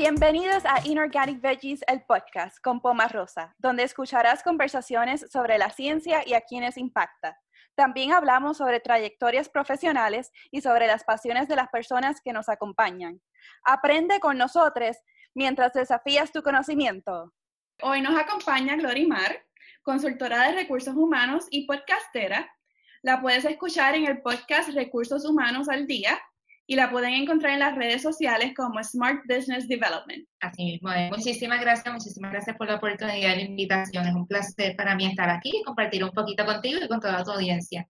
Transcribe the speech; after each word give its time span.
Bienvenidos 0.00 0.64
a 0.64 0.80
Inorganic 0.86 1.42
Veggies, 1.42 1.84
el 1.86 2.00
podcast 2.04 2.56
con 2.62 2.80
Poma 2.80 3.06
Rosa, 3.06 3.54
donde 3.58 3.82
escucharás 3.82 4.42
conversaciones 4.42 5.26
sobre 5.30 5.58
la 5.58 5.68
ciencia 5.68 6.22
y 6.24 6.32
a 6.32 6.40
quienes 6.40 6.78
impacta. 6.78 7.38
También 7.74 8.12
hablamos 8.12 8.56
sobre 8.56 8.80
trayectorias 8.80 9.50
profesionales 9.50 10.30
y 10.50 10.62
sobre 10.62 10.86
las 10.86 11.04
pasiones 11.04 11.48
de 11.48 11.56
las 11.56 11.68
personas 11.68 12.22
que 12.24 12.32
nos 12.32 12.48
acompañan. 12.48 13.20
Aprende 13.62 14.20
con 14.20 14.38
nosotros 14.38 14.96
mientras 15.34 15.74
desafías 15.74 16.32
tu 16.32 16.42
conocimiento. 16.42 17.34
Hoy 17.82 18.00
nos 18.00 18.18
acompaña 18.18 18.76
Glorimar, 18.76 19.44
consultora 19.82 20.48
de 20.48 20.62
recursos 20.62 20.96
humanos 20.96 21.44
y 21.50 21.66
podcastera. 21.66 22.50
La 23.02 23.20
puedes 23.20 23.44
escuchar 23.44 23.94
en 23.96 24.06
el 24.06 24.22
podcast 24.22 24.70
Recursos 24.70 25.26
Humanos 25.26 25.68
al 25.68 25.86
Día 25.86 26.18
y 26.70 26.76
la 26.76 26.88
pueden 26.88 27.14
encontrar 27.14 27.54
en 27.54 27.58
las 27.58 27.74
redes 27.74 28.00
sociales 28.00 28.52
como 28.54 28.80
Smart 28.84 29.24
Business 29.26 29.66
Development. 29.66 30.24
Así 30.38 30.64
mismo 30.64 30.88
Muchísimas 31.10 31.60
gracias, 31.60 31.92
muchísimas 31.92 32.30
gracias 32.30 32.56
por 32.56 32.68
la 32.68 32.76
oportunidad 32.76 33.16
y 33.16 33.22
la 33.22 33.42
invitación. 33.42 34.06
Es 34.06 34.14
un 34.14 34.24
placer 34.24 34.76
para 34.76 34.94
mí 34.94 35.04
estar 35.06 35.28
aquí 35.30 35.50
y 35.52 35.64
compartir 35.64 36.04
un 36.04 36.12
poquito 36.12 36.46
contigo 36.46 36.78
y 36.80 36.86
con 36.86 37.00
toda 37.00 37.24
tu 37.24 37.32
audiencia. 37.32 37.88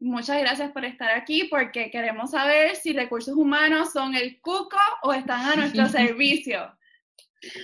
Muchas 0.00 0.40
gracias 0.40 0.72
por 0.72 0.84
estar 0.84 1.12
aquí 1.12 1.44
porque 1.44 1.88
queremos 1.92 2.32
saber 2.32 2.74
si 2.74 2.92
recursos 2.92 3.36
humanos 3.36 3.92
son 3.92 4.16
el 4.16 4.40
cuco 4.40 4.76
o 5.04 5.12
están 5.12 5.48
a 5.48 5.54
nuestro 5.54 5.86
servicio. 5.88 6.76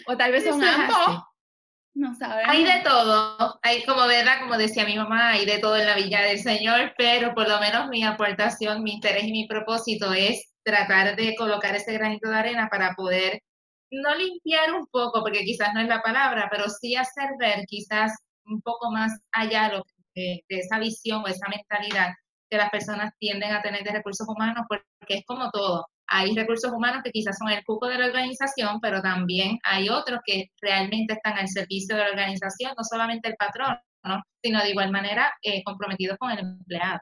O 0.06 0.16
tal 0.16 0.30
vez 0.30 0.44
son 0.44 0.62
ambos. 0.62 1.24
No 1.94 2.14
sabemos. 2.14 2.50
Hay 2.50 2.64
de 2.64 2.80
todo, 2.82 3.58
hay 3.62 3.84
como 3.84 4.06
verdad, 4.06 4.40
como 4.40 4.56
decía 4.56 4.86
mi 4.86 4.96
mamá, 4.96 5.30
hay 5.30 5.44
de 5.44 5.58
todo 5.58 5.76
en 5.76 5.86
la 5.86 5.94
Villa 5.94 6.22
del 6.22 6.38
Señor, 6.38 6.94
pero 6.96 7.34
por 7.34 7.48
lo 7.48 7.60
menos 7.60 7.88
mi 7.88 8.02
aportación, 8.02 8.82
mi 8.82 8.92
interés 8.94 9.24
y 9.24 9.32
mi 9.32 9.46
propósito 9.46 10.12
es 10.12 10.52
tratar 10.64 11.16
de 11.16 11.34
colocar 11.36 11.74
ese 11.76 11.92
granito 11.92 12.30
de 12.30 12.36
arena 12.36 12.68
para 12.70 12.94
poder 12.94 13.40
no 13.90 14.14
limpiar 14.14 14.72
un 14.72 14.86
poco, 14.86 15.20
porque 15.20 15.44
quizás 15.44 15.74
no 15.74 15.80
es 15.80 15.88
la 15.88 16.00
palabra, 16.00 16.48
pero 16.50 16.68
sí 16.70 16.96
hacer 16.96 17.30
ver 17.38 17.64
quizás 17.66 18.16
un 18.46 18.62
poco 18.62 18.90
más 18.90 19.12
allá 19.30 19.70
de, 20.14 20.42
de 20.48 20.58
esa 20.58 20.78
visión 20.78 21.22
o 21.22 21.26
esa 21.26 21.46
mentalidad 21.48 22.14
que 22.48 22.56
las 22.56 22.70
personas 22.70 23.12
tienden 23.18 23.52
a 23.52 23.62
tener 23.62 23.82
de 23.82 23.92
recursos 23.92 24.26
humanos, 24.26 24.64
porque 24.68 24.84
es 25.08 25.24
como 25.26 25.50
todo 25.50 25.86
hay 26.12 26.34
recursos 26.34 26.70
humanos 26.70 27.02
que 27.02 27.10
quizás 27.10 27.38
son 27.38 27.48
el 27.48 27.64
cuco 27.64 27.88
de 27.88 27.96
la 27.96 28.06
organización, 28.06 28.80
pero 28.80 29.00
también 29.00 29.58
hay 29.64 29.88
otros 29.88 30.20
que 30.26 30.50
realmente 30.60 31.14
están 31.14 31.38
al 31.38 31.48
servicio 31.48 31.96
de 31.96 32.02
la 32.02 32.10
organización, 32.10 32.74
no 32.76 32.84
solamente 32.84 33.30
el 33.30 33.36
patrón, 33.36 33.78
sino 34.44 34.62
de 34.62 34.70
igual 34.70 34.92
manera 34.92 35.32
eh, 35.42 35.64
comprometidos 35.64 36.18
con 36.18 36.30
el 36.30 36.40
empleado. 36.40 37.00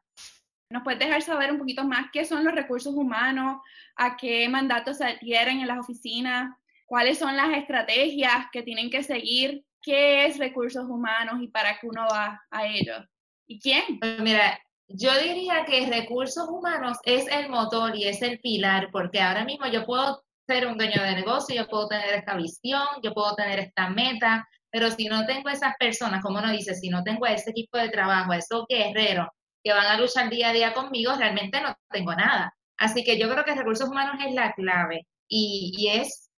¿Nos 0.70 0.84
puedes 0.84 1.00
dejar 1.00 1.22
saber 1.22 1.50
un 1.50 1.58
poquito 1.58 1.84
más 1.84 2.06
qué 2.12 2.24
son 2.24 2.44
los 2.44 2.54
recursos 2.54 2.94
humanos, 2.94 3.60
a 3.96 4.16
qué 4.16 4.48
mandatos 4.48 4.98
se 4.98 5.04
adhieren 5.04 5.58
en 5.58 5.66
las 5.66 5.80
oficinas, 5.80 6.56
cuáles 6.86 7.18
son 7.18 7.36
las 7.36 7.50
estrategias 7.56 8.46
que 8.52 8.62
tienen 8.62 8.90
que 8.90 9.02
seguir, 9.02 9.64
qué 9.82 10.26
es 10.26 10.38
recursos 10.38 10.84
humanos 10.88 11.42
y 11.42 11.48
para 11.48 11.80
qué 11.80 11.88
uno 11.88 12.06
va 12.08 12.40
a 12.48 12.66
ellos? 12.66 13.04
¿Y 13.48 13.58
quién? 13.58 13.98
Pues 13.98 14.20
mira, 14.20 14.56
yo 14.92 15.10
diría 15.20 15.64
que 15.64 15.86
recursos 15.86 16.48
humanos 16.48 16.98
es 17.04 17.26
el 17.28 17.48
motor 17.48 17.94
y 17.96 18.04
es 18.08 18.22
el 18.22 18.40
pilar, 18.40 18.88
porque 18.90 19.20
ahora 19.20 19.44
mismo 19.44 19.66
yo 19.66 19.84
puedo 19.86 20.22
ser 20.48 20.66
un 20.66 20.76
dueño 20.76 21.02
de 21.02 21.14
negocio, 21.14 21.54
yo 21.54 21.68
puedo 21.68 21.86
tener 21.88 22.12
esta 22.14 22.34
visión, 22.34 22.82
yo 23.02 23.14
puedo 23.14 23.34
tener 23.36 23.60
esta 23.60 23.88
meta, 23.88 24.48
pero 24.70 24.90
si 24.90 25.06
no 25.06 25.26
tengo 25.26 25.48
esas 25.48 25.74
personas, 25.78 26.22
como 26.22 26.38
uno 26.38 26.50
dice, 26.50 26.74
si 26.74 26.88
no 26.88 27.04
tengo 27.04 27.26
ese 27.26 27.50
equipo 27.50 27.78
de 27.78 27.90
trabajo, 27.90 28.32
esos 28.32 28.64
guerreros 28.68 29.28
que 29.62 29.72
van 29.72 29.86
a 29.86 29.98
luchar 29.98 30.28
día 30.28 30.48
a 30.48 30.52
día 30.52 30.72
conmigo, 30.72 31.14
realmente 31.16 31.60
no 31.60 31.76
tengo 31.90 32.14
nada. 32.14 32.52
Así 32.78 33.04
que 33.04 33.18
yo 33.18 33.30
creo 33.30 33.44
que 33.44 33.54
recursos 33.54 33.88
humanos 33.88 34.16
es 34.26 34.34
la 34.34 34.52
clave 34.54 35.06
y, 35.28 35.72
y 35.76 35.88
es 35.88 36.30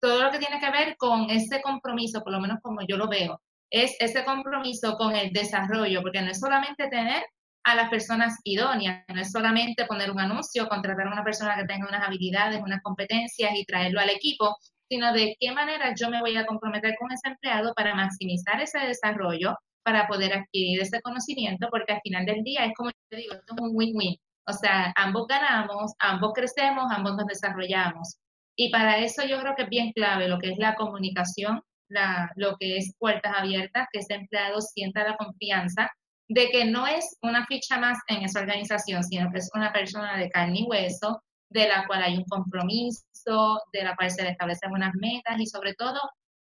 todo 0.00 0.22
lo 0.22 0.30
que 0.30 0.38
tiene 0.38 0.60
que 0.60 0.70
ver 0.70 0.96
con 0.96 1.28
ese 1.28 1.60
compromiso, 1.60 2.22
por 2.22 2.32
lo 2.32 2.40
menos 2.40 2.58
como 2.62 2.80
yo 2.86 2.96
lo 2.96 3.08
veo, 3.08 3.42
es 3.70 3.96
ese 4.00 4.24
compromiso 4.24 4.96
con 4.96 5.14
el 5.14 5.32
desarrollo, 5.32 6.00
porque 6.02 6.22
no 6.22 6.30
es 6.30 6.40
solamente 6.40 6.88
tener 6.88 7.24
a 7.64 7.74
las 7.74 7.90
personas 7.90 8.36
idóneas. 8.44 9.04
No 9.08 9.20
es 9.20 9.30
solamente 9.30 9.86
poner 9.86 10.10
un 10.10 10.20
anuncio, 10.20 10.68
contratar 10.68 11.06
a 11.06 11.12
una 11.12 11.24
persona 11.24 11.56
que 11.56 11.66
tenga 11.66 11.88
unas 11.88 12.06
habilidades, 12.06 12.60
unas 12.62 12.82
competencias 12.82 13.52
y 13.54 13.64
traerlo 13.64 14.00
al 14.00 14.10
equipo, 14.10 14.56
sino 14.88 15.12
de 15.12 15.36
qué 15.38 15.52
manera 15.52 15.94
yo 15.94 16.08
me 16.10 16.20
voy 16.20 16.36
a 16.36 16.46
comprometer 16.46 16.96
con 16.98 17.12
ese 17.12 17.28
empleado 17.28 17.74
para 17.74 17.94
maximizar 17.94 18.60
ese 18.60 18.78
desarrollo, 18.80 19.54
para 19.82 20.06
poder 20.06 20.32
adquirir 20.34 20.80
ese 20.80 21.00
conocimiento, 21.02 21.68
porque 21.70 21.92
al 21.94 22.00
final 22.02 22.26
del 22.26 22.42
día 22.42 22.64
es 22.64 22.72
como 22.74 22.90
te 23.10 23.16
digo, 23.16 23.34
esto 23.34 23.54
es 23.54 23.62
un 23.62 23.70
win-win. 23.74 24.16
O 24.46 24.52
sea, 24.52 24.92
ambos 24.96 25.26
ganamos, 25.28 25.92
ambos 25.98 26.32
crecemos, 26.34 26.86
ambos 26.90 27.16
nos 27.16 27.26
desarrollamos. 27.26 28.16
Y 28.56 28.70
para 28.70 28.98
eso 28.98 29.24
yo 29.24 29.40
creo 29.40 29.54
que 29.54 29.64
es 29.64 29.68
bien 29.68 29.92
clave 29.92 30.26
lo 30.28 30.38
que 30.38 30.50
es 30.52 30.58
la 30.58 30.74
comunicación, 30.74 31.60
la, 31.88 32.32
lo 32.36 32.56
que 32.58 32.78
es 32.78 32.94
puertas 32.98 33.32
abiertas, 33.36 33.88
que 33.92 34.00
ese 34.00 34.14
empleado 34.14 34.60
sienta 34.60 35.04
la 35.04 35.16
confianza 35.16 35.90
de 36.28 36.50
que 36.50 36.64
no 36.66 36.86
es 36.86 37.16
una 37.22 37.46
ficha 37.46 37.78
más 37.78 37.98
en 38.06 38.22
esa 38.22 38.40
organización, 38.40 39.02
sino 39.02 39.30
que 39.32 39.38
es 39.38 39.50
una 39.54 39.72
persona 39.72 40.16
de 40.18 40.28
carne 40.28 40.60
y 40.60 40.64
hueso, 40.64 41.22
de 41.50 41.66
la 41.66 41.86
cual 41.86 42.02
hay 42.02 42.16
un 42.18 42.24
compromiso, 42.24 43.60
de 43.72 43.82
la 43.82 43.96
cual 43.96 44.10
se 44.10 44.22
le 44.22 44.30
establecen 44.30 44.72
unas 44.72 44.94
metas 44.94 45.40
y 45.40 45.46
sobre 45.46 45.74
todo 45.74 45.98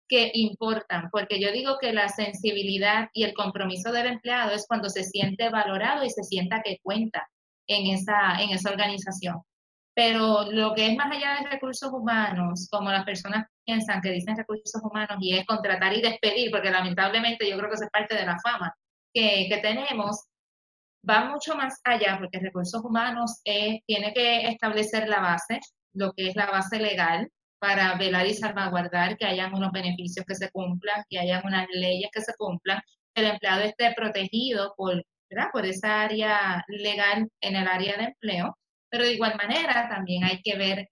que 0.08 0.32
importan, 0.34 1.10
porque 1.12 1.40
yo 1.40 1.52
digo 1.52 1.78
que 1.80 1.94
la 1.94 2.10
sensibilidad 2.10 3.10
y 3.14 3.24
el 3.24 3.34
compromiso 3.34 3.92
del 3.92 4.08
empleado 4.08 4.52
es 4.52 4.66
cuando 4.68 4.90
se 4.90 5.04
siente 5.04 5.50
valorado 5.50 6.04
y 6.04 6.10
se 6.10 6.24
sienta 6.24 6.62
que 6.64 6.80
cuenta 6.84 7.28
en 7.68 7.88
esa, 7.88 8.40
en 8.40 8.52
esa 8.52 8.70
organización. 8.70 9.42
Pero 9.96 10.52
lo 10.52 10.76
que 10.76 10.88
es 10.88 10.98
más 10.98 11.12
allá 11.12 11.40
de 11.42 11.50
recursos 11.50 11.92
humanos, 11.92 12.68
como 12.70 12.92
las 12.92 13.06
personas 13.06 13.48
piensan 13.64 14.02
que 14.02 14.12
dicen 14.12 14.38
recursos 14.38 14.82
humanos 14.84 15.18
y 15.22 15.38
es 15.38 15.46
contratar 15.46 15.94
y 15.94 16.02
despedir, 16.02 16.52
porque 16.52 16.70
lamentablemente 16.70 17.50
yo 17.50 17.58
creo 17.58 17.70
que 17.70 17.76
eso 17.76 17.86
es 17.86 17.92
parte 17.92 18.16
de 18.16 18.26
la 18.26 18.38
fama, 18.40 18.76
que, 19.16 19.60
tenemos 19.62 20.26
va 21.10 21.26
mucho 21.26 21.56
más 21.56 21.80
allá, 21.84 22.18
porque 22.20 22.40
recursos 22.40 22.84
humanos 22.84 23.40
eh, 23.46 23.80
tiene 23.88 24.14
que 24.14 24.48
establecer 24.48 25.08
la 25.08 25.22
base, 25.22 25.60
lo 25.94 26.12
que 26.14 26.30
es 26.30 26.36
la 26.36 26.48
base 26.48 26.80
legal, 26.80 27.30
para 27.60 27.96
velar 27.96 28.28
y 28.28 28.34
salvaguardar 28.34 29.18
que 29.18 29.26
hayan 29.26 29.54
unos 29.54 29.72
beneficios 29.72 30.26
que 30.28 30.36
se 30.36 30.52
cumplan, 30.52 31.04
que 31.10 31.20
hayan 31.20 31.46
unas 31.46 31.68
leyes 31.72 32.10
que 32.12 32.22
se 32.22 32.34
cumplan, 32.38 32.82
que 33.14 33.22
el 33.22 33.32
empleado 33.32 33.62
esté 33.62 33.94
protegido 33.96 34.74
por, 34.76 35.02
por 35.54 35.66
esa 35.66 36.02
área 36.02 36.64
legal 36.68 37.28
en 37.42 37.56
el 37.56 37.68
área 37.68 37.98
de 37.98 38.04
empleo, 38.06 38.58
pero 38.90 39.06
de 39.06 39.14
igual 39.14 39.36
manera 39.38 39.88
también 39.90 40.24
hay 40.24 40.42
que 40.44 40.58
ver 40.58 40.90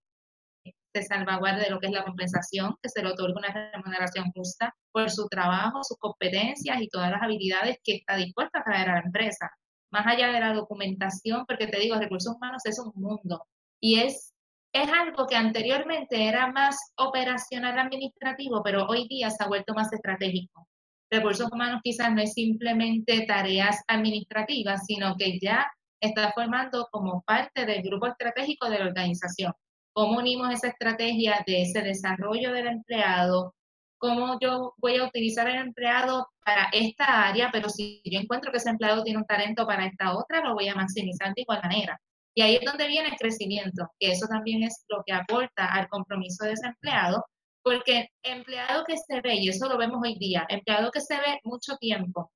se 0.94 1.04
salvaguarde 1.04 1.70
lo 1.70 1.80
que 1.80 1.88
es 1.88 1.94
la 1.94 2.04
compensación, 2.04 2.76
que 2.82 2.90
se 2.90 3.02
le 3.02 3.10
otorgue 3.10 3.34
una 3.36 3.72
remuneración 3.74 4.32
justa 4.32 4.76
por 4.92 5.10
su 5.10 5.28
trabajo, 5.28 5.84
sus 5.84 5.98
competencias 5.98 6.80
y 6.80 6.88
todas 6.88 7.10
las 7.10 7.22
habilidades 7.22 7.78
que 7.84 7.96
está 7.96 8.16
dispuesta 8.16 8.60
a 8.60 8.64
traer 8.64 8.90
a 8.90 8.94
la 8.96 9.02
empresa. 9.06 9.50
Más 9.92 10.06
allá 10.06 10.32
de 10.32 10.40
la 10.40 10.54
documentación, 10.54 11.46
porque 11.48 11.68
te 11.68 11.80
digo, 11.80 11.98
recursos 11.98 12.36
humanos 12.36 12.62
es 12.66 12.80
un 12.80 12.92
mundo 12.96 13.44
y 13.80 14.00
es, 14.00 14.34
es 14.72 14.90
algo 14.92 15.26
que 15.28 15.36
anteriormente 15.36 16.28
era 16.28 16.52
más 16.52 16.78
operacional 16.98 17.78
administrativo, 17.80 18.62
pero 18.64 18.86
hoy 18.88 19.08
día 19.08 19.30
se 19.30 19.44
ha 19.44 19.48
vuelto 19.48 19.74
más 19.74 19.92
estratégico. 19.94 20.68
Recursos 21.12 21.52
humanos 21.52 21.82
quizás 21.84 22.12
no 22.12 22.22
es 22.22 22.34
simplemente 22.34 23.26
tareas 23.28 23.84
administrativas, 23.88 24.86
sino 24.86 25.16
que 25.16 25.40
ya 25.40 25.68
está 26.00 26.32
formando 26.34 26.88
como 26.92 27.22
parte 27.22 27.66
del 27.66 27.84
grupo 27.84 28.08
estratégico 28.08 28.70
de 28.70 28.80
la 28.80 28.86
organización 28.86 29.54
cómo 29.94 30.20
unimos 30.20 30.52
esa 30.52 30.70
estrategia 30.70 31.44
de 31.46 31.62
ese 31.62 31.82
desarrollo 31.82 32.52
del 32.52 32.68
empleado, 32.68 33.56
cómo 33.98 34.38
yo 34.42 34.74
voy 34.78 34.98
a 34.98 35.06
utilizar 35.06 35.48
el 35.48 35.56
empleado 35.56 36.28
para 36.44 36.68
esta 36.74 37.30
área, 37.30 37.50
pero 37.52 37.70
si 37.70 38.02
yo 38.04 38.20
encuentro 38.20 38.52
que 38.52 38.58
ese 38.58 38.70
empleado 38.70 39.04
tiene 39.04 39.20
un 39.20 39.26
talento 39.26 39.66
para 39.66 39.86
esta 39.86 40.18
otra, 40.18 40.44
lo 40.44 40.56
voy 40.56 40.68
a 40.68 40.76
maximizar 40.76 41.34
de 41.34 41.44
igual 41.44 41.62
manera. 41.64 41.98
Y 42.36 42.42
ahí 42.42 42.56
es 42.56 42.66
donde 42.66 42.88
viene 42.88 43.10
el 43.10 43.16
crecimiento, 43.16 43.88
que 44.00 44.12
eso 44.12 44.28
también 44.28 44.64
es 44.64 44.84
lo 44.90 45.04
que 45.06 45.14
aporta 45.14 45.68
al 45.68 45.88
compromiso 45.88 46.44
de 46.44 46.54
ese 46.54 46.68
empleado, 46.68 47.24
porque 47.64 48.10
empleado 48.24 48.84
que 48.86 48.98
se 48.98 49.22
ve, 49.22 49.36
y 49.36 49.50
eso 49.50 49.70
lo 49.70 49.78
vemos 49.78 50.02
hoy 50.04 50.18
día, 50.18 50.46
empleado 50.50 50.92
que 50.92 51.00
se 51.00 51.16
ve 51.16 51.40
mucho 51.44 51.78
tiempo 51.78 52.32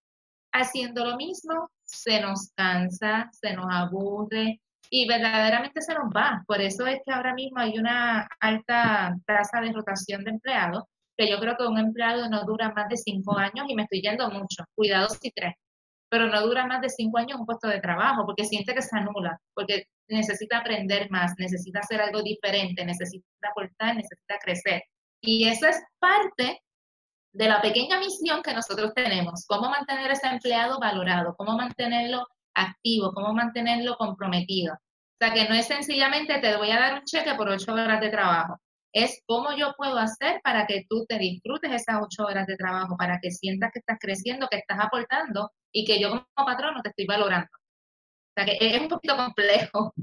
haciendo 0.54 1.06
lo 1.06 1.18
mismo, 1.18 1.70
se 1.84 2.22
nos 2.22 2.52
cansa, 2.56 3.30
se 3.32 3.54
nos 3.54 3.66
aburre, 3.70 4.62
y 4.90 5.08
verdaderamente 5.08 5.82
se 5.82 5.94
nos 5.94 6.10
va. 6.16 6.44
Por 6.48 6.62
eso 6.62 6.86
es 6.88 7.00
que 7.06 7.14
ahora 7.14 7.34
mismo 7.34 7.60
hay 7.60 7.78
una 7.78 8.28
alta 8.40 9.16
tasa 9.26 9.62
de 9.62 9.72
rotación 9.72 10.24
de 10.24 10.32
empleados, 10.32 10.84
que 11.18 11.30
yo 11.30 11.40
creo 11.40 11.56
que 11.58 11.66
un 11.66 11.78
empleado 11.78 12.30
no 12.30 12.44
dura 12.46 12.72
más 12.74 12.90
de 12.90 12.98
cinco 12.98 13.38
años 13.38 13.66
y 13.68 13.76
me 13.76 13.84
estoy 13.84 14.02
yendo 14.02 14.30
mucho, 14.30 14.64
cuidado 14.76 15.10
si 15.10 15.32
tres, 15.32 15.56
pero 16.10 16.28
no 16.28 16.42
dura 16.42 16.66
más 16.66 16.82
de 16.82 16.90
cinco 16.90 17.18
años 17.18 17.40
un 17.40 17.46
puesto 17.46 17.68
de 17.68 17.82
trabajo 17.82 18.26
porque 18.26 18.46
siente 18.46 18.74
que 18.74 18.82
se 18.82 18.98
anula, 18.98 19.40
porque 19.54 19.86
necesita 20.08 20.60
aprender 20.60 21.10
más, 21.10 21.34
necesita 21.38 21.80
hacer 21.80 22.02
algo 22.02 22.22
diferente, 22.22 22.86
necesita 22.86 23.26
aportar, 23.50 23.96
necesita 23.96 24.38
crecer. 24.42 24.84
Y 25.22 25.48
eso 25.48 25.68
es 25.68 25.82
parte 26.00 26.62
de 27.34 27.48
la 27.48 27.62
pequeña 27.62 28.00
misión 28.00 28.42
que 28.42 28.54
nosotros 28.54 28.94
tenemos, 28.96 29.46
cómo 29.48 29.70
mantener 29.70 30.12
ese 30.12 30.28
empleado 30.28 30.80
valorado, 30.80 31.36
cómo 31.36 31.58
mantenerlo 31.58 32.26
activo, 32.58 33.14
cómo 33.14 33.34
mantenerlo 33.34 33.96
comprometido. 33.98 34.74
O 34.74 35.18
sea, 35.20 35.34
que 35.34 35.48
no 35.48 35.56
es 35.56 35.66
sencillamente 35.68 36.40
te 36.40 36.58
voy 36.58 36.72
a 36.72 36.80
dar 36.80 36.94
un 37.00 37.06
cheque 37.06 37.34
por 37.36 37.50
ocho 37.50 37.74
horas 37.74 38.00
de 38.02 38.10
trabajo. 38.10 38.60
es 38.94 39.22
cómo 39.28 39.56
yo 39.56 39.74
puedo 39.78 39.98
hacer 39.98 40.42
para 40.44 40.66
que 40.66 40.86
tú 40.90 41.06
te 41.08 41.20
disfrutes 41.20 41.72
esas 41.72 42.02
ocho 42.02 42.24
horas 42.24 42.48
de 42.48 42.56
trabajo, 42.56 42.96
para 42.98 43.20
que 43.22 43.30
sientas 43.32 43.72
que 43.72 43.80
estás 43.80 43.98
creciendo, 44.00 44.48
que 44.50 44.58
estás 44.58 44.80
aportando 44.80 45.52
y 45.72 45.86
que 45.86 46.00
yo 46.00 46.10
como 46.10 46.48
patrón 46.48 46.76
no 46.76 46.82
te 46.82 46.90
estoy 46.90 47.06
valorando. 47.06 47.50
O 47.52 48.34
sea 48.36 48.46
que 48.46 48.58
es 48.60 48.82
un 48.82 48.88
poquito 48.88 49.16
complejo. 49.16 49.94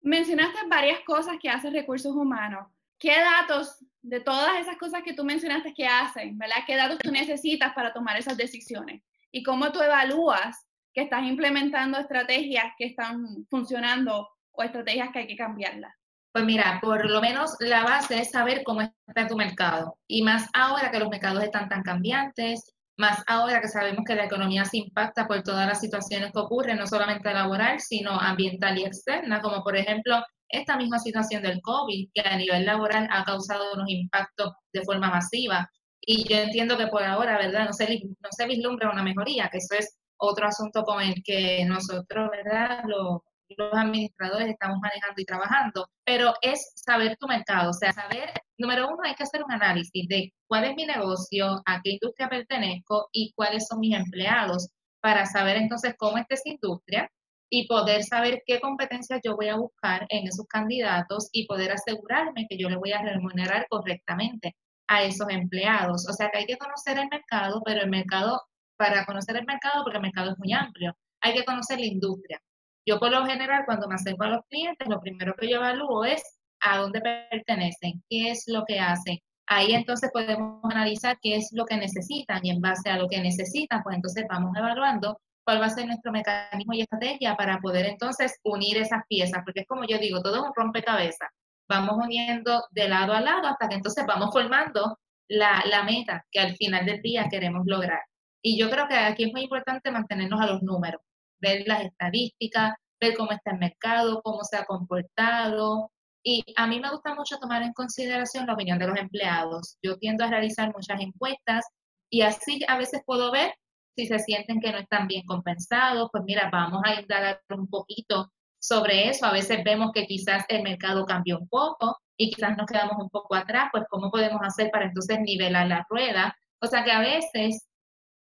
Mencionaste 0.00 0.66
varias 0.68 1.00
cosas 1.04 1.36
que 1.40 1.48
hacen 1.48 1.72
recursos 1.72 2.14
humanos. 2.14 2.66
¿Qué 2.98 3.14
datos 3.18 3.84
de 4.00 4.20
todas 4.20 4.60
esas 4.60 4.76
cosas 4.76 5.02
que 5.02 5.14
tú 5.14 5.24
mencionaste 5.24 5.74
que 5.74 5.86
hacen, 5.86 6.38
verdad? 6.38 6.64
¿Qué 6.66 6.76
datos 6.76 6.98
tú 6.98 7.10
necesitas 7.10 7.72
para 7.74 7.92
tomar 7.92 8.16
esas 8.16 8.36
decisiones? 8.36 9.02
¿Y 9.30 9.42
cómo 9.42 9.70
tú 9.72 9.80
evalúas 9.80 10.66
que 10.92 11.02
estás 11.02 11.24
implementando 11.24 11.98
estrategias 11.98 12.66
que 12.76 12.86
están 12.86 13.46
funcionando 13.50 14.28
o 14.52 14.62
estrategias 14.62 15.10
que 15.12 15.20
hay 15.20 15.26
que 15.26 15.36
cambiarlas? 15.36 15.92
Pues 16.32 16.44
mira, 16.44 16.78
por 16.80 17.08
lo 17.10 17.20
menos 17.20 17.56
la 17.60 17.84
base 17.84 18.20
es 18.20 18.30
saber 18.30 18.62
cómo 18.64 18.80
está 18.80 19.26
tu 19.26 19.36
mercado. 19.36 19.98
Y 20.08 20.22
más 20.22 20.48
ahora 20.54 20.90
que 20.90 20.98
los 20.98 21.10
mercados 21.10 21.42
están 21.44 21.68
tan 21.68 21.82
cambiantes, 21.82 22.74
más 22.96 23.22
ahora 23.26 23.60
que 23.60 23.68
sabemos 23.68 24.04
que 24.06 24.14
la 24.14 24.24
economía 24.24 24.64
se 24.64 24.78
impacta 24.78 25.26
por 25.26 25.42
todas 25.42 25.66
las 25.66 25.80
situaciones 25.80 26.32
que 26.32 26.38
ocurren, 26.38 26.78
no 26.78 26.86
solamente 26.86 27.32
laboral, 27.32 27.80
sino 27.80 28.12
ambiental 28.12 28.78
y 28.78 28.84
externa, 28.84 29.40
como 29.40 29.62
por 29.62 29.76
ejemplo 29.76 30.22
esta 30.48 30.76
misma 30.76 30.98
situación 30.98 31.42
del 31.42 31.60
COVID, 31.62 32.10
que 32.14 32.20
a 32.20 32.36
nivel 32.36 32.64
laboral 32.66 33.08
ha 33.10 33.24
causado 33.24 33.74
unos 33.74 33.88
impactos 33.88 34.52
de 34.72 34.82
forma 34.84 35.10
masiva. 35.10 35.68
Y 36.00 36.28
yo 36.28 36.36
entiendo 36.36 36.76
que 36.76 36.88
por 36.88 37.02
ahora, 37.02 37.38
¿verdad? 37.38 37.66
No 37.66 37.72
se, 37.72 37.86
no 37.86 38.28
se 38.30 38.46
vislumbra 38.46 38.90
una 38.90 39.02
mejoría, 39.02 39.48
que 39.50 39.58
eso 39.58 39.74
es 39.78 39.98
otro 40.22 40.46
asunto 40.46 40.82
con 40.84 41.02
el 41.02 41.22
que 41.24 41.64
nosotros, 41.64 42.30
¿verdad? 42.30 42.84
Lo, 42.86 43.24
los 43.56 43.74
administradores 43.74 44.48
estamos 44.48 44.78
manejando 44.80 45.20
y 45.20 45.24
trabajando, 45.24 45.88
pero 46.04 46.32
es 46.42 46.72
saber 46.74 47.16
tu 47.18 47.26
mercado, 47.26 47.70
o 47.70 47.74
sea, 47.74 47.92
saber, 47.92 48.30
número 48.58 48.88
uno, 48.88 48.98
hay 49.04 49.14
que 49.14 49.24
hacer 49.24 49.42
un 49.42 49.52
análisis 49.52 50.08
de 50.08 50.32
cuál 50.46 50.64
es 50.64 50.74
mi 50.74 50.86
negocio, 50.86 51.60
a 51.66 51.80
qué 51.82 51.92
industria 51.92 52.28
pertenezco 52.28 53.08
y 53.12 53.32
cuáles 53.34 53.66
son 53.66 53.80
mis 53.80 53.94
empleados, 53.94 54.68
para 55.00 55.26
saber 55.26 55.56
entonces 55.56 55.94
cómo 55.98 56.18
está 56.18 56.34
esa 56.34 56.48
industria 56.48 57.10
y 57.50 57.66
poder 57.66 58.04
saber 58.04 58.42
qué 58.46 58.60
competencias 58.60 59.20
yo 59.22 59.36
voy 59.36 59.48
a 59.48 59.56
buscar 59.56 60.06
en 60.08 60.26
esos 60.26 60.46
candidatos 60.46 61.28
y 61.32 61.46
poder 61.46 61.72
asegurarme 61.72 62.46
que 62.48 62.56
yo 62.56 62.70
le 62.70 62.76
voy 62.76 62.92
a 62.92 63.02
remunerar 63.02 63.66
correctamente 63.68 64.56
a 64.88 65.02
esos 65.02 65.28
empleados. 65.28 66.08
O 66.08 66.12
sea 66.12 66.30
que 66.30 66.38
hay 66.38 66.46
que 66.46 66.56
conocer 66.56 66.98
el 66.98 67.08
mercado, 67.10 67.60
pero 67.64 67.82
el 67.82 67.90
mercado, 67.90 68.40
para 68.82 69.06
conocer 69.06 69.36
el 69.36 69.46
mercado, 69.46 69.84
porque 69.84 69.98
el 69.98 70.02
mercado 70.02 70.32
es 70.32 70.38
muy 70.38 70.52
amplio, 70.52 70.92
hay 71.20 71.34
que 71.34 71.44
conocer 71.44 71.78
la 71.78 71.86
industria. 71.86 72.42
Yo 72.84 72.98
por 72.98 73.12
lo 73.12 73.24
general 73.24 73.62
cuando 73.64 73.86
me 73.86 73.94
acerco 73.94 74.24
a 74.24 74.30
los 74.30 74.40
clientes, 74.50 74.88
lo 74.88 75.00
primero 75.00 75.34
que 75.38 75.48
yo 75.48 75.58
evalúo 75.58 76.04
es 76.04 76.20
a 76.58 76.78
dónde 76.78 77.00
pertenecen, 77.00 78.02
qué 78.10 78.32
es 78.32 78.42
lo 78.48 78.64
que 78.64 78.80
hacen. 78.80 79.20
Ahí 79.46 79.72
entonces 79.72 80.10
podemos 80.12 80.64
analizar 80.64 81.16
qué 81.22 81.36
es 81.36 81.50
lo 81.52 81.64
que 81.64 81.76
necesitan 81.76 82.40
y 82.42 82.50
en 82.50 82.60
base 82.60 82.90
a 82.90 82.96
lo 82.96 83.06
que 83.08 83.20
necesitan, 83.20 83.84
pues 83.84 83.94
entonces 83.94 84.24
vamos 84.28 84.50
evaluando 84.56 85.16
cuál 85.44 85.60
va 85.60 85.66
a 85.66 85.70
ser 85.70 85.86
nuestro 85.86 86.10
mecanismo 86.10 86.74
y 86.74 86.80
estrategia 86.80 87.36
para 87.36 87.60
poder 87.60 87.86
entonces 87.86 88.40
unir 88.42 88.78
esas 88.78 89.02
piezas, 89.08 89.42
porque 89.44 89.60
es 89.60 89.66
como 89.68 89.84
yo 89.84 89.98
digo, 89.98 90.20
todo 90.22 90.38
es 90.38 90.42
un 90.42 90.52
rompecabezas. 90.56 91.28
Vamos 91.68 92.04
uniendo 92.04 92.64
de 92.72 92.88
lado 92.88 93.12
a 93.12 93.20
lado 93.20 93.46
hasta 93.46 93.68
que 93.68 93.76
entonces 93.76 94.04
vamos 94.08 94.30
formando 94.32 94.98
la, 95.28 95.62
la 95.70 95.84
meta 95.84 96.26
que 96.32 96.40
al 96.40 96.56
final 96.56 96.84
del 96.84 97.00
día 97.00 97.28
queremos 97.30 97.62
lograr. 97.64 98.00
Y 98.42 98.58
yo 98.58 98.70
creo 98.70 98.88
que 98.88 98.96
aquí 98.96 99.24
es 99.24 99.32
muy 99.32 99.42
importante 99.42 99.90
mantenernos 99.90 100.40
a 100.40 100.46
los 100.46 100.62
números 100.62 101.00
ver 101.42 101.64
las 101.66 101.82
estadísticas, 101.82 102.74
ver 103.00 103.14
cómo 103.16 103.32
está 103.32 103.50
el 103.50 103.58
mercado, 103.58 104.22
cómo 104.22 104.44
se 104.44 104.56
ha 104.56 104.64
comportado. 104.64 105.90
Y 106.22 106.44
a 106.56 106.66
mí 106.68 106.80
me 106.80 106.90
gusta 106.90 107.14
mucho 107.14 107.36
tomar 107.38 107.62
en 107.62 107.72
consideración 107.72 108.46
la 108.46 108.54
opinión 108.54 108.78
de 108.78 108.86
los 108.86 108.98
empleados. 108.98 109.76
Yo 109.82 109.98
tiendo 109.98 110.24
a 110.24 110.28
realizar 110.28 110.72
muchas 110.72 111.00
encuestas 111.00 111.66
y 112.08 112.22
así 112.22 112.60
a 112.68 112.78
veces 112.78 113.02
puedo 113.04 113.32
ver 113.32 113.52
si 113.96 114.06
se 114.06 114.18
sienten 114.20 114.60
que 114.60 114.72
no 114.72 114.78
están 114.78 115.08
bien 115.08 115.26
compensados, 115.26 116.08
pues 116.12 116.24
mira, 116.24 116.48
vamos 116.50 116.80
a 116.84 117.00
indagar 117.00 117.40
un 117.50 117.68
poquito 117.68 118.32
sobre 118.58 119.08
eso. 119.08 119.26
A 119.26 119.32
veces 119.32 119.64
vemos 119.64 119.90
que 119.92 120.06
quizás 120.06 120.44
el 120.48 120.62
mercado 120.62 121.04
cambió 121.04 121.38
un 121.38 121.48
poco 121.48 121.98
y 122.16 122.30
quizás 122.30 122.56
nos 122.56 122.66
quedamos 122.66 122.96
un 122.98 123.10
poco 123.10 123.34
atrás, 123.34 123.68
pues 123.72 123.84
cómo 123.90 124.10
podemos 124.10 124.40
hacer 124.42 124.70
para 124.70 124.86
entonces 124.86 125.18
nivelar 125.20 125.66
la 125.66 125.84
rueda. 125.90 126.36
O 126.60 126.66
sea 126.68 126.84
que 126.84 126.92
a 126.92 127.00
veces 127.00 127.66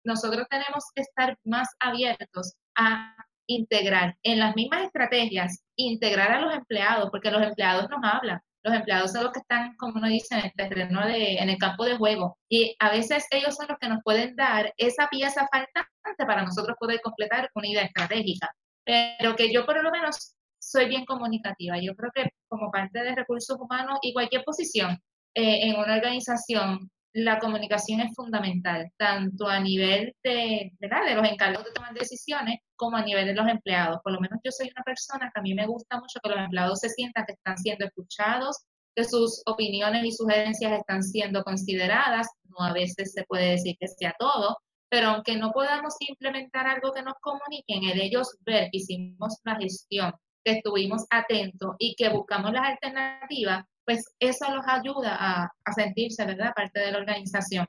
nosotros 0.04 0.46
tenemos 0.48 0.84
que 0.94 1.02
estar 1.02 1.38
más 1.44 1.68
abiertos 1.80 2.54
a 2.76 3.14
integrar 3.46 4.16
en 4.22 4.38
las 4.38 4.54
mismas 4.54 4.84
estrategias, 4.84 5.62
integrar 5.76 6.32
a 6.32 6.40
los 6.40 6.54
empleados, 6.54 7.10
porque 7.10 7.30
los 7.30 7.42
empleados 7.42 7.88
nos 7.90 8.00
hablan. 8.02 8.40
Los 8.62 8.74
empleados 8.74 9.12
son 9.12 9.24
los 9.24 9.32
que 9.32 9.40
están, 9.40 9.74
como 9.76 9.94
uno 9.96 10.06
dice, 10.06 10.34
en 10.38 10.44
el 10.44 10.52
terreno 10.54 11.06
de, 11.06 11.38
en 11.38 11.48
el 11.48 11.56
campo 11.56 11.84
de 11.84 11.96
juego. 11.96 12.38
Y 12.48 12.76
a 12.78 12.90
veces 12.90 13.26
ellos 13.30 13.56
son 13.56 13.66
los 13.68 13.78
que 13.78 13.88
nos 13.88 14.02
pueden 14.04 14.36
dar 14.36 14.72
esa 14.76 15.08
pieza 15.08 15.48
faltante 15.50 16.26
para 16.26 16.44
nosotros 16.44 16.76
poder 16.78 17.00
completar 17.00 17.50
una 17.54 17.68
idea 17.68 17.84
estratégica. 17.84 18.50
Pero 18.84 19.34
que 19.34 19.52
yo 19.52 19.64
por 19.64 19.82
lo 19.82 19.90
menos 19.90 20.34
soy 20.60 20.88
bien 20.88 21.04
comunicativa. 21.06 21.78
Yo 21.80 21.94
creo 21.96 22.10
que 22.14 22.30
como 22.48 22.70
parte 22.70 23.00
de 23.02 23.14
recursos 23.14 23.56
humanos 23.58 23.98
y 24.02 24.12
cualquier 24.12 24.44
posición 24.44 24.98
eh, 25.34 25.68
en 25.68 25.76
una 25.76 25.96
organización, 25.96 26.90
la 27.12 27.38
comunicación 27.38 28.00
es 28.00 28.14
fundamental, 28.14 28.90
tanto 28.96 29.48
a 29.48 29.58
nivel 29.60 30.14
de, 30.22 30.72
¿verdad? 30.78 31.04
de 31.04 31.14
los 31.14 31.28
encargados 31.28 31.66
de 31.66 31.72
tomar 31.72 31.92
decisiones 31.92 32.60
como 32.76 32.96
a 32.96 33.02
nivel 33.02 33.26
de 33.26 33.34
los 33.34 33.48
empleados. 33.48 34.00
Por 34.02 34.12
lo 34.12 34.20
menos 34.20 34.38
yo 34.44 34.52
soy 34.52 34.70
una 34.74 34.84
persona 34.84 35.30
que 35.32 35.40
a 35.40 35.42
mí 35.42 35.54
me 35.54 35.66
gusta 35.66 35.98
mucho 35.98 36.20
que 36.22 36.30
los 36.30 36.38
empleados 36.38 36.80
se 36.80 36.88
sientan 36.88 37.24
que 37.26 37.32
están 37.32 37.58
siendo 37.58 37.84
escuchados, 37.84 38.64
que 38.94 39.04
sus 39.04 39.42
opiniones 39.46 40.04
y 40.04 40.12
sugerencias 40.12 40.72
están 40.72 41.02
siendo 41.02 41.42
consideradas. 41.42 42.28
No 42.44 42.64
a 42.64 42.72
veces 42.72 43.12
se 43.12 43.24
puede 43.24 43.52
decir 43.52 43.76
que 43.78 43.88
sea 43.88 44.14
todo, 44.18 44.56
pero 44.88 45.08
aunque 45.08 45.36
no 45.36 45.50
podamos 45.52 45.94
implementar 46.00 46.66
algo 46.66 46.92
que 46.92 47.02
nos 47.02 47.14
comunique, 47.20 47.74
en 47.74 47.98
ellos 47.98 48.36
ver 48.40 48.70
que 48.70 48.78
hicimos 48.78 49.38
la 49.44 49.56
gestión, 49.56 50.12
que 50.44 50.52
estuvimos 50.52 51.06
atentos 51.10 51.74
y 51.78 51.94
que 51.96 52.08
buscamos 52.08 52.52
las 52.52 52.62
alternativas, 52.62 53.64
pues 53.84 54.04
eso 54.18 54.52
los 54.54 54.64
ayuda 54.66 55.16
a, 55.18 55.72
sentirse, 55.74 56.24
¿verdad?, 56.24 56.52
parte 56.54 56.80
de 56.80 56.92
la 56.92 56.98
organización. 56.98 57.66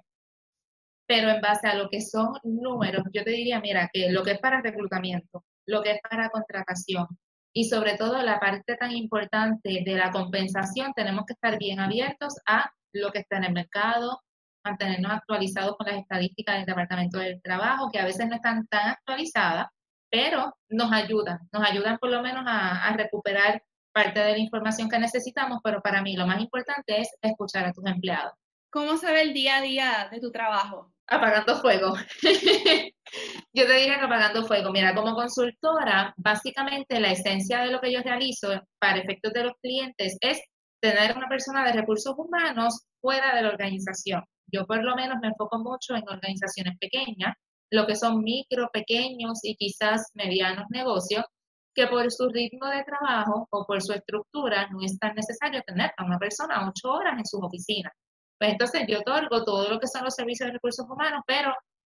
Pero 1.07 1.29
en 1.29 1.41
base 1.41 1.67
a 1.67 1.75
lo 1.75 1.89
que 1.89 2.01
son 2.01 2.33
números, 2.43 3.03
yo 3.13 3.23
te 3.23 3.31
diría, 3.31 3.59
mira, 3.59 3.89
que 3.91 4.11
lo 4.11 4.23
que 4.23 4.31
es 4.31 4.39
para 4.39 4.61
reclutamiento, 4.61 5.43
lo 5.65 5.81
que 5.81 5.91
es 5.91 5.99
para 6.01 6.29
contratación 6.29 7.07
y 7.53 7.65
sobre 7.65 7.97
todo 7.97 8.21
la 8.21 8.39
parte 8.39 8.77
tan 8.77 8.91
importante 8.91 9.83
de 9.85 9.95
la 9.95 10.11
compensación, 10.11 10.93
tenemos 10.93 11.25
que 11.25 11.33
estar 11.33 11.57
bien 11.57 11.79
abiertos 11.79 12.35
a 12.45 12.71
lo 12.93 13.11
que 13.11 13.19
está 13.19 13.37
en 13.37 13.45
el 13.45 13.53
mercado, 13.53 14.21
mantenernos 14.63 15.11
actualizados 15.11 15.75
con 15.75 15.87
las 15.87 15.97
estadísticas 15.97 16.57
del 16.57 16.65
Departamento 16.65 17.17
del 17.19 17.41
Trabajo, 17.41 17.89
que 17.91 17.99
a 17.99 18.05
veces 18.05 18.27
no 18.27 18.35
están 18.35 18.67
tan 18.67 18.89
actualizadas, 18.89 19.67
pero 20.09 20.55
nos 20.69 20.91
ayudan, 20.91 21.39
nos 21.51 21.67
ayudan 21.67 21.97
por 21.97 22.09
lo 22.09 22.21
menos 22.21 22.43
a, 22.47 22.85
a 22.87 22.93
recuperar 22.95 23.61
parte 23.91 24.19
de 24.19 24.31
la 24.31 24.39
información 24.39 24.89
que 24.89 24.99
necesitamos, 24.99 25.59
pero 25.63 25.81
para 25.81 26.01
mí 26.01 26.15
lo 26.15 26.27
más 26.27 26.39
importante 26.39 27.01
es 27.01 27.09
escuchar 27.21 27.65
a 27.65 27.73
tus 27.73 27.85
empleados. 27.85 28.33
¿Cómo 28.71 28.95
se 28.97 29.11
ve 29.11 29.21
el 29.21 29.33
día 29.33 29.57
a 29.57 29.61
día 29.61 30.09
de 30.11 30.19
tu 30.21 30.31
trabajo? 30.31 30.93
Apagando 31.07 31.57
fuego. 31.57 31.93
yo 33.53 33.67
te 33.67 33.73
diría 33.73 33.99
que 33.99 34.05
apagando 34.05 34.45
fuego. 34.45 34.71
Mira, 34.71 34.95
como 34.95 35.13
consultora, 35.13 36.13
básicamente 36.15 37.01
la 37.01 37.11
esencia 37.11 37.59
de 37.59 37.71
lo 37.71 37.81
que 37.81 37.91
yo 37.91 38.01
realizo 38.01 38.47
para 38.79 38.99
efectos 38.99 39.33
de 39.33 39.43
los 39.43 39.53
clientes 39.61 40.17
es 40.21 40.41
tener 40.81 41.17
una 41.17 41.27
persona 41.27 41.65
de 41.65 41.73
recursos 41.73 42.15
humanos 42.17 42.85
fuera 43.01 43.35
de 43.35 43.41
la 43.41 43.49
organización. 43.49 44.23
Yo 44.47 44.65
por 44.65 44.83
lo 44.83 44.95
menos 44.95 45.17
me 45.21 45.27
enfoco 45.27 45.59
mucho 45.59 45.95
en 45.95 46.07
organizaciones 46.07 46.77
pequeñas, 46.79 47.35
lo 47.71 47.85
que 47.85 47.95
son 47.95 48.23
micro, 48.23 48.69
pequeños 48.71 49.39
y 49.43 49.55
quizás 49.55 50.11
medianos 50.13 50.65
negocios, 50.69 51.25
que 51.73 51.87
por 51.87 52.11
su 52.11 52.29
ritmo 52.29 52.67
de 52.67 52.83
trabajo 52.83 53.47
o 53.49 53.65
por 53.65 53.81
su 53.81 53.93
estructura 53.93 54.67
no 54.71 54.79
es 54.83 54.97
tan 54.99 55.15
necesario 55.15 55.61
tener 55.63 55.91
a 55.97 56.05
una 56.05 56.19
persona 56.19 56.67
ocho 56.67 56.91
horas 56.91 57.17
en 57.17 57.25
sus 57.25 57.41
oficinas. 57.41 57.93
Pues 58.37 58.51
entonces 58.51 58.83
yo 58.87 58.99
otorgo 58.99 59.43
todo 59.43 59.69
lo 59.69 59.79
que 59.79 59.87
son 59.87 60.03
los 60.03 60.15
servicios 60.15 60.47
de 60.47 60.53
recursos 60.53 60.85
humanos, 60.89 61.21
pero 61.25 61.53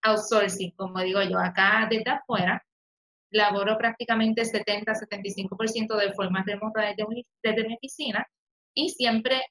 outsourcing, 0.04 0.72
como 0.75 1.00
digo 1.00 1.22
yo, 1.22 1.38
acá 1.40 1.88
desde 1.90 2.12
afuera, 2.12 2.62
laboro 3.32 3.78
prácticamente 3.78 4.44
70-75% 4.44 5.96
de 5.96 6.13
forma 6.13 6.44
remota 6.46 6.82
desde, 6.82 7.25
desde 7.44 7.68
mi 7.68 7.75
oficina 7.75 8.25
y 8.75 8.90
siempre 8.90 9.42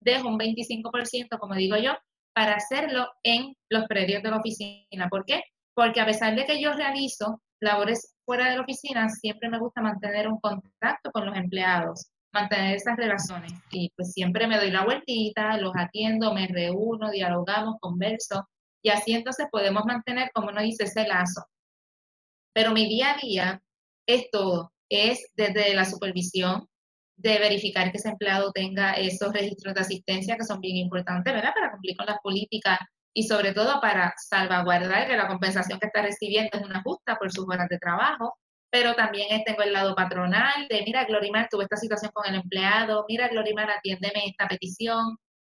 dejo 0.00 0.28
un 0.28 0.38
25%, 0.38 1.38
como 1.38 1.54
digo 1.54 1.76
yo, 1.76 1.92
para 2.34 2.54
hacerlo 2.54 3.08
en 3.22 3.54
los 3.70 3.86
predios 3.86 4.22
de 4.22 4.30
la 4.30 4.38
oficina. 4.38 5.08
¿Por 5.08 5.24
qué? 5.24 5.42
Porque 5.74 6.00
a 6.00 6.06
pesar 6.06 6.34
de 6.34 6.44
que 6.44 6.60
yo 6.60 6.72
realizo 6.72 7.40
labores 7.60 8.14
fuera 8.24 8.50
de 8.50 8.56
la 8.56 8.62
oficina, 8.62 9.08
siempre 9.08 9.48
me 9.48 9.58
gusta 9.58 9.80
mantener 9.82 10.28
un 10.28 10.40
contacto 10.40 11.10
con 11.12 11.26
los 11.26 11.36
empleados, 11.36 12.10
mantener 12.32 12.76
esas 12.76 12.96
relaciones. 12.96 13.52
Y 13.70 13.90
pues 13.96 14.12
siempre 14.12 14.46
me 14.46 14.56
doy 14.56 14.70
la 14.70 14.84
vueltita, 14.84 15.56
los 15.58 15.72
atiendo, 15.76 16.32
me 16.34 16.46
reúno, 16.46 17.10
dialogamos, 17.10 17.76
converso. 17.80 18.48
Y 18.82 18.90
así 18.90 19.12
entonces 19.12 19.46
podemos 19.50 19.84
mantener, 19.84 20.30
como 20.32 20.48
uno 20.48 20.62
dice, 20.62 20.84
ese 20.84 21.06
lazo. 21.06 21.44
Pero 22.54 22.72
mi 22.72 22.88
día 22.88 23.12
a 23.14 23.18
día 23.18 23.62
es 24.06 24.30
todo. 24.30 24.72
Es 24.88 25.30
desde 25.36 25.74
la 25.74 25.84
supervisión, 25.84 26.66
de 27.20 27.38
verificar 27.38 27.90
que 27.90 27.98
ese 27.98 28.08
empleado 28.08 28.50
tenga 28.50 28.94
esos 28.94 29.32
registros 29.32 29.74
de 29.74 29.82
asistencia 29.82 30.36
que 30.36 30.44
son 30.44 30.60
bien 30.60 30.76
importantes, 30.76 31.32
¿verdad? 31.32 31.52
Para 31.54 31.72
cumplir 31.72 31.94
con 31.96 32.06
las 32.06 32.18
políticas 32.22 32.78
y 33.14 33.24
sobre 33.24 33.52
todo 33.52 33.80
para 33.80 34.14
salvaguardar 34.16 35.06
que 35.08 35.16
la 35.16 35.28
compensación 35.28 35.78
que 35.80 35.86
está 35.86 36.02
recibiendo 36.02 36.50
es 36.58 36.64
una 36.64 36.82
justa 36.82 37.16
por 37.16 37.32
sus 37.32 37.46
horas 37.48 37.68
de 37.68 37.78
trabajo, 37.78 38.34
pero 38.70 38.94
también 38.94 39.42
tengo 39.44 39.62
el 39.62 39.72
lado 39.72 39.94
patronal 39.94 40.68
de, 40.68 40.82
mira, 40.84 41.04
Glorimar, 41.04 41.48
tuve 41.50 41.64
esta 41.64 41.76
situación 41.76 42.12
con 42.14 42.26
el 42.28 42.36
empleado, 42.36 43.04
mira, 43.08 43.28
Glorimar, 43.28 43.70
atiéndeme 43.70 44.26
esta 44.26 44.46
petición, 44.46 45.16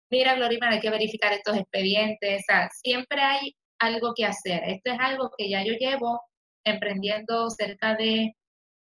mira, 0.10 0.36
Glorimar, 0.36 0.74
hay 0.74 0.80
que 0.80 0.90
verificar 0.90 1.32
estos 1.34 1.58
expedientes, 1.58 2.42
o 2.42 2.44
sea, 2.48 2.70
siempre 2.72 3.22
hay 3.22 3.56
algo 3.80 4.14
que 4.16 4.26
hacer. 4.26 4.64
Esto 4.66 4.92
es 4.92 5.00
algo 5.00 5.32
que 5.38 5.50
ya 5.50 5.64
yo 5.64 5.74
llevo 5.74 6.22
emprendiendo 6.66 7.50
cerca 7.50 7.96
de 7.96 8.34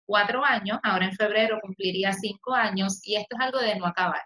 cuatro 0.07 0.43
años, 0.43 0.79
ahora 0.83 1.05
en 1.05 1.13
febrero 1.13 1.59
cumpliría 1.61 2.13
cinco 2.13 2.53
años, 2.53 2.99
y 3.03 3.15
esto 3.15 3.35
es 3.37 3.45
algo 3.45 3.59
de 3.59 3.75
no 3.75 3.85
acabar. 3.85 4.21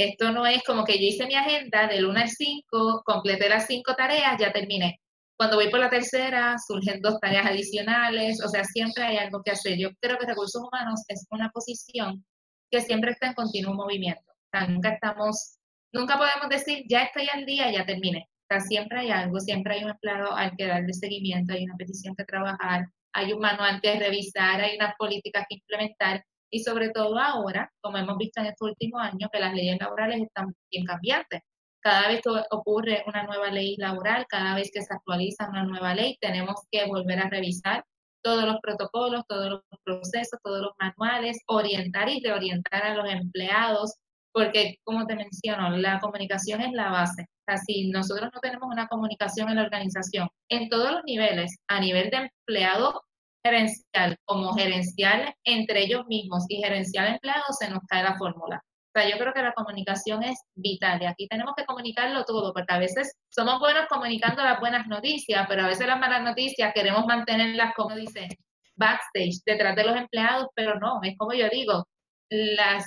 Esto 0.00 0.32
no 0.32 0.46
es 0.46 0.62
como 0.62 0.84
que 0.84 0.94
yo 0.94 1.04
hice 1.04 1.26
mi 1.26 1.34
agenda 1.34 1.86
del 1.86 2.06
1 2.06 2.20
al 2.20 2.30
5, 2.30 3.02
completé 3.04 3.50
las 3.50 3.66
cinco 3.66 3.94
tareas, 3.94 4.40
ya 4.40 4.50
terminé. 4.50 4.98
Cuando 5.36 5.56
voy 5.56 5.68
por 5.68 5.78
la 5.78 5.90
tercera, 5.90 6.56
surgen 6.66 7.02
dos 7.02 7.20
tareas 7.20 7.44
adicionales, 7.44 8.42
o 8.42 8.48
sea, 8.48 8.64
siempre 8.64 9.04
hay 9.04 9.18
algo 9.18 9.42
que 9.42 9.50
hacer. 9.50 9.76
Yo 9.78 9.90
creo 10.00 10.16
que 10.16 10.24
recursos 10.24 10.62
humanos 10.62 11.02
es 11.08 11.26
una 11.30 11.50
posición 11.50 12.24
que 12.70 12.80
siempre 12.80 13.10
está 13.10 13.26
en 13.26 13.34
continuo 13.34 13.74
movimiento. 13.74 14.32
Nunca 14.68 14.88
estamos, 14.94 15.58
nunca 15.92 16.16
podemos 16.16 16.48
decir, 16.48 16.84
ya 16.88 17.02
estoy 17.02 17.28
al 17.30 17.44
día, 17.44 17.70
ya 17.70 17.84
terminé. 17.84 18.26
O 18.26 18.54
sea, 18.54 18.60
siempre 18.60 19.00
hay 19.00 19.10
algo, 19.10 19.38
siempre 19.38 19.74
hay 19.74 19.84
un 19.84 19.90
empleado 19.90 20.32
al 20.34 20.56
que 20.56 20.66
darle 20.66 20.94
seguimiento, 20.94 21.52
hay 21.52 21.64
una 21.64 21.76
petición 21.76 22.14
que 22.16 22.24
trabajar, 22.24 22.86
hay 23.12 23.34
un 23.34 23.40
manual 23.40 23.82
que 23.82 23.98
revisar, 23.98 24.62
hay 24.62 24.76
unas 24.76 24.94
políticas 24.96 25.44
que 25.46 25.56
implementar 25.56 26.24
y 26.50 26.60
sobre 26.60 26.90
todo 26.90 27.18
ahora, 27.18 27.70
como 27.80 27.98
hemos 27.98 28.16
visto 28.18 28.40
en 28.40 28.46
este 28.46 28.64
último 28.64 28.98
año, 28.98 29.28
que 29.32 29.40
las 29.40 29.54
leyes 29.54 29.78
laborales 29.80 30.22
están 30.22 30.54
bien 30.70 30.84
cambiantes. 30.84 31.40
Cada 31.82 32.08
vez 32.08 32.20
que 32.22 32.30
ocurre 32.50 33.04
una 33.06 33.22
nueva 33.24 33.50
ley 33.50 33.76
laboral, 33.78 34.26
cada 34.28 34.54
vez 34.54 34.70
que 34.72 34.82
se 34.82 34.92
actualiza 34.92 35.48
una 35.48 35.64
nueva 35.64 35.94
ley, 35.94 36.16
tenemos 36.20 36.56
que 36.70 36.86
volver 36.86 37.20
a 37.20 37.30
revisar 37.30 37.84
todos 38.22 38.44
los 38.44 38.56
protocolos, 38.60 39.24
todos 39.26 39.50
los 39.50 39.80
procesos, 39.82 40.38
todos 40.42 40.62
los 40.62 40.72
manuales, 40.78 41.38
orientar 41.46 42.08
y 42.10 42.20
reorientar 42.20 42.84
a 42.84 42.94
los 42.94 43.10
empleados, 43.10 43.94
porque 44.32 44.76
como 44.84 45.06
te 45.06 45.16
menciono, 45.16 45.70
la 45.78 46.00
comunicación 46.00 46.60
es 46.60 46.72
la 46.72 46.90
base. 46.90 47.26
Si 47.66 47.90
nosotros 47.90 48.30
no 48.32 48.40
tenemos 48.40 48.68
una 48.70 48.86
comunicación 48.86 49.48
en 49.48 49.56
la 49.56 49.62
organización, 49.62 50.28
en 50.50 50.68
todos 50.68 50.92
los 50.92 51.02
niveles, 51.04 51.56
a 51.68 51.80
nivel 51.80 52.10
de 52.10 52.30
empleado 52.30 53.02
gerencial 53.42 54.16
como 54.24 54.54
gerencial 54.54 55.34
entre 55.44 55.84
ellos 55.84 56.06
mismos 56.06 56.44
y 56.48 56.62
gerencial 56.62 57.08
empleado, 57.08 57.44
se 57.58 57.68
nos 57.70 57.80
cae 57.88 58.02
la 58.02 58.16
fórmula. 58.18 58.62
O 58.92 58.98
sea, 58.98 59.08
yo 59.08 59.18
creo 59.18 59.32
que 59.32 59.42
la 59.42 59.52
comunicación 59.52 60.24
es 60.24 60.38
vital 60.54 61.00
y 61.00 61.06
aquí 61.06 61.28
tenemos 61.28 61.54
que 61.56 61.64
comunicarlo 61.64 62.24
todo, 62.24 62.52
porque 62.52 62.74
a 62.74 62.78
veces 62.78 63.12
somos 63.28 63.60
buenos 63.60 63.86
comunicando 63.88 64.42
las 64.42 64.58
buenas 64.58 64.86
noticias, 64.88 65.46
pero 65.48 65.62
a 65.62 65.68
veces 65.68 65.86
las 65.86 66.00
malas 66.00 66.22
noticias 66.22 66.72
queremos 66.74 67.06
mantenerlas, 67.06 67.72
como 67.76 67.94
dice, 67.94 68.28
backstage, 68.74 69.42
detrás 69.46 69.76
de 69.76 69.84
los 69.84 69.96
empleados, 69.96 70.48
pero 70.54 70.78
no, 70.80 71.00
es 71.04 71.16
como 71.16 71.34
yo 71.34 71.48
digo, 71.50 71.86
las 72.30 72.84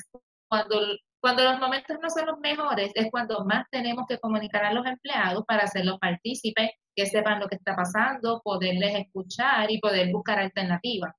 cuando 0.49 0.79
cuando 1.23 1.45
los 1.45 1.57
momentos 1.57 1.97
no 2.01 2.09
son 2.09 2.25
los 2.27 2.39
mejores 2.39 2.91
es 2.95 3.07
cuando 3.09 3.45
más 3.45 3.65
tenemos 3.71 4.05
que 4.09 4.19
comunicar 4.19 4.65
a 4.65 4.73
los 4.73 4.85
empleados 4.85 5.45
para 5.47 5.63
hacerlos 5.63 5.97
partícipes, 5.97 6.71
que 6.95 7.05
sepan 7.05 7.39
lo 7.39 7.47
que 7.47 7.55
está 7.55 7.75
pasando, 7.75 8.41
poderles 8.43 8.95
escuchar 8.95 9.71
y 9.71 9.79
poder 9.79 10.11
buscar 10.11 10.39
alternativas. 10.39 11.13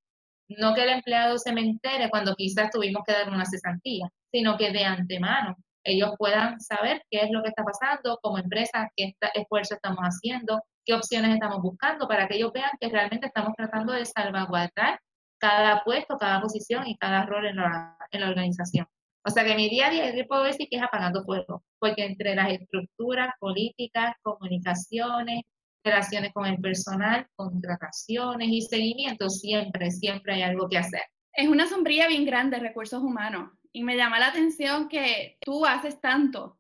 No 0.49 0.75
que 0.75 0.83
el 0.83 0.91
empleado 0.91 1.39
se 1.39 1.53
me 1.53 1.63
entere 1.63 2.11
cuando 2.11 2.35
quizás 2.35 2.71
tuvimos 2.71 3.03
que 3.07 3.13
dar 3.13 3.29
una 3.31 3.45
cesantía, 3.45 4.09
sino 4.31 4.57
que 4.57 4.71
de 4.71 4.85
antemano 4.85 5.57
ellos 5.85 6.15
puedan 6.19 6.61
saber 6.61 7.03
qué 7.11 7.21
es 7.21 7.31
lo 7.31 7.43
que 7.43 7.51
está 7.51 7.63
pasando 7.63 8.19
como 8.23 8.39
empresa, 8.39 8.91
qué 8.97 9.15
esfuerzo 9.35 9.75
estamos 9.75 10.01
haciendo, 10.03 10.63
qué 10.85 10.95
opciones 10.95 11.35
estamos 11.35 11.61
buscando, 11.61 12.09
para 12.09 12.27
que 12.27 12.37
ellos 12.37 12.53
vean 12.53 12.71
que 12.81 12.89
realmente 12.89 13.27
estamos 13.27 13.53
tratando 13.57 13.93
de 13.93 14.05
salvaguardar 14.05 14.99
cada 15.39 15.85
puesto, 15.85 16.17
cada 16.17 16.41
posición 16.41 16.87
y 16.87 16.97
cada 16.97 17.27
rol 17.27 17.47
en 17.47 17.57
la, 17.57 17.99
en 18.11 18.21
la 18.21 18.29
organización. 18.29 18.87
O 19.27 19.31
sea 19.31 19.45
que 19.45 19.55
mi 19.55 19.69
día 19.69 19.87
a 19.87 19.91
día 19.91 20.15
yo 20.15 20.27
puedo 20.27 20.45
decir 20.45 20.69
que 20.71 20.77
es 20.77 20.83
apagando 20.83 21.25
fuego, 21.25 21.63
porque 21.79 22.05
entre 22.05 22.35
las 22.35 22.51
estructuras, 22.51 23.31
políticas, 23.39 24.15
comunicaciones, 24.23 25.43
relaciones 25.85 26.33
con 26.33 26.47
el 26.47 26.59
personal, 26.59 27.27
contrataciones 27.37 28.49
y 28.49 28.63
seguimiento, 28.63 29.29
siempre, 29.29 29.91
siempre 29.91 30.35
hay 30.35 30.43
algo 30.43 30.69
que 30.69 30.79
hacer. 30.79 31.03
Es 31.33 31.49
una 31.49 31.67
sombrilla 31.67 32.09
bien 32.09 32.25
grande, 32.25 32.59
recursos 32.59 33.03
humanos, 33.03 33.51
y 33.73 33.83
me 33.83 33.97
llama 33.97 34.19
la 34.19 34.29
atención 34.29 34.89
que 34.89 35.37
tú 35.41 35.67
haces 35.67 36.01
tanto. 36.01 36.59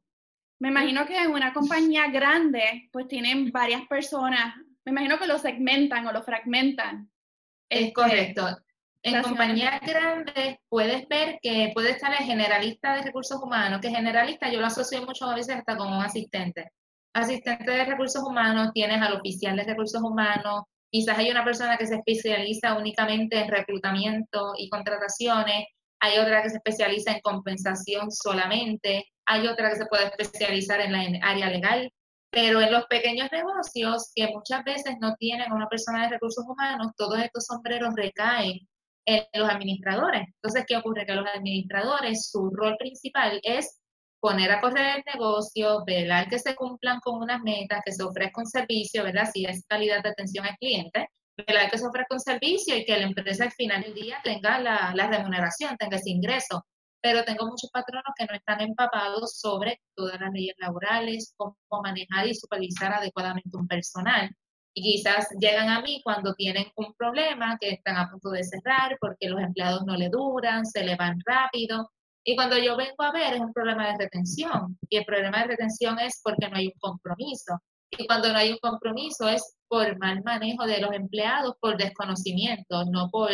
Me 0.59 0.69
imagino 0.69 1.07
que 1.07 1.17
en 1.17 1.31
una 1.31 1.53
compañía 1.53 2.09
grande, 2.09 2.89
pues 2.93 3.09
tienen 3.09 3.51
varias 3.51 3.87
personas, 3.89 4.57
me 4.85 4.93
imagino 4.93 5.19
que 5.19 5.27
lo 5.27 5.39
segmentan 5.39 6.07
o 6.07 6.13
lo 6.13 6.23
fragmentan. 6.23 7.11
Es 7.69 7.93
correcto. 7.93 8.47
En 9.03 9.23
compañías 9.23 9.81
grandes 9.83 10.57
puedes 10.69 11.07
ver 11.09 11.39
que 11.43 11.71
puede 11.75 11.91
estar 11.91 12.11
el 12.13 12.27
generalista 12.27 12.97
de 12.97 13.03
recursos 13.03 13.39
humanos, 13.43 13.81
que 13.81 13.91
generalista 13.91 14.51
yo 14.51 14.61
lo 14.61 14.67
asocio 14.67 15.05
mucho 15.05 15.27
a 15.27 15.35
veces 15.35 15.57
hasta 15.57 15.77
con 15.77 15.93
un 15.93 16.03
asistente. 16.03 16.71
Asistente 17.15 17.71
de 17.71 17.85
recursos 17.85 18.23
humanos, 18.25 18.73
tienes 18.75 19.01
al 19.01 19.15
oficial 19.15 19.57
de 19.57 19.63
recursos 19.63 20.03
humanos, 20.03 20.65
quizás 20.91 21.17
hay 21.17 21.31
una 21.31 21.45
persona 21.45 21.77
que 21.77 21.87
se 21.87 21.95
especializa 21.95 22.77
únicamente 22.77 23.39
en 23.39 23.49
reclutamiento 23.49 24.53
y 24.59 24.69
contrataciones, 24.69 25.69
hay 26.01 26.19
otra 26.19 26.43
que 26.43 26.51
se 26.51 26.57
especializa 26.57 27.13
en 27.13 27.21
compensación 27.21 28.11
solamente, 28.11 29.05
hay 29.27 29.47
otra 29.47 29.71
que 29.71 29.77
se 29.77 29.87
puede 29.87 30.07
especializar 30.07 30.81
en 30.81 30.93
la 30.93 31.27
área 31.27 31.51
legal, 31.51 31.91
pero 32.31 32.61
en 32.61 32.73
los 32.73 32.85
pequeños 32.87 33.29
negocios 33.31 34.11
que 34.13 34.27
muchas 34.29 34.65
veces 34.65 34.97
no 35.01 35.15
tienen 35.15 35.53
a 35.53 35.55
una 35.55 35.69
persona 35.69 36.03
de 36.03 36.11
recursos 36.11 36.45
humanos, 36.49 36.93
todos 36.97 37.21
estos 37.21 37.47
sombreros 37.47 37.95
recaen 37.95 38.59
en 39.07 39.25
los 39.35 39.49
administradores. 39.49 40.23
Entonces, 40.27 40.65
¿qué 40.67 40.77
ocurre? 40.77 41.07
Que 41.07 41.15
los 41.15 41.27
administradores, 41.33 42.29
su 42.29 42.51
rol 42.51 42.77
principal 42.77 43.39
es 43.45 43.81
poner 44.25 44.51
a 44.53 44.61
correr 44.63 44.97
el 44.97 45.03
negocio, 45.13 45.85
velar 45.85 46.31
que 46.31 46.39
se 46.39 46.55
cumplan 46.57 46.99
con 47.01 47.21
unas 47.21 47.43
metas, 47.43 47.83
que 47.85 47.93
se 47.93 48.03
ofrezca 48.03 48.41
un 48.41 48.47
servicio, 48.47 49.05
¿verdad? 49.05 49.29
Si 49.31 49.45
es 49.45 49.67
calidad 49.69 50.03
de 50.03 50.09
atención 50.09 50.47
al 50.47 50.57
cliente, 50.57 51.11
velar 51.47 51.71
que 51.71 51.77
se 51.77 51.87
ofrezca 51.87 52.15
un 52.15 52.21
servicio 52.21 52.75
y 52.75 52.87
que 52.87 52.97
la 52.97 53.05
empresa 53.05 53.45
al 53.45 53.53
final 53.53 53.83
del 53.83 53.93
día 53.93 54.17
tenga 54.25 54.59
la, 54.61 54.93
la 54.95 55.09
remuneración, 55.09 55.77
tenga 55.77 55.99
ese 55.99 56.09
ingreso. 56.09 56.65
Pero 57.03 57.23
tengo 57.25 57.45
muchos 57.45 57.69
patronos 57.71 58.15
que 58.17 58.25
no 58.25 58.35
están 58.35 58.63
empapados 58.63 59.39
sobre 59.39 59.83
todas 59.95 60.19
las 60.19 60.33
leyes 60.33 60.55
laborales, 60.57 61.35
cómo 61.37 61.55
manejar 61.83 62.27
y 62.27 62.35
supervisar 62.35 62.95
adecuadamente 62.95 63.55
un 63.59 63.69
personal 63.69 64.31
y 64.73 64.83
quizás 64.83 65.29
llegan 65.39 65.69
a 65.69 65.83
mí 65.83 66.01
cuando 66.03 66.35
tienen 66.35 66.65
un 66.77 66.95
problema 66.95 67.59
que 67.61 67.73
están 67.73 67.99
a 67.99 68.11
punto 68.11 68.31
de 68.31 68.43
cerrar 68.43 68.97
porque 68.99 69.29
los 69.29 69.41
empleados 69.41 69.85
no 69.85 69.97
le 69.97 70.09
duran, 70.09 70.65
se 70.65 70.83
le 70.83 70.97
van 70.97 71.21
rápido. 71.27 71.91
Y 72.25 72.37
cuando 72.37 72.57
yo 72.59 72.77
vengo 72.77 73.03
a 73.03 73.13
ver 73.13 73.35
es 73.35 73.41
un 73.41 73.53
problema 73.53 73.89
de 73.89 74.05
retención 74.05 74.79
y 74.89 74.97
el 74.97 75.05
problema 75.05 75.41
de 75.41 75.49
retención 75.49 75.99
es 75.99 76.21
porque 76.23 76.49
no 76.49 76.57
hay 76.57 76.69
un 76.69 76.79
compromiso. 76.79 77.59
Y 77.91 78.07
cuando 78.07 78.33
no 78.33 78.39
hay 78.39 78.53
un 78.53 78.59
compromiso 78.59 79.29
es 79.29 79.57
por 79.69 79.99
mal 79.99 80.23
manejo 80.25 80.67
de 80.67 80.81
los 80.81 80.93
empleados, 80.93 81.55
por 81.61 81.77
desconocimiento, 81.77 82.85
no 82.87 83.11
por, 83.11 83.31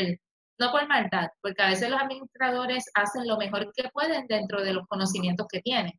no 0.59 0.71
por 0.73 0.89
maldad, 0.89 1.29
porque 1.41 1.63
a 1.63 1.69
veces 1.69 1.89
los 1.89 2.01
administradores 2.01 2.85
hacen 2.95 3.27
lo 3.29 3.37
mejor 3.39 3.73
que 3.75 3.89
pueden 3.91 4.27
dentro 4.27 4.63
de 4.63 4.75
los 4.75 4.87
conocimientos 4.89 5.47
que 5.49 5.63
tienen. 5.63 5.93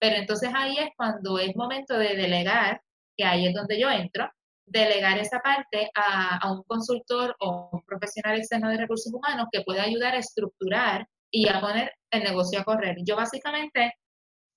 Pero 0.00 0.16
entonces 0.16 0.50
ahí 0.54 0.78
es 0.78 0.88
cuando 0.96 1.38
es 1.38 1.54
momento 1.54 1.94
de 1.98 2.16
delegar, 2.16 2.80
que 3.16 3.24
ahí 3.24 3.46
es 3.46 3.54
donde 3.54 3.78
yo 3.78 3.90
entro, 3.90 4.30
delegar 4.66 5.18
esa 5.18 5.40
parte 5.40 5.90
a, 5.94 6.50
un 6.52 6.62
consultor 6.64 7.34
o 7.40 7.70
un 7.72 7.82
profesional 7.82 8.38
externo 8.38 8.70
de 8.70 8.78
recursos 8.78 9.12
humanos 9.12 9.48
que 9.52 9.62
pueda 9.62 9.82
ayudar 9.82 10.14
a 10.14 10.18
estructurar 10.18 11.06
y 11.30 11.48
a 11.48 11.60
poner 11.60 11.92
el 12.10 12.24
negocio 12.24 12.60
a 12.60 12.64
correr. 12.64 12.96
Yo 13.04 13.16
básicamente 13.16 13.94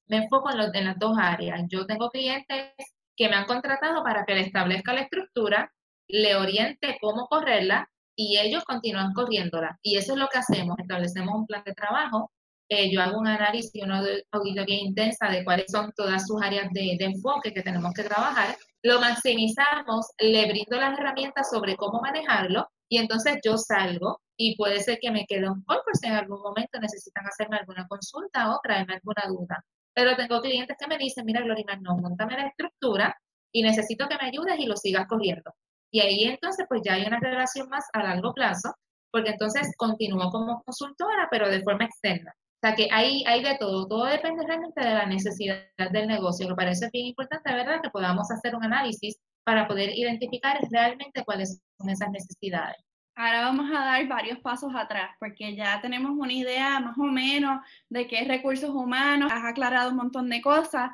me 0.07 0.17
enfoco 0.17 0.51
en, 0.51 0.59
en 0.73 0.85
las 0.85 0.99
dos 0.99 1.17
áreas. 1.19 1.61
Yo 1.69 1.85
tengo 1.85 2.09
clientes 2.09 2.73
que 3.15 3.29
me 3.29 3.35
han 3.35 3.45
contratado 3.45 4.03
para 4.03 4.25
que 4.25 4.35
le 4.35 4.41
establezca 4.41 4.93
la 4.93 5.01
estructura, 5.01 5.71
le 6.07 6.35
oriente 6.35 6.97
cómo 7.01 7.27
correrla 7.27 7.89
y 8.15 8.37
ellos 8.37 8.63
continúan 8.63 9.13
corriéndola. 9.13 9.79
Y 9.81 9.97
eso 9.97 10.13
es 10.13 10.19
lo 10.19 10.27
que 10.27 10.39
hacemos, 10.39 10.77
establecemos 10.79 11.35
un 11.35 11.45
plan 11.45 11.63
de 11.65 11.73
trabajo 11.73 12.31
eh, 12.73 12.89
yo 12.89 13.01
hago 13.01 13.19
un 13.19 13.27
análisis 13.27 13.75
y 13.75 13.81
una 13.81 14.01
auditoría 14.31 14.79
intensa 14.79 15.27
de 15.27 15.43
cuáles 15.43 15.65
son 15.69 15.91
todas 15.93 16.25
sus 16.25 16.41
áreas 16.41 16.69
de, 16.71 16.95
enfoque 17.01 17.51
que 17.53 17.63
tenemos 17.63 17.93
que 17.93 18.03
trabajar, 18.03 18.55
lo 18.81 19.01
maximizamos, 19.01 20.07
le 20.19 20.45
brindo 20.47 20.77
las 20.77 20.97
herramientas 20.97 21.49
sobre 21.49 21.75
cómo 21.75 21.99
manejarlo 21.99 22.65
y 22.89 22.99
entonces 22.99 23.39
yo 23.43 23.57
salgo 23.57 24.21
y 24.43 24.55
puede 24.55 24.79
ser 24.79 24.99
que 24.99 25.11
me 25.11 25.25
quede 25.25 25.49
un 25.49 25.63
call 25.63 25.81
por 25.85 25.95
si 25.95 26.07
en 26.07 26.13
algún 26.13 26.41
momento 26.41 26.79
necesitan 26.79 27.25
hacerme 27.27 27.57
alguna 27.57 27.87
consulta 27.87 28.53
o 28.53 28.59
traerme 28.63 28.95
alguna 28.95 29.23
duda. 29.27 29.63
Pero 29.93 30.15
tengo 30.15 30.41
clientes 30.41 30.77
que 30.79 30.87
me 30.87 30.97
dicen, 30.97 31.25
mira 31.25 31.41
Glorina, 31.41 31.75
no, 31.81 31.97
montame 31.97 32.37
la 32.37 32.47
estructura 32.47 33.15
y 33.51 33.61
necesito 33.61 34.07
que 34.07 34.17
me 34.21 34.29
ayudes 34.29 34.59
y 34.59 34.65
lo 34.65 34.75
sigas 34.77 35.07
corriendo. 35.07 35.51
Y 35.91 35.99
ahí 35.99 36.23
entonces 36.23 36.65
pues 36.69 36.81
ya 36.83 36.93
hay 36.93 37.05
una 37.05 37.19
relación 37.19 37.69
más 37.69 37.85
a 37.93 38.03
largo 38.03 38.33
plazo, 38.33 38.73
porque 39.11 39.31
entonces 39.31 39.73
continúo 39.77 40.29
como 40.31 40.63
consultora, 40.63 41.27
pero 41.29 41.49
de 41.49 41.61
forma 41.61 41.85
externa 41.85 42.33
sea 42.61 42.75
que 42.75 42.87
hay, 42.91 43.23
hay 43.25 43.43
de 43.43 43.57
todo, 43.57 43.87
todo 43.87 44.05
depende 44.05 44.45
realmente 44.45 44.81
de 44.81 44.93
la 44.93 45.05
necesidad 45.05 45.63
del 45.91 46.07
negocio. 46.07 46.47
Me 46.47 46.55
parece 46.55 46.89
bien 46.93 47.07
importante, 47.07 47.51
¿verdad?, 47.53 47.81
que 47.81 47.89
podamos 47.89 48.29
hacer 48.31 48.55
un 48.55 48.63
análisis 48.63 49.17
para 49.43 49.67
poder 49.67 49.89
identificar 49.89 50.59
realmente 50.69 51.23
cuáles 51.25 51.59
son 51.79 51.89
esas 51.89 52.09
necesidades. 52.11 52.77
Ahora 53.21 53.41
vamos 53.41 53.69
a 53.69 53.85
dar 53.85 54.07
varios 54.07 54.39
pasos 54.39 54.73
atrás, 54.75 55.11
porque 55.19 55.55
ya 55.55 55.79
tenemos 55.79 56.09
una 56.09 56.33
idea 56.33 56.79
más 56.79 56.97
o 56.97 57.03
menos 57.03 57.61
de 57.87 58.07
qué 58.07 58.21
es 58.21 58.27
recursos 58.27 58.71
humanos, 58.71 59.31
has 59.31 59.45
aclarado 59.45 59.91
un 59.91 59.97
montón 59.97 60.27
de 60.27 60.41
cosas, 60.41 60.89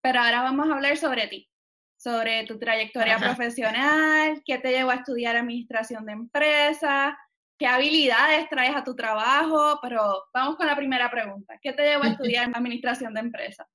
pero 0.00 0.18
ahora 0.18 0.42
vamos 0.42 0.68
a 0.68 0.74
hablar 0.74 0.96
sobre 0.96 1.28
ti, 1.28 1.48
sobre 1.96 2.44
tu 2.46 2.58
trayectoria 2.58 3.16
profesional, 3.18 4.42
qué 4.44 4.58
te 4.58 4.72
llevó 4.72 4.90
a 4.90 4.96
estudiar 4.96 5.36
administración 5.36 6.04
de 6.04 6.14
empresas, 6.14 7.14
qué 7.56 7.68
habilidades 7.68 8.48
traes 8.48 8.74
a 8.74 8.82
tu 8.82 8.96
trabajo, 8.96 9.78
pero 9.80 10.24
vamos 10.34 10.56
con 10.56 10.66
la 10.66 10.74
primera 10.74 11.08
pregunta. 11.08 11.60
¿Qué 11.62 11.72
te 11.74 11.84
llevó 11.84 12.02
a 12.02 12.08
estudiar 12.08 12.50
administración 12.52 13.14
de 13.14 13.20
empresas? 13.20 13.68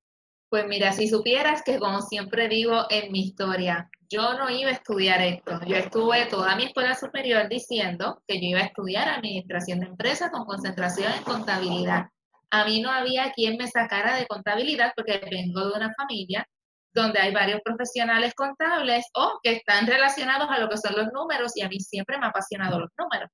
Pues 0.50 0.68
mira, 0.68 0.92
si 0.92 1.08
supieras 1.08 1.64
que 1.64 1.80
como 1.80 2.02
siempre 2.02 2.50
digo 2.50 2.86
en 2.90 3.14
mi 3.14 3.22
historia, 3.22 3.90
yo 4.14 4.34
no 4.36 4.50
iba 4.50 4.70
a 4.70 4.74
estudiar 4.74 5.22
esto. 5.22 5.60
Yo 5.66 5.76
estuve 5.76 6.28
toda 6.28 6.56
mi 6.56 6.66
escuela 6.66 6.94
superior 6.94 7.50
diciendo 7.50 8.22
que 8.28 8.40
yo 8.40 8.48
iba 8.50 8.60
a 8.60 8.66
estudiar 8.66 9.10
administración 9.10 9.80
de 9.80 9.88
empresas 9.88 10.30
con 10.30 10.46
concentración 10.46 11.12
en 11.12 11.24
contabilidad. 11.24 12.06
A 12.52 12.66
mí 12.66 12.80
no 12.82 12.92
había 12.92 13.32
quien 13.32 13.58
me 13.58 13.68
sacara 13.68 14.16
de 14.16 14.28
contabilidad 14.28 14.94
porque 14.96 15.20
vengo 15.32 15.68
de 15.68 15.74
una 15.74 15.92
familia 15.96 16.48
donde 16.94 17.20
hay 17.20 17.34
varios 17.34 17.60
profesionales 17.66 18.36
contables 18.36 19.04
o 19.16 19.40
que 19.42 19.54
están 19.54 19.88
relacionados 19.88 20.48
a 20.52 20.60
lo 20.60 20.70
que 20.70 20.78
son 20.78 20.96
los 20.96 21.12
números 21.12 21.54
y 21.56 21.64
a 21.64 21.68
mí 21.70 21.80
siempre 21.80 22.20
me 22.20 22.28
ha 22.28 22.30
apasionado 22.30 22.80
los 22.80 22.92
números. 22.96 23.32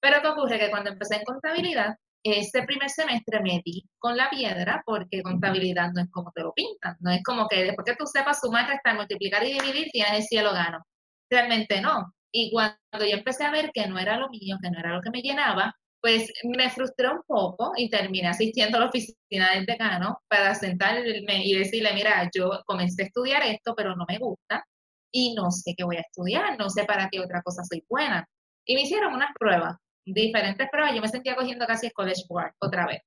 Pero 0.00 0.22
¿qué 0.22 0.28
ocurre? 0.28 0.58
Que 0.58 0.70
cuando 0.70 0.90
empecé 0.90 1.16
en 1.16 1.24
contabilidad, 1.24 1.96
ese 2.24 2.62
primer 2.62 2.88
semestre 2.88 3.40
me 3.40 3.60
di 3.64 3.84
con 3.98 4.16
la 4.16 4.30
piedra 4.30 4.82
porque 4.86 5.22
contabilidad 5.22 5.90
no 5.92 6.02
es 6.02 6.10
como 6.10 6.32
te 6.32 6.42
lo 6.42 6.52
pintan, 6.54 6.96
no 7.00 7.10
es 7.10 7.22
como 7.22 7.46
que 7.48 7.64
después 7.64 7.84
que 7.84 7.96
tú 7.96 8.06
sepas 8.06 8.40
sumar, 8.40 8.68
restar, 8.68 8.96
multiplicar 8.96 9.44
y 9.44 9.52
dividir, 9.52 9.88
tienes 9.92 10.12
el 10.12 10.22
cielo 10.22 10.52
gano. 10.52 10.82
Realmente 11.30 11.80
no. 11.82 12.14
Y 12.32 12.50
cuando 12.50 12.76
yo 13.00 13.16
empecé 13.16 13.44
a 13.44 13.50
ver 13.50 13.70
que 13.72 13.86
no 13.86 13.98
era 13.98 14.18
lo 14.18 14.28
mío, 14.30 14.56
que 14.62 14.70
no 14.70 14.78
era 14.78 14.94
lo 14.94 15.02
que 15.02 15.10
me 15.10 15.20
llenaba, 15.20 15.74
pues 16.00 16.32
me 16.44 16.70
frustré 16.70 17.08
un 17.08 17.22
poco 17.26 17.72
y 17.76 17.88
terminé 17.88 18.28
asistiendo 18.28 18.78
a 18.78 18.80
la 18.80 18.86
oficina 18.88 19.52
del 19.54 19.66
decano 19.66 20.18
para 20.28 20.54
sentarme 20.54 21.44
y 21.44 21.54
decirle, 21.54 21.94
mira, 21.94 22.28
yo 22.34 22.62
comencé 22.66 23.02
a 23.02 23.06
estudiar 23.06 23.42
esto, 23.42 23.74
pero 23.76 23.94
no 23.96 24.04
me 24.08 24.18
gusta 24.18 24.64
y 25.12 25.34
no 25.34 25.50
sé 25.50 25.74
qué 25.76 25.84
voy 25.84 25.96
a 25.96 26.00
estudiar, 26.00 26.58
no 26.58 26.68
sé 26.70 26.84
para 26.84 27.08
qué 27.10 27.20
otra 27.20 27.42
cosa 27.42 27.62
soy 27.64 27.84
buena. 27.88 28.26
Y 28.66 28.74
me 28.74 28.82
hicieron 28.82 29.14
unas 29.14 29.30
pruebas 29.38 29.76
diferentes 30.04 30.68
pruebas, 30.70 30.94
yo 30.94 31.00
me 31.00 31.08
sentía 31.08 31.34
cogiendo 31.34 31.66
casi 31.66 31.90
College 31.90 32.22
Board 32.28 32.52
otra 32.60 32.86
vez. 32.86 33.00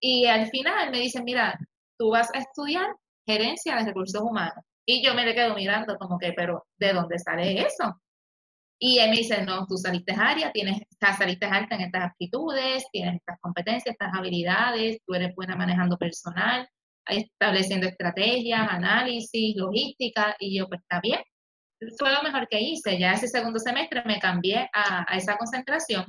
Y 0.00 0.26
al 0.26 0.48
final 0.48 0.90
me 0.90 0.98
dicen, 0.98 1.24
mira, 1.24 1.58
tú 1.98 2.10
vas 2.10 2.28
a 2.34 2.38
estudiar 2.38 2.94
gerencia 3.26 3.76
de 3.76 3.84
recursos 3.84 4.22
humanos. 4.22 4.64
Y 4.86 5.04
yo 5.04 5.14
me 5.14 5.24
le 5.24 5.34
quedo 5.34 5.54
mirando 5.54 5.96
como 5.98 6.18
que, 6.18 6.32
pero 6.32 6.66
¿de 6.78 6.92
dónde 6.92 7.18
sale 7.18 7.60
eso? 7.60 8.00
Y 8.78 8.98
él 8.98 9.10
me 9.10 9.16
dice, 9.18 9.42
no, 9.44 9.66
tú 9.66 9.76
saliste 9.76 10.12
área, 10.12 10.50
tienes, 10.52 10.80
saliste 10.98 11.44
alta 11.44 11.74
en 11.76 11.82
estas 11.82 12.04
aptitudes, 12.10 12.84
tienes 12.90 13.16
estas 13.16 13.38
competencias, 13.40 13.92
estas 13.92 14.14
habilidades, 14.14 14.98
tú 15.06 15.14
eres 15.14 15.34
buena 15.34 15.54
manejando 15.54 15.98
personal, 15.98 16.66
estableciendo 17.06 17.86
estrategias, 17.86 18.66
análisis, 18.70 19.54
logística, 19.56 20.34
y 20.38 20.58
yo, 20.58 20.66
pues 20.66 20.80
está 20.80 21.00
bien. 21.00 21.20
Fue 21.98 22.10
lo 22.10 22.22
mejor 22.22 22.48
que 22.48 22.60
hice. 22.60 22.98
Ya 22.98 23.12
ese 23.12 23.28
segundo 23.28 23.58
semestre 23.58 24.02
me 24.06 24.18
cambié 24.18 24.68
a, 24.72 25.04
a 25.06 25.16
esa 25.16 25.36
concentración 25.36 26.06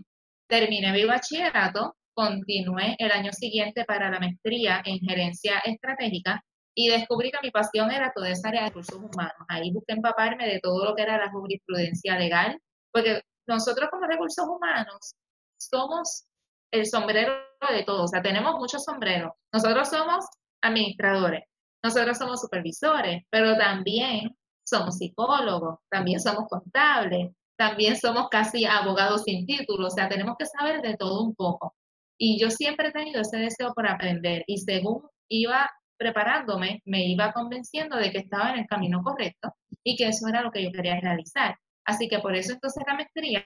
Terminé 0.52 0.92
mi 0.92 1.06
bachillerato, 1.06 1.96
continué 2.14 2.98
el 3.00 3.10
año 3.10 3.32
siguiente 3.32 3.86
para 3.86 4.10
la 4.12 4.20
maestría 4.20 4.82
en 4.84 5.00
gerencia 5.00 5.60
estratégica 5.60 6.44
y 6.76 6.90
descubrí 6.90 7.32
que 7.32 7.38
mi 7.42 7.52
pasión 7.52 7.90
era 7.90 8.12
toda 8.14 8.32
esa 8.32 8.50
área 8.50 8.64
de 8.64 8.68
recursos 8.68 8.98
humanos. 8.98 9.46
Ahí 9.48 9.72
busqué 9.72 9.94
empaparme 9.94 10.46
de 10.46 10.60
todo 10.60 10.84
lo 10.84 10.94
que 10.94 11.04
era 11.04 11.18
la 11.18 11.32
jurisprudencia 11.32 12.20
legal, 12.20 12.60
porque 12.92 13.22
nosotros 13.48 13.90
como 13.90 14.06
recursos 14.08 14.46
humanos 14.46 15.16
somos 15.58 16.26
el 16.74 16.86
sombrero 16.86 17.32
de 17.70 17.84
todo, 17.86 18.04
o 18.04 18.08
sea, 18.10 18.22
tenemos 18.22 18.56
muchos 18.56 18.84
sombreros. 18.84 19.32
Nosotros 19.54 19.88
somos 19.88 20.26
administradores, 20.62 21.46
nosotros 21.82 22.18
somos 22.18 22.42
supervisores, 22.42 23.24
pero 23.30 23.56
también 23.56 24.36
somos 24.68 24.98
psicólogos, 24.98 25.80
también 25.90 26.20
somos 26.20 26.50
contables, 26.50 27.32
también 27.58 27.96
somos 27.96 28.30
casi 28.30 28.66
abogados 28.66 29.24
sin 29.24 29.46
título, 29.46 29.88
o 29.88 29.90
sea, 29.92 30.10
tenemos 30.10 30.36
que 30.38 30.46
saber 30.46 30.82
de 30.82 30.98
todo 30.98 31.24
un 31.24 31.36
poco. 31.36 31.76
Y 32.18 32.40
yo 32.40 32.50
siempre 32.52 32.90
he 32.90 32.92
tenido 32.92 33.22
ese 33.22 33.38
deseo 33.38 33.74
por 33.74 33.88
aprender 33.88 34.44
y 34.48 34.58
según 34.60 35.02
iba 35.30 35.70
preparándome, 35.98 36.82
me 36.86 37.06
iba 37.06 37.32
convenciendo 37.32 37.96
de 37.98 38.12
que 38.12 38.20
estaba 38.20 38.52
en 38.52 38.60
el 38.60 38.68
camino 38.68 39.04
correcto 39.04 39.54
y 39.84 39.96
que 39.96 40.08
eso 40.08 40.28
era 40.28 40.42
lo 40.42 40.52
que 40.52 40.64
yo 40.64 40.72
quería 40.72 41.00
realizar. 41.00 41.56
Así 41.86 42.08
que 42.08 42.20
por 42.20 42.36
eso 42.36 42.54
entonces 42.54 42.84
la 42.88 42.96
maestría, 42.96 43.46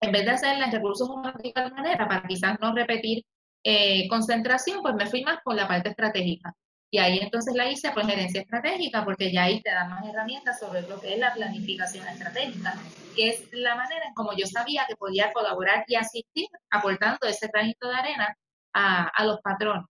en 0.00 0.12
vez 0.12 0.24
de 0.24 0.30
hacerla 0.30 0.66
en 0.66 0.72
recursos 0.72 1.08
humanos 1.08 1.40
de 1.42 1.48
igual 1.50 1.72
manera, 1.72 2.08
para 2.08 2.26
quizás 2.26 2.58
no 2.60 2.74
repetir 2.74 3.24
eh, 3.64 4.08
concentración, 4.08 4.82
pues 4.82 4.94
me 4.94 5.06
fui 5.06 5.22
más 5.22 5.38
por 5.44 5.54
la 5.54 5.68
parte 5.68 5.90
estratégica. 5.90 6.52
Y 6.94 6.98
ahí 6.98 7.20
entonces 7.22 7.54
la 7.54 7.70
hice 7.70 7.90
por 7.92 8.04
gerencia 8.04 8.42
estratégica, 8.42 9.02
porque 9.02 9.32
ya 9.32 9.44
ahí 9.44 9.62
te 9.62 9.70
dan 9.70 9.88
más 9.88 10.06
herramientas 10.06 10.60
sobre 10.60 10.82
lo 10.82 11.00
que 11.00 11.14
es 11.14 11.18
la 11.18 11.32
planificación 11.32 12.06
estratégica, 12.06 12.74
que 13.16 13.30
es 13.30 13.48
la 13.52 13.74
manera 13.76 14.06
en 14.06 14.12
como 14.12 14.34
yo 14.36 14.46
sabía 14.46 14.84
que 14.86 14.94
podía 14.96 15.32
colaborar 15.32 15.84
y 15.88 15.94
asistir 15.94 16.48
aportando 16.70 17.26
ese 17.26 17.48
granito 17.50 17.88
de 17.88 17.94
arena 17.94 18.36
a, 18.74 19.08
a 19.08 19.24
los 19.24 19.40
patrones. 19.40 19.86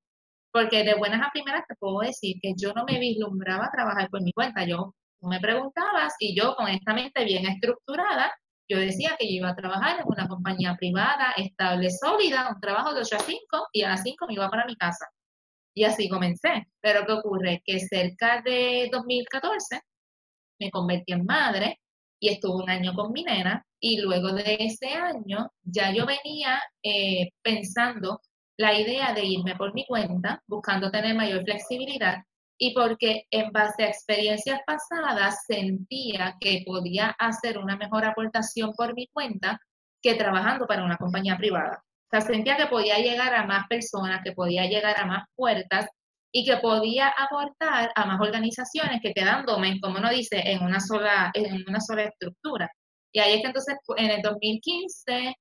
Porque 0.53 0.85
de 0.85 0.95
buenas 0.95 1.27
a 1.27 1.31
primeras 1.33 1.67
te 1.67 1.75
puedo 1.75 1.99
decir 2.01 2.37
que 2.41 2.53
yo 2.57 2.73
no 2.73 2.85
me 2.85 3.01
vislumbraba 3.01 3.69
trabajar 3.73 4.09
por 4.09 4.23
mi 4.23 4.33
cuenta. 4.33 4.65
Yo 4.65 4.95
me 5.23 5.41
preguntabas 5.41 6.15
y 6.21 6.39
yo 6.39 6.55
con 6.55 6.69
esta 6.69 6.95
mente 6.95 7.25
bien 7.25 7.47
estructurada, 7.47 8.33
yo 8.69 8.79
decía 8.79 9.17
que 9.19 9.27
yo 9.27 9.39
iba 9.39 9.51
a 9.51 9.57
trabajar 9.57 9.99
en 9.99 10.07
una 10.07 10.29
compañía 10.29 10.77
privada, 10.77 11.33
estable, 11.37 11.91
sólida, 11.91 12.49
un 12.55 12.61
trabajo 12.61 12.95
de 12.95 13.01
8 13.01 13.17
a 13.17 13.19
5 13.19 13.41
y 13.73 13.83
a 13.83 13.89
las 13.89 14.05
5 14.05 14.25
me 14.29 14.35
iba 14.35 14.49
para 14.49 14.67
mi 14.67 14.77
casa. 14.77 15.07
Y 15.75 15.85
así 15.85 16.09
comencé. 16.09 16.67
Pero 16.81 17.07
¿qué 17.07 17.13
ocurre? 17.13 17.63
Que 17.65 17.81
cerca 17.81 18.43
de 18.45 18.89
2014 18.93 19.81
me 20.61 20.71
convertí 20.71 21.13
en 21.13 21.25
madre 21.25 21.81
y 22.21 22.29
estuve 22.29 22.63
un 22.63 22.71
año 22.71 22.95
con 22.95 23.13
mi 23.13 23.25
nena 23.25 23.65
y 23.81 24.01
luego 24.01 24.33
de 24.33 24.57
ese 24.61 24.95
año 24.95 25.51
ya 25.63 25.93
yo 25.93 26.07
venía 26.07 26.61
eh, 26.83 27.31
pensando 27.43 28.21
la 28.57 28.79
idea 28.79 29.13
de 29.13 29.25
irme 29.25 29.57
por 29.57 29.75
mi 29.75 29.85
cuenta, 29.87 30.41
buscando 30.47 30.91
tener 30.91 31.17
mayor 31.17 31.43
flexibilidad 31.43 32.19
y 32.59 32.75
porque 32.75 33.25
en 33.31 33.51
base 33.51 33.83
a 33.83 33.89
experiencias 33.89 34.61
pasadas 34.65 35.45
sentía 35.47 36.37
que 36.39 36.63
podía 36.65 37.09
hacer 37.19 37.59
una 37.59 37.77
mejor 37.77 38.05
aportación 38.05 38.73
por 38.75 38.95
mi 38.95 39.09
cuenta 39.09 39.59
que 40.01 40.15
trabajando 40.15 40.67
para 40.67 40.85
una 40.85 40.97
compañía 40.97 41.37
privada 41.37 41.83
sea, 42.13 42.21
sentía 42.21 42.57
que 42.57 42.67
podía 42.67 42.99
llegar 42.99 43.35
a 43.35 43.47
más 43.47 43.67
personas, 43.69 44.21
que 44.25 44.33
podía 44.33 44.67
llegar 44.67 44.99
a 44.99 45.07
más 45.07 45.25
puertas 45.35 45.87
y 46.33 46.45
que 46.45 46.57
podía 46.59 47.09
aportar 47.09 47.91
a 47.95 48.07
más 48.07 48.21
organizaciones 48.21 49.01
que 49.03 49.13
quedándome, 49.13 49.79
como 49.81 49.99
uno 49.99 50.11
dice, 50.11 50.43
en 50.45 50.63
una 50.63 50.81
sola, 50.81 51.31
en 51.35 51.65
una 51.69 51.81
sola 51.81 52.05
estructura. 52.05 52.71
Y 53.13 53.21
ahí 53.21 53.35
es 53.35 53.41
que 53.43 53.49
entonces 53.49 53.77
en 53.97 54.11
el 54.11 54.23
2015 54.23 55.35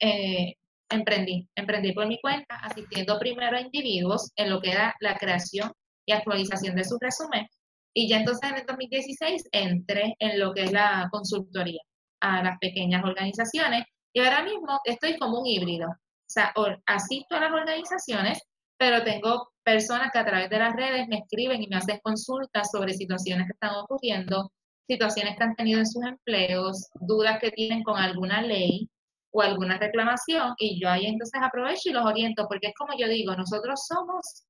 eh, 0.00 0.54
emprendí, 0.88 1.48
emprendí 1.56 1.92
por 1.92 2.06
mi 2.06 2.20
cuenta, 2.20 2.56
asistiendo 2.56 3.18
primero 3.18 3.56
a 3.56 3.60
individuos 3.60 4.30
en 4.36 4.50
lo 4.50 4.60
que 4.60 4.70
era 4.70 4.94
la 5.00 5.16
creación 5.16 5.72
y 6.06 6.12
actualización 6.12 6.76
de 6.76 6.84
su 6.84 6.96
resumen. 7.00 7.46
Y 7.94 8.08
ya 8.08 8.18
entonces 8.18 8.50
en 8.50 8.58
el 8.58 8.66
2016 8.66 9.48
entré 9.52 10.14
en 10.18 10.38
lo 10.38 10.52
que 10.52 10.64
es 10.64 10.72
la 10.72 11.08
consultoría 11.10 11.80
a 12.20 12.42
las 12.42 12.58
pequeñas 12.58 13.02
organizaciones 13.04 13.84
y 14.12 14.20
ahora 14.20 14.42
mismo 14.44 14.80
estoy 14.84 15.18
como 15.18 15.40
un 15.40 15.46
híbrido. 15.46 15.88
O 16.26 16.28
sea, 16.28 16.52
asisto 16.86 17.36
a 17.36 17.40
las 17.40 17.52
organizaciones, 17.52 18.40
pero 18.76 19.04
tengo 19.04 19.48
personas 19.64 20.10
que 20.12 20.18
a 20.18 20.24
través 20.24 20.50
de 20.50 20.58
las 20.58 20.74
redes 20.74 21.06
me 21.08 21.18
escriben 21.18 21.62
y 21.62 21.68
me 21.68 21.76
hacen 21.76 22.00
consultas 22.02 22.70
sobre 22.70 22.94
situaciones 22.94 23.46
que 23.46 23.52
están 23.52 23.76
ocurriendo, 23.76 24.52
situaciones 24.88 25.36
que 25.36 25.44
han 25.44 25.56
tenido 25.56 25.78
en 25.78 25.86
sus 25.86 26.04
empleos, 26.04 26.88
dudas 27.00 27.38
que 27.40 27.50
tienen 27.50 27.82
con 27.82 27.96
alguna 27.96 28.42
ley 28.42 28.88
o 29.32 29.42
alguna 29.42 29.78
reclamación, 29.78 30.54
y 30.58 30.80
yo 30.80 30.88
ahí 30.88 31.06
entonces 31.06 31.40
aprovecho 31.42 31.90
y 31.90 31.92
los 31.92 32.04
oriento, 32.04 32.46
porque 32.48 32.68
es 32.68 32.74
como 32.74 32.92
yo 32.98 33.08
digo, 33.08 33.34
nosotros 33.36 33.84
somos 33.86 34.46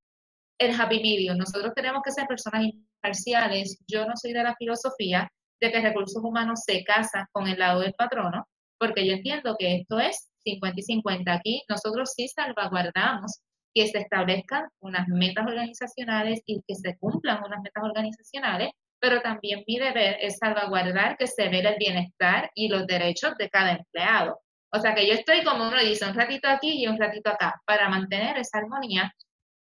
el 0.58 0.78
happy 0.78 1.00
medium, 1.02 1.36
nosotros 1.36 1.72
tenemos 1.74 2.02
que 2.04 2.12
ser 2.12 2.26
personas 2.26 2.64
imparciales, 2.64 3.78
yo 3.86 4.06
no 4.06 4.12
soy 4.16 4.32
de 4.32 4.42
la 4.42 4.54
filosofía 4.56 5.28
de 5.60 5.72
que 5.72 5.80
recursos 5.80 6.22
humanos 6.22 6.60
se 6.64 6.84
casan 6.84 7.26
con 7.32 7.46
el 7.48 7.58
lado 7.58 7.80
del 7.80 7.94
patrono, 7.94 8.46
porque 8.78 9.06
yo 9.06 9.14
entiendo 9.14 9.56
que 9.58 9.76
esto 9.76 9.98
es 9.98 10.28
50 10.46 10.80
y 10.80 10.82
50. 10.82 11.32
Aquí 11.32 11.62
nosotros 11.68 12.12
sí 12.14 12.28
salvaguardamos 12.28 13.40
que 13.74 13.86
se 13.88 13.98
establezcan 13.98 14.68
unas 14.80 15.06
metas 15.08 15.46
organizacionales 15.46 16.40
y 16.46 16.62
que 16.66 16.74
se 16.74 16.96
cumplan 16.98 17.44
unas 17.44 17.60
metas 17.62 17.84
organizacionales, 17.84 18.70
pero 18.98 19.20
también 19.20 19.64
mi 19.66 19.78
deber 19.78 20.16
es 20.20 20.38
salvaguardar 20.38 21.16
que 21.18 21.26
se 21.26 21.48
vea 21.48 21.70
el 21.70 21.76
bienestar 21.78 22.50
y 22.54 22.68
los 22.68 22.86
derechos 22.86 23.36
de 23.36 23.50
cada 23.50 23.72
empleado. 23.72 24.40
O 24.72 24.80
sea 24.80 24.94
que 24.94 25.06
yo 25.06 25.14
estoy 25.14 25.44
como 25.44 25.68
uno 25.68 25.78
dice, 25.80 26.06
un 26.06 26.14
ratito 26.14 26.48
aquí 26.48 26.82
y 26.82 26.86
un 26.86 26.98
ratito 26.98 27.30
acá, 27.30 27.60
para 27.66 27.88
mantener 27.88 28.38
esa 28.38 28.58
armonía 28.58 29.12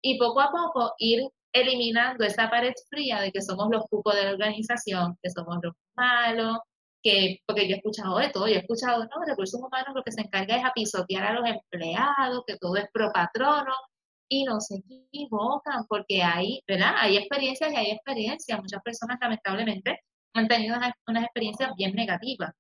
y 0.03 0.19
poco 0.19 0.41
a 0.41 0.51
poco 0.51 0.95
ir 0.99 1.23
eliminando 1.53 2.25
esa 2.25 2.51
pared 2.51 2.73
fría 2.89 3.21
de 3.21 3.31
que 3.31 3.43
somos 3.43 3.69
los 3.71 3.85
cucos 3.89 4.15
de 4.15 4.25
la 4.25 4.33
organización, 4.33 5.17
que 5.23 5.31
somos 5.31 5.59
los 5.63 5.75
malos, 5.97 6.59
que, 7.03 7.41
porque 7.47 7.69
yo 7.69 7.75
he 7.75 7.79
escuchado 7.79 8.19
de 8.19 8.31
todo, 8.31 8.49
yo 8.49 8.55
he 8.55 8.59
escuchado, 8.59 9.05
no, 9.05 9.25
recursos 9.27 9.61
humanos 9.61 9.95
lo 9.95 10.03
que 10.03 10.13
se 10.13 10.23
encarga 10.23 10.57
es 10.57 10.65
a 10.65 10.73
pisotear 10.73 11.25
a 11.25 11.33
los 11.33 11.49
empleados, 11.49 12.45
que 12.47 12.57
todo 12.59 12.77
es 12.77 12.87
pro 12.93 13.13
patrono, 13.13 13.73
y 14.29 14.45
no 14.45 14.61
se 14.61 14.77
equivocan, 14.77 15.85
porque 15.89 16.23
hay, 16.23 16.63
¿verdad? 16.67 16.95
Hay 16.99 17.19
experiencias 17.19 17.71
y 17.73 17.77
hay 17.77 17.91
experiencias. 17.91 18.59
Muchas 18.59 18.83
personas, 18.83 19.19
lamentablemente, 19.21 20.01
han 20.35 20.49
tenido 20.49 20.77
unas 21.07 21.25
experiencias 21.25 21.71
bien 21.77 21.95
negativas. 21.95 22.53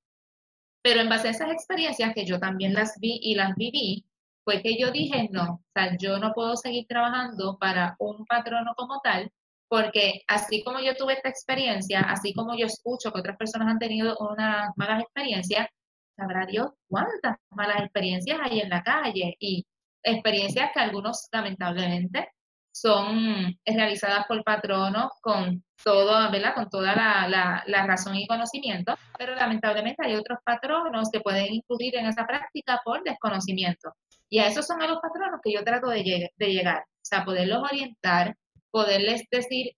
Pero 0.83 1.01
en 1.01 1.09
base 1.09 1.29
a 1.29 1.31
esas 1.31 1.51
experiencias, 1.51 2.13
que 2.15 2.27
yo 2.27 2.39
también 2.39 2.75
las 2.75 2.99
vi 3.01 3.21
y 3.23 3.35
las 3.37 3.55
viví, 3.57 4.05
fue 4.45 4.61
que 4.63 4.77
yo 4.79 4.91
dije, 4.91 5.29
no, 5.31 5.55
o 5.55 5.63
sea, 5.75 5.97
yo 5.97 6.19
no 6.19 6.33
puedo 6.35 6.57
seguir 6.57 6.87
trabajando 6.87 7.57
para 7.59 7.97
un 7.99 8.27
patrono 8.27 8.75
como 8.77 9.01
tal, 9.01 9.31
porque 9.73 10.21
así 10.29 10.63
como 10.63 10.81
yo 10.81 10.95
tuve 10.95 11.15
esta 11.15 11.31
experiencia, 11.31 12.01
así 12.01 12.35
como 12.35 12.55
yo 12.59 12.67
escucho 12.67 13.11
que 13.11 13.21
otras 13.21 13.39
personas 13.39 13.69
han 13.69 13.79
tenido 13.79 14.15
unas 14.19 14.69
malas 14.77 15.01
experiencias, 15.01 15.67
sabrá 16.15 16.45
Dios 16.45 16.73
cuántas 16.89 17.39
malas 17.49 17.81
experiencias 17.81 18.39
hay 18.43 18.61
en 18.61 18.69
la 18.69 18.83
calle. 18.83 19.35
Y 19.41 19.65
experiencias 20.03 20.73
que 20.75 20.81
algunos 20.81 21.27
lamentablemente 21.33 22.29
son 22.71 23.57
realizadas 23.65 24.27
por 24.27 24.45
patronos 24.45 25.11
con 25.23 25.65
todo. 25.83 26.31
Con 26.55 26.69
toda 26.69 26.95
la, 26.95 27.85
razón 27.87 28.17
y 28.17 28.27
conocimiento, 28.27 28.95
pero 29.17 29.35
lamentablemente 29.35 30.07
hay 30.07 30.17
otros 30.17 30.39
patronos 30.45 31.09
que 31.11 31.21
pueden 31.21 31.47
incurrir 31.55 31.97
en 31.97 32.05
esa 32.09 32.27
práctica 32.27 32.79
por 32.85 33.03
desconocimiento. 33.05 33.95
Y 34.29 34.39
a 34.41 34.49
esos 34.49 34.67
son 34.67 34.83
a 34.83 34.87
los 34.87 34.99
patronos 35.01 35.41
que 35.43 35.55
yo 35.55 35.65
trato 35.65 35.89
de, 35.89 36.31
de 36.37 36.47
llegar, 36.53 36.81
o 36.81 37.05
sea, 37.05 37.25
poderlos 37.25 37.63
orientar, 37.63 38.37
poderles 38.73 39.23
decir, 39.31 39.77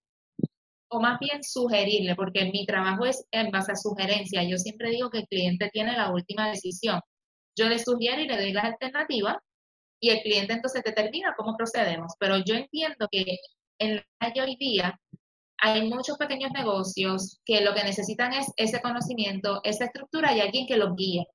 o 0.88 1.00
más 1.00 1.18
bien 1.18 1.42
sugerirle, 1.42 2.14
porque 2.14 2.46
mi 2.46 2.64
trabajo 2.64 3.04
es 3.04 3.26
en 3.30 3.50
base 3.50 3.72
a 3.72 3.76
sugerencia. 3.76 4.42
Yo 4.44 4.57
siempre 4.57 4.90
digo 4.90 5.11
que 5.11 5.18
el 5.18 5.26
cliente 5.26 5.68
tiene 5.72 5.92
la 5.92 6.11
última 6.11 6.48
decisión. 6.48 7.00
Yo 7.57 7.68
le 7.68 7.78
sugiero 7.78 8.22
y 8.22 8.28
le 8.28 8.37
doy 8.37 8.52
las 8.52 8.64
alternativas 8.64 9.37
y 10.00 10.11
el 10.11 10.22
cliente 10.22 10.54
entonces 10.54 10.83
determina 10.85 11.35
cómo 11.37 11.57
procedemos. 11.57 12.14
Pero 12.18 12.38
yo 12.38 12.54
entiendo 12.54 13.09
que 13.11 13.38
en 13.78 13.96
la 13.96 14.42
hoy 14.42 14.57
día 14.57 14.98
hay 15.59 15.88
muchos 15.88 16.16
pequeños 16.18 16.52
negocios 16.52 17.40
que 17.44 17.61
lo 17.62 17.74
que 17.74 17.85
necesitan 17.85 18.33
es 18.33 18.52
ese 18.57 18.80
conocimiento, 18.80 19.61
esa 19.64 19.87
estructura 19.87 20.35
y 20.35 20.40
alguien 20.40 20.66
que 20.66 20.76
los 20.76 20.94
guíe. 20.94 21.26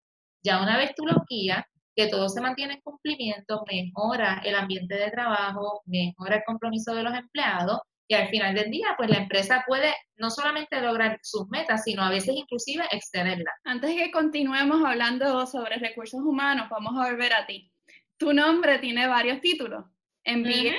Ya 0.44 0.62
una 0.62 0.78
vez 0.78 0.94
tú 0.96 1.06
los 1.06 1.18
guías, 1.28 1.64
que 1.96 2.08
todo 2.08 2.30
se 2.30 2.42
mantiene 2.42 2.76
en 2.76 2.82
cumplimiento, 2.82 3.64
mejora 3.70 4.42
el 4.46 4.56
ambiente 4.56 4.96
de 4.96 5.12
trabajo, 5.12 5.82
mejora 5.86 6.38
el 6.38 6.44
compromiso 6.46 6.94
de 6.94 7.04
los 7.04 7.14
empleados 7.14 7.80
y 8.08 8.16
al 8.16 8.30
final 8.30 8.56
del 8.56 8.72
día, 8.72 8.96
pues 8.98 9.10
la 9.10 9.18
empresa 9.18 9.64
puede 9.68 9.94
no 10.18 10.32
solamente 10.32 10.82
lograr 10.82 11.20
sus 11.22 11.48
metas, 11.50 11.84
sino 11.84 12.02
a 12.02 12.10
veces 12.10 12.36
inclusive 12.36 12.84
excederlas. 12.92 13.54
Antes 13.64 13.92
de 13.92 13.98
que 13.98 14.12
continuemos 14.12 14.84
hablando 14.84 15.46
sobre 15.46 15.78
recursos 15.78 16.22
humanos, 16.22 16.68
vamos 16.70 16.94
a 16.98 17.12
volver 17.12 17.34
a 17.34 17.46
ti 17.46 17.72
tu 18.20 18.34
nombre 18.34 18.78
tiene 18.80 19.08
varios 19.08 19.42
títulos. 19.42 19.86
MBA, 20.26 20.76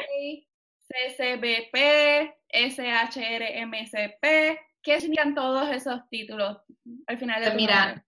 CCBP, 0.86 1.74
SHRMCP. 2.52 4.24
¿Qué 4.82 5.00
significan 5.00 5.34
todos 5.34 5.68
esos 5.70 6.08
títulos 6.08 6.58
al 7.06 7.18
final 7.18 7.40
de 7.40 7.46
pues 7.46 7.56
Mira, 7.56 8.04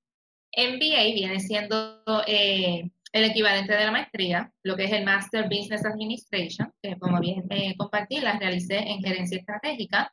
MBA 0.57 1.15
viene 1.15 1.41
siendo 1.41 2.03
eh, 2.27 2.91
el 3.13 3.25
equivalente 3.25 3.75
de 3.75 3.85
la 3.85 3.91
maestría, 3.91 4.53
lo 4.63 4.77
que 4.77 4.85
es 4.85 4.93
el 4.93 5.05
Master 5.05 5.45
Business 5.45 5.85
Administration, 5.85 6.73
que 6.83 6.99
como 6.99 7.21
bien 7.21 7.45
eh, 7.51 7.75
compartí, 7.77 8.21
las 8.21 8.39
realicé 8.39 8.79
en 8.79 9.01
gerencia 9.01 9.39
estratégica. 9.39 10.13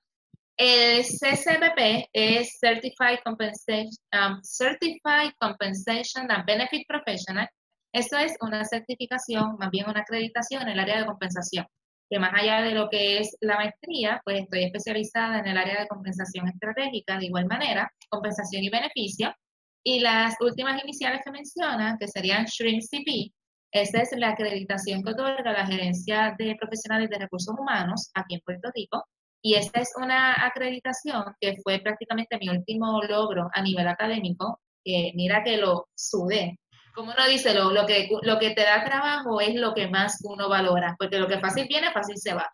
El 0.57 1.03
CCBP 1.03 2.09
es 2.11 2.57
Certified 2.59 3.19
Compensation, 3.23 3.91
um, 4.13 4.41
Certified 4.43 5.31
Compensation 5.39 6.29
and 6.29 6.45
Benefit 6.45 6.85
Professional, 6.87 7.47
eso 7.91 8.17
es 8.17 8.35
una 8.41 8.63
certificación, 8.65 9.57
más 9.57 9.71
bien 9.71 9.89
una 9.89 10.01
acreditación 10.01 10.61
en 10.63 10.69
el 10.69 10.79
área 10.79 10.99
de 10.99 11.05
compensación, 11.07 11.65
que 12.09 12.19
más 12.19 12.31
allá 12.35 12.61
de 12.61 12.71
lo 12.71 12.87
que 12.89 13.17
es 13.19 13.35
la 13.41 13.55
maestría, 13.55 14.21
pues 14.23 14.41
estoy 14.41 14.65
especializada 14.65 15.39
en 15.39 15.47
el 15.47 15.57
área 15.57 15.81
de 15.81 15.87
compensación 15.87 16.47
estratégica 16.47 17.17
de 17.17 17.25
igual 17.25 17.47
manera, 17.47 17.91
compensación 18.09 18.63
y 18.63 18.69
beneficio. 18.69 19.33
Y 19.83 19.99
las 19.99 20.35
últimas 20.41 20.83
iniciales 20.83 21.21
que 21.23 21.31
menciona, 21.31 21.97
que 21.99 22.07
serían 22.07 22.45
SHRIM 22.45 22.79
CP, 22.81 23.31
esa 23.71 24.01
es 24.01 24.09
la 24.17 24.29
acreditación 24.29 25.03
que 25.03 25.11
otorga 25.11 25.51
la 25.51 25.65
Gerencia 25.65 26.35
de 26.37 26.55
Profesionales 26.59 27.09
de 27.09 27.19
Recursos 27.19 27.55
Humanos 27.57 28.09
aquí 28.13 28.35
en 28.35 28.41
Puerto 28.41 28.69
Rico. 28.73 29.05
Y 29.41 29.55
esta 29.55 29.79
es 29.79 29.93
una 29.95 30.45
acreditación 30.45 31.23
que 31.39 31.55
fue 31.63 31.79
prácticamente 31.79 32.37
mi 32.39 32.49
último 32.49 33.01
logro 33.03 33.49
a 33.53 33.61
nivel 33.61 33.87
académico, 33.87 34.59
que 34.83 35.11
mira 35.15 35.43
que 35.43 35.57
lo 35.57 35.87
sudé 35.95 36.57
como 36.99 37.13
uno 37.13 37.27
dice, 37.29 37.53
lo, 37.53 37.71
lo, 37.71 37.85
que, 37.85 38.09
lo 38.23 38.39
que 38.39 38.51
te 38.51 38.63
da 38.63 38.83
trabajo 38.83 39.39
es 39.39 39.55
lo 39.55 39.73
que 39.73 39.87
más 39.87 40.19
uno 40.23 40.49
valora, 40.49 40.97
porque 40.99 41.17
lo 41.17 41.27
que 41.27 41.39
fácil 41.39 41.65
viene, 41.67 41.93
fácil 41.93 42.17
se 42.17 42.33
va. 42.33 42.51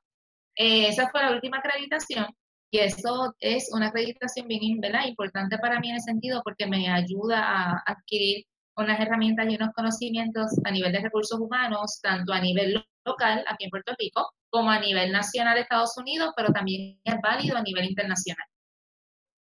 Eh, 0.56 0.88
esa 0.88 1.10
fue 1.10 1.22
la 1.22 1.32
última 1.32 1.58
acreditación 1.58 2.28
y 2.72 2.80
eso 2.80 3.34
es 3.40 3.70
una 3.72 3.88
acreditación 3.88 4.48
bien 4.48 4.64
importante 4.64 5.58
para 5.60 5.80
mí 5.80 5.90
en 5.90 5.98
ese 5.98 6.12
sentido 6.12 6.42
porque 6.44 6.68
me 6.68 6.90
ayuda 6.90 7.42
a 7.44 7.84
adquirir 7.86 8.46
unas 8.78 9.00
herramientas 9.00 9.48
y 9.50 9.56
unos 9.56 9.74
conocimientos 9.74 10.52
a 10.66 10.72
nivel 10.72 10.92
de 10.92 11.00
recursos 11.00 11.40
humanos, 11.40 12.00
tanto 12.02 12.34
a 12.34 12.42
nivel 12.42 12.86
local, 13.06 13.46
aquí 13.48 13.66
en 13.66 13.70
Puerto 13.70 13.94
Rico, 13.98 14.30
como 14.50 14.72
a 14.72 14.80
nivel 14.80 15.12
nacional 15.12 15.56
de 15.56 15.62
Estados 15.62 15.98
Unidos, 15.98 16.34
pero 16.36 16.52
también 16.52 17.00
es 17.04 17.16
válido 17.22 17.58
a 17.58 17.62
nivel 17.62 17.86
internacional. 17.86 18.46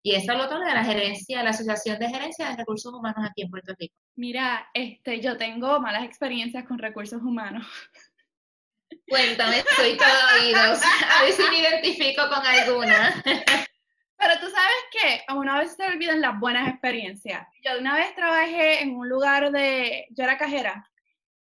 Y 0.03 0.13
eso 0.13 0.35
lo 0.35 0.45
otorga 0.45 0.71
la 0.75 0.83
gerencia, 0.83 1.41
la 1.41 1.49
Asociación 1.49 1.97
de 1.97 2.09
Gerencia 2.09 2.49
de 2.49 2.57
Recursos 2.57 2.93
Humanos 2.93 3.25
aquí 3.27 3.41
en 3.41 3.49
Puerto 3.49 3.73
Rico. 3.79 3.95
Mira, 4.15 4.67
este, 4.71 5.19
yo 5.19 5.35
tengo 5.35 5.79
malas 5.79 6.03
experiencias 6.03 6.63
con 6.65 6.77
recursos 6.77 7.23
humanos. 7.23 7.65
Cuéntame, 9.07 9.63
soy 9.75 9.97
todo 9.97 10.07
oídos. 10.41 10.81
A 10.83 11.23
ver 11.23 11.33
si 11.33 11.43
me 11.43 11.59
identifico 11.59 12.27
con 12.27 12.45
alguna. 12.45 13.21
Pero 13.23 14.39
tú 14.39 14.49
sabes 14.49 14.75
que 14.91 15.23
a 15.27 15.35
una 15.35 15.59
vez 15.59 15.75
se 15.75 15.85
olvidan 15.85 16.21
las 16.21 16.39
buenas 16.39 16.67
experiencias. 16.69 17.47
Yo 17.63 17.77
una 17.79 17.95
vez 17.95 18.15
trabajé 18.15 18.81
en 18.81 18.95
un 18.95 19.07
lugar 19.07 19.51
de, 19.51 20.07
yo 20.09 20.23
era 20.23 20.37
cajera, 20.37 20.89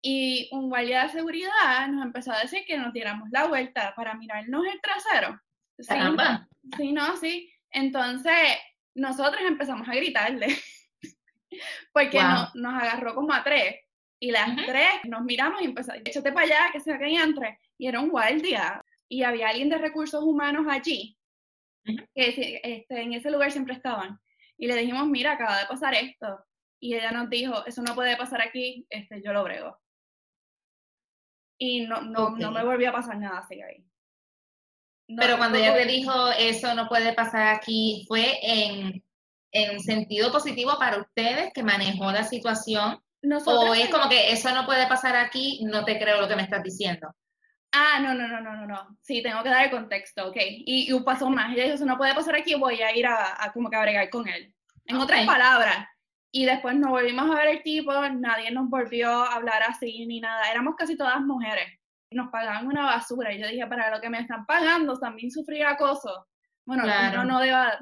y 0.02 0.50
un 0.52 0.70
guardia 0.70 1.04
de 1.04 1.10
seguridad 1.10 1.88
nos 1.90 2.06
empezó 2.06 2.32
a 2.32 2.40
decir 2.40 2.64
que 2.66 2.78
nos 2.78 2.92
diéramos 2.92 3.30
la 3.30 3.46
vuelta 3.46 3.94
para 3.96 4.16
mirarnos 4.16 4.66
el 4.66 4.82
trasero. 4.82 5.40
Sí, 5.78 5.94
sí, 6.78 6.92
no, 6.92 7.18
sí. 7.18 7.54
Entonces, 7.70 8.58
nosotros 8.96 9.42
empezamos 9.46 9.88
a 9.88 9.94
gritarle, 9.94 10.48
porque 11.94 12.20
nos 12.56 12.74
agarró 12.74 13.14
como 13.14 13.34
a 13.34 13.44
tres. 13.44 13.76
Y 14.24 14.30
las 14.30 14.56
tres 14.68 14.88
nos 15.06 15.24
miramos 15.24 15.62
y 15.62 15.66
empezamos, 15.66 16.04
échate 16.06 16.32
para 16.32 16.46
allá, 16.46 16.72
que 16.72 16.80
se 16.80 16.98
caían 16.98 17.34
tres. 17.34 17.58
Y 17.80 17.88
era 17.88 18.00
un 18.00 18.10
guardia. 18.10 18.86
Y 19.10 19.24
había 19.24 19.50
alguien 19.50 19.70
de 19.70 19.80
recursos 19.80 20.24
humanos 20.24 20.68
allí, 20.70 21.18
que 21.84 22.60
este, 22.64 23.02
en 23.02 23.14
ese 23.14 23.32
lugar 23.32 23.52
siempre 23.52 23.74
estaban. 23.74 24.20
Y 24.58 24.68
le 24.68 24.76
dijimos, 24.76 25.08
mira, 25.08 25.32
acaba 25.32 25.60
de 25.60 25.66
pasar 25.66 25.96
esto. 25.96 26.46
Y 26.80 26.94
ella 26.94 27.12
nos 27.12 27.30
dijo, 27.30 27.66
eso 27.66 27.82
no 27.82 27.96
puede 27.96 28.16
pasar 28.16 28.42
aquí, 28.42 28.86
este, 28.90 29.24
yo 29.24 29.34
lo 29.34 29.44
brego. 29.44 29.80
Y 31.58 31.88
no, 31.88 32.02
no, 32.02 32.30
no 32.30 32.52
me 32.52 32.64
volvió 32.64 32.90
a 32.90 32.94
pasar 32.94 33.18
nada 33.18 33.40
así 33.40 33.60
ahí. 33.60 33.84
Pero 35.18 35.38
cuando 35.38 35.58
ella 35.58 35.74
te 35.74 35.86
dijo 35.86 36.30
eso 36.38 36.74
no 36.74 36.88
puede 36.88 37.14
pasar 37.14 37.56
aquí, 37.56 38.06
¿fue 38.08 38.38
en, 38.42 39.04
en 39.52 39.80
sentido 39.80 40.32
positivo 40.32 40.78
para 40.80 41.02
ustedes 41.02 41.52
que 41.54 41.64
manejó 41.64 42.12
la 42.12 42.24
situación? 42.24 43.02
¿O 43.46 43.74
es 43.74 43.90
como 43.90 44.10
que 44.10 44.32
eso 44.32 44.52
no 44.54 44.66
puede 44.66 44.88
pasar 44.88 45.16
aquí, 45.16 45.62
no 45.64 45.86
te 45.86 46.00
creo 46.00 46.22
lo 46.22 46.28
que 46.28 46.36
me 46.36 46.42
estás 46.42 46.64
diciendo? 46.64 47.14
Ah, 47.72 48.00
no, 48.02 48.14
no, 48.14 48.28
no, 48.28 48.42
no, 48.42 48.56
no, 48.56 48.66
no. 48.66 48.98
Sí, 49.02 49.22
tengo 49.22 49.44
que 49.44 49.50
dar 49.50 49.66
el 49.66 49.72
contexto, 49.72 50.28
ok. 50.28 50.38
Y, 50.40 50.92
un 50.92 51.04
paso 51.04 51.30
más. 51.30 51.54
Ella 51.54 51.64
dijo, 51.64 51.76
eso 51.76 51.86
no 51.86 51.98
puede 51.98 52.16
pasar 52.16 52.36
aquí, 52.36 52.56
voy 52.56 52.82
a 52.82 52.96
ir 52.96 53.06
a, 53.06 53.44
a 53.44 53.54
como 53.54 53.70
que 53.70 53.78
a 53.78 53.82
bregar 53.82 54.10
con 54.10 54.28
él. 54.28 54.54
En 54.86 54.98
otras 54.98 55.26
palabras. 55.26 55.88
Y 56.32 56.46
después 56.46 56.76
nos 56.76 56.90
volvimos 56.90 57.30
a 57.30 57.36
ver 57.36 57.48
el 57.50 57.64
tipo, 57.64 57.94
nadie 58.10 58.52
nos 58.52 58.70
volvió 58.70 59.10
a 59.10 59.36
hablar 59.36 59.64
así 59.64 60.06
ni 60.06 60.20
nada. 60.20 60.50
Éramos 60.50 60.76
casi 60.76 60.98
todas 60.98 61.22
mujeres 61.22 61.82
nos 62.12 62.30
pagaban 62.30 62.68
una 62.68 62.84
basura. 62.84 63.34
Y 63.34 63.40
yo 63.40 63.48
dije, 63.48 63.66
para 63.68 63.90
lo 63.90 64.02
que 64.02 64.10
me 64.10 64.20
están 64.20 64.46
pagando, 64.46 65.00
también 65.00 65.32
sufrir 65.32 65.66
acoso. 65.66 66.28
Bueno, 66.66 66.84
no 66.86 67.24
no 67.24 67.40
deba, 67.40 67.80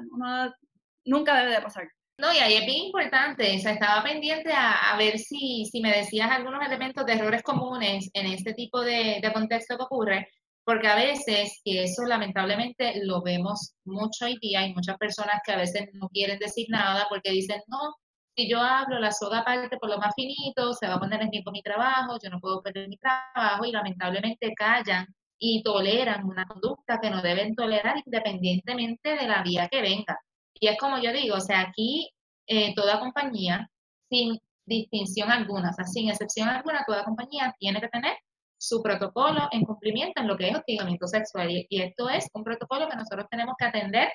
nunca 1.04 1.36
debe 1.36 1.52
de 1.52 1.60
pasar. 1.60 1.90
No, 2.20 2.30
y 2.34 2.38
ahí 2.38 2.54
es 2.54 2.66
bien 2.66 2.84
importante, 2.84 3.56
o 3.56 3.58
sea, 3.60 3.72
estaba 3.72 4.02
pendiente 4.02 4.52
a, 4.52 4.94
ver 4.98 5.18
si, 5.18 5.64
si 5.64 5.80
me 5.80 5.90
decías 5.90 6.30
algunos 6.30 6.62
elementos 6.62 7.06
de 7.06 7.14
errores 7.14 7.42
comunes 7.42 8.10
en 8.12 8.26
este 8.26 8.52
tipo 8.52 8.82
de, 8.82 9.22
contexto 9.32 9.78
que 9.78 9.84
ocurre, 9.84 10.28
porque 10.62 10.86
a 10.88 10.96
veces, 10.96 11.60
y 11.64 11.78
eso 11.78 12.04
lamentablemente 12.04 13.00
lo 13.04 13.22
vemos 13.22 13.74
mucho 13.86 14.26
hoy 14.26 14.36
día, 14.38 14.60
hay 14.60 14.74
muchas 14.74 14.98
personas 14.98 15.40
que 15.44 15.52
a 15.52 15.56
veces 15.56 15.88
no 15.94 16.08
quieren 16.10 16.38
decir 16.38 16.66
nada 16.68 17.06
porque 17.08 17.30
dicen, 17.30 17.62
no, 17.68 17.94
yo 18.36 18.60
hablo, 18.60 18.98
la 18.98 19.12
soga 19.12 19.42
parte 19.42 19.78
por 19.78 19.88
lo 19.88 19.98
más 19.98 20.12
finito, 20.14 20.74
se 20.74 20.88
va 20.88 20.94
a 20.96 21.00
poner 21.00 21.22
en 21.22 21.30
tiempo 21.30 21.50
mi 21.52 21.62
trabajo, 21.62 22.18
yo 22.22 22.28
no 22.28 22.40
puedo 22.40 22.62
perder 22.62 22.88
mi 22.88 22.98
trabajo 22.98 23.64
y 23.64 23.72
lamentablemente 23.72 24.52
callan 24.54 25.06
y 25.38 25.62
toleran 25.62 26.24
una 26.26 26.44
conducta 26.46 26.98
que 27.00 27.10
no 27.10 27.22
deben 27.22 27.54
tolerar 27.54 27.96
independientemente 28.04 29.16
de 29.16 29.26
la 29.26 29.42
vía 29.42 29.68
que 29.68 29.80
venga. 29.80 30.18
Y 30.60 30.68
es 30.68 30.78
como 30.78 30.98
yo 30.98 31.12
digo, 31.12 31.36
o 31.36 31.40
sea, 31.40 31.60
aquí 31.62 32.10
eh, 32.46 32.74
toda 32.74 33.00
compañía, 33.00 33.70
sin 34.08 34.38
distinción 34.66 35.30
alguna, 35.30 35.70
o 35.70 35.72
sea, 35.72 35.86
sin 35.86 36.10
excepción 36.10 36.48
alguna, 36.48 36.84
toda 36.86 37.04
compañía 37.04 37.54
tiene 37.58 37.80
que 37.80 37.88
tener 37.88 38.16
su 38.58 38.82
protocolo 38.82 39.48
en 39.52 39.64
cumplimiento 39.64 40.20
en 40.20 40.28
lo 40.28 40.36
que 40.36 40.48
es 40.48 40.56
hostigamiento 40.56 41.06
sexual. 41.06 41.50
Y, 41.50 41.66
esto 41.82 42.10
es 42.10 42.28
un 42.34 42.44
protocolo 42.44 42.88
que 42.88 42.96
nosotros 42.96 43.26
tenemos 43.30 43.54
que 43.58 43.64
atender 43.64 44.08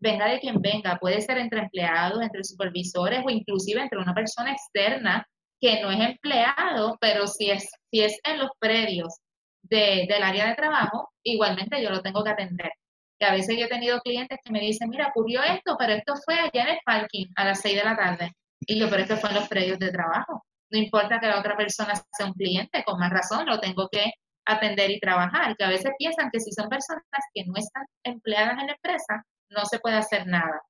venga 0.00 0.26
de 0.28 0.40
quien 0.40 0.60
venga, 0.60 0.98
puede 0.98 1.20
ser 1.20 1.38
entre 1.38 1.60
empleados, 1.60 2.22
entre 2.22 2.44
supervisores 2.44 3.22
o 3.24 3.30
inclusive 3.30 3.82
entre 3.82 3.98
una 3.98 4.14
persona 4.14 4.52
externa 4.52 5.26
que 5.60 5.82
no 5.82 5.90
es 5.90 6.00
empleado, 6.00 6.96
pero 7.00 7.26
si 7.26 7.50
es, 7.50 7.70
si 7.90 8.00
es 8.00 8.18
en 8.24 8.38
los 8.38 8.50
predios 8.58 9.18
de, 9.62 10.06
del 10.08 10.22
área 10.22 10.48
de 10.48 10.54
trabajo, 10.54 11.10
igualmente 11.22 11.82
yo 11.82 11.90
lo 11.90 12.00
tengo 12.00 12.24
que 12.24 12.30
atender. 12.30 12.72
Y 13.20 13.24
a 13.26 13.32
veces 13.32 13.56
yo 13.58 13.66
he 13.66 13.68
tenido 13.68 14.00
clientes 14.00 14.38
que 14.42 14.50
me 14.50 14.60
dicen, 14.60 14.88
mira, 14.88 15.08
ocurrió 15.08 15.42
esto, 15.42 15.76
pero 15.78 15.92
esto 15.92 16.14
fue 16.24 16.34
allá 16.40 16.62
en 16.62 16.68
el 16.68 16.78
parking 16.84 17.26
a 17.36 17.44
las 17.44 17.60
6 17.60 17.76
de 17.76 17.84
la 17.84 17.94
tarde. 17.96 18.32
Y 18.60 18.78
yo, 18.78 18.88
pero 18.88 19.02
esto 19.02 19.16
fue 19.18 19.28
en 19.28 19.36
los 19.36 19.48
predios 19.48 19.78
de 19.78 19.92
trabajo. 19.92 20.42
No 20.70 20.78
importa 20.78 21.20
que 21.20 21.26
la 21.26 21.38
otra 21.38 21.54
persona 21.56 21.94
sea 21.94 22.26
un 22.26 22.32
cliente, 22.32 22.82
con 22.84 22.98
más 22.98 23.10
razón 23.10 23.44
lo 23.46 23.60
tengo 23.60 23.88
que 23.92 24.10
atender 24.46 24.90
y 24.90 25.00
trabajar. 25.00 25.54
Que 25.56 25.64
a 25.64 25.68
veces 25.68 25.92
piensan 25.98 26.30
que 26.32 26.40
si 26.40 26.50
son 26.52 26.70
personas 26.70 27.02
que 27.34 27.44
no 27.44 27.52
están 27.56 27.84
empleadas 28.04 28.58
en 28.58 28.68
la 28.68 28.72
empresa, 28.72 29.24
no 29.50 29.66
se 29.66 29.78
puede 29.80 29.96
hacer 29.96 30.26
nada. 30.26 30.62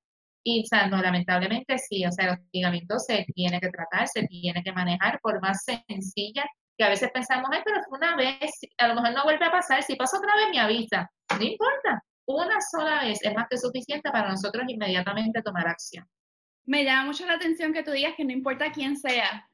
Y, 0.43 0.63
o 0.65 0.67
sea, 0.67 0.89
no, 0.89 1.01
lamentablemente 1.01 1.79
sí, 1.79 2.05
o 2.05 2.11
sea, 2.11 2.27
el 2.27 2.33
hostigamiento 2.33 2.99
se 2.99 3.27
tiene 3.35 3.61
que 3.61 3.69
tratar, 3.69 4.09
se 4.09 4.27
tiene 4.27 4.63
que 4.65 4.73
manejar 4.73 5.21
por 5.21 5.41
más 5.41 5.65
sencilla 5.65 6.45
que 6.77 6.85
a 6.85 6.89
veces 6.89 7.11
pensamos, 7.13 7.51
ay, 7.53 7.61
pero 7.63 7.79
una 7.91 8.17
vez, 8.17 8.51
a 8.79 8.89
lo 8.89 8.95
mejor 8.95 9.13
no 9.13 9.25
vuelve 9.25 9.45
a 9.45 9.51
pasar, 9.51 9.83
si 9.83 9.97
pasa 9.97 10.17
otra 10.17 10.35
vez 10.35 10.47
me 10.51 10.61
avisa. 10.61 11.11
No 11.39 11.45
importa, 11.45 12.03
una 12.37 12.61
sola 12.61 13.05
vez 13.05 13.19
es 13.23 13.35
más 13.35 13.47
que 13.49 13.59
suficiente 13.59 14.11
para 14.11 14.29
nosotros 14.29 14.65
inmediatamente 14.69 15.43
tomar 15.43 15.69
acción. 15.69 16.09
Me 16.67 16.85
llama 16.85 17.07
mucho 17.07 17.27
la 17.27 17.35
atención 17.35 17.73
que 17.73 17.83
tú 17.83 17.91
digas 17.91 18.15
que 18.17 18.25
no 18.25 18.33
importa 18.33 18.73
quién 18.73 18.97
sea, 18.97 19.49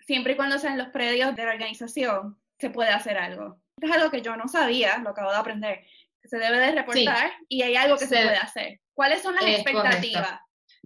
siempre 0.00 0.32
y 0.32 0.36
cuando 0.36 0.58
sean 0.58 0.78
los 0.78 0.88
predios 0.88 1.34
de 1.36 1.44
la 1.44 1.52
organización, 1.52 2.40
se 2.58 2.70
puede 2.70 2.90
hacer 2.90 3.18
algo. 3.18 3.60
Es 3.80 3.90
algo 3.92 4.10
que 4.10 4.22
yo 4.22 4.36
no 4.36 4.48
sabía, 4.48 4.98
lo 4.98 5.10
acabo 5.10 5.30
de 5.30 5.36
aprender 5.36 5.84
se 6.28 6.38
debe 6.38 6.58
de 6.58 6.72
reportar 6.72 7.32
y 7.48 7.62
hay 7.62 7.76
algo 7.76 7.96
que 7.96 8.06
se, 8.06 8.16
puede 8.16 8.36
hacer. 8.36 8.80
¿Cuáles 8.92 9.22
son 9.22 9.34
las 9.34 9.44
expectativas 9.44 10.40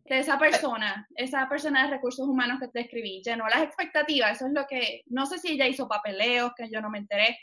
de 0.04 0.18
esa 0.18 0.38
persona, 0.38 1.06
esa 1.14 1.48
persona 1.48 1.84
de 1.84 1.90
recursos 1.90 2.26
humanos 2.26 2.60
que 2.60 2.68
te 2.68 2.80
escribí? 2.80 3.22
Llenó 3.24 3.48
las 3.48 3.62
expectativas, 3.62 4.36
eso 4.36 4.46
es 4.46 4.52
lo 4.52 4.66
que, 4.66 5.02
no 5.06 5.26
sé 5.26 5.38
si 5.38 5.52
ella 5.52 5.66
hizo 5.66 5.88
papeleos, 5.88 6.52
que 6.56 6.70
yo 6.70 6.80
no 6.80 6.90
me 6.90 6.98
enteré, 6.98 7.38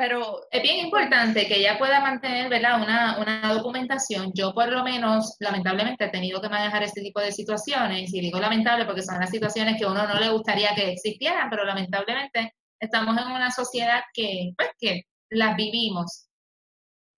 pero... 0.00 0.46
Es 0.50 0.62
bien 0.62 0.78
importante 0.78 1.46
que 1.46 1.58
ella 1.58 1.76
pueda 1.76 2.00
mantener, 2.00 2.48
¿verdad? 2.48 2.82
Una, 2.82 3.18
una 3.18 3.52
documentación. 3.52 4.32
Yo 4.34 4.54
por 4.54 4.72
lo 4.72 4.82
menos, 4.82 5.36
lamentablemente, 5.40 6.06
he 6.06 6.08
tenido 6.08 6.40
que 6.40 6.48
manejar 6.48 6.82
este 6.82 7.02
tipo 7.02 7.20
de 7.20 7.30
situaciones, 7.30 8.12
y 8.14 8.20
digo 8.22 8.40
lamentable 8.40 8.86
porque 8.86 9.02
son 9.02 9.20
las 9.20 9.28
situaciones 9.28 9.76
que 9.76 9.84
a 9.84 9.90
uno 9.90 10.06
no 10.06 10.18
le 10.18 10.30
gustaría 10.30 10.74
que 10.74 10.92
existieran, 10.92 11.50
pero 11.50 11.64
lamentablemente 11.64 12.54
estamos 12.80 13.14
en 13.18 13.30
una 13.30 13.50
sociedad 13.50 14.00
que, 14.14 14.52
pues, 14.56 14.70
que 14.78 15.02
las 15.28 15.54
vivimos 15.54 16.30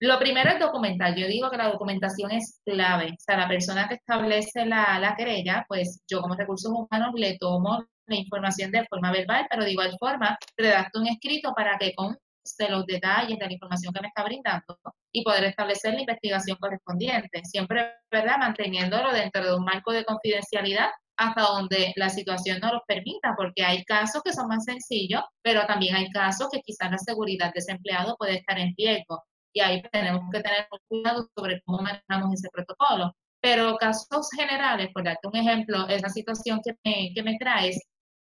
lo 0.00 0.18
primero 0.18 0.50
es 0.50 0.58
documentar. 0.58 1.14
Yo 1.14 1.28
digo 1.28 1.48
que 1.48 1.56
la 1.56 1.68
documentación 1.68 2.32
es 2.32 2.60
clave. 2.64 3.12
O 3.12 3.20
sea, 3.20 3.36
la 3.36 3.46
persona 3.46 3.86
que 3.86 3.94
establece 3.94 4.66
la, 4.66 4.98
la 4.98 5.14
querella, 5.14 5.64
pues 5.68 6.02
yo 6.08 6.20
como 6.20 6.34
recursos 6.34 6.72
humanos 6.72 7.12
le 7.14 7.38
tomo 7.38 7.84
la 8.06 8.16
información 8.16 8.72
de 8.72 8.84
forma 8.86 9.12
verbal, 9.12 9.46
pero 9.48 9.62
de 9.62 9.70
igual 9.70 9.96
forma 10.00 10.36
redacto 10.56 10.98
un 10.98 11.06
escrito 11.06 11.52
para 11.54 11.78
que 11.78 11.94
conste 12.42 12.68
los 12.70 12.86
detalles 12.86 13.38
de 13.38 13.46
la 13.46 13.52
información 13.52 13.92
que 13.92 14.00
me 14.00 14.08
está 14.08 14.24
brindando 14.24 14.78
y 15.12 15.22
poder 15.22 15.44
establecer 15.44 15.94
la 15.94 16.00
investigación 16.00 16.56
correspondiente. 16.60 17.40
Siempre, 17.44 17.94
¿verdad? 18.10 18.38
Manteniéndolo 18.38 19.12
dentro 19.12 19.44
de 19.44 19.54
un 19.54 19.64
marco 19.64 19.92
de 19.92 20.04
confidencialidad 20.04 20.90
hasta 21.16 21.42
donde 21.42 21.92
la 21.96 22.08
situación 22.08 22.58
no 22.60 22.72
los 22.72 22.82
permita, 22.86 23.34
porque 23.36 23.62
hay 23.62 23.84
casos 23.84 24.22
que 24.24 24.32
son 24.32 24.48
más 24.48 24.64
sencillos, 24.64 25.22
pero 25.42 25.66
también 25.66 25.94
hay 25.94 26.10
casos 26.10 26.48
que 26.50 26.60
quizás 26.60 26.90
la 26.90 26.98
seguridad 26.98 27.52
de 27.52 27.60
ese 27.60 27.72
empleado 27.72 28.16
puede 28.16 28.38
estar 28.38 28.58
en 28.58 28.74
riesgo 28.76 29.22
y 29.52 29.60
ahí 29.60 29.82
tenemos 29.92 30.22
que 30.32 30.40
tener 30.40 30.66
cuidado 30.88 31.28
sobre 31.36 31.60
cómo 31.64 31.82
manejamos 31.82 32.34
ese 32.34 32.48
protocolo. 32.50 33.14
Pero 33.40 33.76
casos 33.76 34.28
generales, 34.34 34.88
por 34.94 35.04
darte 35.04 35.28
un 35.28 35.36
ejemplo, 35.36 35.86
esa 35.88 36.08
situación 36.08 36.60
que 36.64 36.72
me, 36.84 37.12
que 37.14 37.22
me 37.22 37.36
traes, 37.38 37.78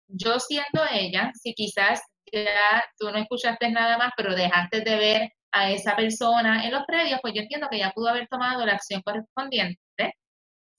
yo 0.07 0.39
siendo 0.39 0.83
ella, 0.91 1.31
si 1.33 1.53
quizás 1.53 2.01
ya 2.31 2.83
tú 2.97 3.11
no 3.11 3.17
escuchaste 3.17 3.69
nada 3.69 3.97
más, 3.97 4.11
pero 4.15 4.35
dejaste 4.35 4.81
de 4.81 4.95
ver 4.97 5.31
a 5.51 5.71
esa 5.71 5.95
persona 5.95 6.65
en 6.65 6.71
los 6.71 6.83
predios, 6.85 7.19
pues 7.21 7.33
yo 7.33 7.41
entiendo 7.41 7.67
que 7.69 7.79
ya 7.79 7.91
pudo 7.91 8.09
haber 8.09 8.27
tomado 8.27 8.65
la 8.65 8.73
acción 8.73 9.01
correspondiente, 9.01 10.15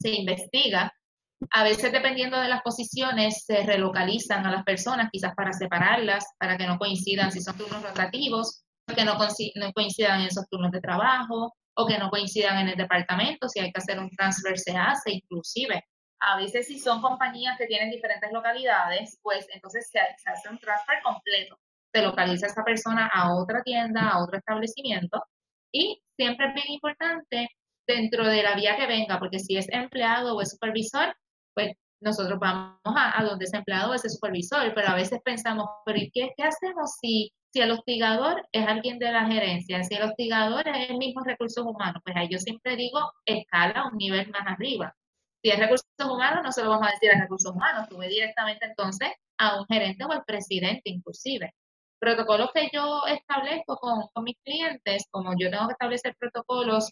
se 0.00 0.10
investiga. 0.10 0.92
A 1.52 1.62
veces, 1.62 1.92
dependiendo 1.92 2.40
de 2.40 2.48
las 2.48 2.62
posiciones, 2.62 3.44
se 3.44 3.62
relocalizan 3.64 4.44
a 4.46 4.50
las 4.50 4.64
personas, 4.64 5.08
quizás 5.12 5.34
para 5.34 5.52
separarlas, 5.52 6.24
para 6.38 6.56
que 6.56 6.66
no 6.66 6.78
coincidan 6.78 7.30
si 7.30 7.40
son 7.40 7.56
turnos 7.56 7.82
rotativos, 7.82 8.64
que 8.94 9.04
no, 9.04 9.16
coincidan 9.74 10.20
en 10.20 10.26
esos 10.26 10.48
turnos 10.48 10.72
de 10.72 10.80
trabajo 10.80 11.54
o 11.74 11.86
que 11.86 11.98
no 11.98 12.10
coincidan 12.10 12.58
en 12.58 12.68
el 12.68 12.76
departamento, 12.76 13.48
si 13.48 13.60
hay 13.60 13.70
que 13.70 13.80
hacer 13.80 13.98
un 13.98 14.10
transfer 14.10 14.58
se 14.58 14.76
hace 14.76 15.12
inclusive. 15.12 15.84
A 16.20 16.36
veces 16.36 16.66
si 16.66 16.78
son 16.78 17.00
compañías 17.00 17.56
que 17.58 17.66
tienen 17.66 17.90
diferentes 17.90 18.30
localidades, 18.32 19.18
pues 19.22 19.46
entonces 19.52 19.88
se, 19.90 20.00
hace 20.00 20.48
un 20.48 20.58
transfer 20.58 21.00
completo. 21.02 21.58
Se 21.92 22.02
localiza 22.02 22.46
esa 22.46 22.64
persona 22.64 23.08
a 23.12 23.34
otra 23.34 23.62
tienda, 23.62 24.10
a 24.10 24.22
otro 24.22 24.38
establecimiento 24.38 25.22
y 25.72 26.02
siempre 26.16 26.48
es 26.48 26.54
bien 26.54 26.70
importante 26.70 27.48
dentro 27.86 28.26
de 28.26 28.42
la 28.42 28.54
vía 28.54 28.76
que 28.76 28.86
venga, 28.86 29.18
porque 29.18 29.38
si 29.38 29.56
es 29.56 29.66
empleado 29.70 30.36
o 30.36 30.42
es 30.42 30.50
supervisor, 30.50 31.14
pues 31.54 31.72
nosotros 32.00 32.38
vamos 32.38 32.78
a, 32.84 33.18
a 33.18 33.24
donde 33.24 33.46
es 33.46 33.54
empleado 33.54 33.90
o 33.90 33.94
ese 33.94 34.10
supervisor, 34.10 34.72
pero 34.74 34.88
a 34.88 34.94
veces 34.94 35.20
pensamos, 35.24 35.66
pero 35.86 35.98
¿y 35.98 36.10
qué, 36.10 36.32
qué 36.36 36.44
hacemos 36.44 36.96
si 37.00 37.32
si 37.52 37.60
el 37.60 37.70
hostigador 37.70 38.46
es 38.52 38.66
alguien 38.66 38.98
de 38.98 39.10
la 39.10 39.26
gerencia, 39.26 39.82
si 39.82 39.94
el 39.94 40.02
hostigador 40.02 40.68
es 40.68 40.90
el 40.90 40.98
mismo 40.98 41.22
recursos 41.24 41.64
humanos, 41.64 42.02
pues 42.04 42.16
ahí 42.16 42.28
yo 42.30 42.38
siempre 42.38 42.76
digo, 42.76 43.00
escala 43.24 43.88
un 43.90 43.96
nivel 43.96 44.28
más 44.30 44.42
arriba. 44.46 44.94
Si 45.42 45.50
es 45.50 45.58
recursos 45.58 45.86
humanos, 46.04 46.42
no 46.42 46.52
se 46.52 46.62
lo 46.62 46.70
vamos 46.70 46.88
a 46.88 46.90
decir 46.90 47.10
a 47.12 47.20
recursos 47.20 47.54
humanos, 47.54 47.88
tuve 47.88 48.08
directamente 48.08 48.66
entonces 48.66 49.10
a 49.38 49.60
un 49.60 49.66
gerente 49.66 50.04
o 50.04 50.10
al 50.10 50.24
presidente 50.24 50.82
inclusive. 50.84 51.54
Protocolos 52.00 52.50
que 52.52 52.68
yo 52.72 53.02
establezco 53.06 53.76
con, 53.76 54.02
con 54.12 54.24
mis 54.24 54.36
clientes, 54.44 55.04
como 55.10 55.32
yo 55.38 55.50
tengo 55.50 55.66
que 55.66 55.72
establecer 55.72 56.16
protocolos 56.18 56.90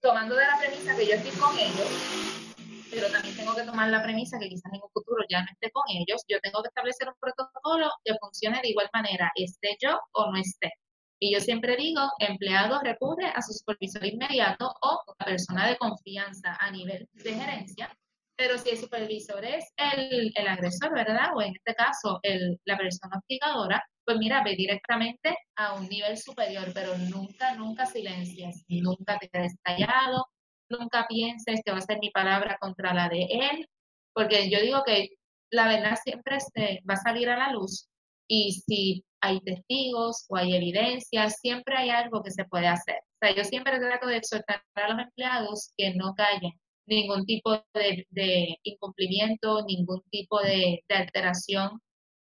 tomando 0.00 0.34
de 0.34 0.46
la 0.46 0.58
premisa 0.58 0.96
que 0.96 1.06
yo 1.06 1.14
estoy 1.14 1.32
con 1.32 1.58
ellos, 1.58 2.44
pero 2.90 3.10
también 3.10 3.36
tengo 3.36 3.54
que 3.54 3.62
tomar 3.62 3.88
la 3.88 4.02
premisa 4.02 4.38
que 4.38 4.48
quizás 4.48 4.72
en 4.72 4.82
un 4.82 4.90
futuro 4.90 5.24
ya 5.28 5.40
no 5.40 5.48
esté 5.50 5.70
con 5.70 5.84
ellos, 5.88 6.22
yo 6.28 6.38
tengo 6.40 6.62
que 6.62 6.68
establecer 6.68 7.08
un 7.08 7.14
protocolo 7.18 7.90
que 8.04 8.14
funcione 8.20 8.60
de 8.62 8.68
igual 8.68 8.88
manera, 8.92 9.30
esté 9.34 9.76
yo 9.80 9.98
o 10.12 10.30
no 10.30 10.38
esté. 10.38 10.72
Y 11.20 11.32
yo 11.32 11.40
siempre 11.40 11.76
digo, 11.76 12.00
empleado 12.18 12.80
recurre 12.80 13.26
a 13.26 13.40
su 13.40 13.52
supervisor 13.52 14.04
inmediato 14.04 14.66
o 14.82 15.00
a 15.18 15.24
persona 15.24 15.68
de 15.68 15.76
confianza 15.76 16.56
a 16.58 16.70
nivel 16.70 17.08
de 17.12 17.34
gerencia, 17.34 17.96
pero 18.36 18.58
si 18.58 18.70
el 18.70 18.78
supervisor 18.78 19.44
es 19.44 19.72
el, 19.76 20.32
el 20.34 20.48
agresor, 20.48 20.92
¿verdad? 20.92 21.30
O 21.36 21.42
en 21.42 21.54
este 21.54 21.74
caso 21.74 22.18
el, 22.22 22.58
la 22.64 22.76
persona 22.76 23.18
hostigadora, 23.18 23.82
pues 24.04 24.18
mira, 24.18 24.42
ve 24.42 24.56
directamente 24.56 25.36
a 25.56 25.74
un 25.74 25.88
nivel 25.88 26.16
superior, 26.16 26.72
pero 26.74 26.98
nunca, 26.98 27.54
nunca 27.54 27.86
silencias, 27.86 28.64
nunca 28.68 29.18
te 29.18 29.28
quedes 29.28 29.54
callado, 29.62 30.26
nunca 30.68 31.06
pienses 31.08 31.60
que 31.64 31.72
va 31.72 31.78
a 31.78 31.82
ser 31.82 31.98
mi 32.00 32.10
palabra 32.10 32.58
contra 32.60 32.92
la 32.92 33.08
de 33.08 33.22
él, 33.30 33.68
porque 34.12 34.50
yo 34.50 34.60
digo 34.60 34.82
que 34.84 35.10
la 35.50 35.68
verdad 35.68 35.96
siempre 36.02 36.38
se 36.40 36.80
va 36.88 36.94
a 36.94 37.02
salir 37.02 37.30
a 37.30 37.38
la 37.38 37.52
luz 37.52 37.88
y 38.28 38.52
si 38.52 39.04
hay 39.24 39.40
testigos 39.40 40.26
o 40.28 40.36
hay 40.36 40.54
evidencias, 40.54 41.38
siempre 41.40 41.76
hay 41.76 41.90
algo 41.90 42.22
que 42.22 42.30
se 42.30 42.44
puede 42.44 42.68
hacer. 42.68 42.96
O 42.96 43.26
sea, 43.26 43.34
yo 43.34 43.44
siempre 43.44 43.78
trato 43.78 44.06
de 44.06 44.18
exhortar 44.18 44.62
a 44.74 44.88
los 44.88 44.98
empleados 44.98 45.72
que 45.76 45.94
no 45.94 46.14
callen 46.14 46.52
ningún 46.86 47.24
tipo 47.24 47.52
de, 47.72 48.58
incumplimiento, 48.62 49.64
ningún 49.66 50.02
tipo 50.10 50.40
de, 50.40 50.84
alteración, 50.90 51.80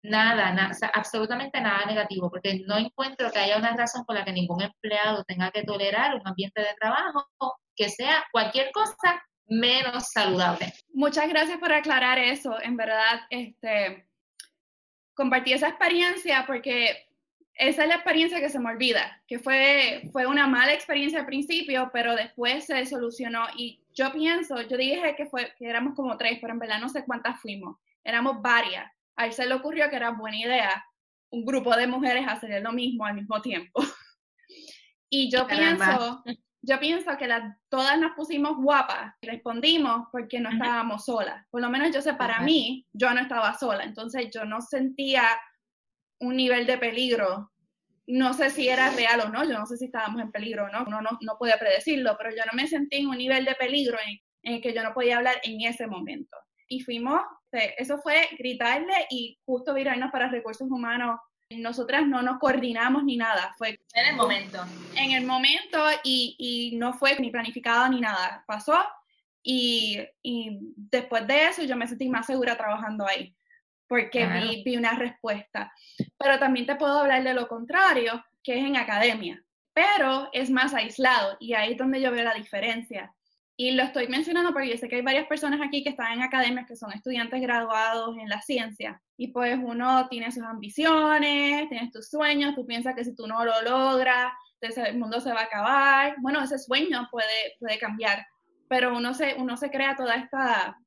nada, 0.03 0.53
nada 0.53 0.75
absolutamente 0.95 1.61
nada 1.61 1.85
negativo, 1.85 2.31
porque 2.31 2.61
no 2.67 2.79
encuentro 2.79 3.31
que 3.31 3.39
haya 3.39 3.59
una 3.59 3.77
razón 3.77 4.05
por 4.07 4.17
la 4.17 4.25
que 4.25 4.33
ningún 4.33 4.63
empleado 4.63 5.25
tenga 5.25 5.51
que 5.51 5.65
tolerar 5.65 6.15
un 6.15 6.27
ambiente 6.27 6.63
de 6.63 6.75
trabajo 6.81 7.27
que 7.77 7.91
sea 7.91 8.25
cualquier 8.33 8.71
cosa 8.73 9.23
menos 9.47 10.11
saludable. 10.13 10.73
Muchas 10.95 11.29
gracias 11.29 11.59
por 11.59 11.73
aclarar 11.73 12.19
eso. 12.19 12.61
En 12.63 12.77
verdad, 12.77 13.21
este, 13.29 14.08
compartí 15.19 15.53
esa 15.53 15.71
experiencia 15.71 16.45
porque 16.47 17.09
esa 17.55 17.83
es 17.83 17.89
la 17.89 17.97
experiencia 17.97 18.39
que 18.39 18.51
se 18.51 18.61
me 18.61 18.71
olvida, 18.71 19.21
que 19.27 19.41
fue, 19.41 20.09
fue 20.13 20.27
una 20.27 20.47
mala 20.47 20.73
experiencia 20.73 21.19
al 21.19 21.27
principio, 21.27 21.91
pero 21.93 22.15
después 22.15 22.67
se 22.67 22.87
solucionó 22.87 23.47
y 23.57 23.83
yo 23.93 24.13
pienso, 24.13 24.63
yo 24.63 24.77
dije 24.77 25.17
que, 25.17 25.27
fue, 25.27 25.53
que 25.59 25.69
éramos 25.69 25.97
como 25.97 26.17
tres, 26.17 26.39
pero 26.41 26.53
en 26.53 26.61
verdad 26.61 26.79
no 26.81 26.89
sé 26.89 27.05
cuántas 27.05 27.41
fuimos, 27.41 27.77
éramos 28.05 28.41
varias. 28.41 28.89
A 29.17 29.27
él 29.27 29.33
se 29.33 29.45
le 29.45 29.55
ocurrió 29.55 29.91
que 29.91 29.97
era 29.97 30.11
buena 30.11 30.39
idea 30.39 30.85
un 31.31 31.45
grupo 31.45 31.75
de 31.75 31.89
mujeres 31.89 32.25
hacer 32.29 32.63
lo 32.63 32.71
mismo 32.71 33.05
al 33.05 33.17
mismo 33.17 33.43
tiempo. 33.43 33.83
y 35.11 35.29
yo 35.33 35.49
pienso, 35.49 36.23
yo 36.63 36.79
pienso 36.81 37.17
que 37.17 37.29
todas 37.69 37.99
nos 37.99 38.13
pusimos 38.13 38.57
guapas 38.57 39.15
y 39.21 39.29
respondimos 39.29 40.09
porque 40.11 40.41
no 40.41 40.51
estábamos 40.51 41.05
solas. 41.05 41.47
Por 41.51 41.61
lo 41.61 41.71
menos 41.71 41.95
yo 41.95 42.03
sé, 42.03 42.15
para 42.15 42.41
mí, 42.41 42.87
yo 42.93 43.13
no 43.15 43.21
estaba 43.21 43.57
sola, 43.57 43.85
entonces 43.85 44.29
yo 44.33 44.45
no 44.45 44.61
sentía 44.61 45.23
un 46.21 46.37
nivel 46.37 46.67
de 46.67 46.79
peligro. 46.79 47.53
No 48.07 48.33
sé 48.33 48.51
si 48.51 48.69
era 48.69 48.91
real 48.91 49.21
o 49.21 49.29
no, 49.29 49.45
yo 49.45 49.59
no 49.59 49.67
sé 49.67 49.77
si 49.77 49.85
estábamos 49.87 50.21
en 50.23 50.33
peligro 50.33 50.65
o 50.65 50.69
no, 50.69 50.85
uno 50.87 51.01
no, 51.01 51.19
no 51.21 51.37
podía 51.39 51.59
predecirlo, 51.59 52.17
pero 52.17 52.31
yo 52.31 52.43
no 52.51 52.57
me 52.57 52.67
sentí 52.67 52.97
en 52.97 53.09
un 53.09 53.19
nivel 53.19 53.45
de 53.45 53.55
peligro 53.55 53.99
en, 54.07 54.19
el 54.55 54.63
que 54.63 54.73
yo 54.73 54.83
no 54.83 54.95
podía 54.95 55.19
hablar 55.19 55.37
en 55.43 55.61
ese 55.61 55.87
momento. 55.87 56.37
Y 56.69 56.81
fuimos, 56.81 57.21
eso 57.53 57.99
fue 57.99 58.29
gritarle 58.39 59.07
y 59.11 59.39
justo 59.45 59.75
virarnos 59.75 60.11
para 60.11 60.29
recursos 60.29 60.69
humanos. 60.71 61.19
Nosotras 61.51 62.07
no 62.07 62.21
nos 62.21 62.39
coordinamos 62.39 63.05
ni 63.05 63.17
nada, 63.17 63.55
fue 63.57 63.81
en 63.95 64.07
el 64.07 64.17
momento. 64.17 64.65
En 64.95 65.13
el 65.13 65.25
momento 65.25 65.79
y, 66.05 66.37
y 66.39 66.77
no 66.77 66.93
fue 66.93 67.19
ni 67.19 67.31
planificado 67.31 67.89
ni 67.89 68.01
nada, 68.01 68.45
pasó 68.47 68.77
y, 69.43 69.99
y 70.23 70.59
después 70.77 71.27
de 71.27 71.47
eso 71.47 71.63
yo 71.63 71.75
me 71.75 71.87
sentí 71.87 72.09
más 72.09 72.27
segura 72.27 72.57
trabajando 72.57 73.07
ahí 73.07 73.35
porque 73.89 74.27
vi, 74.27 74.63
vi, 74.63 74.77
una 74.77 74.93
respuesta. 74.93 75.73
Pero 76.19 76.39
también 76.39 76.67
te 76.67 76.77
puedo 76.77 77.01
hablar 77.01 77.25
de 77.25 77.33
lo 77.33 77.49
contrario, 77.49 78.23
que 78.43 78.59
es 78.59 78.65
en 78.65 78.77
academia, 78.77 79.43
pero 79.73 80.29
es 80.33 80.51
más 80.51 80.75
aislado 80.75 81.37
y 81.41 81.55
ahí 81.55 81.73
es 81.73 81.79
donde 81.79 82.01
yo 82.01 82.13
veo 82.13 82.23
la 82.23 82.35
diferencia. 82.35 83.15
Y 83.61 83.73
lo 83.73 83.83
estoy 83.83 84.07
mencionando 84.07 84.53
porque 84.53 84.69
yo 84.69 84.77
sé 84.77 84.89
que 84.89 84.97
hay 84.97 85.03
varias 85.03 85.27
personas 85.27 85.61
aquí 85.61 85.83
que 85.83 85.91
están 85.91 86.13
en 86.13 86.23
academias 86.23 86.65
que 86.69 86.77
son 86.77 86.93
estudiantes 86.93 87.41
graduados 87.43 88.17
en 88.17 88.29
la 88.29 88.41
ciencia. 88.41 89.03
Y 89.17 89.29
pues 89.29 89.59
uno 89.61 90.09
tiene 90.09 90.31
sus 90.31 90.45
ambiciones, 90.45 91.69
tienes 91.69 91.91
tus 91.91 92.09
sueños, 92.09 92.55
tú 92.55 92.65
piensas 92.65 92.95
que 92.95 93.05
si 93.05 93.17
tú 93.17 93.27
no 93.27 93.45
lo 93.45 93.61
logras, 93.63 94.33
el 94.61 94.97
mundo 94.97 95.21
se 95.21 95.33
va 95.33 95.41
a 95.41 95.45
acabar. 95.45 96.15
Bueno, 96.21 96.41
ese 96.41 96.57
sueño 96.57 97.09
puede, 97.11 97.57
puede 97.59 97.79
cambiar, 97.81 98.25
pero 98.69 98.97
uno 98.97 99.13
se, 99.13 99.35
uno 99.35 99.57
se 99.57 99.73
crea 99.73 99.97
toda 99.97 100.15
esta 100.15 100.79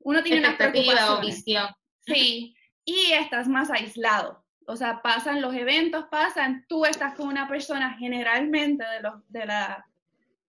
uno 0.00 0.22
tiene 0.22 0.38
una 0.38 0.56
preocupación. 0.56 1.20
visión. 1.20 1.66
Sí, 2.06 2.54
y 2.84 3.12
estás 3.12 3.48
más 3.48 3.70
aislado. 3.70 4.44
O 4.68 4.76
sea, 4.76 5.02
pasan 5.02 5.40
los 5.40 5.52
eventos, 5.52 6.04
pasan, 6.10 6.64
tú 6.68 6.84
estás 6.84 7.14
con 7.14 7.26
una 7.26 7.48
persona 7.48 7.96
generalmente 7.98 8.84
de, 8.84 9.00
los, 9.00 9.14
de, 9.28 9.46
la, 9.46 9.84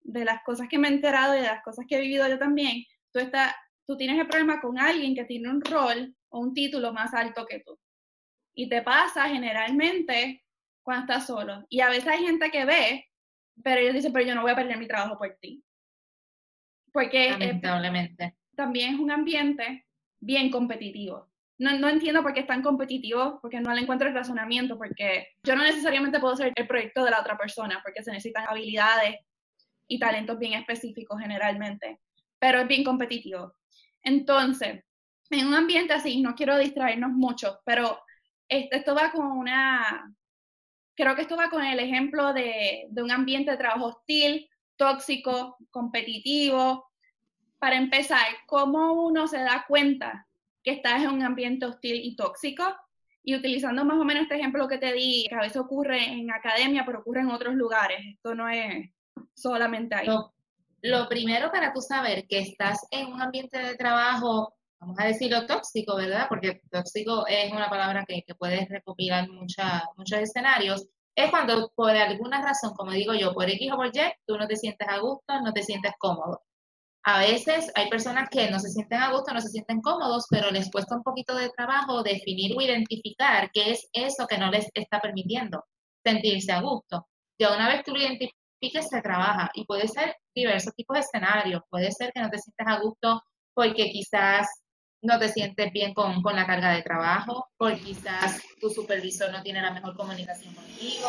de 0.06 0.24
las 0.24 0.42
cosas 0.42 0.68
que 0.68 0.78
me 0.78 0.88
he 0.88 0.92
enterado 0.92 1.34
y 1.34 1.40
de 1.40 1.46
las 1.46 1.62
cosas 1.62 1.84
que 1.88 1.96
he 1.96 2.00
vivido 2.00 2.28
yo 2.28 2.38
también, 2.38 2.84
tú, 3.12 3.18
estás, 3.18 3.54
tú 3.86 3.96
tienes 3.96 4.18
el 4.18 4.26
problema 4.26 4.60
con 4.60 4.78
alguien 4.78 5.14
que 5.14 5.24
tiene 5.24 5.50
un 5.50 5.60
rol 5.60 6.14
o 6.30 6.40
un 6.40 6.54
título 6.54 6.92
más 6.92 7.12
alto 7.14 7.46
que 7.46 7.60
tú. 7.60 7.78
Y 8.54 8.68
te 8.68 8.82
pasa 8.82 9.28
generalmente 9.28 10.44
cuando 10.82 11.12
estás 11.12 11.26
solo. 11.26 11.66
Y 11.68 11.80
a 11.80 11.88
veces 11.88 12.08
hay 12.08 12.24
gente 12.24 12.50
que 12.50 12.64
ve, 12.64 13.06
pero 13.62 13.80
ellos 13.80 13.94
dicen, 13.94 14.12
pero 14.12 14.26
yo 14.26 14.34
no 14.34 14.42
voy 14.42 14.52
a 14.52 14.56
perder 14.56 14.78
mi 14.78 14.86
trabajo 14.86 15.18
por 15.18 15.36
ti. 15.40 15.62
Porque 16.92 17.30
Lamentablemente 17.30 18.36
también 18.56 18.94
es 18.94 19.00
un 19.00 19.10
ambiente 19.10 19.86
bien 20.18 20.50
competitivo. 20.50 21.28
No, 21.58 21.78
no, 21.78 21.88
entiendo 21.88 22.22
por 22.22 22.34
qué 22.34 22.40
es 22.40 22.46
tan 22.46 22.62
competitivo, 22.62 23.38
porque 23.40 23.60
no 23.60 23.72
le 23.72 23.82
encuentro 23.82 24.08
el 24.08 24.14
razonamiento, 24.14 24.76
porque 24.76 25.28
yo 25.42 25.54
no 25.54 25.62
necesariamente 25.62 26.18
puedo 26.18 26.36
ser 26.36 26.52
el 26.54 26.66
proyecto 26.66 27.04
de 27.04 27.10
la 27.10 27.20
otra 27.20 27.38
persona, 27.38 27.80
porque 27.82 28.02
se 28.02 28.10
necesitan 28.10 28.46
habilidades 28.48 29.16
y 29.88 29.98
talentos 29.98 30.38
bien 30.38 30.54
específicos 30.54 31.20
generalmente, 31.20 32.00
pero 32.38 32.60
es 32.60 32.68
bien 32.68 32.84
competitivo. 32.84 33.54
Entonces, 34.02 34.84
en 35.30 35.46
un 35.46 35.54
ambiente 35.54 35.92
así, 35.92 36.20
no 36.20 36.34
quiero 36.34 36.56
distraernos 36.58 37.10
mucho, 37.10 37.60
pero 37.64 37.98
esto 38.48 38.94
va 38.94 39.10
con 39.10 39.26
una, 39.26 40.12
creo 40.94 41.16
que 41.16 41.22
esto 41.22 41.36
va 41.36 41.50
con 41.50 41.64
el 41.64 41.80
ejemplo 41.80 42.32
de, 42.32 42.86
de 42.88 43.02
un 43.02 43.10
ambiente 43.10 43.50
de 43.50 43.56
trabajo 43.56 43.86
hostil, 43.86 44.48
tóxico, 44.76 45.56
competitivo, 45.70 46.86
para 47.58 47.76
empezar, 47.76 48.26
¿cómo 48.46 48.92
uno 49.06 49.26
se 49.26 49.38
da 49.38 49.64
cuenta 49.66 50.26
que 50.62 50.72
estás 50.72 51.02
en 51.02 51.10
un 51.10 51.22
ambiente 51.22 51.66
hostil 51.66 51.96
y 51.96 52.16
tóxico? 52.16 52.64
Y 53.22 53.34
utilizando 53.34 53.84
más 53.84 53.98
o 53.98 54.04
menos 54.04 54.24
este 54.24 54.36
ejemplo 54.36 54.68
que 54.68 54.78
te 54.78 54.92
di, 54.92 55.26
que 55.28 55.34
a 55.34 55.40
veces 55.40 55.56
ocurre 55.56 56.04
en 56.12 56.30
academia, 56.30 56.84
pero 56.86 57.00
ocurre 57.00 57.20
en 57.20 57.30
otros 57.30 57.54
lugares. 57.54 57.98
Esto 58.06 58.34
no 58.34 58.48
es 58.48 58.88
solamente 59.34 59.94
ahí. 59.94 60.06
Lo, 60.82 61.08
primero 61.08 61.50
para 61.50 61.72
tú 61.72 61.80
saber 61.80 62.26
que 62.28 62.40
estás 62.40 62.86
en 62.90 63.12
un 63.12 63.20
ambiente 63.20 63.58
de 63.58 63.74
trabajo, 63.76 64.54
vamos 64.80 64.96
a 64.98 65.06
decirlo 65.06 65.46
tóxico, 65.46 65.96
¿verdad? 65.96 66.26
Porque 66.28 66.60
tóxico 66.70 67.26
es 67.26 67.52
una 67.52 67.68
palabra 67.68 68.04
que, 68.06 68.22
que 68.26 68.34
puedes 68.34 68.68
recopilar 68.68 69.28
mucha, 69.28 69.84
muchos 69.96 70.18
escenarios. 70.20 70.86
Es 71.16 71.30
cuando 71.30 71.72
por 71.74 71.90
alguna 71.90 72.42
razón, 72.42 72.74
como 72.74 72.92
digo 72.92 73.14
yo, 73.14 73.32
por 73.32 73.48
X 73.48 73.72
o 73.72 73.76
por 73.76 73.86
Y, 73.86 74.00
tú 74.26 74.36
no 74.36 74.46
te 74.46 74.56
sientes 74.56 74.86
a 74.86 74.98
gusto, 74.98 75.40
no 75.42 75.52
te 75.52 75.62
sientes 75.62 75.92
cómodo. 75.98 76.42
A 77.08 77.20
veces 77.20 77.70
hay 77.76 77.88
personas 77.88 78.28
que 78.28 78.50
no 78.50 78.58
se 78.58 78.68
sienten 78.68 79.00
a 79.00 79.12
gusto, 79.12 79.32
no 79.32 79.40
se 79.40 79.48
sienten 79.48 79.80
cómodos, 79.80 80.26
pero 80.28 80.50
les 80.50 80.68
cuesta 80.72 80.96
un 80.96 81.04
poquito 81.04 81.36
de 81.36 81.50
trabajo 81.50 82.02
definir 82.02 82.56
o 82.56 82.60
identificar 82.60 83.48
qué 83.52 83.70
es 83.70 83.88
eso 83.92 84.26
que 84.26 84.38
no 84.38 84.50
les 84.50 84.68
está 84.74 85.00
permitiendo 85.00 85.64
sentirse 86.04 86.50
a 86.50 86.60
gusto. 86.60 87.06
Ya 87.38 87.54
una 87.54 87.68
vez 87.68 87.84
tú 87.84 87.94
lo 87.94 88.00
identifiques, 88.60 88.88
se 88.88 89.02
trabaja 89.02 89.50
y 89.54 89.64
puede 89.64 89.88
ser 89.88 90.16
diversos 90.34 90.74
tipos 90.74 90.94
de 90.94 91.00
escenarios. 91.00 91.62
Puede 91.70 91.90
ser 91.92 92.12
que 92.12 92.20
no 92.20 92.30
te 92.30 92.38
sientas 92.38 92.66
a 92.68 92.80
gusto 92.80 93.22
porque 93.54 93.90
quizás 93.90 94.46
no 95.02 95.18
te 95.18 95.28
sientes 95.28 95.72
bien 95.72 95.94
con, 95.94 96.22
con 96.22 96.34
la 96.34 96.46
carga 96.46 96.72
de 96.72 96.82
trabajo, 96.82 97.46
porque 97.56 97.80
quizás 97.80 98.42
tu 98.60 98.68
supervisor 98.70 99.30
no 99.30 99.42
tiene 99.42 99.62
la 99.62 99.70
mejor 99.70 99.96
comunicación 99.96 100.54
contigo, 100.54 101.08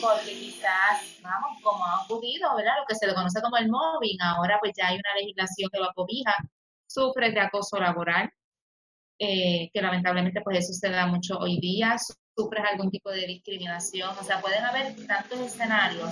porque 0.00 0.32
quizás, 0.32 1.20
vamos, 1.22 1.60
como 1.62 1.84
ha 1.84 2.02
ocurrido, 2.04 2.54
¿verdad? 2.56 2.78
Lo 2.78 2.86
que 2.88 2.94
se 2.94 3.06
le 3.06 3.14
conoce 3.14 3.42
como 3.42 3.56
el 3.56 3.68
mobbing, 3.68 4.22
ahora 4.22 4.58
pues 4.60 4.72
ya 4.76 4.88
hay 4.88 4.94
una 4.94 5.14
legislación 5.20 5.68
que 5.72 5.78
lo 5.78 5.90
acobija, 5.90 6.34
sufres 6.86 7.34
de 7.34 7.40
acoso 7.40 7.78
laboral, 7.78 8.30
eh, 9.18 9.70
que 9.72 9.82
lamentablemente 9.82 10.40
pues 10.42 10.58
eso 10.58 10.72
se 10.72 10.90
da 10.90 11.06
mucho 11.06 11.38
hoy 11.38 11.58
día, 11.60 11.96
sufres 12.36 12.64
algún 12.70 12.90
tipo 12.90 13.10
de 13.10 13.26
discriminación, 13.26 14.10
o 14.18 14.22
sea, 14.22 14.40
pueden 14.40 14.64
haber 14.64 14.94
tantos 15.06 15.38
escenarios 15.40 16.10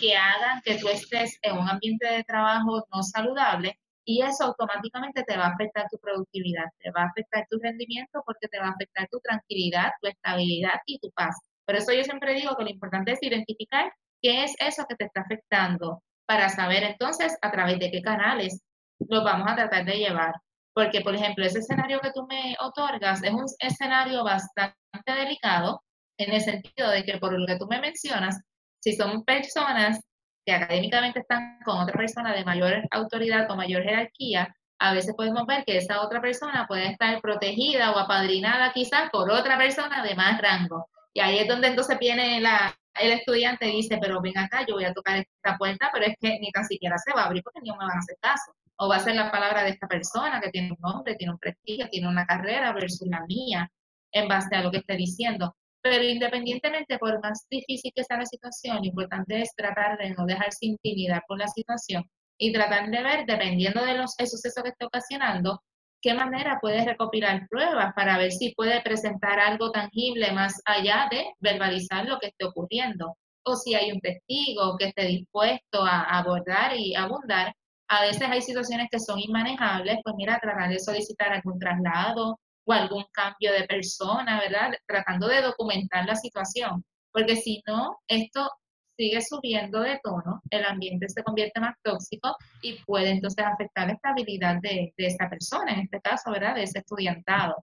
que 0.00 0.16
hagan 0.16 0.60
que 0.64 0.76
tú 0.78 0.88
estés 0.88 1.38
en 1.42 1.58
un 1.58 1.68
ambiente 1.68 2.06
de 2.06 2.24
trabajo 2.24 2.84
no 2.92 3.02
saludable 3.02 3.78
y 4.04 4.22
eso 4.22 4.44
automáticamente 4.44 5.22
te 5.22 5.36
va 5.36 5.46
a 5.46 5.52
afectar 5.52 5.86
tu 5.90 5.98
productividad, 5.98 6.64
te 6.80 6.90
va 6.90 7.02
a 7.02 7.06
afectar 7.06 7.46
tu 7.48 7.58
rendimiento 7.58 8.22
porque 8.26 8.48
te 8.48 8.58
va 8.58 8.66
a 8.66 8.70
afectar 8.72 9.08
tu 9.10 9.20
tranquilidad, 9.20 9.92
tu 10.00 10.08
estabilidad 10.08 10.80
y 10.86 10.98
tu 10.98 11.10
paz. 11.12 11.36
Por 11.64 11.76
eso 11.76 11.92
yo 11.92 12.02
siempre 12.02 12.34
digo 12.34 12.56
que 12.56 12.64
lo 12.64 12.70
importante 12.70 13.12
es 13.12 13.22
identificar 13.22 13.92
qué 14.20 14.44
es 14.44 14.54
eso 14.58 14.84
que 14.88 14.96
te 14.96 15.04
está 15.04 15.20
afectando 15.20 16.02
para 16.26 16.48
saber 16.48 16.82
entonces 16.82 17.36
a 17.42 17.50
través 17.50 17.78
de 17.78 17.90
qué 17.90 18.02
canales 18.02 18.60
lo 19.08 19.22
vamos 19.22 19.50
a 19.50 19.56
tratar 19.56 19.84
de 19.84 19.98
llevar. 19.98 20.34
Porque, 20.72 21.00
por 21.00 21.14
ejemplo, 21.14 21.44
ese 21.44 21.58
escenario 21.58 22.00
que 22.00 22.12
tú 22.12 22.26
me 22.26 22.56
otorgas 22.60 23.22
es 23.22 23.32
un 23.32 23.46
escenario 23.58 24.24
bastante 24.24 24.74
delicado 25.06 25.82
en 26.18 26.32
el 26.32 26.40
sentido 26.40 26.90
de 26.90 27.04
que 27.04 27.18
por 27.18 27.38
lo 27.38 27.46
que 27.46 27.56
tú 27.56 27.66
me 27.66 27.80
mencionas, 27.80 28.40
si 28.80 28.94
son 28.94 29.24
personas 29.24 30.00
que 30.44 30.52
académicamente 30.52 31.20
están 31.20 31.58
con 31.64 31.78
otra 31.78 31.96
persona 31.96 32.32
de 32.32 32.44
mayor 32.44 32.82
autoridad 32.90 33.50
o 33.50 33.56
mayor 33.56 33.82
jerarquía, 33.82 34.54
a 34.78 34.94
veces 34.94 35.14
podemos 35.14 35.46
ver 35.46 35.64
que 35.64 35.76
esa 35.76 36.00
otra 36.00 36.20
persona 36.20 36.66
puede 36.66 36.88
estar 36.88 37.20
protegida 37.20 37.92
o 37.92 37.98
apadrinada 37.98 38.72
quizás 38.72 39.10
por 39.10 39.30
otra 39.30 39.58
persona 39.58 40.02
de 40.02 40.14
más 40.14 40.40
rango. 40.40 40.88
Y 41.12 41.20
ahí 41.20 41.38
es 41.38 41.48
donde 41.48 41.68
entonces 41.68 41.98
viene 41.98 42.40
la, 42.40 42.74
el 42.98 43.12
estudiante 43.12 43.68
y 43.68 43.76
dice, 43.76 43.98
pero 44.00 44.20
ven 44.22 44.38
acá, 44.38 44.64
yo 44.66 44.74
voy 44.74 44.84
a 44.84 44.94
tocar 44.94 45.18
esta 45.18 45.58
puerta, 45.58 45.90
pero 45.92 46.06
es 46.06 46.14
que 46.18 46.38
ni 46.38 46.50
tan 46.50 46.64
siquiera 46.64 46.96
se 46.98 47.12
va 47.14 47.22
a 47.22 47.26
abrir 47.26 47.42
porque 47.42 47.60
ni 47.62 47.70
me 47.70 47.76
van 47.76 47.90
a 47.90 47.98
hacer 47.98 48.16
caso. 48.20 48.52
O 48.82 48.88
va 48.88 48.96
a 48.96 49.00
ser 49.00 49.14
la 49.14 49.30
palabra 49.30 49.62
de 49.62 49.70
esta 49.70 49.86
persona 49.86 50.40
que 50.40 50.50
tiene 50.50 50.72
un 50.72 50.78
nombre, 50.80 51.14
tiene 51.14 51.34
un 51.34 51.38
prestigio, 51.38 51.88
tiene 51.90 52.08
una 52.08 52.24
carrera 52.24 52.72
versus 52.72 53.06
la 53.08 53.24
mía, 53.26 53.70
en 54.12 54.26
base 54.26 54.56
a 54.56 54.62
lo 54.62 54.70
que 54.70 54.78
esté 54.78 54.96
diciendo. 54.96 55.54
Pero 55.82 56.02
independientemente, 56.04 56.98
por 56.98 57.22
más 57.22 57.46
difícil 57.50 57.92
que 57.94 58.04
sea 58.04 58.18
la 58.18 58.26
situación, 58.26 58.78
lo 58.78 58.86
importante 58.86 59.40
es 59.42 59.54
tratar 59.54 59.98
de 59.98 60.10
no 60.10 60.24
dejarse 60.26 60.66
intimidar 60.66 61.22
por 61.28 61.38
la 61.38 61.48
situación 61.48 62.04
y 62.38 62.52
tratar 62.52 62.90
de 62.90 63.02
ver, 63.02 63.26
dependiendo 63.26 63.84
de 63.84 63.98
los 63.98 64.12
sucesos 64.12 64.62
que 64.62 64.70
esté 64.70 64.86
ocasionando, 64.86 65.62
qué 66.02 66.14
manera 66.14 66.58
puede 66.60 66.84
recopilar 66.84 67.46
pruebas 67.48 67.92
para 67.94 68.16
ver 68.16 68.32
si 68.32 68.54
puede 68.54 68.80
presentar 68.80 69.38
algo 69.38 69.70
tangible 69.70 70.32
más 70.32 70.60
allá 70.64 71.06
de 71.10 71.26
verbalizar 71.38 72.06
lo 72.06 72.18
que 72.18 72.28
esté 72.28 72.46
ocurriendo. 72.46 73.16
O 73.44 73.56
si 73.56 73.74
hay 73.74 73.92
un 73.92 74.00
testigo 74.00 74.76
que 74.78 74.86
esté 74.86 75.04
dispuesto 75.06 75.84
a 75.84 76.18
abordar 76.18 76.74
y 76.76 76.94
abundar. 76.94 77.54
A 77.90 78.02
veces 78.02 78.22
hay 78.22 78.40
situaciones 78.40 78.86
que 78.88 79.00
son 79.00 79.18
inmanejables, 79.18 79.98
pues 80.04 80.14
mira, 80.16 80.38
tratar 80.38 80.70
de 80.70 80.78
solicitar 80.78 81.32
algún 81.32 81.58
traslado 81.58 82.38
o 82.64 82.72
algún 82.72 83.04
cambio 83.10 83.52
de 83.52 83.64
persona, 83.64 84.38
¿verdad? 84.38 84.70
Tratando 84.86 85.26
de 85.26 85.42
documentar 85.42 86.06
la 86.06 86.14
situación, 86.14 86.84
porque 87.10 87.34
si 87.34 87.60
no, 87.66 87.98
esto 88.06 88.48
sigue 88.96 89.20
subiendo 89.22 89.80
de 89.80 89.98
tono, 90.04 90.40
el 90.50 90.64
ambiente 90.66 91.08
se 91.08 91.24
convierte 91.24 91.58
más 91.58 91.74
tóxico 91.82 92.36
y 92.62 92.74
puede 92.84 93.10
entonces 93.10 93.44
afectar 93.44 93.88
la 93.88 93.94
estabilidad 93.94 94.60
de, 94.62 94.94
de 94.96 95.06
esa 95.06 95.28
persona, 95.28 95.72
en 95.72 95.80
este 95.80 96.00
caso, 96.00 96.30
¿verdad? 96.30 96.54
De 96.54 96.62
ese 96.62 96.78
estudiantado. 96.78 97.56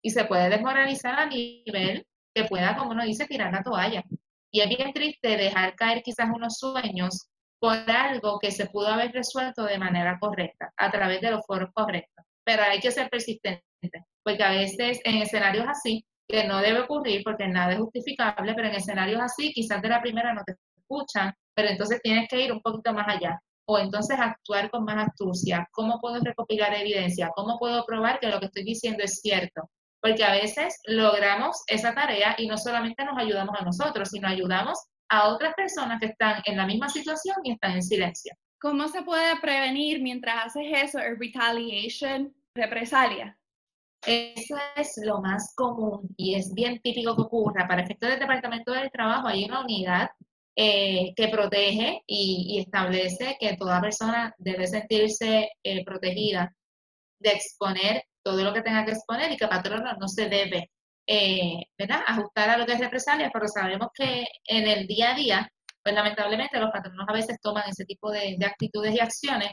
Y 0.00 0.10
se 0.10 0.26
puede 0.26 0.48
desmoralizar 0.48 1.18
a 1.18 1.26
nivel 1.26 2.06
que 2.32 2.44
pueda, 2.44 2.76
como 2.76 2.92
uno 2.92 3.02
dice, 3.04 3.26
tirar 3.26 3.52
la 3.52 3.64
toalla. 3.64 4.04
Y 4.52 4.60
es 4.60 4.68
bien 4.68 4.92
triste 4.92 5.36
dejar 5.36 5.74
caer 5.74 6.02
quizás 6.04 6.28
unos 6.32 6.56
sueños 6.56 7.26
por 7.64 7.90
algo 7.90 8.38
que 8.38 8.50
se 8.50 8.66
pudo 8.66 8.88
haber 8.88 9.10
resuelto 9.12 9.64
de 9.64 9.78
manera 9.78 10.18
correcta, 10.20 10.70
a 10.76 10.90
través 10.90 11.22
de 11.22 11.30
los 11.30 11.46
foros 11.46 11.70
correctos. 11.72 12.22
Pero 12.44 12.62
hay 12.62 12.78
que 12.78 12.90
ser 12.90 13.08
persistente, 13.08 13.62
porque 14.22 14.44
a 14.44 14.50
veces 14.50 15.00
en 15.02 15.22
escenarios 15.22 15.64
así, 15.66 16.04
que 16.28 16.46
no 16.46 16.58
debe 16.58 16.80
ocurrir 16.80 17.22
porque 17.24 17.48
nada 17.48 17.72
es 17.72 17.78
justificable, 17.78 18.52
pero 18.52 18.68
en 18.68 18.74
escenarios 18.74 19.18
así 19.18 19.50
quizás 19.54 19.80
de 19.80 19.88
la 19.88 20.02
primera 20.02 20.34
no 20.34 20.42
te 20.44 20.56
escuchan, 20.76 21.32
pero 21.54 21.70
entonces 21.70 22.02
tienes 22.02 22.28
que 22.28 22.44
ir 22.44 22.52
un 22.52 22.60
poquito 22.60 22.92
más 22.92 23.08
allá. 23.08 23.40
O 23.66 23.78
entonces 23.78 24.18
actuar 24.20 24.70
con 24.70 24.84
más 24.84 25.08
astucia. 25.08 25.66
¿Cómo 25.72 25.98
puedo 26.02 26.20
recopilar 26.22 26.74
evidencia? 26.74 27.30
¿Cómo 27.34 27.58
puedo 27.58 27.86
probar 27.86 28.20
que 28.20 28.28
lo 28.28 28.40
que 28.40 28.46
estoy 28.46 28.64
diciendo 28.64 29.02
es 29.02 29.22
cierto? 29.22 29.70
porque 30.04 30.22
a 30.22 30.32
veces 30.32 30.80
logramos 30.84 31.62
esa 31.66 31.94
tarea 31.94 32.34
y 32.36 32.46
no 32.46 32.58
solamente 32.58 33.06
nos 33.06 33.16
ayudamos 33.16 33.56
a 33.58 33.64
nosotros, 33.64 34.10
sino 34.10 34.28
ayudamos 34.28 34.78
a 35.14 35.28
otras 35.28 35.54
personas 35.54 36.00
que 36.00 36.06
están 36.06 36.42
en 36.44 36.56
la 36.56 36.66
misma 36.66 36.88
situación 36.88 37.36
y 37.44 37.52
están 37.52 37.72
en 37.72 37.82
silencio. 37.82 38.34
¿Cómo 38.60 38.88
se 38.88 39.02
puede 39.02 39.36
prevenir 39.40 40.02
mientras 40.02 40.46
haces 40.46 40.66
eso, 40.84 40.98
el 40.98 41.18
retaliation, 41.18 42.34
represalia? 42.54 43.38
Eso 44.06 44.56
es 44.76 45.00
lo 45.04 45.20
más 45.20 45.54
común 45.54 46.08
y 46.16 46.34
es 46.34 46.52
bien 46.52 46.80
típico 46.80 47.14
que 47.14 47.22
ocurra. 47.22 47.66
Para 47.66 47.82
efectos 47.82 48.10
del 48.10 48.18
Departamento 48.18 48.72
del 48.72 48.90
Trabajo 48.90 49.28
hay 49.28 49.44
una 49.44 49.62
unidad 49.62 50.10
eh, 50.56 51.12
que 51.16 51.28
protege 51.28 52.02
y, 52.06 52.58
establece 52.58 53.36
que 53.40 53.56
toda 53.56 53.80
persona 53.80 54.34
debe 54.38 54.66
sentirse 54.66 55.50
eh, 55.62 55.84
protegida 55.84 56.54
de 57.18 57.30
exponer 57.30 58.04
todo 58.22 58.42
lo 58.42 58.52
que 58.52 58.62
tenga 58.62 58.84
que 58.84 58.92
exponer 58.92 59.32
y 59.32 59.36
que 59.36 59.48
patrono 59.48 59.94
no 59.98 60.08
se 60.08 60.28
debe 60.28 60.70
eh, 61.06 61.64
ajustar 62.06 62.50
a 62.50 62.56
lo 62.56 62.66
que 62.66 62.72
es 62.72 62.80
represalia, 62.80 63.30
pero 63.32 63.48
sabemos 63.48 63.88
que 63.94 64.24
en 64.46 64.66
el 64.68 64.86
día 64.86 65.12
a 65.12 65.14
día, 65.14 65.50
pues 65.82 65.94
lamentablemente 65.94 66.58
los 66.58 66.70
patronos 66.70 67.06
a 67.08 67.12
veces 67.12 67.38
toman 67.42 67.68
ese 67.68 67.84
tipo 67.84 68.10
de, 68.10 68.38
actitudes 68.44 68.94
y 68.94 69.00
acciones. 69.00 69.50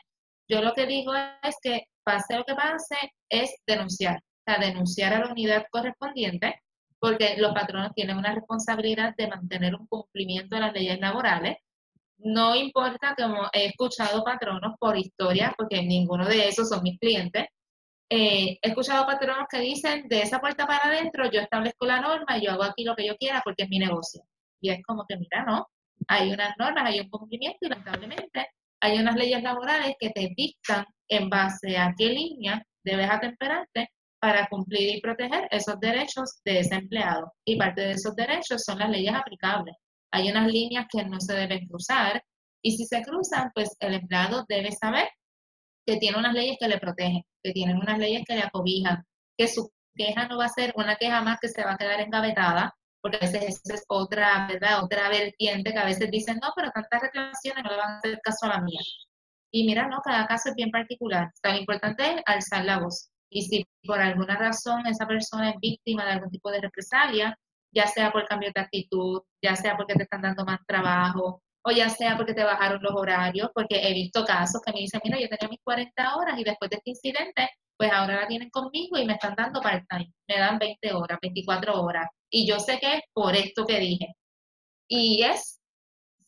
Yo 0.48 0.62
lo 0.62 0.74
que 0.74 0.86
digo 0.86 1.14
es 1.44 1.56
que 1.62 1.84
pase 2.04 2.38
lo 2.38 2.44
que 2.46 2.56
pase, 2.56 2.96
es 3.30 3.54
denunciar, 3.68 4.18
o 4.18 4.52
sea, 4.52 4.60
denunciar 4.60 5.14
a 5.14 5.20
la 5.20 5.32
unidad 5.32 5.66
correspondiente, 5.72 6.62
porque 7.00 7.36
los 7.38 7.54
patronos 7.54 7.94
tienen 7.96 8.18
una 8.18 8.34
responsabilidad 8.34 9.14
de 9.18 9.28
mantener 9.28 9.76
un 9.76 9.88
cumplimiento 9.88 10.56
de 10.56 10.62
las 10.62 10.74
leyes 10.74 11.00
laborales. 11.00 11.58
No 12.20 12.56
importa 12.56 13.16
como 13.18 13.50
he 13.54 13.66
escuchado 13.66 14.24
patronos 14.24 14.76
por 14.80 14.98
historia, 14.98 15.54
porque 15.58 15.82
ninguno 15.82 16.28
de 16.28 16.48
esos 16.48 16.70
son 16.70 16.84
mis 16.84 17.00
clientes, 17.00 17.48
eh, 18.14 18.60
he 18.62 18.68
escuchado 18.68 19.06
patronos 19.06 19.48
que 19.50 19.60
dicen, 19.60 20.10
de 20.10 20.22
esa 20.22 20.40
puerta 20.40 20.68
para 20.68 20.90
adentro 20.90 21.32
yo 21.32 21.40
establezco 21.40 21.86
la 21.86 22.02
norma 22.02 22.38
y 22.38 22.46
yo 22.46 22.52
hago 22.52 22.64
aquí 22.64 22.84
lo 22.84 22.94
que 22.94 23.08
yo 23.08 23.16
quiera 23.16 23.42
porque 23.42 23.64
es 23.64 23.70
mi 23.70 23.80
negocio. 23.80 24.22
Y 24.60 24.70
es 24.70 24.84
como 24.84 25.06
que, 25.08 25.16
mira, 25.16 25.46
no, 25.46 25.66
hay 26.10 26.34
unas 26.34 26.54
normas, 26.60 26.84
hay 26.88 27.00
un 27.00 27.10
cumplimiento 27.10 27.60
y 27.62 27.70
lamentablemente 27.70 28.48
hay 28.82 29.00
unas 29.00 29.16
leyes 29.16 29.42
laborales 29.42 29.96
que 29.98 30.10
te 30.10 30.30
dictan 30.36 30.86
en 31.08 31.30
base 31.30 31.78
a 31.78 31.94
qué 31.98 32.08
línea 32.08 32.62
debes 32.84 33.10
atemperarte 33.10 33.88
para 34.20 34.46
cumplir 34.48 34.98
y 34.98 35.02
proteger 35.02 35.48
esos 35.50 35.80
derechos 35.80 36.42
de 36.44 36.60
ese 36.60 36.76
empleado. 36.76 37.32
Y 37.46 37.56
parte 37.56 37.80
de 37.80 37.92
esos 37.92 38.14
derechos 38.14 38.62
son 38.66 38.80
las 38.80 38.90
leyes 38.90 39.14
aplicables. 39.16 39.76
Hay 40.12 40.30
unas 40.30 40.52
líneas 40.52 40.86
que 40.92 41.06
no 41.06 41.22
se 41.22 41.34
deben 41.34 41.66
cruzar 41.66 42.22
y 42.62 42.76
si 42.76 42.86
se 42.86 43.02
cruzan, 43.04 43.52
pues 43.56 43.70
el 43.80 43.94
empleado 43.94 44.44
debe 44.50 44.74
saber 44.74 45.08
que 45.86 45.98
tiene 45.98 46.18
unas 46.18 46.34
leyes 46.34 46.58
que 46.60 46.68
le 46.68 46.78
protegen, 46.78 47.24
que 47.44 47.52
tienen 47.52 47.78
unas 47.78 47.98
leyes 47.98 48.24
que 48.28 48.36
le 48.36 48.44
acobijan, 48.44 49.04
que 49.38 49.48
su 49.48 49.72
queja 49.96 50.28
no 50.28 50.38
va 50.38 50.46
a 50.46 50.50
ser 50.50 50.74
una 50.76 50.96
queja 50.96 51.22
más 51.22 51.40
que 51.40 51.50
se 51.50 51.64
va 51.64 51.74
a 51.74 51.78
quedar 51.78 52.00
engavetada, 52.02 52.74
porque 53.02 53.18
a 53.18 53.20
veces 53.22 53.62
es 53.66 53.84
otra, 53.88 54.48
¿verdad? 54.48 54.84
Otra 54.84 55.10
vertiente 55.10 55.74
que 55.74 55.80
a 55.80 55.86
veces 55.86 56.12
dicen, 56.12 56.40
no, 56.42 56.50
pero 56.56 56.72
tantas 56.72 57.02
reclamaciones 57.02 57.64
no 57.64 57.72
le 57.72 57.78
van 57.78 57.92
a 57.94 57.98
hacer 57.98 58.20
caso 58.24 58.46
a 58.46 58.50
la 58.50 58.62
mía. 58.62 58.80
Y 59.52 59.66
mira, 59.66 59.88
no, 59.88 60.00
cada 60.02 60.28
caso 60.28 60.50
es 60.50 60.56
bien 60.56 60.72
particular. 60.72 61.30
Tan 61.42 61.58
importante 61.58 62.04
es 62.04 62.22
alzar 62.26 62.64
la 62.66 62.80
voz. 62.80 63.10
Y 63.30 63.44
si 63.44 63.66
por 63.86 64.00
alguna 64.00 64.38
razón 64.38 64.86
esa 64.88 65.08
persona 65.08 65.50
es 65.52 65.56
víctima 65.60 66.06
de 66.06 66.12
algún 66.12 66.30
tipo 66.30 66.52
de 66.52 66.62
represalia, 66.62 67.38
ya 67.74 67.88
sea 67.88 68.12
por 68.12 68.28
cambio 68.28 68.52
de 68.54 68.62
actitud, 68.62 69.22
ya 69.42 69.56
sea 69.56 69.78
porque 69.78 69.96
te 69.96 70.04
están 70.04 70.22
dando 70.22 70.46
más 70.46 70.60
trabajo, 70.68 71.42
o 71.64 71.72
ya 71.72 71.90
sea 71.90 72.18
porque 72.18 72.34
te 72.34 72.44
bajaron 72.44 72.82
los 72.82 72.94
horarios, 72.94 73.50
porque 73.54 73.88
he 73.88 73.94
visto 73.94 74.26
casos 74.26 74.62
que 74.66 74.74
me 74.74 74.80
dicen, 74.80 75.02
mira, 75.04 75.20
yo 75.20 75.28
tenía 75.28 75.50
mis 75.50 75.62
40 75.64 76.16
horas 76.16 76.40
y 76.40 76.44
después 76.44 76.70
de 76.70 76.78
este 76.78 76.92
incidente, 76.92 77.50
pues 77.78 77.92
ahora 77.92 78.22
la 78.22 78.28
tienen 78.28 78.50
conmigo 78.50 78.98
y 78.98 79.06
me 79.06 79.14
están 79.14 79.36
dando 79.36 79.62
part-time, 79.62 80.12
me 80.28 80.38
dan 80.38 80.58
20 80.60 80.94
horas, 80.94 81.20
24 81.22 81.82
horas. 81.82 82.08
Y 82.30 82.48
yo 82.48 82.60
sé 82.60 82.80
que 82.80 82.96
es 82.96 83.02
por 83.14 83.36
esto 83.36 83.66
que 83.66 83.80
dije. 83.80 84.16
Y 84.88 85.24
es 85.24 85.60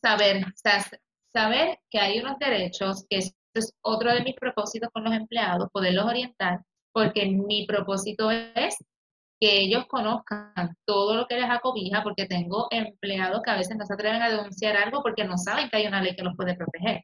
saber, 0.02 0.44
saber 1.32 1.78
que 1.90 1.98
hay 1.98 2.20
unos 2.20 2.38
derechos, 2.38 3.04
que 3.08 3.18
es 3.18 3.34
otro 3.82 4.12
de 4.12 4.22
mis 4.22 4.34
propósitos 4.34 4.90
con 4.92 5.04
los 5.04 5.14
empleados, 5.14 5.68
poderlos 5.72 6.06
orientar, 6.06 6.60
porque 6.92 7.26
mi 7.26 7.66
propósito 7.66 8.30
es 8.30 8.76
que 9.44 9.60
ellos 9.60 9.84
conozcan 9.88 10.74
todo 10.86 11.14
lo 11.14 11.26
que 11.26 11.36
les 11.36 11.50
acobija, 11.50 12.02
porque 12.02 12.24
tengo 12.24 12.66
empleados 12.70 13.42
que 13.42 13.50
a 13.50 13.56
veces 13.56 13.76
no 13.76 13.84
se 13.84 13.92
atreven 13.92 14.22
a 14.22 14.30
denunciar 14.30 14.74
algo 14.74 15.02
porque 15.02 15.24
no 15.24 15.36
saben 15.36 15.68
que 15.68 15.76
hay 15.76 15.86
una 15.86 16.00
ley 16.00 16.16
que 16.16 16.22
los 16.22 16.34
puede 16.34 16.56
proteger. 16.56 17.02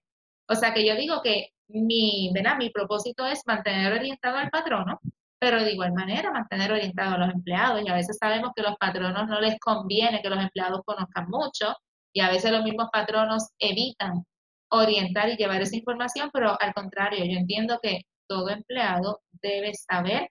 O 0.49 0.55
sea 0.55 0.73
que 0.73 0.87
yo 0.87 0.97
digo 0.97 1.21
que 1.23 1.51
mi, 1.69 2.31
¿verdad? 2.33 2.57
mi 2.57 2.71
propósito 2.71 3.27
es 3.27 3.43
mantener 3.47 3.93
orientado 3.93 4.39
al 4.39 4.49
patrono, 4.49 5.01
pero 5.39 5.63
de 5.63 5.73
igual 5.73 5.93
manera 5.93 6.31
mantener 6.31 6.73
orientado 6.73 7.17
a 7.17 7.19
los 7.19 7.35
empleados. 7.35 7.83
Y 7.85 7.91
a 7.91 7.95
veces 7.95 8.17
sabemos 8.19 8.53
que 8.57 8.63
los 8.63 8.75
patronos 8.79 9.29
no 9.29 9.39
les 9.39 9.59
conviene 9.61 10.23
que 10.23 10.31
los 10.31 10.41
empleados 10.43 10.81
conozcan 10.87 11.29
mucho 11.29 11.77
y 12.15 12.23
a 12.23 12.31
veces 12.31 12.53
los 12.53 12.65
mismos 12.65 12.89
patronos 12.91 13.51
evitan 13.59 14.25
orientar 14.71 15.29
y 15.29 15.37
llevar 15.37 15.61
esa 15.61 15.77
información, 15.77 16.31
pero 16.33 16.57
al 16.59 16.73
contrario, 16.73 17.23
yo 17.27 17.39
entiendo 17.39 17.79
que 17.83 18.01
todo 18.27 18.49
empleado 18.49 19.21
debe 19.43 19.75
saber 19.75 20.31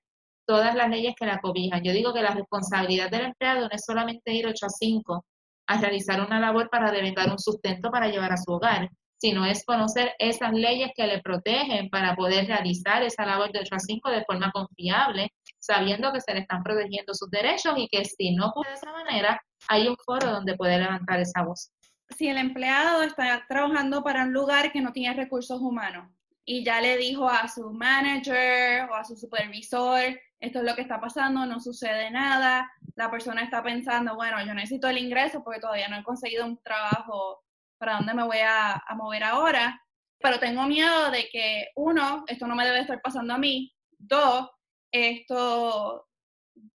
todas 0.50 0.74
las 0.74 0.90
leyes 0.90 1.14
que 1.16 1.28
la 1.28 1.38
cobijan. 1.38 1.84
Yo 1.84 1.94
digo 1.94 2.12
que 2.12 2.24
la 2.24 2.32
responsabilidad 2.32 3.12
del 3.12 3.26
empleado 3.26 3.62
no 3.62 3.70
es 3.72 3.86
solamente 3.86 4.34
ir 4.34 4.48
8 4.48 4.66
a 4.66 4.70
5 4.70 5.26
a 5.68 5.78
realizar 5.80 6.20
una 6.26 6.40
labor 6.40 6.72
para 6.72 6.92
devengar 6.92 7.30
un 7.30 7.38
sustento 7.38 7.92
para 7.92 8.08
llevar 8.08 8.34
a 8.34 8.38
su 8.38 8.52
hogar, 8.54 8.90
sino 9.22 9.46
es 9.46 9.64
conocer 9.64 10.14
esas 10.18 10.52
leyes 10.54 10.90
que 10.96 11.06
le 11.06 11.22
protegen 11.22 11.92
para 11.92 12.16
poder 12.16 12.48
realizar 12.48 13.04
esa 13.04 13.28
labor 13.28 13.52
de 13.52 13.60
8 13.60 13.76
a 13.76 13.80
5 13.80 14.10
de 14.10 14.24
forma 14.26 14.52
confiable, 14.52 15.32
sabiendo 15.60 16.12
que 16.12 16.20
se 16.20 16.34
le 16.34 16.40
están 16.40 16.64
protegiendo 16.64 17.14
sus 17.14 17.30
derechos 17.30 17.76
y 17.78 17.88
que 17.88 18.04
si 18.06 18.34
no 18.34 18.52
puede 18.52 18.72
de 18.72 18.78
esa 18.78 18.92
manera, 18.92 19.40
hay 19.68 19.88
un 19.88 19.98
foro 20.04 20.32
donde 20.32 20.58
puede 20.58 20.80
levantar 20.80 21.20
esa 21.20 21.44
voz. 21.44 21.70
Si 22.18 22.28
el 22.28 22.40
empleado 22.40 23.04
está 23.04 23.46
trabajando 23.48 24.02
para 24.04 24.24
un 24.24 24.34
lugar 24.34 24.72
que 24.72 24.82
no 24.82 24.94
tiene 24.94 25.16
recursos 25.16 25.62
humanos 25.62 26.10
y 26.44 26.66
ya 26.66 26.82
le 26.82 26.98
dijo 26.98 27.30
a 27.30 27.48
su 27.48 27.72
manager 27.72 28.90
o 28.90 28.96
a 28.96 29.04
su 29.04 29.16
supervisor 29.16 30.18
esto 30.40 30.60
es 30.60 30.66
lo 30.66 30.76
que 30.76 30.82
está 30.82 31.00
pasando, 31.00 31.46
no 31.46 31.60
sucede 31.60 32.10
nada, 32.12 32.72
la 32.96 33.12
persona 33.12 33.44
está 33.44 33.62
pensando, 33.62 34.16
bueno, 34.16 34.44
yo 34.46 34.54
necesito 34.54 34.88
el 34.88 34.98
ingreso 34.98 35.44
porque 35.44 35.60
todavía 35.60 35.90
no 35.90 35.98
he 35.98 36.04
conseguido 36.04 36.46
un 36.46 36.62
trabajo 36.64 37.44
para 37.78 37.98
dónde 37.98 38.14
me 38.14 38.24
voy 38.24 38.40
a, 38.46 38.84
mover 38.96 39.24
ahora, 39.24 39.82
pero 40.20 40.40
tengo 40.40 40.64
miedo 40.64 41.12
de 41.12 41.30
que, 41.30 41.68
uno, 41.76 42.24
esto 42.28 42.48
no 42.48 42.56
me 42.56 42.66
debe 42.66 42.82
estar 42.82 43.02
pasando 43.02 43.34
a 43.34 43.38
mí, 43.38 43.74
dos, 43.98 44.50
esto 44.92 46.08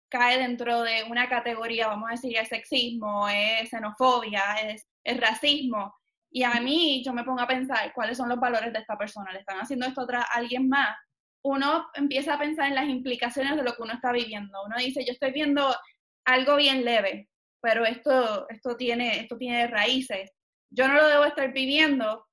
cae 0.08 0.38
dentro 0.38 0.82
de 0.82 1.04
una 1.04 1.28
categoría, 1.28 1.88
vamos 1.88 2.08
a 2.08 2.12
decir, 2.12 2.36
es 2.36 2.48
sexismo, 2.48 3.28
es 3.28 3.68
xenofobia, 3.68 4.54
es, 4.62 4.86
es 5.02 5.20
racismo. 5.20 5.94
Y 6.30 6.42
a 6.42 6.54
mí 6.60 7.02
yo 7.04 7.12
me 7.12 7.24
pongo 7.24 7.40
a 7.40 7.46
pensar 7.46 7.92
cuáles 7.92 8.16
son 8.16 8.28
los 8.28 8.38
valores 8.38 8.72
de 8.72 8.78
esta 8.78 8.96
persona. 8.96 9.32
¿Le 9.32 9.40
están 9.40 9.58
haciendo 9.58 9.86
esto 9.86 10.06
a 10.12 10.22
alguien 10.32 10.68
más? 10.68 10.96
Uno 11.44 11.90
empieza 11.94 12.34
a 12.34 12.38
pensar 12.38 12.68
en 12.68 12.74
las 12.74 12.88
implicaciones 12.88 13.56
de 13.56 13.62
lo 13.62 13.74
que 13.74 13.82
uno 13.82 13.92
está 13.92 14.12
viviendo. 14.12 14.64
Uno 14.64 14.76
dice, 14.78 15.04
yo 15.04 15.12
estoy 15.12 15.30
viendo 15.30 15.76
algo 16.24 16.56
bien 16.56 16.84
leve, 16.84 17.28
pero 17.60 17.84
esto, 17.84 18.48
esto, 18.48 18.76
tiene, 18.76 19.20
esto 19.20 19.36
tiene 19.36 19.66
raíces. 19.66 20.32
Yo 20.70 20.88
no 20.88 20.94
lo 20.94 21.06
debo 21.06 21.24
estar 21.24 21.52
viviendo, 21.52 22.26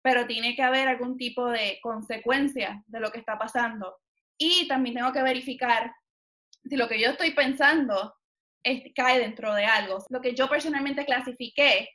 pero 0.00 0.26
tiene 0.26 0.54
que 0.54 0.62
haber 0.62 0.86
algún 0.86 1.16
tipo 1.16 1.50
de 1.50 1.80
consecuencia 1.82 2.82
de 2.86 3.00
lo 3.00 3.10
que 3.10 3.18
está 3.18 3.36
pasando. 3.36 3.96
Y 4.38 4.68
también 4.68 4.94
tengo 4.94 5.12
que 5.12 5.22
verificar 5.22 5.92
si 6.64 6.76
lo 6.76 6.88
que 6.88 7.00
yo 7.00 7.10
estoy 7.10 7.32
pensando 7.32 8.14
cae 8.94 9.18
dentro 9.18 9.54
de 9.54 9.64
algo. 9.64 9.98
Lo 10.08 10.20
que 10.20 10.36
yo 10.36 10.48
personalmente 10.48 11.04
clasifiqué 11.04 11.88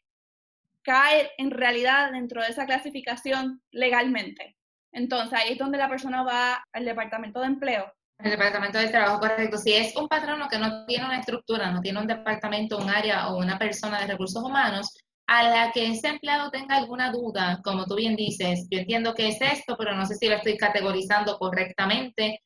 cae 0.83 1.31
en 1.37 1.51
realidad 1.51 2.11
dentro 2.11 2.41
de 2.41 2.49
esa 2.49 2.65
clasificación 2.65 3.61
legalmente. 3.71 4.56
Entonces 4.91 5.33
ahí 5.33 5.53
es 5.53 5.57
donde 5.57 5.77
la 5.77 5.89
persona 5.89 6.23
va 6.23 6.63
al 6.73 6.85
departamento 6.85 7.39
de 7.39 7.47
empleo 7.47 7.91
El 8.19 8.31
departamento 8.31 8.77
del 8.77 8.91
trabajo, 8.91 9.19
correcto. 9.19 9.57
Si 9.57 9.73
es 9.73 9.95
un 9.95 10.07
patrono 10.07 10.47
que 10.47 10.57
no 10.57 10.85
tiene 10.85 11.05
una 11.05 11.19
estructura, 11.19 11.71
no 11.71 11.81
tiene 11.81 11.99
un 11.99 12.07
departamento, 12.07 12.77
un 12.77 12.89
área 12.89 13.29
o 13.29 13.37
una 13.37 13.57
persona 13.59 13.99
de 13.99 14.07
recursos 14.07 14.43
humanos, 14.43 14.93
a 15.27 15.43
la 15.43 15.71
que 15.71 15.87
ese 15.87 16.07
empleado 16.07 16.49
tenga 16.49 16.77
alguna 16.77 17.11
duda, 17.11 17.59
como 17.63 17.85
tú 17.85 17.95
bien 17.95 18.15
dices, 18.15 18.67
yo 18.71 18.79
entiendo 18.79 19.13
que 19.13 19.27
es 19.27 19.41
esto, 19.41 19.75
pero 19.77 19.93
no 19.93 20.05
sé 20.05 20.15
si 20.15 20.27
lo 20.27 20.35
estoy 20.35 20.57
categorizando 20.57 21.37
correctamente, 21.37 22.41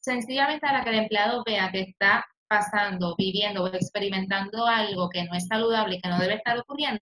sencillamente 0.00 0.66
a 0.66 0.72
la 0.72 0.84
que 0.84 0.90
el 0.90 0.98
empleado 1.00 1.42
vea 1.44 1.70
que 1.72 1.80
está 1.80 2.24
pasando, 2.48 3.14
viviendo 3.16 3.64
o 3.64 3.66
experimentando 3.68 4.66
algo 4.66 5.08
que 5.08 5.24
no 5.24 5.34
es 5.34 5.46
saludable 5.46 6.00
que 6.00 6.08
no 6.08 6.18
debe 6.18 6.34
estar 6.34 6.56
ocurriendo, 6.58 7.00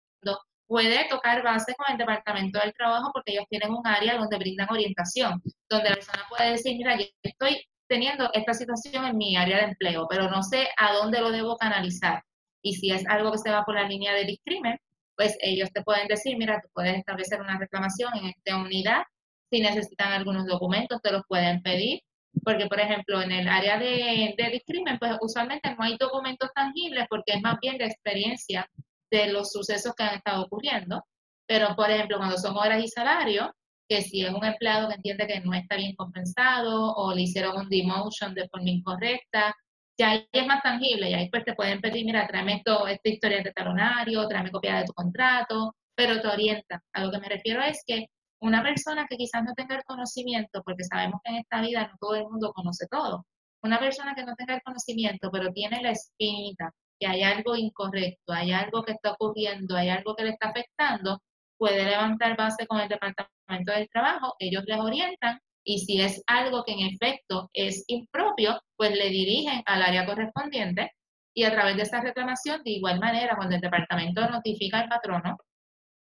puede 0.67 1.07
tocar 1.09 1.43
base 1.43 1.73
con 1.75 1.91
el 1.91 1.97
Departamento 1.97 2.59
del 2.59 2.73
Trabajo 2.73 3.11
porque 3.13 3.33
ellos 3.33 3.45
tienen 3.49 3.71
un 3.71 3.85
área 3.85 4.17
donde 4.17 4.37
brindan 4.37 4.67
orientación, 4.69 5.41
donde 5.69 5.89
la 5.89 5.95
persona 5.95 6.23
puede 6.29 6.51
decir, 6.51 6.75
mira, 6.77 6.97
yo 6.97 7.05
estoy 7.23 7.63
teniendo 7.87 8.29
esta 8.33 8.53
situación 8.53 9.05
en 9.05 9.17
mi 9.17 9.35
área 9.35 9.57
de 9.57 9.63
empleo, 9.65 10.07
pero 10.09 10.29
no 10.29 10.41
sé 10.41 10.67
a 10.77 10.93
dónde 10.93 11.21
lo 11.21 11.31
debo 11.31 11.57
canalizar. 11.57 12.23
Y 12.61 12.75
si 12.75 12.91
es 12.91 13.05
algo 13.07 13.31
que 13.31 13.37
se 13.37 13.51
va 13.51 13.63
por 13.63 13.75
la 13.75 13.87
línea 13.87 14.13
de 14.13 14.25
discrimen, 14.25 14.79
pues 15.15 15.37
ellos 15.41 15.71
te 15.71 15.83
pueden 15.83 16.07
decir, 16.07 16.35
mira, 16.37 16.59
tú 16.61 16.67
puedes 16.73 16.97
establecer 16.97 17.39
una 17.39 17.59
reclamación 17.59 18.11
en 18.17 18.25
esta 18.25 18.57
unidad, 18.57 19.03
si 19.51 19.61
necesitan 19.61 20.11
algunos 20.11 20.47
documentos, 20.47 21.01
te 21.01 21.11
los 21.11 21.21
pueden 21.27 21.61
pedir, 21.61 22.01
porque 22.43 22.67
por 22.67 22.79
ejemplo 22.79 23.21
en 23.21 23.31
el 23.31 23.47
área 23.47 23.77
de, 23.77 24.33
de 24.37 24.61
pues 24.99 25.17
usualmente 25.21 25.73
no 25.75 25.83
hay 25.83 25.97
documentos 25.97 26.49
tangibles 26.53 27.05
porque 27.09 27.33
es 27.33 27.41
más 27.41 27.57
bien 27.61 27.77
de 27.77 27.85
experiencia 27.85 28.69
de 29.11 29.27
los 29.27 29.51
sucesos 29.51 29.93
que 29.95 30.03
han 30.03 30.15
estado 30.15 30.43
ocurriendo, 30.45 31.03
pero 31.47 31.75
por 31.75 31.89
ejemplo 31.89 32.17
cuando 32.17 32.37
son 32.37 32.57
horas 32.57 32.83
y 32.83 32.87
salarios, 32.87 33.49
que 33.87 34.01
si 34.01 34.23
es 34.23 34.33
un 34.33 34.43
empleado 34.43 34.87
que 34.87 34.95
entiende 34.95 35.27
que 35.27 35.39
no 35.41 35.53
está 35.53 35.75
bien 35.75 35.95
compensado 35.95 36.93
o 36.95 37.13
le 37.13 37.23
hicieron 37.23 37.57
un 37.57 37.69
demotion 37.69 38.33
de 38.33 38.47
forma 38.49 38.69
incorrecta, 38.69 39.55
ya 39.97 40.11
ahí 40.11 40.27
es 40.31 40.47
más 40.47 40.61
tangible 40.63 41.09
y 41.09 41.13
ahí 41.13 41.29
pues 41.29 41.45
te 41.45 41.53
pueden 41.53 41.79
pedir, 41.81 42.05
mira, 42.05 42.27
tráeme 42.27 42.55
esto, 42.55 42.87
esta 42.87 43.09
historia 43.09 43.41
de 43.43 43.51
talonario, 43.51 44.27
tráeme 44.27 44.51
copia 44.51 44.77
de 44.77 44.85
tu 44.85 44.93
contrato, 44.93 45.75
pero 45.95 46.21
te 46.21 46.27
orienta. 46.27 46.81
A 46.93 47.03
lo 47.05 47.11
que 47.11 47.19
me 47.19 47.29
refiero 47.29 47.61
es 47.61 47.81
que 47.85 48.07
una 48.41 48.61
persona 48.63 49.07
que 49.09 49.17
quizás 49.17 49.43
no 49.43 49.53
tenga 49.53 49.75
el 49.75 49.83
conocimiento, 49.83 50.61
porque 50.63 50.83
sabemos 50.83 51.21
que 51.23 51.31
en 51.31 51.37
esta 51.37 51.61
vida 51.61 51.87
no 51.87 51.95
todo 51.99 52.15
el 52.15 52.23
mundo 52.23 52.51
conoce 52.53 52.87
todo, 52.87 53.25
una 53.63 53.79
persona 53.79 54.13
que 54.15 54.23
no 54.23 54.35
tenga 54.35 54.55
el 54.55 54.61
conocimiento, 54.61 55.29
pero 55.31 55.51
tiene 55.51 55.81
la 55.81 55.91
espinita, 55.91 56.71
que 56.99 57.07
hay 57.07 57.23
algo 57.23 57.55
incorrecto, 57.55 58.33
hay 58.33 58.51
algo 58.51 58.83
que 58.83 58.93
está 58.93 59.11
ocurriendo, 59.11 59.75
hay 59.75 59.89
algo 59.89 60.15
que 60.15 60.23
le 60.23 60.31
está 60.31 60.49
afectando, 60.49 61.21
puede 61.57 61.83
levantar 61.85 62.37
base 62.37 62.67
con 62.67 62.79
el 62.79 62.89
Departamento 62.89 63.71
del 63.71 63.89
Trabajo, 63.89 64.35
ellos 64.39 64.63
les 64.65 64.79
orientan 64.79 65.39
y 65.63 65.79
si 65.79 66.01
es 66.01 66.21
algo 66.27 66.63
que 66.63 66.73
en 66.73 66.81
efecto 66.81 67.49
es 67.53 67.83
impropio, 67.87 68.61
pues 68.77 68.91
le 68.95 69.09
dirigen 69.09 69.63
al 69.65 69.81
área 69.81 70.05
correspondiente 70.05 70.91
y 71.33 71.43
a 71.43 71.51
través 71.51 71.75
de 71.75 71.83
esa 71.83 72.01
reclamación, 72.01 72.63
de 72.63 72.71
igual 72.71 72.99
manera, 72.99 73.35
cuando 73.35 73.55
el 73.55 73.61
departamento 73.61 74.27
notifica 74.29 74.79
al 74.79 74.87
patrono 74.87 75.37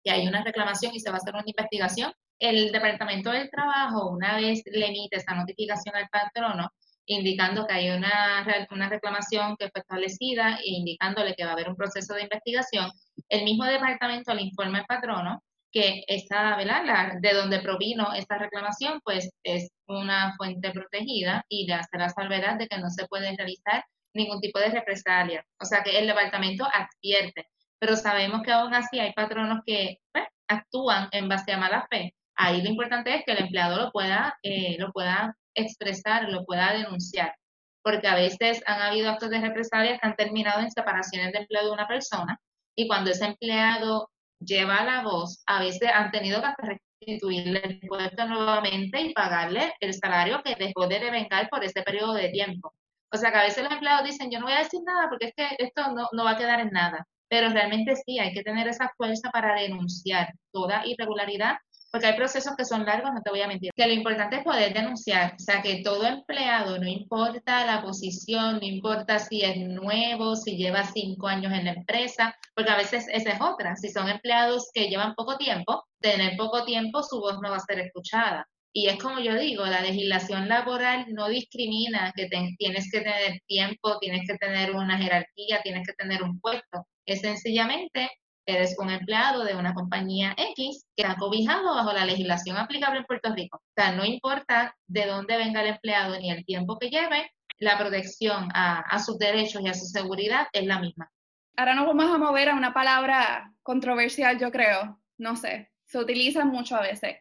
que 0.03 0.11
hay 0.11 0.27
una 0.27 0.43
reclamación 0.45 0.95
y 0.95 1.01
se 1.01 1.11
va 1.11 1.17
a 1.17 1.19
hacer 1.19 1.35
una 1.35 1.43
investigación, 1.45 2.13
el 2.39 2.71
departamento 2.71 3.31
del 3.31 3.51
trabajo, 3.51 4.11
una 4.11 4.37
vez 4.37 4.63
le 4.67 4.87
emite 4.87 5.17
esa 5.17 5.35
notificación 5.35 5.97
al 5.97 6.09
patrono, 6.09 6.71
indicando 7.09 7.67
que 7.67 7.75
hay 7.75 7.91
una, 7.91 8.47
una 8.71 8.89
reclamación 8.89 9.57
que 9.57 9.71
fue 9.71 9.81
establecida 9.81 10.57
e 10.57 10.71
indicándole 10.71 11.35
que 11.35 11.45
va 11.45 11.51
a 11.51 11.53
haber 11.55 11.69
un 11.69 11.77
proceso 11.77 12.15
de 12.15 12.23
investigación, 12.23 12.91
el 13.29 13.45
mismo 13.45 13.65
departamento 13.65 14.33
le 14.35 14.43
informa 14.43 14.79
al 14.79 14.87
patrono 14.87 15.43
que 15.73 16.03
esta, 16.07 16.57
¿verdad? 16.57 17.15
de 17.21 17.35
donde 17.35 17.61
provino 17.61 18.13
esta 18.15 18.39
reclamación, 18.39 19.01
pues 19.05 19.31
es 19.43 19.71
una 19.87 20.35
fuente 20.37 20.71
protegida 20.71 21.45
y 21.49 21.67
le 21.67 21.75
hace 21.75 21.99
la 21.99 22.09
salvedad 22.09 22.57
de 22.59 22.69
que 22.69 22.79
no 22.79 22.91
se 22.91 23.07
puede 23.07 23.35
realizar 23.37 23.85
ningún 24.15 24.41
tipo 24.41 24.59
de 24.59 24.71
represalia. 24.71 25.45
O 25.61 25.65
sea 25.65 25.83
que 25.83 25.99
el 25.99 26.07
departamento 26.07 26.67
advierte, 26.73 27.47
pero 27.79 27.97
sabemos 27.97 28.43
que 28.43 28.53
aún 28.53 28.75
así 28.75 28.99
hay 28.99 29.13
patronos 29.13 29.61
que 29.67 29.99
pues, 30.13 30.27
actúan 30.49 31.09
en 31.13 31.29
base 31.29 31.53
a 31.53 31.59
mala 31.59 31.87
fe. 31.91 32.15
Ahí 32.35 32.63
lo 32.63 32.69
importante 32.69 33.15
es 33.15 33.25
que 33.25 33.33
el 33.33 33.39
empleado 33.45 33.77
lo 33.77 33.91
pueda, 33.93 34.39
eh, 34.43 34.77
lo 34.79 34.93
pueda 34.93 35.37
expresar, 35.59 36.29
lo 36.29 36.45
pueda 36.45 36.73
denunciar, 36.73 37.35
porque 37.83 38.09
a 38.09 38.15
veces 38.15 38.63
han 38.67 38.81
habido 38.81 39.11
actos 39.11 39.31
de 39.31 39.41
represalia 39.41 39.99
que 39.99 40.07
han 40.07 40.17
terminado 40.17 40.61
en 40.61 40.71
separaciones 40.71 41.33
de 41.33 41.39
empleo 41.41 41.65
de 41.65 41.73
una 41.73 41.89
persona 41.89 42.41
y 42.77 42.87
cuando 42.87 43.11
ese 43.11 43.27
empleado 43.27 44.11
lleva 44.41 44.85
la 44.85 45.03
voz, 45.03 45.43
a 45.47 45.61
veces 45.61 45.91
han 45.93 46.11
tenido 46.11 46.41
que 46.41 46.79
restituirle 47.01 47.61
el 47.65 47.81
puesto 47.81 48.27
nuevamente 48.27 49.01
y 49.01 49.13
pagarle 49.13 49.75
el 49.81 49.95
salario 49.95 50.43
que 50.45 50.55
dejó 50.55 50.87
de 50.87 51.01
devengar 51.01 51.49
por 51.49 51.65
ese 51.65 51.83
periodo 51.83 52.15
de 52.15 52.29
tiempo. 52.29 52.73
O 53.13 53.17
sea 53.17 53.33
que 53.33 53.39
a 53.39 53.43
veces 53.43 53.65
los 53.65 53.73
empleados 53.73 54.07
dicen, 54.07 54.31
yo 54.31 54.39
no 54.39 54.47
voy 54.47 54.55
a 54.55 54.59
decir 54.59 54.81
nada 54.85 55.09
porque 55.09 55.27
es 55.27 55.33
que 55.35 55.57
esto 55.59 55.93
no, 55.93 56.09
no 56.13 56.25
va 56.25 56.33
a 56.33 56.37
quedar 56.37 56.61
en 56.61 56.71
nada. 56.71 57.07
Pero 57.29 57.51
realmente 57.51 57.95
sí, 57.97 58.19
hay 58.19 58.33
que 58.33 58.43
tener 58.43 58.69
esa 58.69 58.93
fuerza 58.97 59.31
para 59.31 59.61
denunciar 59.61 60.33
toda 60.53 60.87
irregularidad 60.87 61.57
porque 61.91 62.07
hay 62.07 62.17
procesos 62.17 62.55
que 62.57 62.65
son 62.65 62.85
largos, 62.85 63.13
no 63.13 63.23
te 63.23 63.31
voy 63.31 63.41
a 63.41 63.49
mentir. 63.49 63.71
Que 63.75 63.87
lo 63.87 63.93
importante 63.93 64.37
es 64.37 64.45
poder 64.45 64.73
denunciar, 64.75 65.35
o 65.35 65.39
sea, 65.39 65.63
que 65.63 65.83
todo 65.83 66.07
empleado, 66.07 66.79
no 66.79 66.87
importa 66.87 67.65
la 67.65 67.83
posición, 67.83 68.59
no 68.61 68.67
importa 68.67 69.19
si 69.19 69.43
es 69.43 69.57
nuevo, 69.59 70.37
si 70.37 70.57
lleva 70.57 70.85
cinco 70.85 71.29
años 71.29 71.53
en 71.53 71.65
la 71.65 71.73
empresa, 71.73 72.37
porque 72.55 72.71
a 72.71 72.77
veces 72.77 73.07
esa 73.13 73.31
es 73.31 73.41
otra. 73.41 73.77
Si 73.77 73.89
son 73.91 74.09
empleados 74.09 74.71
que 74.73 74.89
llevan 74.89 75.15
poco 75.15 75.37
tiempo, 75.37 75.85
tener 76.01 76.37
poco 76.37 76.65
tiempo, 76.65 77.03
su 77.03 77.21
voz 77.21 77.39
no 77.41 77.51
va 77.51 77.57
a 77.57 77.61
ser 77.61 77.81
escuchada. 77.81 78.47
Y 78.73 78.87
es 78.89 78.99
como 79.03 79.19
yo 79.19 79.35
digo, 79.35 79.65
la 79.67 79.81
legislación 79.81 80.49
laboral 80.49 81.07
no 81.09 81.29
discrimina 81.29 82.13
que 82.15 82.29
tienes 82.59 82.91
que 82.93 83.01
tener 83.01 83.41
tiempo, 83.47 83.99
tienes 83.99 84.29
que 84.29 84.37
tener 84.37 84.73
una 84.75 84.99
jerarquía, 84.99 85.63
tienes 85.63 85.87
que 85.87 85.95
tener 85.95 86.23
un 86.23 86.39
puesto. 86.41 86.87
Es 87.07 87.21
sencillamente 87.23 88.11
eres 88.55 88.77
un 88.79 88.91
empleado 88.91 89.45
de 89.45 89.55
una 89.55 89.75
compañía 89.75 90.35
X 90.37 90.87
que 90.97 91.05
ha 91.05 91.17
cobijado 91.17 91.75
bajo 91.75 91.93
la 91.93 92.07
legislación 92.07 92.57
aplicable 92.57 93.01
en 93.01 93.05
Puerto 93.05 93.35
Rico. 93.35 93.59
O 93.59 93.73
sea, 93.75 93.93
no 93.93 94.05
importa 94.05 94.75
de 94.87 95.07
dónde 95.07 95.37
venga 95.37 95.61
el 95.61 95.69
empleado 95.69 96.19
ni 96.19 96.31
el 96.31 96.45
tiempo 96.45 96.79
que 96.79 96.89
lleve, 96.89 97.31
la 97.59 97.77
protección 97.77 98.49
a, 98.55 98.99
sus 99.01 99.19
derechos 99.19 99.63
y 99.63 99.69
a 99.69 99.75
su 99.75 99.87
seguridad 99.87 100.47
es 100.53 100.65
la 100.65 100.79
misma. 100.79 101.11
Ahora 101.57 101.75
nos 101.75 101.87
vamos 101.87 102.15
a 102.15 102.19
mover 102.19 102.49
a 102.49 102.55
una 102.55 102.73
palabra 102.73 103.53
controversial, 103.63 104.39
yo 104.39 104.51
creo. 104.51 104.99
No 105.19 105.37
sé, 105.37 105.71
se 105.85 105.99
utiliza 105.99 106.45
mucho 106.45 106.77
a 106.77 106.83
veces. 106.83 107.17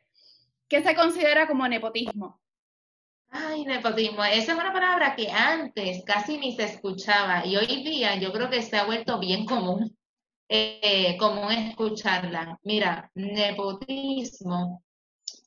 ¿Qué 0.69 0.84
se 0.84 0.95
considera 0.95 1.47
como 1.47 1.67
nepotismo? 1.67 2.39
Ay, 3.30 3.65
nepotismo. 3.65 4.23
Esa 4.23 4.53
es 4.53 4.57
una 4.57 4.71
palabra 4.71 5.15
que 5.15 5.30
antes 5.32 6.03
casi 6.05 6.38
ni 6.38 6.55
se 6.55 6.65
escuchaba 6.65 7.45
y 7.45 7.57
hoy 7.57 7.84
día 7.84 8.15
yo 8.15 8.32
creo 8.32 8.49
que 8.49 8.61
se 8.61 8.78
ha 8.78 8.86
vuelto 8.86 9.19
bien 9.19 9.45
común 9.45 9.97
eh, 10.50 11.18
común 11.18 11.52
escucharla. 11.52 12.58
Mira, 12.64 13.12
nepotismo, 13.16 14.84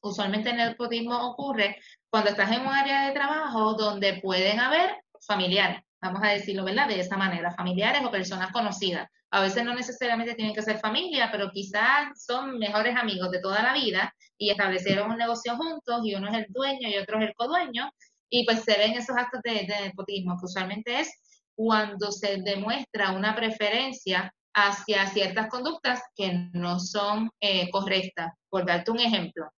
usualmente 0.03 0.51
el 0.51 0.57
nepotismo 0.57 1.31
ocurre 1.31 1.79
cuando 2.09 2.31
estás 2.31 2.51
en 2.53 2.63
un 2.63 2.69
área 2.73 3.07
de 3.07 3.15
trabajo 3.15 3.75
donde 3.75 4.21
pueden 4.21 4.61
haber 4.61 4.97
familiares, 5.27 5.83
vamos 6.01 6.23
a 6.23 6.29
decirlo, 6.29 6.65
¿verdad? 6.65 6.89
De 6.89 7.01
esa 7.01 7.17
manera, 7.17 7.53
familiares 7.53 8.03
o 8.05 8.11
personas 8.11 8.53
conocidas. 8.53 9.09
A 9.31 9.41
veces 9.41 9.65
no 9.65 9.75
necesariamente 9.75 10.35
tienen 10.35 10.55
que 10.55 10.63
ser 10.63 10.79
familia, 10.79 11.29
pero 11.31 11.51
quizás 11.51 12.25
son 12.25 12.59
mejores 12.59 12.97
amigos 12.97 13.31
de 13.31 13.41
toda 13.41 13.63
la 13.63 13.75
vida 13.75 14.13
y 14.37 14.51
establecieron 14.51 15.11
un 15.11 15.19
negocio 15.19 15.57
juntos 15.57 16.01
y 16.05 16.15
uno 16.15 16.29
es 16.29 16.35
el 16.35 16.47
dueño 16.49 16.89
y 16.89 16.97
otro 16.97 17.19
es 17.21 17.29
el 17.29 17.35
codueño 17.35 17.91
y 18.29 18.45
pues 18.45 18.65
se 18.65 18.77
ven 18.77 18.93
esos 18.93 19.17
actos 19.17 19.41
de, 19.43 19.67
de 19.67 19.89
nepotismo, 19.89 20.37
que 20.39 20.47
usualmente 20.47 21.01
es 21.01 21.13
cuando 21.55 22.11
se 22.11 22.39
demuestra 22.43 23.13
una 23.13 23.37
preferencia 23.37 24.33
hacia 24.55 25.07
ciertas 25.07 25.49
conductas 25.49 26.03
que 26.15 26.49
no 26.53 26.79
son 26.81 27.31
eh, 27.41 27.71
correctas. 27.71 28.35
Por 28.49 28.67
darte 28.67 28.91
un 28.91 29.01
ejemplo, 29.01 29.51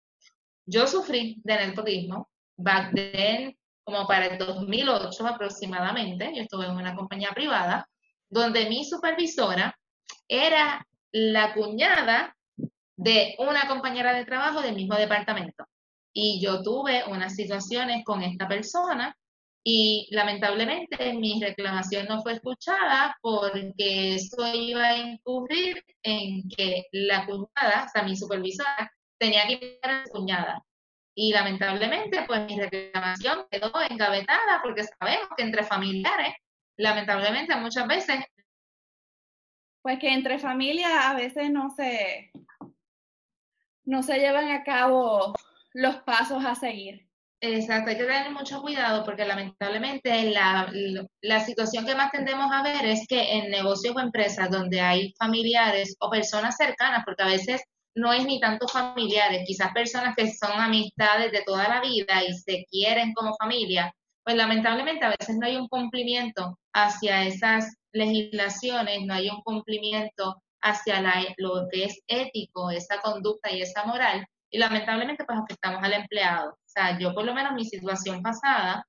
yo 0.66 0.86
sufrí 0.86 1.40
de 1.44 1.66
nepotismo 1.66 2.28
back 2.56 2.92
then, 2.94 3.56
como 3.84 4.06
para 4.06 4.26
el 4.26 4.38
2008 4.38 5.26
aproximadamente, 5.26 6.32
yo 6.34 6.42
estuve 6.42 6.66
en 6.66 6.72
una 6.72 6.94
compañía 6.94 7.30
privada, 7.32 7.88
donde 8.28 8.68
mi 8.68 8.84
supervisora 8.84 9.76
era 10.28 10.86
la 11.10 11.52
cuñada 11.52 12.36
de 12.96 13.34
una 13.38 13.66
compañera 13.66 14.14
de 14.14 14.24
trabajo 14.24 14.62
del 14.62 14.76
mismo 14.76 14.94
departamento. 14.96 15.64
Y 16.12 16.40
yo 16.40 16.62
tuve 16.62 17.04
unas 17.08 17.34
situaciones 17.34 18.04
con 18.04 18.22
esta 18.22 18.46
persona 18.46 19.16
y 19.64 20.08
lamentablemente 20.10 21.12
mi 21.14 21.40
reclamación 21.40 22.06
no 22.08 22.20
fue 22.20 22.34
escuchada 22.34 23.16
porque 23.20 24.16
eso 24.16 24.44
iba 24.52 24.88
a 24.88 24.96
incurrir 24.96 25.84
en 26.02 26.48
que 26.48 26.86
la 26.90 27.24
cuñada, 27.26 27.84
o 27.86 27.88
sea, 27.88 28.02
mi 28.02 28.16
supervisora, 28.16 28.90
tenía 29.18 29.46
que 29.46 29.52
ir 29.52 29.78
a 29.82 29.92
la 29.92 30.04
cuñada. 30.04 30.64
Y 31.14 31.32
lamentablemente, 31.32 32.24
pues 32.26 32.46
mi 32.46 32.58
reclamación 32.58 33.46
quedó 33.50 33.70
engavetada 33.88 34.60
porque 34.62 34.84
sabemos 34.84 35.28
que 35.36 35.44
entre 35.44 35.62
familiares, 35.62 36.34
lamentablemente 36.76 37.54
muchas 37.56 37.86
veces... 37.86 38.24
Pues 39.82 39.98
que 39.98 40.12
entre 40.12 40.38
familias 40.38 40.92
a 40.92 41.14
veces 41.14 41.50
no 41.50 41.70
se, 41.70 42.32
no 43.84 44.02
se 44.02 44.18
llevan 44.18 44.48
a 44.50 44.64
cabo 44.64 45.34
los 45.72 45.96
pasos 46.02 46.44
a 46.44 46.54
seguir. 46.54 47.11
Exacto, 47.44 47.90
hay 47.90 47.96
que 47.96 48.04
tener 48.04 48.30
mucho 48.30 48.62
cuidado 48.62 49.04
porque 49.04 49.24
lamentablemente 49.24 50.30
la, 50.30 50.72
la, 51.22 51.40
situación 51.44 51.84
que 51.84 51.96
más 51.96 52.12
tendemos 52.12 52.52
a 52.52 52.62
ver 52.62 52.84
es 52.86 53.04
que 53.08 53.32
en 53.32 53.50
negocios 53.50 53.96
o 53.96 54.00
empresas 54.00 54.48
donde 54.48 54.80
hay 54.80 55.12
familiares 55.18 55.96
o 55.98 56.08
personas 56.08 56.56
cercanas, 56.56 57.02
porque 57.04 57.24
a 57.24 57.26
veces 57.26 57.60
no 57.96 58.12
es 58.12 58.24
ni 58.26 58.38
tanto 58.38 58.68
familiares, 58.68 59.42
quizás 59.44 59.72
personas 59.72 60.14
que 60.14 60.32
son 60.32 60.52
amistades 60.52 61.32
de 61.32 61.42
toda 61.42 61.66
la 61.68 61.80
vida 61.80 62.22
y 62.22 62.32
se 62.32 62.64
quieren 62.70 63.12
como 63.12 63.34
familia, 63.34 63.92
pues 64.22 64.36
lamentablemente 64.36 65.04
a 65.04 65.14
veces 65.18 65.36
no 65.36 65.44
hay 65.48 65.56
un 65.56 65.66
cumplimiento 65.66 66.56
hacia 66.72 67.24
esas 67.24 67.74
legislaciones, 67.92 69.00
no 69.04 69.14
hay 69.14 69.30
un 69.30 69.42
cumplimiento 69.42 70.40
hacia 70.60 71.00
la, 71.00 71.26
lo 71.38 71.66
que 71.72 71.86
es 71.86 71.98
ético, 72.06 72.70
esa 72.70 73.00
conducta 73.00 73.50
y 73.50 73.62
esa 73.62 73.84
moral, 73.84 74.24
y 74.52 74.58
lamentablemente 74.58 75.24
pues 75.24 75.38
afectamos 75.38 75.82
al 75.82 75.94
empleado. 75.94 76.50
O 76.50 76.68
sea, 76.68 76.98
yo 76.98 77.14
por 77.14 77.24
lo 77.24 77.34
menos 77.34 77.54
mi 77.54 77.64
situación 77.64 78.22
pasada 78.22 78.86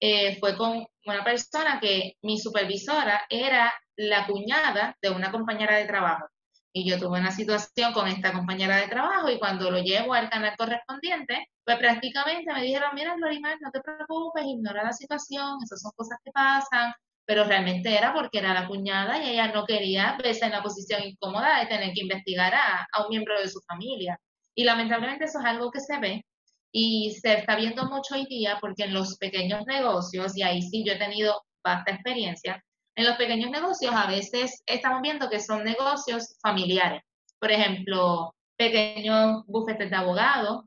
eh, 0.00 0.38
fue 0.38 0.56
con 0.56 0.86
una 1.04 1.24
persona 1.24 1.80
que 1.80 2.14
mi 2.22 2.38
supervisora 2.38 3.26
era 3.28 3.72
la 3.96 4.26
cuñada 4.26 4.96
de 5.02 5.10
una 5.10 5.32
compañera 5.32 5.76
de 5.76 5.86
trabajo. 5.86 6.26
Y 6.72 6.88
yo 6.88 6.98
tuve 7.00 7.18
una 7.18 7.32
situación 7.32 7.92
con 7.92 8.06
esta 8.06 8.32
compañera 8.32 8.76
de 8.76 8.86
trabajo 8.86 9.28
y 9.28 9.40
cuando 9.40 9.70
lo 9.72 9.80
llevo 9.80 10.14
al 10.14 10.30
canal 10.30 10.54
correspondiente, 10.56 11.48
pues 11.64 11.78
prácticamente 11.78 12.52
me 12.54 12.62
dijeron, 12.62 12.90
mira, 12.94 13.16
Florimar, 13.16 13.58
no 13.60 13.70
te 13.72 13.80
preocupes, 13.80 14.44
ignora 14.46 14.84
la 14.84 14.92
situación, 14.92 15.58
esas 15.64 15.82
son 15.82 15.90
cosas 15.96 16.18
que 16.24 16.30
pasan, 16.30 16.92
pero 17.26 17.42
realmente 17.44 17.96
era 17.96 18.14
porque 18.14 18.38
era 18.38 18.54
la 18.54 18.68
cuñada 18.68 19.18
y 19.22 19.30
ella 19.30 19.48
no 19.52 19.66
quería 19.66 20.16
verse 20.22 20.44
en 20.44 20.52
la 20.52 20.62
posición 20.62 21.02
incómoda 21.02 21.58
de 21.58 21.66
tener 21.66 21.92
que 21.92 22.02
investigar 22.02 22.54
a, 22.54 22.86
a 22.92 23.02
un 23.02 23.08
miembro 23.08 23.40
de 23.40 23.48
su 23.48 23.60
familia. 23.62 24.16
Y 24.54 24.64
lamentablemente 24.64 25.24
eso 25.24 25.38
es 25.38 25.44
algo 25.44 25.70
que 25.70 25.80
se 25.80 25.98
ve 25.98 26.24
y 26.72 27.16
se 27.20 27.34
está 27.34 27.56
viendo 27.56 27.86
mucho 27.86 28.14
hoy 28.14 28.26
día 28.26 28.58
porque 28.60 28.84
en 28.84 28.94
los 28.94 29.16
pequeños 29.16 29.66
negocios, 29.66 30.36
y 30.36 30.42
ahí 30.42 30.62
sí 30.62 30.84
yo 30.84 30.92
he 30.92 30.98
tenido 30.98 31.42
vasta 31.64 31.92
experiencia, 31.92 32.62
en 32.96 33.06
los 33.06 33.16
pequeños 33.16 33.50
negocios 33.50 33.94
a 33.94 34.06
veces 34.06 34.62
estamos 34.66 35.02
viendo 35.02 35.30
que 35.30 35.40
son 35.40 35.64
negocios 35.64 36.36
familiares. 36.42 37.02
Por 37.38 37.50
ejemplo, 37.50 38.34
pequeños 38.56 39.44
bufetes 39.46 39.90
de 39.90 39.96
abogados, 39.96 40.64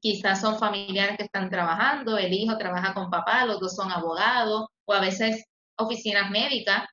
quizás 0.00 0.40
son 0.40 0.58
familiares 0.58 1.16
que 1.16 1.24
están 1.24 1.48
trabajando, 1.48 2.18
el 2.18 2.32
hijo 2.32 2.58
trabaja 2.58 2.94
con 2.94 3.10
papá, 3.10 3.46
los 3.46 3.60
dos 3.60 3.74
son 3.74 3.90
abogados, 3.90 4.66
o 4.84 4.92
a 4.92 5.00
veces 5.00 5.44
oficinas 5.76 6.30
médicas, 6.30 6.84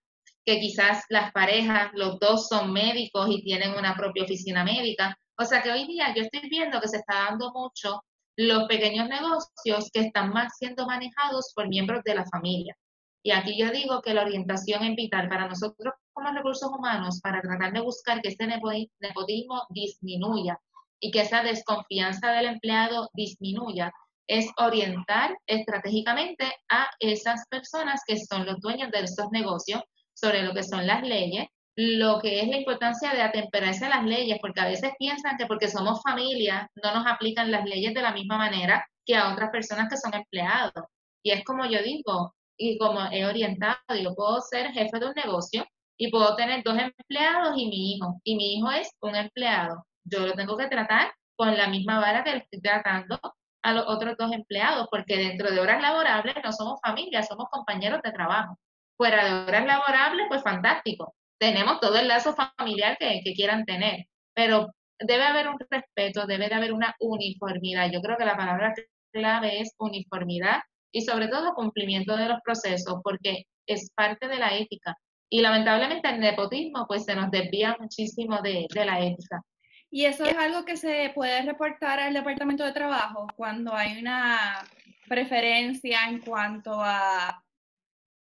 que 0.46 0.60
quizás 0.60 1.04
las 1.10 1.32
parejas, 1.34 1.92
los 1.94 2.20
dos 2.20 2.48
son 2.48 2.72
médicos 2.72 3.28
y 3.30 3.44
tienen 3.44 3.74
una 3.74 3.96
propia 3.96 4.24
oficina 4.24 4.64
médica. 4.64 5.18
O 5.40 5.46
sea 5.46 5.62
que 5.62 5.72
hoy 5.72 5.86
día 5.86 6.14
yo 6.16 6.24
estoy 6.24 6.50
viendo 6.50 6.82
que 6.82 6.88
se 6.88 6.98
está 6.98 7.26
dando 7.30 7.52
mucho 7.52 8.04
los 8.38 8.68
pequeños 8.68 9.08
negocios 9.08 9.90
que 9.92 10.02
están 10.02 10.32
más 10.32 10.58
siendo 10.58 10.86
manejados 10.86 11.54
por 11.56 11.68
miembros 11.68 12.04
de 12.04 12.16
la 12.16 12.26
familia. 12.26 12.76
Y 13.24 13.32
aquí 13.32 13.58
yo 13.58 13.72
digo 13.72 14.02
que 14.02 14.14
la 14.14 14.22
orientación 14.22 14.84
es 14.84 14.96
vital 14.96 15.28
para 15.28 15.48
nosotros 15.48 15.94
como 16.14 16.32
recursos 16.32 16.70
humanos 16.72 17.20
para 17.22 17.42
tratar 17.42 17.74
de 17.74 17.82
buscar 17.82 18.22
que 18.22 18.30
este 18.30 18.48
nepotismo 18.48 19.64
disminuya 19.70 20.60
y 21.00 21.12
que 21.12 21.22
esa 21.22 21.44
desconfianza 21.44 22.32
del 22.32 22.48
empleado 22.48 23.10
disminuya, 23.14 23.92
es 24.28 24.50
orientar 24.58 25.38
estratégicamente 25.46 26.46
a 26.70 26.90
esas 27.00 27.46
personas 27.50 28.02
que 28.06 28.18
son 28.18 28.46
los 28.46 28.60
dueños 28.60 28.92
de 28.92 29.00
estos 29.02 29.28
negocios 29.32 29.82
sobre 30.14 30.44
lo 30.44 30.54
que 30.54 30.64
son 30.64 30.86
las 30.86 31.04
leyes, 31.04 31.48
lo 31.78 32.20
que 32.20 32.42
es 32.42 32.48
la 32.48 32.58
importancia 32.58 33.12
de 33.14 33.22
atemperarse 33.22 33.86
a 33.86 33.90
las 33.90 34.04
leyes, 34.04 34.40
porque 34.42 34.60
a 34.62 34.66
veces 34.66 34.92
piensan 34.98 35.38
que 35.38 35.46
porque 35.46 35.68
somos 35.70 36.02
familia 36.02 36.70
no 36.84 36.94
nos 36.94 37.06
aplican 37.06 37.52
las 37.52 37.66
leyes 37.66 37.94
de 37.94 38.02
la 38.02 38.12
misma 38.12 38.38
manera 38.38 38.86
que 39.06 39.16
a 39.16 39.32
otras 39.32 39.52
personas 39.52 39.88
que 39.88 39.98
son 39.98 40.14
empleados. 40.16 40.86
Y 41.24 41.32
es 41.32 41.44
como 41.46 41.66
yo 41.66 41.82
digo, 41.84 42.34
y 42.58 42.80
como 42.80 43.00
he 43.12 43.26
orientado, 43.26 43.78
yo 44.02 44.16
puedo 44.16 44.42
ser 44.42 44.72
jefe 44.72 45.00
de 45.00 45.06
un 45.06 45.14
negocio 45.14 45.66
y 45.98 46.10
puedo 46.10 46.36
tener 46.36 46.64
dos 46.64 46.78
empleados 46.80 47.56
y 47.56 47.68
mi 47.68 47.94
hijo, 47.94 48.20
y 48.24 48.36
mi 48.36 48.56
hijo 48.56 48.72
es 48.72 48.90
un 49.02 49.16
empleado. 49.16 49.86
Yo 50.04 50.26
lo 50.26 50.34
tengo 50.34 50.58
que 50.58 50.68
tratar 50.68 51.14
con 51.36 51.56
la 51.56 51.68
misma 51.68 52.00
vara 52.00 52.24
que 52.24 52.38
estoy 52.38 52.60
tratando 52.62 53.20
a 53.64 53.74
los 53.74 53.86
otros 53.88 54.16
dos 54.18 54.32
empleados, 54.32 54.88
porque 54.90 55.18
dentro 55.18 55.52
de 55.52 55.60
horas 55.60 55.82
laborables 55.82 56.36
no 56.44 56.52
somos 56.52 56.80
familia, 56.82 57.22
somos 57.22 57.50
compañeros 57.52 58.02
de 58.04 58.12
trabajo. 58.12 58.58
Fuera 58.98 59.24
de 59.26 59.48
horas 59.48 59.66
laborables, 59.66 60.26
pues 60.30 60.42
fantástico. 60.42 61.14
Tenemos 61.40 61.80
todo 61.80 61.98
el 61.98 62.08
lazo 62.08 62.36
familiar 62.36 62.98
que, 62.98 63.22
que 63.24 63.34
quieran 63.34 63.66
tener, 63.66 64.06
pero 64.34 64.72
debe 65.00 65.24
haber 65.24 65.48
un 65.48 65.58
respeto, 65.70 66.26
debe 66.26 66.50
de 66.50 66.56
haber 66.56 66.74
una 66.74 66.96
uniformidad. 67.00 67.92
Yo 67.92 68.02
creo 68.02 68.18
que 68.18 68.26
la 68.26 68.38
palabra 68.38 68.74
clave 69.12 69.62
es 69.62 69.74
uniformidad 69.78 70.60
y 70.92 71.02
sobre 71.02 71.28
todo 71.28 71.54
cumplimiento 71.54 72.16
de 72.16 72.28
los 72.28 72.40
procesos, 72.44 73.02
porque 73.04 73.44
es 73.66 73.92
parte 73.96 74.28
de 74.28 74.38
la 74.38 74.56
ética. 74.56 74.96
Y 75.30 75.42
lamentablemente 75.42 76.10
el 76.10 76.20
nepotismo 76.20 76.86
pues 76.88 77.06
se 77.06 77.16
nos 77.16 77.30
desvía 77.32 77.76
muchísimo 77.80 78.42
de, 78.42 78.68
la 78.74 79.02
ética. 79.02 79.42
Y 79.90 80.06
eso 80.06 80.26
es 80.26 80.38
algo 80.38 80.66
que 80.66 80.78
se 80.78 81.12
puede 81.14 81.42
reportar 81.44 82.00
al 82.00 82.14
Departamento 82.14 82.66
de 82.66 82.74
Trabajo 82.74 83.28
cuando 83.36 83.74
hay 83.74 84.00
una 84.00 84.66
preferencia 85.08 86.08
en 86.10 86.22
cuanto 86.22 86.82
a 86.82 87.44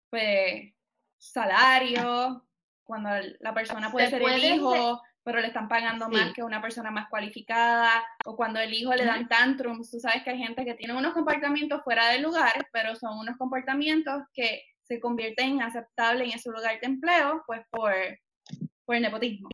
pues, 0.09 0.73
salario, 1.17 2.46
cuando 2.87 3.09
la 3.39 3.53
persona 3.53 3.91
puede 3.91 4.09
ser 4.09 4.23
el 4.23 4.43
hijo 4.43 5.01
pero 5.27 5.41
le 5.41 5.47
están 5.47 5.67
pagando 5.67 6.07
más 6.07 6.31
que 6.31 6.41
una 6.41 6.61
persona 6.61 6.89
más 6.89 7.09
cualificada, 7.09 8.01
o 8.23 8.37
cuando 8.37 8.61
el 8.61 8.73
hijo 8.73 8.95
le 8.95 9.03
dan 9.03 9.27
tantrums, 9.27 9.91
tú 9.91 9.99
sabes 9.99 10.23
que 10.23 10.29
hay 10.29 10.37
gente 10.37 10.63
que 10.63 10.75
tiene 10.75 10.95
unos 10.95 11.13
comportamientos 11.13 11.83
fuera 11.83 12.07
de 12.07 12.19
lugar, 12.19 12.69
pero 12.71 12.95
son 12.95 13.19
unos 13.19 13.35
comportamientos 13.35 14.23
que 14.33 14.63
se 14.83 15.01
convierten 15.01 15.55
en 15.55 15.63
aceptables 15.63 16.33
en 16.33 16.39
su 16.39 16.49
lugar 16.49 16.79
de 16.79 16.87
empleo, 16.87 17.43
pues 17.45 17.59
por, 17.69 17.91
por 18.85 18.95
el 18.95 19.01
nepotismo. 19.01 19.49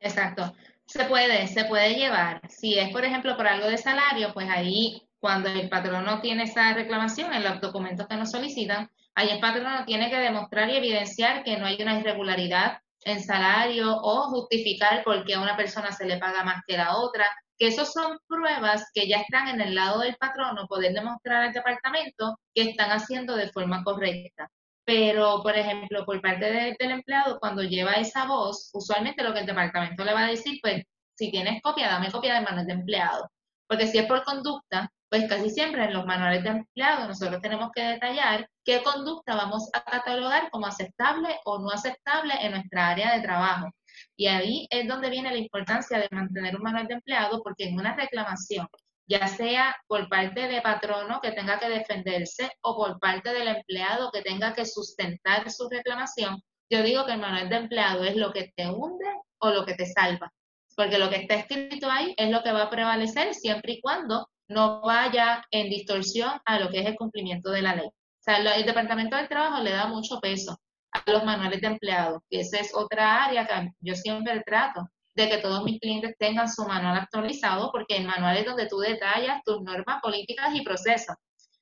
Exacto. 0.00 0.54
Se 0.84 1.06
puede, 1.06 1.46
se 1.46 1.64
puede 1.64 1.94
llevar. 1.94 2.42
Si 2.50 2.78
es, 2.78 2.90
por 2.90 3.06
ejemplo, 3.06 3.38
por 3.38 3.46
algo 3.46 3.68
de 3.68 3.78
salario, 3.78 4.34
pues 4.34 4.50
ahí, 4.50 5.08
cuando 5.18 5.48
el 5.48 5.70
patrono 5.70 6.20
tiene 6.20 6.42
esa 6.42 6.74
reclamación 6.74 7.32
en 7.32 7.42
los 7.42 7.58
documentos 7.62 8.06
que 8.06 8.16
nos 8.16 8.32
solicitan, 8.32 8.90
ahí 9.16 9.30
el 9.30 9.40
patrono 9.40 9.84
tiene 9.84 10.10
que 10.10 10.18
demostrar 10.18 10.70
y 10.70 10.76
evidenciar 10.76 11.42
que 11.42 11.56
no 11.56 11.66
hay 11.66 11.80
una 11.82 11.98
irregularidad 11.98 12.78
en 13.04 13.22
salario 13.22 13.96
o 13.96 14.28
justificar 14.30 15.02
por 15.04 15.24
qué 15.24 15.34
a 15.34 15.40
una 15.40 15.56
persona 15.56 15.90
se 15.92 16.06
le 16.06 16.18
paga 16.18 16.44
más 16.44 16.62
que 16.66 16.76
a 16.76 16.84
la 16.84 16.96
otra, 16.96 17.26
que 17.58 17.68
esos 17.68 17.92
son 17.92 18.18
pruebas 18.28 18.90
que 18.92 19.08
ya 19.08 19.18
están 19.18 19.48
en 19.48 19.60
el 19.60 19.74
lado 19.74 20.00
del 20.00 20.16
patrono, 20.16 20.66
poder 20.66 20.92
demostrar 20.92 21.44
al 21.44 21.52
departamento 21.52 22.38
que 22.54 22.62
están 22.70 22.90
haciendo 22.90 23.36
de 23.36 23.48
forma 23.48 23.82
correcta. 23.84 24.48
Pero, 24.84 25.42
por 25.42 25.56
ejemplo, 25.56 26.04
por 26.04 26.20
parte 26.20 26.76
del 26.78 26.90
empleado, 26.90 27.38
cuando 27.40 27.62
lleva 27.62 27.92
esa 27.94 28.26
voz, 28.26 28.70
usualmente 28.74 29.24
lo 29.24 29.32
que 29.32 29.40
el 29.40 29.46
departamento 29.46 30.04
le 30.04 30.12
va 30.12 30.26
a 30.26 30.30
decir, 30.30 30.58
pues, 30.62 30.82
si 31.16 31.30
tienes 31.30 31.62
copia, 31.62 31.88
dame 31.88 32.12
copia 32.12 32.34
de 32.34 32.42
manual 32.42 32.66
de 32.66 32.72
empleado. 32.74 33.28
Porque 33.66 33.86
si 33.86 33.98
es 33.98 34.06
por 34.06 34.22
conducta, 34.24 34.90
pues 35.08 35.28
casi 35.28 35.50
siempre 35.50 35.84
en 35.84 35.92
los 35.92 36.04
manuales 36.04 36.42
de 36.42 36.50
empleado 36.50 37.06
nosotros 37.06 37.40
tenemos 37.40 37.70
que 37.74 37.82
detallar 37.82 38.48
qué 38.64 38.82
conducta 38.82 39.36
vamos 39.36 39.68
a 39.72 39.82
catalogar 39.82 40.50
como 40.50 40.66
aceptable 40.66 41.38
o 41.44 41.58
no 41.58 41.70
aceptable 41.70 42.34
en 42.40 42.52
nuestra 42.52 42.88
área 42.88 43.14
de 43.14 43.22
trabajo. 43.22 43.70
Y 44.16 44.26
ahí 44.26 44.66
es 44.70 44.86
donde 44.88 45.10
viene 45.10 45.30
la 45.30 45.38
importancia 45.38 45.98
de 45.98 46.08
mantener 46.10 46.56
un 46.56 46.62
manual 46.62 46.86
de 46.86 46.94
empleado, 46.94 47.42
porque 47.42 47.64
en 47.64 47.78
una 47.78 47.94
reclamación, 47.96 48.66
ya 49.08 49.26
sea 49.28 49.76
por 49.86 50.08
parte 50.08 50.48
de 50.48 50.60
patrono 50.60 51.20
que 51.22 51.32
tenga 51.32 51.58
que 51.58 51.68
defenderse 51.68 52.50
o 52.62 52.76
por 52.76 52.98
parte 52.98 53.32
del 53.32 53.48
empleado 53.48 54.10
que 54.10 54.22
tenga 54.22 54.54
que 54.54 54.66
sustentar 54.66 55.50
su 55.50 55.68
reclamación, 55.68 56.42
yo 56.68 56.82
digo 56.82 57.06
que 57.06 57.12
el 57.12 57.20
manual 57.20 57.48
de 57.48 57.56
empleado 57.56 58.04
es 58.04 58.16
lo 58.16 58.32
que 58.32 58.52
te 58.56 58.66
hunde 58.66 59.06
o 59.38 59.50
lo 59.50 59.64
que 59.64 59.74
te 59.74 59.86
salva, 59.86 60.32
porque 60.74 60.98
lo 60.98 61.08
que 61.08 61.16
está 61.16 61.34
escrito 61.36 61.88
ahí 61.88 62.12
es 62.16 62.30
lo 62.30 62.42
que 62.42 62.52
va 62.52 62.64
a 62.64 62.70
prevalecer 62.70 63.34
siempre 63.34 63.74
y 63.74 63.80
cuando 63.80 64.28
no 64.48 64.80
vaya 64.82 65.44
en 65.50 65.70
distorsión 65.70 66.40
a 66.44 66.58
lo 66.58 66.70
que 66.70 66.80
es 66.80 66.86
el 66.86 66.96
cumplimiento 66.96 67.50
de 67.50 67.62
la 67.62 67.74
ley. 67.74 67.86
O 67.86 67.92
sea, 68.20 68.38
el 68.38 68.66
Departamento 68.66 69.16
del 69.16 69.28
Trabajo 69.28 69.62
le 69.62 69.70
da 69.70 69.86
mucho 69.86 70.20
peso 70.20 70.58
a 70.92 71.10
los 71.10 71.24
manuales 71.24 71.60
de 71.60 71.68
empleados, 71.68 72.22
que 72.28 72.40
esa 72.40 72.58
es 72.58 72.74
otra 72.74 73.24
área 73.24 73.46
que 73.46 73.70
yo 73.80 73.94
siempre 73.94 74.42
trato 74.44 74.88
de 75.14 75.28
que 75.28 75.38
todos 75.38 75.64
mis 75.64 75.80
clientes 75.80 76.14
tengan 76.18 76.48
su 76.48 76.64
manual 76.66 76.98
actualizado, 76.98 77.70
porque 77.72 77.96
el 77.96 78.06
manual 78.06 78.36
es 78.36 78.44
donde 78.44 78.68
tú 78.68 78.78
detallas 78.78 79.42
tus 79.44 79.62
normas 79.62 80.00
políticas 80.02 80.54
y 80.54 80.62
procesos. 80.62 81.16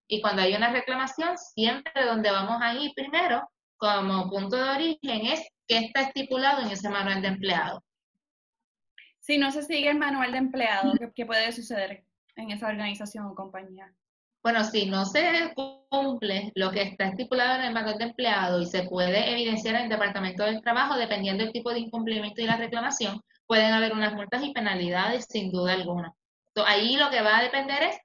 Y 0.09 0.20
cuando 0.20 0.43
hay 0.43 0.55
una 0.55 0.70
reclamación, 0.70 1.39
siempre 1.39 2.05
donde 2.05 2.30
vamos 2.30 2.61
a 2.61 2.74
ir 2.74 2.93
primero, 2.95 3.49
como 3.76 4.28
punto 4.28 4.57
de 4.57 4.70
origen, 4.70 5.26
es 5.26 5.41
qué 5.68 5.78
está 5.78 6.03
estipulado 6.03 6.62
en 6.62 6.70
ese 6.70 6.89
manual 6.89 7.22
de 7.22 7.28
empleado. 7.28 7.85
Si 9.20 9.39
no 9.39 9.51
se 9.51 9.62
sigue 9.62 9.89
el 9.89 9.99
manual 9.99 10.32
de 10.32 10.39
empleado, 10.39 10.93
qué 11.14 11.24
puede 11.24 11.53
suceder? 11.53 12.05
En 12.37 12.51
esa 12.51 12.68
organización 12.68 13.26
o 13.26 13.35
compañía? 13.35 13.93
Bueno, 14.45 14.62
si 14.62 14.85
no 14.85 15.07
se 15.07 15.55
cumple 15.89 16.53
lo 16.55 16.70
que 16.70 16.82
está 16.82 17.07
estipulado 17.07 17.61
en 17.61 17.66
el 17.66 17.72
manual 17.72 17.97
de 17.97 18.05
empleado 18.05 18.61
y 18.61 18.66
se 18.66 18.82
puede 18.82 19.32
evidenciar 19.32 19.76
en 19.76 19.85
el 19.85 19.89
Departamento 19.89 20.45
del 20.45 20.61
Trabajo, 20.61 20.99
dependiendo 20.99 21.43
del 21.43 21.53
tipo 21.53 21.72
de 21.72 21.80
incumplimiento 21.80 22.43
y 22.43 22.47
la 22.47 22.59
reclamación, 22.59 23.22
pueden 23.47 23.72
haber 23.72 23.95
unas 23.95 24.12
multas 24.12 24.45
y 24.45 24.53
penalidades 24.53 25.26
sin 25.30 25.51
duda 25.51 25.72
alguna. 25.72 26.12
ahí 26.66 26.97
lo 26.97 27.09
que 27.11 27.22
va 27.22 27.39
a 27.39 27.43
depender 27.43 27.85
es 27.85 27.97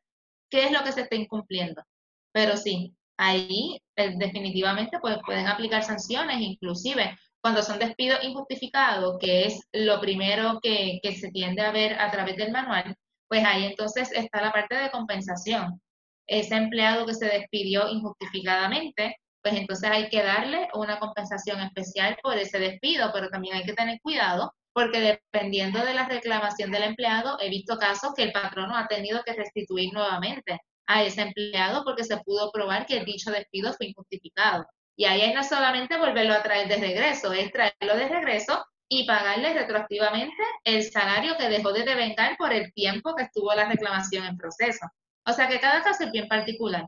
qué 0.49 0.63
es 0.63 0.71
lo 0.71 0.81
que 0.83 0.93
se 0.93 1.01
está 1.01 1.15
incumpliendo. 1.17 1.83
Pero 2.31 2.55
sí, 2.55 2.95
ahí 3.17 3.81
eh, 3.97 4.13
definitivamente 4.17 4.97
pues, 5.01 5.17
pueden 5.25 5.47
aplicar 5.47 5.83
sanciones, 5.83 6.39
inclusive 6.39 7.17
cuando 7.41 7.63
son 7.63 7.79
despidos 7.79 8.23
injustificados, 8.23 9.17
que 9.19 9.45
es 9.45 9.61
lo 9.73 9.99
primero 9.99 10.59
que 10.61 11.01
se 11.19 11.31
tiende 11.31 11.61
a 11.63 11.71
ver 11.71 11.99
a 11.99 12.11
través 12.11 12.37
del 12.37 12.51
manual, 12.51 12.95
pues 13.29 13.45
ahí 13.45 13.65
entonces 13.65 14.11
está 14.11 14.41
la 14.41 14.51
parte 14.51 14.75
de 14.75 14.91
compensación. 14.91 15.81
Ese 16.27 16.55
empleado 16.55 17.05
que 17.05 17.13
se 17.13 17.25
despidió 17.25 17.87
injustificadamente, 17.87 19.15
pues 19.41 19.55
entonces 19.55 19.89
hay 19.89 20.09
que 20.09 20.23
darle 20.23 20.67
una 20.73 20.99
compensación 20.99 21.61
especial 21.61 22.17
por 22.21 22.37
ese 22.37 22.59
despido, 22.59 23.11
pero 23.13 23.29
también 23.29 23.55
hay 23.55 23.63
que 23.63 23.73
tener 23.73 23.99
cuidado 24.01 24.53
porque 24.73 24.99
dependiendo 24.99 25.83
de 25.83 25.93
la 25.93 26.07
reclamación 26.07 26.71
del 26.71 26.83
empleado, 26.83 27.37
he 27.41 27.49
visto 27.49 27.77
casos 27.77 28.13
que 28.15 28.23
el 28.23 28.31
patrono 28.31 28.75
ha 28.75 28.87
tenido 28.87 29.21
que 29.23 29.33
restituir 29.33 29.91
nuevamente 29.93 30.59
a 30.87 31.03
ese 31.03 31.21
empleado 31.21 31.83
porque 31.83 32.03
se 32.03 32.17
pudo 32.17 32.51
probar 32.51 32.85
que 32.85 33.03
dicho 33.03 33.31
despido 33.31 33.73
fue 33.73 33.87
injustificado. 33.87 34.65
Y 34.95 35.05
ahí 35.05 35.33
no 35.33 35.43
solamente 35.43 35.97
volverlo 35.97 36.33
a 36.33 36.43
traer 36.43 36.67
de 36.67 36.77
regreso, 36.77 37.31
es 37.33 37.51
traerlo 37.51 37.95
de 37.95 38.09
regreso 38.09 38.65
y 38.89 39.05
pagarle 39.05 39.53
retroactivamente 39.53 40.41
el 40.63 40.83
salario 40.83 41.37
que 41.37 41.47
dejó 41.47 41.71
de 41.71 41.83
devengar 41.83 42.35
por 42.37 42.51
el 42.51 42.73
tiempo 42.73 43.15
que 43.15 43.23
estuvo 43.23 43.53
la 43.53 43.65
reclamación 43.65 44.25
en 44.25 44.37
proceso. 44.37 44.87
O 45.25 45.31
sea 45.31 45.47
que 45.47 45.59
cada 45.59 45.83
caso 45.83 46.03
es 46.03 46.11
bien 46.11 46.27
particular 46.27 46.87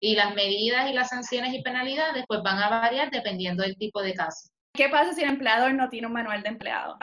y 0.00 0.16
las 0.16 0.34
medidas 0.34 0.90
y 0.90 0.94
las 0.94 1.10
sanciones 1.10 1.52
y 1.54 1.62
penalidades 1.62 2.24
pues 2.26 2.42
van 2.42 2.58
a 2.58 2.68
variar 2.68 3.10
dependiendo 3.10 3.62
del 3.62 3.76
tipo 3.76 4.02
de 4.02 4.14
caso. 4.14 4.48
¿Qué 4.72 4.88
pasa 4.88 5.12
si 5.12 5.22
el 5.22 5.30
empleador 5.30 5.72
no 5.74 5.88
tiene 5.88 6.06
un 6.06 6.14
manual 6.14 6.42
de 6.42 6.48
empleado? 6.48 6.98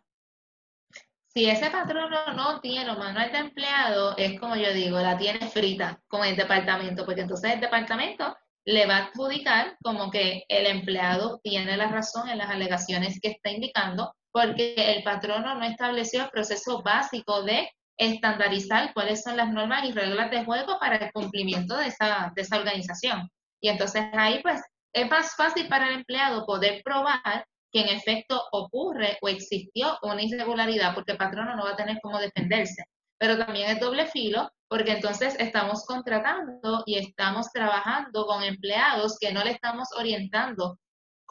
Si 1.33 1.49
ese 1.49 1.69
patrono 1.69 2.33
no 2.33 2.59
tiene 2.59 2.91
un 2.91 2.99
manual 2.99 3.31
de 3.31 3.37
empleado, 3.37 4.17
es 4.17 4.37
como 4.37 4.57
yo 4.57 4.73
digo, 4.73 4.99
la 4.99 5.17
tiene 5.17 5.47
frita 5.47 6.01
con 6.07 6.25
el 6.25 6.35
departamento, 6.35 7.05
porque 7.05 7.21
entonces 7.21 7.53
el 7.53 7.61
departamento 7.61 8.35
le 8.65 8.85
va 8.85 8.97
a 8.97 9.03
adjudicar 9.05 9.77
como 9.81 10.11
que 10.11 10.43
el 10.49 10.67
empleado 10.67 11.39
tiene 11.41 11.77
la 11.77 11.87
razón 11.87 12.27
en 12.27 12.37
las 12.37 12.49
alegaciones 12.49 13.19
que 13.21 13.29
está 13.29 13.49
indicando, 13.49 14.13
porque 14.31 14.73
el 14.77 15.03
patrono 15.03 15.55
no 15.55 15.65
estableció 15.65 16.23
el 16.23 16.29
proceso 16.29 16.81
básico 16.83 17.43
de 17.43 17.69
estandarizar 17.97 18.93
cuáles 18.93 19.21
son 19.21 19.37
las 19.37 19.51
normas 19.51 19.85
y 19.85 19.91
reglas 19.91 20.31
de 20.31 20.43
juego 20.43 20.79
para 20.79 20.95
el 20.95 21.11
cumplimiento 21.11 21.77
de 21.77 21.87
esa, 21.87 22.31
de 22.35 22.41
esa 22.41 22.57
organización. 22.57 23.29
Y 23.61 23.69
entonces 23.69 24.03
ahí 24.13 24.41
pues 24.41 24.61
es 24.93 25.09
más 25.09 25.35
fácil 25.35 25.67
para 25.67 25.87
el 25.87 25.95
empleado 25.95 26.45
poder 26.45 26.81
probar 26.83 27.45
que 27.71 27.81
en 27.81 27.89
efecto 27.89 28.41
ocurre 28.51 29.17
o 29.21 29.29
existió 29.29 29.97
una 30.01 30.21
irregularidad 30.21 30.93
porque 30.93 31.13
el 31.13 31.17
patrono 31.17 31.55
no 31.55 31.63
va 31.63 31.71
a 31.71 31.75
tener 31.75 31.99
cómo 32.01 32.19
defenderse. 32.19 32.83
Pero 33.17 33.37
también 33.37 33.69
es 33.69 33.79
doble 33.79 34.07
filo 34.07 34.49
porque 34.67 34.93
entonces 34.93 35.35
estamos 35.37 35.85
contratando 35.85 36.83
y 36.85 36.97
estamos 36.97 37.51
trabajando 37.51 38.25
con 38.25 38.43
empleados 38.43 39.17
que 39.19 39.31
no 39.31 39.43
le 39.43 39.51
estamos 39.51 39.89
orientando 39.97 40.77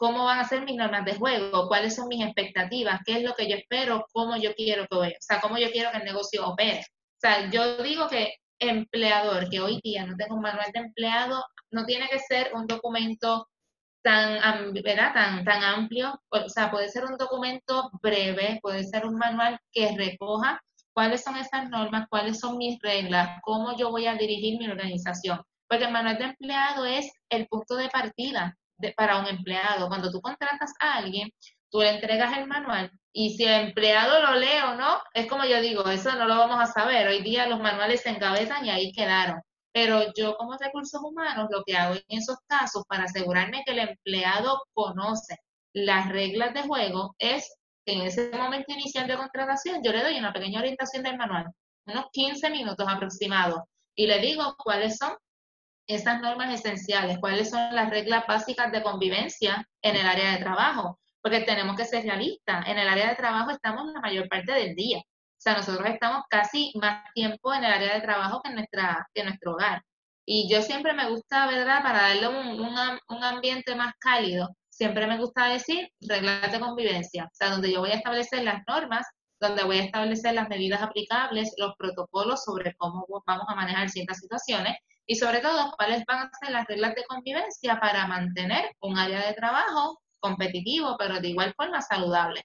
cómo 0.01 0.25
van 0.25 0.39
a 0.39 0.47
ser 0.47 0.63
mis 0.63 0.77
normas 0.77 1.05
de 1.05 1.13
juego, 1.13 1.67
cuáles 1.67 1.93
son 1.93 2.07
mis 2.07 2.25
expectativas, 2.25 3.01
qué 3.05 3.17
es 3.17 3.23
lo 3.23 3.35
que 3.35 3.47
yo 3.47 3.55
espero, 3.55 4.03
cómo 4.11 4.35
yo 4.35 4.55
quiero 4.55 4.87
que, 4.87 4.97
o 4.97 5.05
sea, 5.19 5.39
cómo 5.39 5.59
yo 5.59 5.69
quiero 5.69 5.91
que 5.91 5.97
el 5.99 6.05
negocio 6.05 6.43
opere. 6.47 6.79
O 6.79 7.19
sea, 7.21 7.51
yo 7.51 7.83
digo 7.83 8.07
que 8.09 8.33
empleador 8.59 9.47
que 9.51 9.59
hoy 9.59 9.79
día 9.83 10.03
no 10.07 10.15
tenga 10.17 10.33
un 10.33 10.41
manual 10.41 10.71
de 10.73 10.79
empleado, 10.79 11.45
no 11.69 11.85
tiene 11.85 12.09
que 12.09 12.17
ser 12.17 12.49
un 12.55 12.65
documento 12.65 13.47
tan, 14.03 14.73
¿verdad? 14.73 15.13
tan, 15.13 15.45
tan 15.45 15.63
amplio, 15.63 16.19
o 16.29 16.49
sea, 16.49 16.71
puede 16.71 16.89
ser 16.89 17.05
un 17.05 17.15
documento 17.17 17.91
breve, 18.01 18.57
puede 18.63 18.83
ser 18.85 19.05
un 19.05 19.19
manual 19.19 19.59
que 19.71 19.95
recoja 19.95 20.59
cuáles 20.95 21.23
son 21.23 21.35
esas 21.37 21.69
normas, 21.69 22.07
cuáles 22.09 22.39
son 22.39 22.57
mis 22.57 22.79
reglas, 22.81 23.39
cómo 23.43 23.77
yo 23.77 23.91
voy 23.91 24.07
a 24.07 24.15
dirigir 24.15 24.57
mi 24.57 24.67
organización. 24.67 25.43
Porque 25.69 25.85
el 25.85 25.91
manual 25.91 26.17
de 26.17 26.23
empleado 26.23 26.85
es 26.87 27.07
el 27.29 27.45
punto 27.45 27.75
de 27.75 27.87
partida 27.89 28.57
para 28.95 29.17
un 29.19 29.27
empleado. 29.27 29.87
Cuando 29.87 30.11
tú 30.11 30.21
contratas 30.21 30.73
a 30.79 30.95
alguien, 30.95 31.29
tú 31.69 31.81
le 31.81 31.89
entregas 31.91 32.37
el 32.37 32.47
manual 32.47 32.91
y 33.13 33.35
si 33.35 33.43
el 33.43 33.67
empleado 33.67 34.21
lo 34.21 34.39
lee 34.39 34.61
o 34.65 34.75
no, 34.75 35.01
es 35.13 35.27
como 35.27 35.43
yo 35.45 35.61
digo, 35.61 35.87
eso 35.89 36.11
no 36.13 36.25
lo 36.25 36.37
vamos 36.37 36.59
a 36.61 36.71
saber. 36.71 37.07
Hoy 37.07 37.21
día 37.21 37.47
los 37.47 37.59
manuales 37.59 38.01
se 38.01 38.09
encabezan 38.09 38.65
y 38.65 38.69
ahí 38.69 38.91
quedaron. 38.93 39.41
Pero 39.73 40.13
yo 40.15 40.35
como 40.35 40.57
recursos 40.57 41.01
humanos 41.01 41.47
lo 41.49 41.63
que 41.63 41.77
hago 41.77 41.95
en 41.95 42.19
esos 42.19 42.37
casos 42.47 42.83
para 42.87 43.05
asegurarme 43.05 43.63
que 43.65 43.71
el 43.71 43.79
empleado 43.79 44.61
conoce 44.73 45.37
las 45.73 46.09
reglas 46.09 46.53
de 46.53 46.63
juego 46.63 47.15
es 47.19 47.49
que 47.85 47.93
en 47.93 48.01
ese 48.01 48.31
momento 48.31 48.73
inicial 48.73 49.07
de 49.07 49.17
contratación 49.17 49.81
yo 49.83 49.91
le 49.91 50.03
doy 50.03 50.17
una 50.17 50.33
pequeña 50.33 50.59
orientación 50.59 51.03
del 51.03 51.17
manual, 51.17 51.47
unos 51.85 52.05
15 52.11 52.49
minutos 52.49 52.85
aproximados, 52.87 53.61
y 53.95 54.07
le 54.07 54.19
digo 54.19 54.55
cuáles 54.57 54.97
son 54.97 55.13
esas 55.95 56.21
normas 56.21 56.53
esenciales, 56.53 57.17
cuáles 57.19 57.49
son 57.49 57.75
las 57.75 57.89
reglas 57.89 58.25
básicas 58.27 58.71
de 58.71 58.83
convivencia 58.83 59.67
en 59.81 59.95
el 59.95 60.07
área 60.07 60.31
de 60.31 60.37
trabajo, 60.37 60.99
porque 61.21 61.41
tenemos 61.41 61.75
que 61.75 61.85
ser 61.85 62.03
realistas. 62.03 62.67
En 62.67 62.77
el 62.77 62.87
área 62.87 63.09
de 63.09 63.15
trabajo 63.15 63.51
estamos 63.51 63.91
la 63.93 64.01
mayor 64.01 64.27
parte 64.29 64.53
del 64.53 64.75
día. 64.75 64.99
O 64.99 65.43
sea, 65.43 65.55
nosotros 65.55 65.87
estamos 65.89 66.23
casi 66.29 66.71
más 66.79 67.03
tiempo 67.13 67.53
en 67.53 67.63
el 67.63 67.73
área 67.73 67.95
de 67.95 68.01
trabajo 68.01 68.41
que 68.41 68.49
en, 68.49 68.55
nuestra, 68.55 69.07
que 69.13 69.23
nuestro 69.23 69.53
hogar. 69.53 69.81
Y 70.25 70.47
yo 70.51 70.61
siempre 70.61 70.93
me 70.93 71.09
gusta, 71.09 71.47
¿verdad? 71.47 71.81
Para 71.81 72.01
darle 72.03 72.27
un, 72.27 72.59
un, 72.59 73.23
ambiente 73.23 73.75
más 73.75 73.93
cálido, 73.99 74.49
siempre 74.69 75.07
me 75.07 75.17
gusta 75.17 75.47
decir 75.47 75.89
reglas 75.99 76.51
de 76.51 76.59
convivencia, 76.59 77.25
o 77.25 77.29
sea, 77.33 77.49
donde 77.49 77.71
yo 77.71 77.79
voy 77.79 77.91
a 77.91 77.95
establecer 77.95 78.43
las 78.43 78.61
normas, 78.67 79.05
donde 79.39 79.63
voy 79.63 79.79
a 79.79 79.83
establecer 79.83 80.35
las 80.35 80.47
medidas 80.47 80.81
aplicables, 80.81 81.51
los 81.57 81.73
protocolos 81.75 82.43
sobre 82.43 82.75
cómo 82.75 83.05
vamos 83.25 83.45
a 83.47 83.55
manejar 83.55 83.89
ciertas 83.89 84.19
situaciones 84.19 84.77
y 85.07 85.15
sobre 85.15 85.39
todo 85.39 85.71
cuáles 85.77 86.03
van 86.05 86.27
a 86.27 86.31
ser 86.39 86.51
las 86.51 86.65
reglas 86.67 86.95
de 86.95 87.05
convivencia 87.05 87.79
para 87.79 88.07
mantener 88.07 88.71
un 88.81 88.97
área 88.97 89.25
de 89.27 89.33
trabajo 89.33 89.99
competitivo, 90.19 90.95
pero 90.97 91.19
de 91.19 91.29
igual 91.29 91.53
forma 91.55 91.81
saludable. 91.81 92.43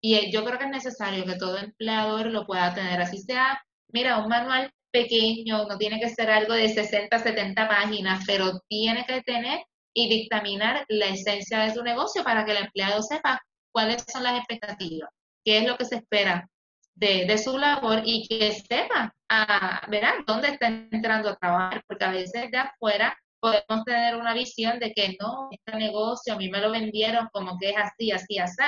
Y 0.00 0.14
eh, 0.14 0.30
yo 0.32 0.44
creo 0.44 0.58
que 0.58 0.64
es 0.64 0.70
necesario 0.70 1.24
que 1.24 1.36
todo 1.36 1.58
empleador 1.58 2.26
lo 2.26 2.46
pueda 2.46 2.74
tener, 2.74 3.00
así 3.00 3.18
sea, 3.18 3.60
mira, 3.88 4.18
un 4.18 4.28
manual 4.28 4.70
pequeño, 4.92 5.66
no 5.66 5.78
tiene 5.78 5.98
que 6.00 6.08
ser 6.08 6.30
algo 6.30 6.54
de 6.54 6.68
60, 6.68 7.18
70 7.18 7.68
páginas, 7.68 8.24
pero 8.26 8.60
tiene 8.68 9.04
que 9.06 9.22
tener 9.22 9.60
y 9.94 10.08
dictaminar 10.08 10.84
la 10.88 11.06
esencia 11.06 11.60
de 11.60 11.74
su 11.74 11.82
negocio 11.82 12.22
para 12.22 12.44
que 12.44 12.52
el 12.52 12.64
empleado 12.64 13.02
sepa 13.02 13.40
cuáles 13.72 14.04
son 14.10 14.22
las 14.22 14.38
expectativas, 14.38 15.10
qué 15.44 15.58
es 15.58 15.66
lo 15.66 15.76
que 15.76 15.84
se 15.84 15.96
espera 15.96 16.48
de, 16.98 17.38
su 17.38 17.56
labor 17.58 18.02
y 18.04 18.26
que 18.28 18.52
sepa, 18.52 19.14
a, 19.28 19.42
ah, 19.78 19.86
¿verdad?, 19.88 20.14
dónde 20.26 20.48
está 20.48 20.66
entrando 20.66 21.30
a 21.30 21.36
trabajar, 21.36 21.82
porque 21.86 22.04
a 22.04 22.10
veces 22.12 22.50
de 22.50 22.58
afuera 22.58 23.16
podemos 23.40 23.84
tener 23.84 24.16
una 24.16 24.34
visión 24.34 24.78
de 24.80 24.92
que 24.92 25.16
no, 25.20 25.48
este 25.50 25.78
negocio 25.78 26.34
a 26.34 26.36
mí 26.36 26.50
me 26.50 26.60
lo 26.60 26.72
vendieron 26.72 27.28
como 27.32 27.56
que 27.58 27.70
es 27.70 27.76
así, 27.76 28.10
así, 28.10 28.38
así, 28.38 28.62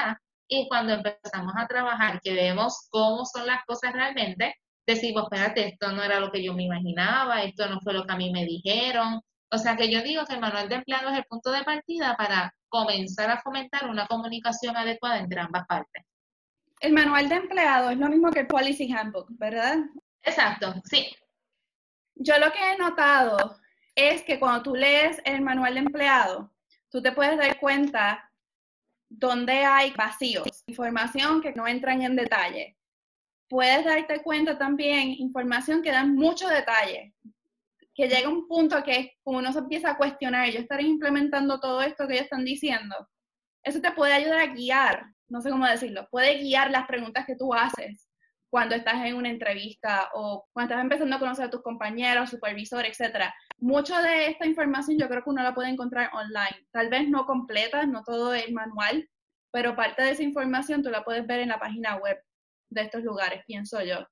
y 0.48 0.68
cuando 0.68 0.94
empezamos 0.94 1.54
a 1.56 1.66
trabajar, 1.66 2.20
que 2.20 2.34
vemos 2.34 2.88
cómo 2.90 3.24
son 3.24 3.46
las 3.46 3.64
cosas 3.64 3.92
realmente, 3.92 4.54
decimos, 4.86 5.24
espérate, 5.24 5.68
esto 5.68 5.92
no 5.92 6.02
era 6.02 6.20
lo 6.20 6.30
que 6.32 6.42
yo 6.42 6.54
me 6.54 6.64
imaginaba, 6.64 7.42
esto 7.42 7.68
no 7.68 7.80
fue 7.80 7.94
lo 7.94 8.04
que 8.04 8.12
a 8.12 8.16
mí 8.16 8.30
me 8.32 8.44
dijeron. 8.44 9.20
O 9.52 9.58
sea 9.58 9.76
que 9.76 9.90
yo 9.90 10.02
digo 10.02 10.24
que 10.26 10.34
el 10.34 10.40
manual 10.40 10.68
de 10.68 10.76
empleado 10.76 11.10
es 11.10 11.18
el 11.18 11.24
punto 11.24 11.50
de 11.52 11.64
partida 11.64 12.16
para 12.16 12.52
comenzar 12.68 13.30
a 13.30 13.40
fomentar 13.40 13.88
una 13.88 14.06
comunicación 14.06 14.76
adecuada 14.76 15.18
entre 15.18 15.40
ambas 15.40 15.66
partes. 15.66 16.04
El 16.80 16.94
manual 16.94 17.28
de 17.28 17.34
empleado 17.34 17.90
es 17.90 17.98
lo 17.98 18.08
mismo 18.08 18.30
que 18.30 18.40
el 18.40 18.46
Policy 18.46 18.90
Handbook, 18.90 19.28
¿verdad? 19.30 19.78
Exacto, 20.22 20.74
sí. 20.84 21.14
Yo 22.14 22.38
lo 22.38 22.50
que 22.52 22.72
he 22.72 22.78
notado 22.78 23.58
es 23.94 24.22
que 24.22 24.38
cuando 24.40 24.62
tú 24.62 24.74
lees 24.74 25.20
el 25.24 25.42
manual 25.42 25.74
de 25.74 25.80
empleado, 25.80 26.52
tú 26.90 27.02
te 27.02 27.12
puedes 27.12 27.36
dar 27.36 27.58
cuenta 27.60 28.30
donde 29.10 29.64
hay 29.64 29.90
vacíos, 29.92 30.64
información 30.66 31.42
que 31.42 31.52
no 31.52 31.66
entran 31.66 32.00
en 32.02 32.16
detalle. 32.16 32.78
Puedes 33.48 33.84
darte 33.84 34.22
cuenta 34.22 34.56
también 34.56 35.10
información 35.10 35.82
que 35.82 35.90
da 35.90 36.04
mucho 36.04 36.48
detalle, 36.48 37.14
que 37.94 38.08
llega 38.08 38.28
un 38.28 38.46
punto 38.46 38.82
que 38.84 39.18
uno 39.24 39.52
se 39.52 39.58
empieza 39.58 39.90
a 39.90 39.96
cuestionar, 39.96 40.48
yo 40.48 40.60
estaré 40.60 40.84
implementando 40.84 41.60
todo 41.60 41.82
esto 41.82 42.06
que 42.06 42.14
ellos 42.14 42.24
están 42.24 42.44
diciendo. 42.44 43.08
Eso 43.62 43.80
te 43.80 43.92
puede 43.92 44.14
ayudar 44.14 44.40
a 44.40 44.54
guiar, 44.54 45.04
no 45.30 45.40
sé 45.40 45.50
cómo 45.50 45.66
decirlo, 45.66 46.08
puede 46.10 46.38
guiar 46.38 46.70
las 46.70 46.86
preguntas 46.86 47.24
que 47.26 47.36
tú 47.36 47.54
haces 47.54 48.08
cuando 48.50 48.74
estás 48.74 49.04
en 49.04 49.14
una 49.14 49.30
entrevista 49.30 50.10
o 50.12 50.46
cuando 50.52 50.74
estás 50.74 50.84
empezando 50.84 51.16
a 51.16 51.20
conocer 51.20 51.44
a 51.46 51.50
tus 51.50 51.62
compañeros, 51.62 52.30
supervisor, 52.30 52.84
etcétera. 52.84 53.32
Mucho 53.58 53.96
de 54.02 54.26
esta 54.26 54.44
información 54.44 54.98
yo 54.98 55.08
creo 55.08 55.22
que 55.22 55.30
uno 55.30 55.42
la 55.42 55.54
puede 55.54 55.68
encontrar 55.68 56.10
online. 56.12 56.66
Tal 56.72 56.88
vez 56.90 57.08
no 57.08 57.26
completa, 57.26 57.86
no 57.86 58.02
todo 58.02 58.34
es 58.34 58.50
manual, 58.50 59.08
pero 59.52 59.76
parte 59.76 60.02
de 60.02 60.10
esa 60.10 60.24
información 60.24 60.82
tú 60.82 60.90
la 60.90 61.04
puedes 61.04 61.26
ver 61.26 61.40
en 61.40 61.48
la 61.48 61.60
página 61.60 61.96
web 61.96 62.18
de 62.70 62.82
estos 62.82 63.04
lugares, 63.04 63.44
pienso 63.46 63.80
yo. 63.82 64.04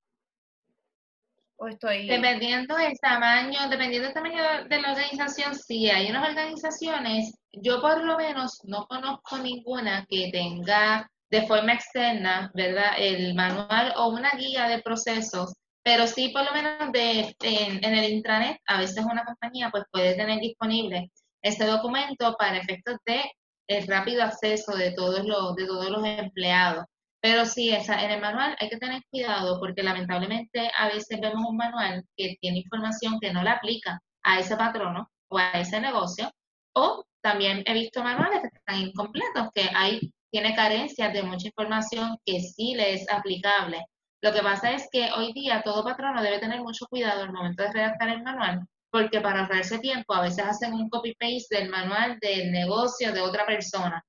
Dependiendo 2.06 2.76
del 2.76 2.98
tamaño, 3.00 3.68
dependiendo 3.68 4.06
del 4.06 4.14
tamaño 4.14 4.42
de 4.68 4.80
la 4.80 4.92
organización, 4.92 5.54
sí, 5.54 5.90
hay 5.90 6.09
unas 6.09 6.28
organizaciones, 6.28 7.34
yo 7.52 7.80
por 7.80 8.04
lo 8.04 8.16
menos 8.16 8.61
no 8.64 8.86
conozco 8.86 9.38
ninguna 9.38 10.06
que 10.09 10.30
tenga 10.32 11.11
de 11.30 11.46
forma 11.46 11.74
externa, 11.74 12.50
¿verdad? 12.54 12.92
El 12.96 13.34
manual 13.34 13.92
o 13.96 14.09
una 14.09 14.30
guía 14.32 14.68
de 14.68 14.82
procesos, 14.82 15.54
Pero 15.82 16.06
sí, 16.06 16.28
por 16.30 16.44
lo 16.44 16.52
menos 16.52 16.92
de, 16.92 17.34
en, 17.42 17.84
en, 17.84 17.94
el 17.94 18.11
intranet, 18.12 18.59
a 18.66 18.78
veces 18.78 19.04
una 19.04 19.24
compañía 19.24 19.70
pues 19.70 19.84
puede 19.90 20.14
tener 20.16 20.38
disponible 20.40 21.11
ese 21.42 21.64
documento 21.64 22.36
para 22.38 22.59
efectos 22.59 22.96
de 23.06 23.22
el 23.68 23.86
rápido 23.86 24.22
acceso 24.22 24.76
de 24.76 24.92
todos 24.92 25.24
los, 25.24 25.54
de 25.56 25.66
todos 25.66 25.90
los 25.90 26.04
empleados. 26.04 26.84
Pero 27.20 27.46
sí, 27.46 27.70
esa, 27.70 28.02
en 28.04 28.12
el 28.12 28.20
manual 28.20 28.56
hay 28.60 28.68
que 28.68 28.76
tener 28.76 29.02
cuidado 29.10 29.58
porque 29.58 29.82
lamentablemente 29.82 30.70
a 30.76 30.88
veces 30.88 31.20
vemos 31.20 31.44
un 31.48 31.56
manual 31.56 32.04
que 32.16 32.36
tiene 32.40 32.58
información 32.58 33.18
que 33.20 33.32
no 33.32 33.42
le 33.42 33.50
aplica 33.50 34.00
a 34.22 34.38
ese 34.38 34.56
patrono 34.56 35.10
o 35.28 35.38
a 35.38 35.50
ese 35.52 35.80
negocio. 35.80 36.30
O 36.74 37.04
también 37.20 37.62
he 37.66 37.74
visto 37.74 38.02
manuales 38.02 38.42
que 38.42 38.58
están 38.58 38.76
incompletos, 38.76 39.48
que 39.52 39.68
hay, 39.74 40.12
tiene 40.30 40.54
carencias 40.54 41.12
de 41.12 41.22
mucha 41.22 41.48
información 41.48 42.16
que 42.24 42.40
sí 42.40 42.74
le 42.74 42.94
es 42.94 43.10
aplicable. 43.10 43.84
Lo 44.22 44.32
que 44.32 44.42
pasa 44.42 44.72
es 44.72 44.88
que 44.90 45.10
hoy 45.12 45.32
día 45.32 45.62
todo 45.62 45.84
patrono 45.84 46.22
debe 46.22 46.38
tener 46.38 46.60
mucho 46.60 46.86
cuidado 46.86 47.22
al 47.22 47.32
momento 47.32 47.62
de 47.62 47.72
redactar 47.72 48.10
el 48.10 48.22
manual, 48.22 48.66
porque 48.90 49.20
para 49.20 49.42
ahorrarse 49.42 49.78
tiempo 49.78 50.14
a 50.14 50.22
veces 50.22 50.44
hacen 50.44 50.72
un 50.74 50.88
copy-paste 50.88 51.56
del 51.56 51.68
manual 51.68 52.18
del 52.20 52.52
negocio 52.52 53.12
de 53.12 53.20
otra 53.20 53.44
persona. 53.46 54.04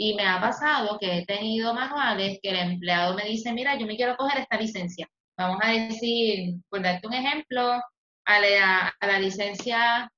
Y 0.00 0.14
me 0.14 0.24
ha 0.24 0.40
pasado 0.40 0.96
que 1.00 1.18
he 1.18 1.26
tenido 1.26 1.74
manuales 1.74 2.38
que 2.40 2.50
el 2.50 2.56
empleado 2.56 3.16
me 3.16 3.24
dice, 3.24 3.52
mira, 3.52 3.76
yo 3.76 3.84
me 3.84 3.96
quiero 3.96 4.16
coger 4.16 4.38
esta 4.38 4.56
licencia. 4.56 5.08
Vamos 5.36 5.58
a 5.60 5.72
decir, 5.72 6.54
por 6.68 6.82
darte 6.82 7.08
un 7.08 7.14
ejemplo, 7.14 7.80
a 8.24 8.40
la, 8.40 8.94
a 9.00 9.06
la 9.08 9.18
licencia 9.18 10.08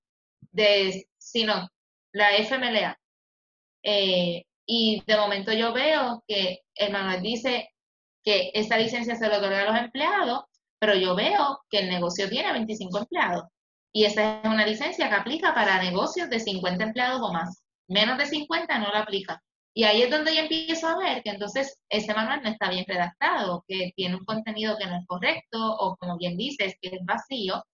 de, 0.52 1.06
si 1.16 1.44
no, 1.44 1.66
la 2.12 2.36
FMLA. 2.36 2.98
Eh, 3.82 4.44
y 4.66 5.02
de 5.06 5.16
momento 5.16 5.52
yo 5.54 5.72
veo 5.72 6.22
que 6.28 6.60
el 6.74 6.92
manual 6.92 7.22
dice 7.22 7.70
que 8.22 8.50
esa 8.52 8.76
licencia 8.76 9.16
se 9.16 9.28
lo 9.28 9.38
otorga 9.38 9.62
a 9.62 9.64
los 9.72 9.78
empleados, 9.78 10.44
pero 10.78 10.94
yo 10.94 11.14
veo 11.14 11.60
que 11.70 11.78
el 11.78 11.88
negocio 11.88 12.28
tiene 12.28 12.52
25 12.52 12.98
empleados. 12.98 13.44
Y 13.94 14.04
esa 14.04 14.40
es 14.40 14.46
una 14.46 14.66
licencia 14.66 15.08
que 15.08 15.14
aplica 15.14 15.54
para 15.54 15.82
negocios 15.82 16.28
de 16.28 16.38
50 16.38 16.84
empleados 16.84 17.22
o 17.22 17.32
más. 17.32 17.62
Menos 17.88 18.18
de 18.18 18.26
50 18.26 18.78
no 18.78 18.92
la 18.92 19.00
aplica. 19.00 19.42
Y 19.74 19.84
ahí 19.84 20.02
es 20.02 20.10
donde 20.10 20.34
yo 20.34 20.42
empiezo 20.42 20.88
a 20.88 20.98
ver 20.98 21.22
que 21.22 21.30
entonces 21.30 21.78
ese 21.88 22.14
manual 22.14 22.42
no 22.42 22.50
está 22.50 22.68
bien 22.70 22.84
redactado, 22.86 23.64
que 23.68 23.92
tiene 23.96 24.16
un 24.16 24.24
contenido 24.24 24.76
que 24.78 24.86
no 24.86 24.96
es 24.96 25.06
correcto 25.06 25.58
o 25.58 25.96
como 25.96 26.18
bien 26.18 26.36
dices, 26.36 26.74
que 26.80 26.88
es 26.88 27.04
vacío, 27.04 27.64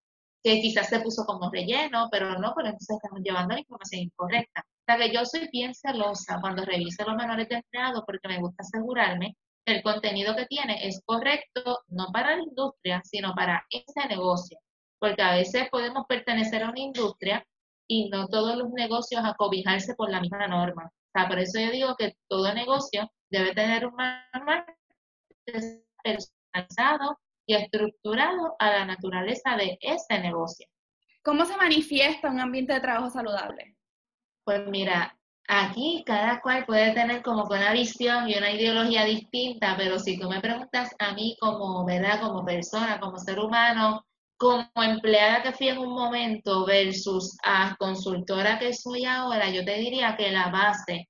que 0.42 0.60
quizás 0.60 0.88
se 0.88 1.00
puso 1.00 1.24
como 1.24 1.50
relleno, 1.50 2.08
pero 2.10 2.38
no, 2.38 2.52
pero 2.54 2.68
entonces 2.68 2.96
estamos 2.96 3.20
llevando 3.24 3.54
la 3.54 3.60
información 3.60 4.02
incorrecta. 4.02 4.60
O 4.60 4.84
sea 4.86 4.98
que 4.98 5.12
yo 5.12 5.24
soy 5.24 5.48
bien 5.52 5.74
celosa 5.74 6.38
cuando 6.40 6.64
reviso 6.64 7.04
los 7.04 7.16
manuales 7.16 7.48
de 7.48 7.56
empleado 7.56 8.04
porque 8.06 8.28
me 8.28 8.40
gusta 8.40 8.62
asegurarme 8.62 9.36
que 9.64 9.74
el 9.74 9.82
contenido 9.82 10.36
que 10.36 10.46
tiene 10.46 10.86
es 10.86 11.02
correcto, 11.04 11.80
no 11.88 12.06
para 12.12 12.36
la 12.36 12.42
industria, 12.42 13.02
sino 13.04 13.34
para 13.34 13.64
ese 13.70 14.08
negocio 14.08 14.58
porque 14.98 15.22
a 15.22 15.34
veces 15.34 15.68
podemos 15.70 16.06
pertenecer 16.06 16.62
a 16.62 16.70
una 16.70 16.80
industria 16.80 17.46
y 17.88 18.08
no 18.08 18.28
todos 18.28 18.56
los 18.56 18.70
negocios 18.70 19.22
acobijarse 19.24 19.94
por 19.94 20.10
la 20.10 20.20
misma 20.20 20.46
norma. 20.46 20.86
O 20.86 21.10
sea, 21.12 21.28
por 21.28 21.38
eso 21.38 21.58
yo 21.58 21.70
digo 21.70 21.96
que 21.96 22.14
todo 22.28 22.52
negocio 22.52 23.10
debe 23.30 23.54
tener 23.54 23.86
un 23.86 23.94
manual 23.94 24.64
personalizado 26.02 27.18
y 27.46 27.54
estructurado 27.54 28.56
a 28.58 28.70
la 28.70 28.84
naturaleza 28.84 29.56
de 29.56 29.78
ese 29.80 30.18
negocio. 30.18 30.66
¿Cómo 31.22 31.44
se 31.44 31.56
manifiesta 31.56 32.30
un 32.30 32.40
ambiente 32.40 32.72
de 32.72 32.80
trabajo 32.80 33.10
saludable? 33.10 33.76
Pues 34.44 34.66
mira, 34.68 35.16
aquí 35.48 36.02
cada 36.06 36.40
cual 36.40 36.64
puede 36.66 36.92
tener 36.92 37.22
como 37.22 37.44
una 37.44 37.72
visión 37.72 38.28
y 38.28 38.36
una 38.36 38.52
ideología 38.52 39.04
distinta, 39.04 39.74
pero 39.76 39.98
si 39.98 40.18
tú 40.18 40.28
me 40.28 40.40
preguntas 40.40 40.94
a 40.98 41.14
mí 41.14 41.36
como, 41.40 41.84
¿verdad? 41.84 42.20
Como 42.20 42.44
persona, 42.44 43.00
como 43.00 43.18
ser 43.18 43.38
humano, 43.38 44.04
como 44.38 44.68
empleada 44.76 45.42
que 45.42 45.52
fui 45.52 45.68
en 45.68 45.78
un 45.78 45.94
momento 45.94 46.66
versus 46.66 47.36
a 47.44 47.74
consultora 47.78 48.58
que 48.58 48.72
soy 48.74 49.04
ahora, 49.04 49.48
yo 49.50 49.64
te 49.64 49.76
diría 49.76 50.16
que 50.16 50.30
la 50.30 50.50
base 50.50 51.08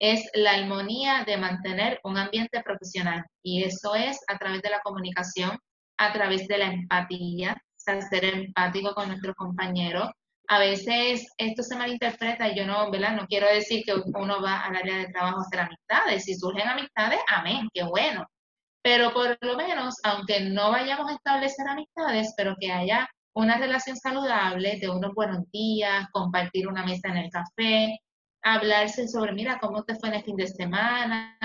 es 0.00 0.28
la 0.34 0.52
armonía 0.52 1.24
de 1.26 1.36
mantener 1.36 2.00
un 2.04 2.18
ambiente 2.18 2.62
profesional 2.62 3.24
y 3.42 3.64
eso 3.64 3.94
es 3.94 4.18
a 4.28 4.38
través 4.38 4.62
de 4.62 4.70
la 4.70 4.80
comunicación, 4.80 5.58
a 5.98 6.12
través 6.12 6.46
de 6.46 6.58
la 6.58 6.66
empatía, 6.66 7.56
ser 7.76 8.24
empático 8.24 8.94
con 8.94 9.08
nuestros 9.08 9.34
compañeros. 9.34 10.10
A 10.48 10.58
veces 10.58 11.26
esto 11.38 11.62
se 11.62 11.76
malinterpreta 11.76 12.48
y 12.48 12.56
yo 12.56 12.66
no, 12.66 12.90
¿verdad? 12.90 13.16
No 13.16 13.26
quiero 13.26 13.48
decir 13.48 13.82
que 13.84 13.94
uno 13.94 14.42
va 14.42 14.60
al 14.60 14.76
área 14.76 14.98
de 14.98 15.08
trabajo 15.08 15.38
a 15.38 15.42
hacer 15.42 15.60
amistades. 15.60 16.24
Si 16.24 16.34
surgen 16.34 16.68
amistades, 16.68 17.20
amén, 17.28 17.68
qué 17.72 17.82
bueno 17.84 18.26
pero 18.88 19.12
por 19.12 19.36
lo 19.42 19.54
menos, 19.54 19.96
aunque 20.02 20.40
no 20.40 20.70
vayamos 20.70 21.10
a 21.10 21.14
establecer 21.16 21.68
amistades, 21.68 22.32
pero 22.38 22.56
que 22.58 22.72
haya 22.72 23.06
una 23.34 23.58
relación 23.58 23.98
saludable 23.98 24.78
de 24.80 24.88
unos 24.88 25.12
buenos 25.14 25.42
días, 25.52 26.06
compartir 26.10 26.66
una 26.66 26.86
mesa 26.86 27.08
en 27.08 27.18
el 27.18 27.30
café, 27.30 28.00
hablarse 28.42 29.06
sobre, 29.06 29.34
mira, 29.34 29.58
cómo 29.60 29.84
te 29.84 29.94
fue 29.94 30.08
en 30.08 30.14
el 30.14 30.24
fin 30.24 30.36
de 30.36 30.46
semana, 30.46 31.36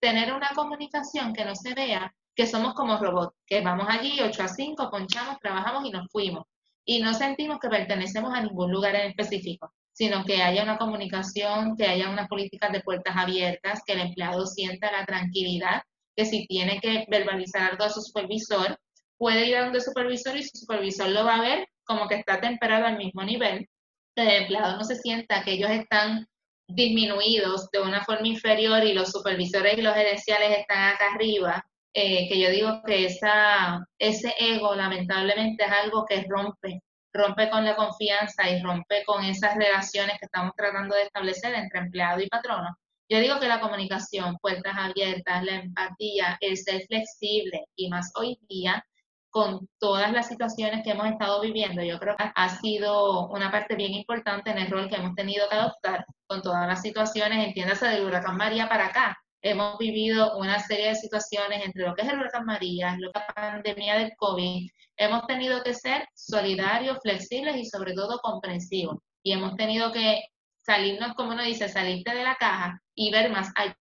tener 0.00 0.32
una 0.32 0.48
comunicación 0.54 1.34
que 1.34 1.44
no 1.44 1.54
se 1.54 1.74
vea 1.74 2.10
que 2.34 2.46
somos 2.46 2.72
como 2.72 2.96
robots, 2.96 3.36
que 3.46 3.60
vamos 3.60 3.86
allí 3.86 4.18
8 4.22 4.42
a 4.44 4.48
5, 4.48 4.90
ponchamos, 4.90 5.38
trabajamos 5.40 5.84
y 5.84 5.90
nos 5.90 6.10
fuimos. 6.10 6.44
Y 6.86 7.02
no 7.02 7.12
sentimos 7.12 7.58
que 7.60 7.68
pertenecemos 7.68 8.32
a 8.32 8.40
ningún 8.40 8.72
lugar 8.72 8.94
en 8.94 9.10
específico, 9.10 9.74
sino 9.92 10.24
que 10.24 10.40
haya 10.40 10.62
una 10.62 10.78
comunicación, 10.78 11.76
que 11.76 11.86
haya 11.86 12.08
unas 12.08 12.28
políticas 12.28 12.72
de 12.72 12.80
puertas 12.80 13.14
abiertas, 13.14 13.82
que 13.84 13.92
el 13.92 14.00
empleado 14.00 14.46
sienta 14.46 14.90
la 14.90 15.04
tranquilidad 15.04 15.82
que 16.18 16.26
si 16.26 16.48
tiene 16.48 16.80
que 16.80 17.04
verbalizar 17.08 17.70
algo 17.70 17.84
a 17.84 17.90
su 17.90 18.02
supervisor, 18.02 18.76
puede 19.16 19.46
ir 19.46 19.56
a 19.56 19.62
donde 19.62 19.80
supervisor 19.80 20.36
y 20.36 20.42
su 20.42 20.58
supervisor 20.58 21.08
lo 21.10 21.24
va 21.24 21.36
a 21.36 21.42
ver 21.42 21.68
como 21.84 22.08
que 22.08 22.16
está 22.16 22.40
temperado 22.40 22.86
al 22.86 22.98
mismo 22.98 23.22
nivel, 23.22 23.68
que 24.16 24.22
el 24.22 24.42
empleado 24.42 24.76
no 24.76 24.82
se 24.82 24.96
sienta 24.96 25.44
que 25.44 25.52
ellos 25.52 25.70
están 25.70 26.26
disminuidos 26.66 27.70
de 27.70 27.80
una 27.80 28.04
forma 28.04 28.26
inferior 28.26 28.82
y 28.82 28.94
los 28.94 29.12
supervisores 29.12 29.78
y 29.78 29.82
los 29.82 29.94
gerenciales 29.94 30.58
están 30.58 30.92
acá 30.92 31.12
arriba, 31.14 31.64
eh, 31.94 32.28
que 32.28 32.40
yo 32.40 32.50
digo 32.50 32.82
que 32.84 33.06
esa, 33.06 33.86
ese 33.96 34.34
ego 34.40 34.74
lamentablemente 34.74 35.64
es 35.64 35.70
algo 35.70 36.04
que 36.04 36.26
rompe, 36.28 36.82
rompe 37.14 37.48
con 37.48 37.64
la 37.64 37.76
confianza 37.76 38.50
y 38.50 38.60
rompe 38.60 39.04
con 39.06 39.24
esas 39.24 39.54
relaciones 39.54 40.18
que 40.18 40.26
estamos 40.26 40.52
tratando 40.56 40.96
de 40.96 41.04
establecer 41.04 41.54
entre 41.54 41.78
empleado 41.78 42.20
y 42.20 42.28
patrono. 42.28 42.76
Yo 43.10 43.20
digo 43.20 43.40
que 43.40 43.48
la 43.48 43.60
comunicación, 43.60 44.36
puertas 44.38 44.76
abiertas, 44.76 45.42
la 45.42 45.54
empatía, 45.54 46.36
el 46.40 46.58
ser 46.58 46.82
flexible 46.86 47.64
y 47.74 47.88
más 47.88 48.12
hoy 48.14 48.38
día 48.48 48.84
con 49.30 49.68
todas 49.78 50.12
las 50.12 50.28
situaciones 50.28 50.82
que 50.84 50.90
hemos 50.90 51.06
estado 51.06 51.40
viviendo, 51.40 51.82
yo 51.82 51.98
creo 51.98 52.16
que 52.16 52.30
ha 52.34 52.48
sido 52.60 53.28
una 53.28 53.50
parte 53.50 53.76
bien 53.76 53.94
importante 53.94 54.50
en 54.50 54.58
el 54.58 54.70
rol 54.70 54.88
que 54.88 54.96
hemos 54.96 55.14
tenido 55.14 55.48
que 55.48 55.56
adoptar 55.56 56.04
con 56.26 56.42
todas 56.42 56.66
las 56.66 56.82
situaciones, 56.82 57.46
entiéndase 57.46 57.86
del 57.86 58.04
huracán 58.04 58.36
María 58.36 58.68
para 58.68 58.86
acá. 58.86 59.16
Hemos 59.40 59.78
vivido 59.78 60.36
una 60.36 60.58
serie 60.58 60.88
de 60.88 60.94
situaciones 60.94 61.64
entre 61.64 61.86
lo 61.86 61.94
que 61.94 62.02
es 62.02 62.08
el 62.08 62.18
huracán 62.18 62.44
María, 62.44 62.96
lo 62.98 63.10
que 63.12 63.20
es 63.20 63.24
la 63.28 63.34
pandemia 63.34 63.98
del 63.98 64.12
COVID. 64.16 64.68
Hemos 64.96 65.26
tenido 65.26 65.62
que 65.62 65.74
ser 65.74 66.06
solidarios, 66.14 66.98
flexibles 67.02 67.56
y 67.56 67.64
sobre 67.64 67.94
todo 67.94 68.18
comprensivos. 68.18 68.98
Y 69.22 69.32
hemos 69.32 69.56
tenido 69.56 69.92
que 69.92 70.22
salirnos, 70.68 71.14
como 71.14 71.32
uno 71.32 71.42
dice, 71.42 71.68
salirte 71.68 72.14
de 72.14 72.22
la 72.22 72.36
caja 72.36 72.78
y 72.94 73.10
ver 73.10 73.30
más 73.30 73.50
allá. 73.56 73.74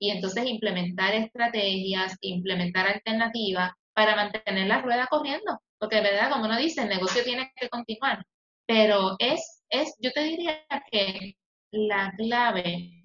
Y 0.00 0.10
entonces 0.10 0.46
implementar 0.46 1.14
estrategias, 1.14 2.16
implementar 2.22 2.86
alternativas 2.86 3.72
para 3.92 4.16
mantener 4.16 4.66
la 4.66 4.80
rueda 4.80 5.06
corriendo. 5.08 5.60
Porque 5.78 5.96
de 5.96 6.02
verdad, 6.02 6.30
como 6.30 6.46
uno 6.46 6.56
dice, 6.56 6.82
el 6.82 6.88
negocio 6.88 7.22
tiene 7.22 7.52
que 7.54 7.68
continuar. 7.68 8.24
Pero 8.66 9.16
es, 9.18 9.62
es, 9.68 9.94
yo 9.98 10.10
te 10.12 10.22
diría 10.22 10.64
que 10.90 11.36
la 11.72 12.12
clave 12.16 13.04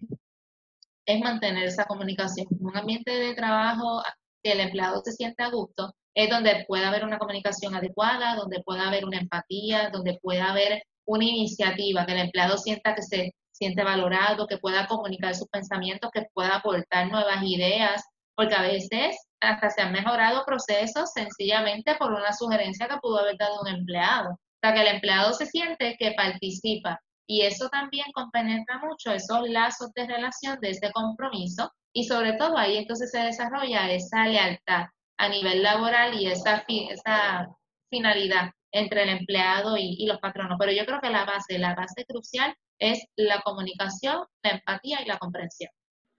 es 1.05 1.19
mantener 1.19 1.65
esa 1.65 1.83
comunicación. 1.85 2.47
Un 2.61 2.77
ambiente 2.77 3.11
de 3.11 3.35
trabajo 3.35 4.01
que 4.41 4.53
el 4.53 4.61
empleado 4.61 5.01
se 5.03 5.11
sienta 5.11 5.45
a 5.45 5.51
gusto 5.51 5.93
es 6.13 6.29
donde 6.29 6.63
pueda 6.69 6.87
haber 6.87 7.03
una 7.03 7.19
comunicación 7.19 7.75
adecuada, 7.75 8.35
donde 8.35 8.63
pueda 8.63 8.87
haber 8.87 9.03
una 9.03 9.19
empatía, 9.19 9.89
donde 9.89 10.17
pueda 10.21 10.51
haber 10.51 10.83
una 11.05 11.25
iniciativa, 11.25 12.05
que 12.05 12.13
el 12.13 12.19
empleado 12.19 12.57
sienta 12.57 12.95
que 12.95 13.01
se 13.01 13.33
siente 13.51 13.83
valorado, 13.83 14.47
que 14.47 14.57
pueda 14.57 14.87
comunicar 14.87 15.33
sus 15.35 15.47
pensamientos, 15.47 16.11
que 16.13 16.25
pueda 16.33 16.57
aportar 16.57 17.09
nuevas 17.09 17.41
ideas, 17.43 18.03
porque 18.35 18.55
a 18.55 18.61
veces 18.61 19.17
hasta 19.39 19.69
se 19.69 19.81
han 19.81 19.93
mejorado 19.93 20.43
procesos 20.45 21.11
sencillamente 21.13 21.95
por 21.95 22.11
una 22.11 22.33
sugerencia 22.33 22.87
que 22.87 22.97
pudo 22.97 23.19
haber 23.19 23.37
dado 23.37 23.61
un 23.61 23.67
empleado. 23.67 24.31
O 24.31 24.59
sea, 24.61 24.73
que 24.73 24.81
el 24.81 24.95
empleado 24.95 25.33
se 25.33 25.45
siente 25.45 25.95
que 25.97 26.11
participa 26.13 26.99
y 27.27 27.41
eso 27.41 27.69
también 27.69 28.05
compenetra 28.13 28.79
mucho 28.79 29.11
esos 29.11 29.47
lazos 29.49 29.91
de 29.93 30.05
relación, 30.05 30.59
de 30.59 30.71
ese 30.71 30.91
compromiso 30.91 31.71
y 31.93 32.03
sobre 32.05 32.33
todo 32.33 32.57
ahí 32.57 32.77
entonces 32.77 33.09
se 33.11 33.19
desarrolla 33.19 33.89
esa 33.91 34.25
lealtad 34.27 34.85
a 35.17 35.29
nivel 35.29 35.63
laboral 35.63 36.13
y 36.19 36.27
esa, 36.27 36.65
esa 36.67 37.47
finalidad 37.89 38.51
entre 38.75 39.03
el 39.03 39.09
empleado 39.09 39.77
y, 39.77 40.05
los 40.05 40.19
patronos. 40.19 40.57
Pero 40.59 40.71
yo 40.73 40.85
creo 40.85 40.99
que 40.99 41.09
la 41.09 41.25
base, 41.25 41.57
la 41.57 41.73
base 41.73 42.05
crucial 42.05 42.53
es 42.77 43.05
la 43.15 43.41
comunicación, 43.41 44.25
la 44.43 44.51
empatía 44.51 45.01
y 45.01 45.05
la 45.05 45.17
comprensión. 45.17 45.71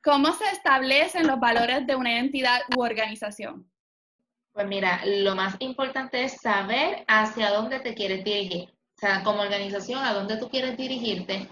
¿Cómo 0.02 0.32
se 0.32 0.44
establecen 0.50 1.26
los 1.26 1.38
valores 1.38 1.86
de 1.86 1.96
una 1.96 2.18
entidad 2.18 2.60
u 2.74 2.82
organización? 2.82 3.70
Pues 4.52 4.66
mira, 4.66 5.02
lo 5.04 5.34
más 5.34 5.56
importante 5.58 6.24
es 6.24 6.40
saber 6.40 7.04
hacia 7.08 7.50
dónde 7.50 7.80
te 7.80 7.94
quieres 7.94 8.24
dirigir. 8.24 8.70
O 8.70 8.98
sea, 8.98 9.22
como 9.22 9.42
organización, 9.42 10.02
a 10.02 10.14
dónde 10.14 10.38
tú 10.38 10.48
quieres 10.48 10.78
dirigirte, 10.78 11.48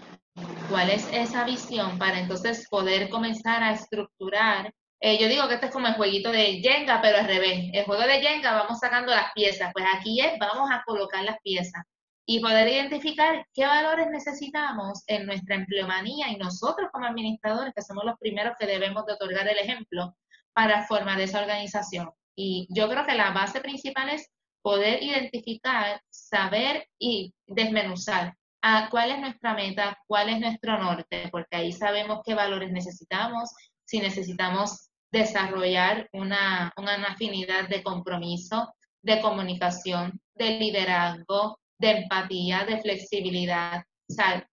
cuál 0.69 0.89
es 0.89 1.07
esa 1.13 1.43
visión 1.43 1.99
para 1.99 2.19
entonces 2.19 2.67
poder 2.67 3.09
comenzar 3.09 3.61
a 3.61 3.73
estructurar. 3.73 4.73
Eh, 5.07 5.19
yo 5.19 5.27
digo 5.27 5.47
que 5.47 5.53
este 5.53 5.67
es 5.67 5.71
como 5.71 5.85
el 5.85 5.93
jueguito 5.93 6.31
de 6.31 6.61
Jenga, 6.63 6.99
pero 6.99 7.19
al 7.19 7.27
revés. 7.27 7.69
El 7.73 7.85
juego 7.85 8.01
de 8.01 8.21
Jenga 8.21 8.53
vamos 8.53 8.79
sacando 8.79 9.11
las 9.11 9.31
piezas. 9.33 9.71
Pues 9.71 9.85
aquí 9.95 10.19
es, 10.19 10.31
vamos 10.39 10.67
a 10.71 10.81
colocar 10.83 11.23
las 11.23 11.37
piezas 11.43 11.83
y 12.25 12.39
poder 12.39 12.67
identificar 12.67 13.45
qué 13.53 13.67
valores 13.67 14.07
necesitamos 14.09 15.03
en 15.05 15.27
nuestra 15.27 15.57
empleomanía 15.57 16.29
y 16.31 16.37
nosotros 16.37 16.89
como 16.91 17.05
administradores, 17.05 17.71
que 17.75 17.83
somos 17.83 18.03
los 18.03 18.17
primeros 18.17 18.55
que 18.59 18.65
debemos 18.65 19.05
de 19.05 19.13
otorgar 19.13 19.47
el 19.47 19.59
ejemplo 19.59 20.15
para 20.53 20.87
formar 20.87 21.21
esa 21.21 21.39
organización. 21.39 22.09
Y 22.35 22.67
yo 22.71 22.89
creo 22.89 23.05
que 23.05 23.13
la 23.13 23.29
base 23.29 23.61
principal 23.61 24.09
es 24.09 24.31
poder 24.63 25.03
identificar, 25.03 26.01
saber 26.09 26.87
y 26.97 27.31
desmenuzar 27.45 28.33
a 28.63 28.89
cuál 28.89 29.11
es 29.11 29.19
nuestra 29.19 29.53
meta, 29.53 29.99
cuál 30.07 30.29
es 30.29 30.39
nuestro 30.39 30.79
norte, 30.79 31.29
porque 31.31 31.57
ahí 31.57 31.71
sabemos 31.71 32.21
qué 32.25 32.33
valores 32.33 32.71
necesitamos, 32.71 33.51
si 33.85 33.99
necesitamos 33.99 34.84
desarrollar 35.15 36.09
una, 36.11 36.73
una 36.75 36.95
afinidad 37.07 37.69
de 37.69 37.81
compromiso, 37.81 38.75
de 39.01 39.21
comunicación, 39.21 40.19
de 40.35 40.59
liderazgo, 40.59 41.57
de 41.79 41.91
empatía, 41.91 42.65
de 42.65 42.81
flexibilidad, 42.81 43.83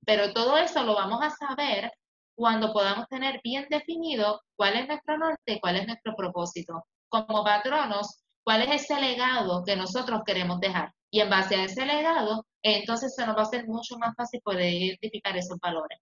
pero 0.07 0.33
todo 0.33 0.57
eso 0.57 0.83
lo 0.85 0.95
vamos 0.95 1.21
a 1.23 1.31
saber 1.31 1.91
cuando 2.35 2.73
podamos 2.73 3.07
tener 3.09 3.41
bien 3.43 3.67
definido 3.69 4.41
cuál 4.57 4.77
es 4.77 4.89
nuestro 4.89 5.19
norte, 5.19 5.59
cuál 5.61 5.77
es 5.77 5.87
nuestro 5.87 6.15
propósito. 6.17 6.85
Como 7.09 7.45
patronos, 7.45 8.23
cuál 8.45 8.63
es 8.63 8.83
ese 8.83 8.99
legado 9.01 9.63
que 9.65 9.77
nosotros 9.77 10.23
queremos 10.25 10.61
dejar. 10.61 10.93
Y 11.11 11.21
en 11.21 11.29
base 11.29 11.57
a 11.57 11.65
ese 11.65 11.85
legado, 11.85 12.47
entonces 12.63 13.15
se 13.15 13.27
nos 13.27 13.37
va 13.37 13.41
a 13.41 13.45
hacer 13.45 13.67
mucho 13.67 13.99
más 13.99 14.15
fácil 14.17 14.41
poder 14.43 14.73
identificar 14.73 15.37
esos 15.37 15.59
valores. 15.59 15.99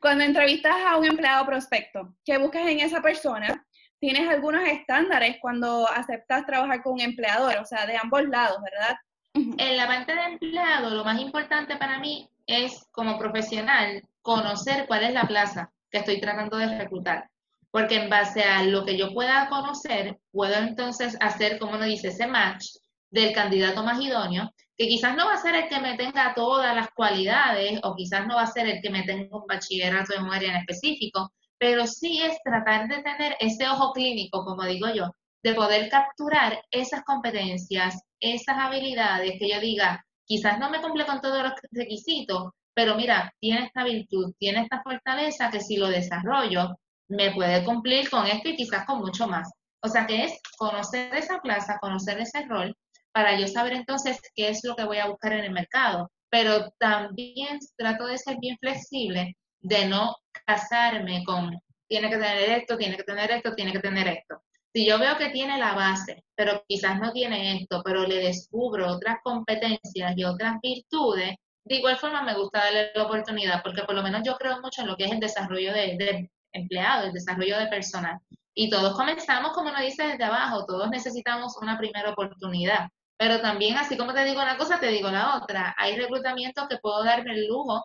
Cuando 0.00 0.24
entrevistas 0.24 0.76
a 0.86 0.96
un 0.96 1.04
empleado 1.04 1.44
prospecto, 1.46 2.14
¿qué 2.24 2.38
buscas 2.38 2.66
en 2.66 2.80
esa 2.80 3.00
persona? 3.00 3.64
¿Tienes 4.00 4.28
algunos 4.28 4.62
estándares 4.62 5.38
cuando 5.40 5.88
aceptas 5.88 6.46
trabajar 6.46 6.82
con 6.82 6.94
un 6.94 7.00
empleador? 7.00 7.56
O 7.58 7.64
sea, 7.64 7.86
de 7.86 7.96
ambos 7.96 8.22
lados, 8.24 8.58
¿verdad? 8.62 8.96
En 9.34 9.76
la 9.76 9.86
parte 9.86 10.14
de 10.14 10.22
empleado, 10.22 10.90
lo 10.90 11.04
más 11.04 11.20
importante 11.20 11.76
para 11.76 11.98
mí 11.98 12.28
es, 12.46 12.86
como 12.92 13.18
profesional, 13.18 14.02
conocer 14.22 14.86
cuál 14.86 15.04
es 15.04 15.12
la 15.12 15.26
plaza 15.26 15.72
que 15.90 15.98
estoy 15.98 16.20
tratando 16.20 16.56
de 16.56 16.78
reclutar. 16.78 17.28
Porque 17.70 17.96
en 17.96 18.08
base 18.08 18.42
a 18.42 18.62
lo 18.62 18.84
que 18.84 18.96
yo 18.96 19.12
pueda 19.12 19.48
conocer, 19.48 20.18
puedo 20.32 20.54
entonces 20.54 21.16
hacer, 21.20 21.58
como 21.58 21.74
uno 21.74 21.84
dice, 21.84 22.08
ese 22.08 22.26
match 22.26 22.66
del 23.10 23.32
candidato 23.32 23.82
más 23.82 24.00
idóneo, 24.00 24.50
que 24.76 24.86
quizás 24.86 25.16
no 25.16 25.26
va 25.26 25.34
a 25.34 25.38
ser 25.42 25.54
el 25.54 25.68
que 25.68 25.80
me 25.80 25.96
tenga 25.96 26.34
todas 26.34 26.74
las 26.74 26.90
cualidades 26.92 27.80
o 27.82 27.94
quizás 27.96 28.26
no 28.26 28.36
va 28.36 28.42
a 28.42 28.46
ser 28.46 28.68
el 28.68 28.80
que 28.80 28.90
me 28.90 29.02
tenga 29.02 29.36
un 29.36 29.46
bachillerato 29.46 30.14
en 30.14 30.22
un 30.22 30.32
área 30.32 30.50
en 30.50 30.56
específico, 30.56 31.32
pero 31.58 31.86
sí 31.86 32.20
es 32.22 32.38
tratar 32.44 32.88
de 32.88 33.02
tener 33.02 33.36
ese 33.40 33.68
ojo 33.68 33.92
clínico, 33.92 34.44
como 34.44 34.64
digo 34.64 34.88
yo, 34.94 35.14
de 35.42 35.54
poder 35.54 35.88
capturar 35.88 36.60
esas 36.70 37.02
competencias, 37.04 38.00
esas 38.20 38.56
habilidades 38.58 39.38
que 39.38 39.48
yo 39.48 39.60
diga, 39.60 40.04
quizás 40.24 40.58
no 40.58 40.70
me 40.70 40.80
cumple 40.80 41.06
con 41.06 41.20
todos 41.20 41.42
los 41.42 41.52
requisitos, 41.72 42.50
pero 42.74 42.94
mira, 42.94 43.32
tiene 43.40 43.66
esta 43.66 43.84
virtud, 43.84 44.34
tiene 44.38 44.62
esta 44.62 44.82
fortaleza 44.82 45.50
que 45.50 45.60
si 45.60 45.76
lo 45.76 45.88
desarrollo, 45.88 46.78
me 47.08 47.32
puede 47.32 47.64
cumplir 47.64 48.08
con 48.10 48.26
esto 48.26 48.48
y 48.50 48.56
quizás 48.56 48.84
con 48.84 49.00
mucho 49.00 49.26
más. 49.26 49.50
O 49.82 49.88
sea 49.88 50.06
que 50.06 50.24
es 50.24 50.40
conocer 50.58 51.14
esa 51.14 51.40
plaza, 51.40 51.78
conocer 51.80 52.20
ese 52.20 52.44
rol, 52.46 52.76
para 53.12 53.38
yo 53.38 53.48
saber 53.48 53.72
entonces 53.72 54.20
qué 54.34 54.48
es 54.50 54.60
lo 54.64 54.76
que 54.76 54.84
voy 54.84 54.98
a 54.98 55.08
buscar 55.08 55.32
en 55.32 55.44
el 55.44 55.52
mercado. 55.52 56.10
Pero 56.30 56.70
también 56.78 57.58
trato 57.76 58.06
de 58.06 58.18
ser 58.18 58.36
bien 58.38 58.56
flexible, 58.60 59.34
de 59.60 59.86
no 59.86 60.16
casarme 60.46 61.24
con, 61.24 61.58
tiene 61.88 62.10
que 62.10 62.16
tener 62.16 62.50
esto, 62.50 62.76
tiene 62.76 62.96
que 62.96 63.04
tener 63.04 63.30
esto, 63.30 63.54
tiene 63.54 63.72
que 63.72 63.80
tener 63.80 64.08
esto. 64.08 64.42
Si 64.72 64.86
yo 64.86 64.98
veo 64.98 65.16
que 65.16 65.30
tiene 65.30 65.58
la 65.58 65.74
base, 65.74 66.24
pero 66.34 66.62
quizás 66.68 67.00
no 67.00 67.12
tiene 67.12 67.56
esto, 67.56 67.82
pero 67.84 68.06
le 68.06 68.16
descubro 68.16 68.88
otras 68.88 69.18
competencias 69.22 70.12
y 70.16 70.24
otras 70.24 70.56
virtudes, 70.62 71.36
de 71.64 71.74
igual 71.76 71.96
forma 71.96 72.22
me 72.22 72.34
gusta 72.34 72.60
darle 72.60 72.90
la 72.94 73.04
oportunidad, 73.04 73.62
porque 73.62 73.82
por 73.82 73.94
lo 73.94 74.02
menos 74.02 74.22
yo 74.24 74.36
creo 74.36 74.60
mucho 74.60 74.82
en 74.82 74.88
lo 74.88 74.96
que 74.96 75.04
es 75.04 75.12
el 75.12 75.20
desarrollo 75.20 75.72
de, 75.72 75.96
de 75.96 76.30
empleado, 76.52 77.06
el 77.06 77.12
desarrollo 77.12 77.58
de 77.58 77.66
personal. 77.66 78.18
Y 78.54 78.70
todos 78.70 78.96
comenzamos, 78.96 79.52
como 79.52 79.70
nos 79.70 79.82
dice, 79.82 80.04
desde 80.04 80.24
abajo, 80.24 80.66
todos 80.66 80.90
necesitamos 80.90 81.56
una 81.60 81.78
primera 81.78 82.10
oportunidad. 82.10 82.88
Pero 83.16 83.40
también, 83.40 83.76
así 83.76 83.96
como 83.96 84.14
te 84.14 84.24
digo 84.24 84.40
una 84.40 84.56
cosa, 84.56 84.80
te 84.80 84.88
digo 84.88 85.10
la 85.10 85.36
otra. 85.36 85.74
Hay 85.78 85.96
reclutamientos 85.96 86.68
que 86.68 86.78
puedo 86.78 87.04
darme 87.04 87.32
el 87.32 87.46
lujo 87.46 87.84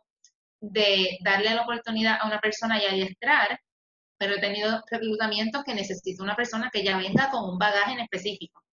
de 0.64 1.18
darle 1.22 1.54
la 1.54 1.64
oportunidad 1.64 2.18
a 2.22 2.28
una 2.28 2.40
persona 2.40 2.82
y 2.82 2.86
adiestrar 2.86 3.60
pero 4.24 4.36
he 4.36 4.40
tenido 4.40 4.82
reclutamientos 4.90 5.64
que 5.66 5.74
necesito 5.74 6.24
una 6.24 6.36
persona 6.36 6.70
que 6.72 6.82
ya 6.82 6.98
venga 6.98 7.30
con 7.30 7.44
un 7.44 7.58
bagaje 7.58 7.92
en 7.92 8.00
específico. 8.00 8.64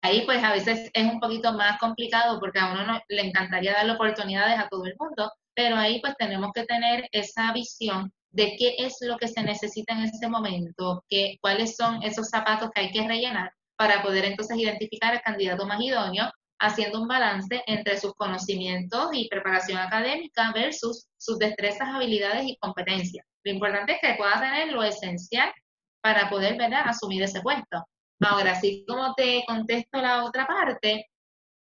Ahí 0.00 0.24
pues 0.24 0.42
a 0.42 0.52
veces 0.52 0.90
es 0.94 1.04
un 1.04 1.20
poquito 1.20 1.52
más 1.52 1.78
complicado 1.78 2.40
porque 2.40 2.60
a 2.60 2.72
uno 2.72 2.86
no, 2.86 3.00
le 3.08 3.22
encantaría 3.22 3.74
darle 3.74 3.92
oportunidades 3.92 4.58
a 4.58 4.68
todo 4.68 4.86
el 4.86 4.94
mundo, 4.98 5.30
pero 5.54 5.76
ahí 5.76 6.00
pues 6.00 6.14
tenemos 6.16 6.50
que 6.54 6.64
tener 6.64 7.06
esa 7.12 7.52
visión 7.52 8.10
de 8.30 8.56
qué 8.58 8.76
es 8.78 8.96
lo 9.02 9.18
que 9.18 9.28
se 9.28 9.42
necesita 9.42 9.92
en 9.92 10.04
ese 10.04 10.28
momento, 10.28 11.04
qué, 11.10 11.36
cuáles 11.42 11.76
son 11.76 12.02
esos 12.02 12.28
zapatos 12.28 12.70
que 12.74 12.80
hay 12.80 12.90
que 12.90 13.06
rellenar 13.06 13.50
para 13.76 14.02
poder 14.02 14.24
entonces 14.24 14.56
identificar 14.56 15.12
el 15.12 15.20
candidato 15.20 15.66
más 15.66 15.80
idóneo 15.80 16.30
haciendo 16.58 17.00
un 17.00 17.08
balance 17.08 17.62
entre 17.66 17.98
sus 17.98 18.14
conocimientos 18.14 19.10
y 19.12 19.28
preparación 19.28 19.78
académica 19.78 20.52
versus 20.52 21.06
sus 21.16 21.38
destrezas, 21.38 21.88
habilidades 21.88 22.44
y 22.46 22.56
competencias. 22.56 23.26
Lo 23.44 23.52
importante 23.52 23.92
es 23.92 23.98
que 24.00 24.14
pueda 24.14 24.40
tener 24.40 24.72
lo 24.72 24.82
esencial 24.82 25.52
para 26.00 26.28
poder 26.30 26.56
¿verdad? 26.56 26.82
asumir 26.86 27.22
ese 27.22 27.40
puesto. 27.40 27.86
Ahora, 28.20 28.52
así 28.52 28.84
como 28.88 29.14
te 29.14 29.44
contesto 29.46 30.00
la 30.00 30.24
otra 30.24 30.46
parte, 30.46 31.06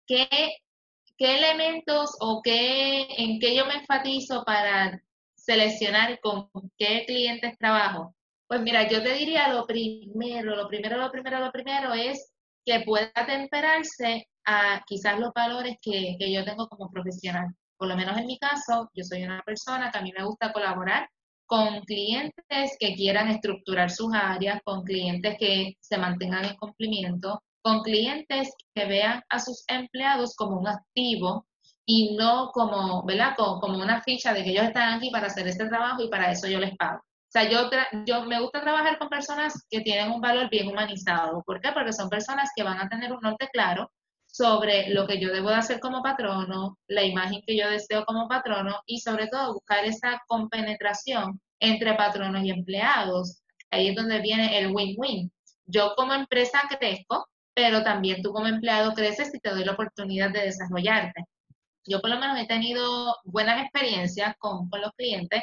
¿qué, 0.06 0.28
qué 1.16 1.38
elementos 1.38 2.16
o 2.20 2.40
qué, 2.42 3.06
en 3.16 3.38
qué 3.38 3.54
yo 3.54 3.66
me 3.66 3.74
enfatizo 3.74 4.42
para 4.44 5.00
seleccionar 5.36 6.18
con 6.20 6.50
qué 6.76 7.04
clientes 7.06 7.56
trabajo? 7.58 8.14
Pues 8.48 8.62
mira, 8.62 8.88
yo 8.88 9.02
te 9.02 9.14
diría 9.14 9.48
lo 9.48 9.64
primero, 9.66 10.56
lo 10.56 10.66
primero, 10.66 10.96
lo 10.96 11.10
primero, 11.12 11.38
lo 11.38 11.52
primero 11.52 11.94
es 11.94 12.32
que 12.64 12.80
pueda 12.80 13.12
temperarse 13.26 14.28
a 14.50 14.82
quizás 14.84 15.18
los 15.18 15.32
valores 15.32 15.76
que, 15.80 16.16
que 16.18 16.32
yo 16.32 16.44
tengo 16.44 16.68
como 16.68 16.90
profesional. 16.90 17.54
Por 17.76 17.88
lo 17.88 17.96
menos 17.96 18.18
en 18.18 18.26
mi 18.26 18.36
caso, 18.38 18.90
yo 18.94 19.04
soy 19.04 19.22
una 19.22 19.42
persona 19.42 19.90
que 19.90 19.98
a 19.98 20.02
mí 20.02 20.12
me 20.16 20.24
gusta 20.24 20.52
colaborar 20.52 21.08
con 21.46 21.80
clientes 21.82 22.76
que 22.78 22.94
quieran 22.94 23.28
estructurar 23.28 23.90
sus 23.90 24.12
áreas, 24.12 24.60
con 24.64 24.82
clientes 24.82 25.36
que 25.38 25.76
se 25.80 25.98
mantengan 25.98 26.44
en 26.44 26.56
cumplimiento, 26.56 27.42
con 27.62 27.82
clientes 27.82 28.52
que 28.74 28.86
vean 28.86 29.22
a 29.28 29.38
sus 29.38 29.64
empleados 29.68 30.34
como 30.36 30.58
un 30.58 30.68
activo 30.68 31.46
y 31.86 32.16
no 32.16 32.50
como, 32.52 33.04
¿verdad? 33.04 33.34
Como, 33.36 33.60
como 33.60 33.78
una 33.78 34.02
ficha 34.02 34.32
de 34.32 34.42
que 34.42 34.50
ellos 34.50 34.64
están 34.64 34.94
aquí 34.94 35.10
para 35.10 35.28
hacer 35.28 35.46
este 35.46 35.66
trabajo 35.68 36.02
y 36.02 36.08
para 36.08 36.30
eso 36.30 36.48
yo 36.48 36.58
les 36.58 36.76
pago. 36.76 36.98
O 36.98 37.32
sea, 37.32 37.48
yo, 37.48 37.70
yo 38.04 38.24
me 38.24 38.40
gusta 38.40 38.60
trabajar 38.60 38.98
con 38.98 39.08
personas 39.08 39.64
que 39.70 39.80
tienen 39.82 40.10
un 40.10 40.20
valor 40.20 40.50
bien 40.50 40.68
humanizado. 40.68 41.42
¿Por 41.46 41.60
qué? 41.60 41.70
Porque 41.72 41.92
son 41.92 42.08
personas 42.08 42.50
que 42.56 42.64
van 42.64 42.80
a 42.80 42.88
tener 42.88 43.12
un 43.12 43.20
norte 43.20 43.48
claro 43.52 43.90
sobre 44.32 44.88
lo 44.90 45.06
que 45.06 45.20
yo 45.20 45.32
debo 45.32 45.48
de 45.50 45.56
hacer 45.56 45.80
como 45.80 46.02
patrono, 46.02 46.78
la 46.86 47.02
imagen 47.02 47.42
que 47.46 47.56
yo 47.56 47.68
deseo 47.68 48.04
como 48.04 48.28
patrono 48.28 48.80
y 48.86 49.00
sobre 49.00 49.26
todo 49.26 49.54
buscar 49.54 49.84
esa 49.84 50.22
compenetración 50.26 51.40
entre 51.58 51.94
patronos 51.94 52.44
y 52.44 52.50
empleados. 52.50 53.42
Ahí 53.70 53.88
es 53.88 53.96
donde 53.96 54.20
viene 54.20 54.58
el 54.58 54.72
win-win. 54.72 55.30
Yo 55.66 55.94
como 55.96 56.14
empresa 56.14 56.62
crezco, 56.68 57.26
pero 57.54 57.82
también 57.82 58.22
tú 58.22 58.32
como 58.32 58.46
empleado 58.46 58.94
creces 58.94 59.34
y 59.34 59.40
te 59.40 59.50
doy 59.50 59.64
la 59.64 59.72
oportunidad 59.72 60.30
de 60.30 60.42
desarrollarte. 60.42 61.24
Yo 61.86 62.00
por 62.00 62.10
lo 62.10 62.18
menos 62.18 62.38
he 62.38 62.46
tenido 62.46 63.16
buenas 63.24 63.62
experiencias 63.62 64.34
con, 64.38 64.68
con 64.68 64.80
los 64.80 64.92
clientes, 64.92 65.42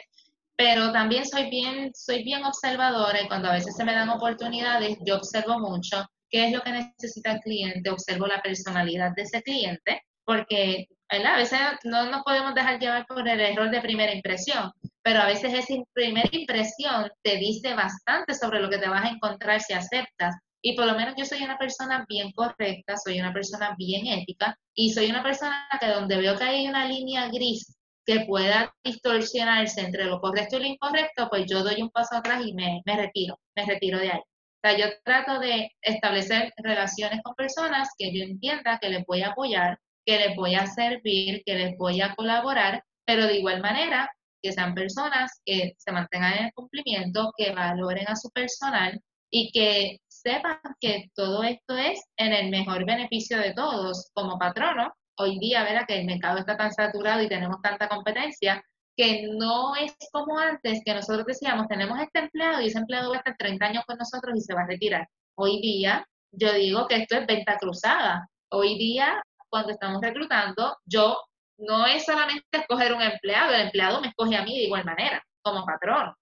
pero 0.56 0.92
también 0.92 1.26
soy 1.26 1.50
bien, 1.50 1.92
soy 1.94 2.24
bien 2.24 2.44
observadora 2.46 3.22
y 3.22 3.28
cuando 3.28 3.50
a 3.50 3.54
veces 3.54 3.76
se 3.76 3.84
me 3.84 3.94
dan 3.94 4.10
oportunidades, 4.10 4.98
yo 5.06 5.18
observo 5.18 5.60
mucho 5.60 6.06
qué 6.30 6.48
es 6.48 6.54
lo 6.54 6.62
que 6.62 6.72
necesita 6.72 7.34
el 7.34 7.40
cliente, 7.40 7.90
observo 7.90 8.28
la 8.28 8.42
personalidad 8.42 9.12
de 9.16 9.24
ese 9.24 9.42
cliente, 9.42 10.02
porque 10.26 10.88
a 11.10 11.38
veces 11.38 11.60
no 11.84 12.10
nos 12.12 12.24
podemos 12.24 12.54
dejar 12.54 12.80
llevar 12.80 13.06
por 13.08 13.28
el 13.28 13.40
error 13.40 13.72
de 13.72 13.82
primera 13.82 14.14
impresión, 14.14 14.72
pero 15.02 15.22
a 15.22 15.26
veces 15.26 15.54
esa 15.54 15.82
primera 15.94 16.30
impresión 16.32 17.10
te 17.24 17.38
dice 17.38 17.74
bastante 17.74 18.34
sobre 18.34 18.60
lo 18.60 18.70
que 18.70 18.78
te 18.78 18.90
vas 18.90 19.06
a 19.06 19.10
encontrar 19.10 19.62
si 19.62 19.74
aceptas. 19.74 20.36
Y 20.62 20.76
por 20.76 20.86
lo 20.86 20.96
menos 20.96 21.14
yo 21.18 21.24
soy 21.24 21.44
una 21.44 21.58
persona 21.58 22.06
bien 22.10 22.32
correcta, 22.34 22.98
soy 22.98 23.20
una 23.20 23.32
persona 23.32 23.76
bien 23.78 24.08
ética 24.08 24.58
y 24.74 24.92
soy 24.92 25.10
una 25.10 25.24
persona 25.24 25.66
que 25.80 25.88
donde 25.88 26.18
veo 26.18 26.38
que 26.38 26.44
hay 26.44 26.68
una 26.68 26.86
línea 26.86 27.30
gris 27.30 27.78
que 28.06 28.22
pueda 28.22 28.74
distorsionarse 28.84 29.82
entre 29.82 30.06
lo 30.06 30.20
correcto 30.20 30.58
y 30.58 30.60
lo 30.60 30.66
incorrecto, 30.66 31.30
pues 31.30 31.46
yo 31.50 31.64
doy 31.64 31.82
un 31.82 31.90
paso 31.90 32.16
atrás 32.18 32.46
y 32.46 32.54
me, 32.54 32.82
me 32.86 32.98
retiro, 32.98 33.40
me 33.56 33.66
retiro 33.66 34.00
de 34.00 34.12
ahí 34.12 34.22
sea, 34.68 34.78
yo 34.78 34.94
trato 35.04 35.40
de 35.40 35.72
establecer 35.82 36.54
relaciones 36.58 37.22
con 37.24 37.36
personas 37.36 37.90
que 37.98 38.12
yo 38.14 38.24
entienda 38.24 38.80
que 38.80 38.90
les 38.90 39.06
voy 39.06 39.22
a 39.22 39.30
apoyar, 39.30 39.80
que 40.06 40.18
les 40.20 40.36
voy 40.36 40.56
a 40.56 40.68
servir, 40.68 41.44
que 41.46 41.56
les 41.56 41.78
voy 41.78 42.02
a 42.02 42.16
colaborar, 42.16 42.84
pero 43.06 43.28
de 43.28 43.38
igual 43.38 43.62
manera 43.62 44.10
que 44.42 44.52
sean 44.52 44.74
personas 44.74 45.32
que 45.46 45.74
se 45.78 45.92
mantengan 45.92 46.34
en 46.34 46.46
el 46.46 46.54
cumplimiento, 46.54 47.32
que 47.38 47.52
valoren 47.52 48.08
a 48.08 48.16
su 48.16 48.30
personal 48.32 49.02
y 49.30 49.52
que 49.52 50.00
sepan 50.08 50.60
que 50.80 51.10
todo 51.16 51.44
esto 51.44 51.78
es 51.78 52.00
en 52.18 52.34
el 52.34 52.50
mejor 52.50 52.86
beneficio 52.86 53.38
de 53.40 53.54
todos. 53.54 54.10
Como 54.14 54.38
patrono, 54.38 54.94
hoy 55.18 55.40
día, 55.40 55.64
¿verdad? 55.64 55.86
Que 55.88 56.00
el 56.00 56.06
mercado 56.06 56.40
está 56.40 56.56
tan 56.56 56.72
saturado 56.72 57.22
y 57.22 57.28
tenemos 57.28 57.62
tanta 57.62 57.90
competencia, 57.90 58.64
que 58.98 59.28
no 59.28 59.76
es 59.76 59.96
como 60.12 60.40
antes, 60.40 60.82
que 60.84 60.94
nosotros 60.94 61.26
decíamos, 61.28 61.68
tenemos 61.68 62.00
este 62.00 62.20
empleado 62.20 62.62
y 62.62 62.68
ese 62.68 62.80
empleado 62.80 63.12
va 63.12 63.18
a 63.18 63.20
estar 63.20 63.38
30 63.38 63.66
años 63.66 63.84
con 63.86 63.98
nosotros 63.98 64.36
y 64.36 64.42
se 64.42 64.56
va 64.56 64.64
a 64.64 64.68
retirar. 64.68 65.08
Hoy 65.36 65.62
día, 65.62 66.04
yo 66.32 66.52
digo 66.54 66.88
que 66.88 66.96
esto 66.96 67.16
es 67.16 67.28
venta 67.28 67.58
cruzada. 67.58 68.28
Hoy 68.50 68.76
día, 68.80 69.22
cuando 69.50 69.72
estamos 69.72 70.02
reclutando, 70.02 70.76
yo 70.86 71.16
no 71.60 71.86
es 71.86 72.06
solamente 72.06 72.46
escoger 72.52 72.94
un 72.94 73.04
empleado, 73.04 73.54
el 73.54 73.62
empleado 73.62 74.02
me 74.02 74.08
escoge 74.08 74.36
a 74.36 74.44
mí 74.44 74.58
de 74.58 74.66
igual 74.66 74.84
manera, 74.84 75.24
como 75.44 75.64
patrón. 75.64 76.14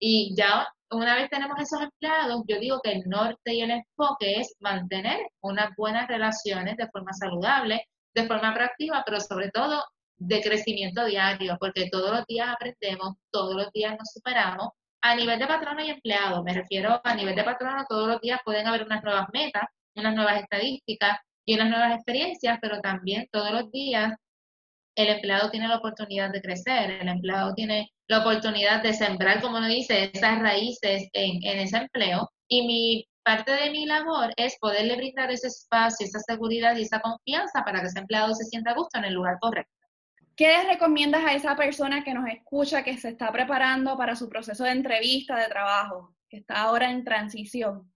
Y 0.00 0.34
ya 0.36 0.68
una 0.90 1.14
vez 1.14 1.30
tenemos 1.30 1.60
esos 1.60 1.80
empleados, 1.80 2.42
yo 2.48 2.58
digo 2.58 2.80
que 2.82 2.92
el 2.92 3.08
norte 3.08 3.54
y 3.54 3.60
el 3.62 3.70
enfoque 3.70 4.40
es 4.40 4.54
mantener 4.58 5.18
unas 5.42 5.70
buenas 5.76 6.08
relaciones 6.08 6.76
de 6.76 6.88
forma 6.88 7.12
saludable, 7.12 7.86
de 8.14 8.26
forma 8.26 8.52
proactiva, 8.52 9.02
pero 9.04 9.20
sobre 9.20 9.50
todo 9.50 9.84
de 10.18 10.40
crecimiento 10.40 11.04
diario, 11.04 11.56
porque 11.60 11.88
todos 11.90 12.10
los 12.10 12.26
días 12.26 12.48
aprendemos, 12.48 13.16
todos 13.30 13.54
los 13.54 13.70
días 13.72 13.96
nos 13.98 14.10
superamos. 14.12 14.68
A 15.02 15.14
nivel 15.14 15.38
de 15.38 15.46
patrono 15.46 15.84
y 15.84 15.90
empleado, 15.90 16.42
me 16.42 16.54
refiero 16.54 17.00
a 17.04 17.14
nivel 17.14 17.36
de 17.36 17.44
patrono, 17.44 17.84
todos 17.88 18.08
los 18.08 18.20
días 18.20 18.40
pueden 18.44 18.66
haber 18.66 18.84
unas 18.84 19.04
nuevas 19.04 19.26
metas, 19.32 19.64
unas 19.94 20.14
nuevas 20.14 20.42
estadísticas 20.42 21.18
y 21.44 21.54
unas 21.54 21.68
nuevas 21.68 21.94
experiencias, 21.94 22.58
pero 22.60 22.80
también 22.80 23.28
todos 23.30 23.52
los 23.52 23.70
días 23.70 24.14
el 24.96 25.08
empleado 25.08 25.50
tiene 25.50 25.68
la 25.68 25.76
oportunidad 25.76 26.30
de 26.32 26.40
crecer, 26.40 26.90
el 26.90 27.08
empleado 27.08 27.54
tiene 27.54 27.92
la 28.08 28.20
oportunidad 28.20 28.82
de 28.82 28.94
sembrar, 28.94 29.42
como 29.42 29.60
lo 29.60 29.66
dice, 29.66 30.10
esas 30.12 30.40
raíces 30.40 31.08
en, 31.12 31.44
en 31.44 31.60
ese 31.60 31.76
empleo. 31.76 32.30
Y 32.48 32.66
mi 32.66 33.06
parte 33.22 33.52
de 33.52 33.70
mi 33.70 33.86
labor 33.86 34.32
es 34.36 34.56
poderle 34.58 34.96
brindar 34.96 35.30
ese 35.30 35.48
espacio, 35.48 36.06
esa 36.06 36.20
seguridad 36.20 36.76
y 36.76 36.82
esa 36.82 37.00
confianza 37.00 37.62
para 37.64 37.80
que 37.80 37.88
ese 37.88 37.98
empleado 37.98 38.34
se 38.34 38.44
sienta 38.44 38.70
a 38.70 38.74
gusto 38.74 38.98
en 38.98 39.04
el 39.04 39.14
lugar 39.14 39.36
correcto. 39.40 39.75
¿Qué 40.36 40.48
le 40.48 40.64
recomiendas 40.64 41.24
a 41.24 41.32
esa 41.32 41.56
persona 41.56 42.04
que 42.04 42.12
nos 42.12 42.28
escucha, 42.28 42.84
que 42.84 42.98
se 42.98 43.08
está 43.08 43.32
preparando 43.32 43.96
para 43.96 44.14
su 44.14 44.28
proceso 44.28 44.64
de 44.64 44.72
entrevista 44.72 45.36
de 45.36 45.48
trabajo, 45.48 46.14
que 46.28 46.36
está 46.36 46.62
ahora 46.62 46.90
en 46.90 47.04
transición? 47.04 47.90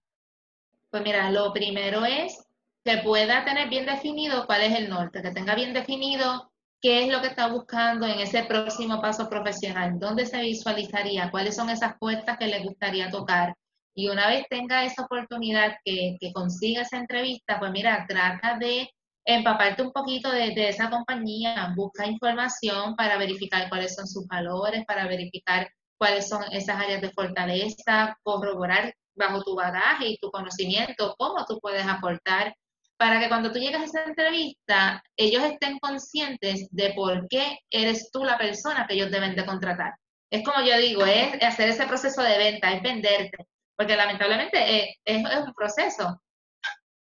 Pues 0.89 1.03
mira, 1.03 1.29
lo 1.29 1.53
primero 1.53 2.03
es 2.03 2.43
que 2.83 2.97
pueda 2.97 3.45
tener 3.45 3.69
bien 3.69 3.85
definido 3.85 4.47
cuál 4.47 4.63
es 4.63 4.75
el 4.75 4.89
norte, 4.89 5.21
que 5.21 5.31
tenga 5.31 5.53
bien 5.53 5.71
definido 5.71 6.51
qué 6.81 7.03
es 7.03 7.11
lo 7.11 7.21
que 7.21 7.27
está 7.27 7.47
buscando 7.47 8.07
en 8.07 8.19
ese 8.19 8.43
próximo 8.45 8.99
paso 8.99 9.29
profesional, 9.29 9.99
dónde 9.99 10.25
se 10.25 10.41
visualizaría, 10.41 11.29
cuáles 11.29 11.55
son 11.55 11.69
esas 11.69 11.95
puertas 11.99 12.39
que 12.39 12.47
le 12.47 12.63
gustaría 12.63 13.11
tocar. 13.11 13.55
Y 13.93 14.09
una 14.09 14.27
vez 14.27 14.45
tenga 14.49 14.83
esa 14.83 15.03
oportunidad 15.03 15.75
que, 15.85 16.17
consiga 16.33 16.81
esa 16.81 16.97
entrevista, 16.97 17.59
pues 17.59 17.71
mira, 17.71 18.05
trata 18.07 18.57
de 18.57 18.89
empaparte 19.25 19.83
un 19.83 19.91
poquito 19.91 20.31
de, 20.31 20.51
de, 20.51 20.69
esa 20.69 20.89
compañía, 20.89 21.73
busca 21.75 22.07
información 22.07 22.95
para 22.95 23.17
verificar 23.17 23.69
cuáles 23.69 23.95
son 23.95 24.07
sus 24.07 24.27
valores, 24.27 24.83
para 24.85 25.07
verificar 25.07 25.69
cuáles 25.97 26.27
son 26.27 26.43
esas 26.51 26.77
áreas 26.77 27.01
de 27.01 27.11
fortaleza, 27.11 28.17
corroborar 28.23 28.93
bajo 29.15 29.43
tu 29.43 29.55
bagaje 29.55 30.07
y 30.07 30.17
tu 30.17 30.31
conocimiento 30.31 31.15
cómo 31.17 31.45
tú 31.45 31.59
puedes 31.59 31.85
aportar 31.85 32.55
para 32.97 33.19
que 33.19 33.29
cuando 33.29 33.51
tú 33.51 33.57
llegas 33.57 33.81
a 33.81 33.85
esa 33.85 34.03
entrevista, 34.03 35.03
ellos 35.17 35.43
estén 35.43 35.79
conscientes 35.79 36.67
de 36.69 36.93
por 36.93 37.27
qué 37.29 37.57
eres 37.71 38.11
tú 38.11 38.23
la 38.23 38.37
persona 38.37 38.85
que 38.87 38.93
ellos 38.93 39.09
deben 39.09 39.35
de 39.35 39.43
contratar. 39.43 39.95
Es 40.29 40.45
como 40.45 40.63
yo 40.63 40.77
digo, 40.77 41.03
es 41.03 41.41
hacer 41.41 41.69
ese 41.69 41.87
proceso 41.87 42.21
de 42.21 42.37
venta, 42.37 42.71
es 42.71 42.83
venderte, 42.83 43.47
porque 43.75 43.95
lamentablemente 43.95 44.59
es, 44.59 44.95
es, 45.03 45.17
un 45.17 45.51
proceso. 45.53 46.21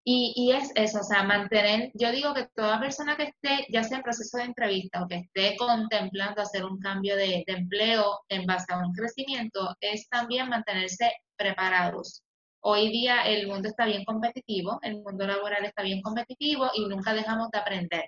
Y, 0.07 0.51
es 0.51 0.71
eso, 0.75 0.99
o 0.99 1.03
sea, 1.03 1.23
mantener, 1.23 1.91
yo 1.95 2.11
digo 2.11 2.33
que 2.35 2.47
toda 2.55 2.79
persona 2.79 3.17
que 3.17 3.23
esté, 3.23 3.65
ya 3.71 3.83
sea 3.83 3.97
en 3.97 4.03
proceso 4.03 4.37
de 4.37 4.43
entrevista 4.43 5.01
o 5.03 5.07
que 5.07 5.15
esté 5.15 5.57
contemplando 5.57 6.41
hacer 6.41 6.63
un 6.63 6.79
cambio 6.79 7.15
de 7.15 7.43
empleo 7.47 8.19
en 8.29 8.45
base 8.45 8.71
a 8.71 8.77
un 8.77 8.93
crecimiento, 8.93 9.75
es 9.81 10.07
también 10.09 10.49
mantenerse 10.49 11.11
preparados 11.35 12.23
Hoy 12.67 12.89
día 12.89 13.21
el 13.27 13.47
mundo 13.47 13.69
está 13.69 13.85
bien 13.85 14.03
competitivo, 14.05 14.79
el 14.81 14.99
mundo 15.03 15.27
laboral 15.27 15.63
está 15.65 15.83
bien 15.83 16.01
competitivo 16.01 16.71
y 16.73 16.87
nunca 16.87 17.13
dejamos 17.13 17.51
de 17.51 17.59
aprender. 17.59 18.05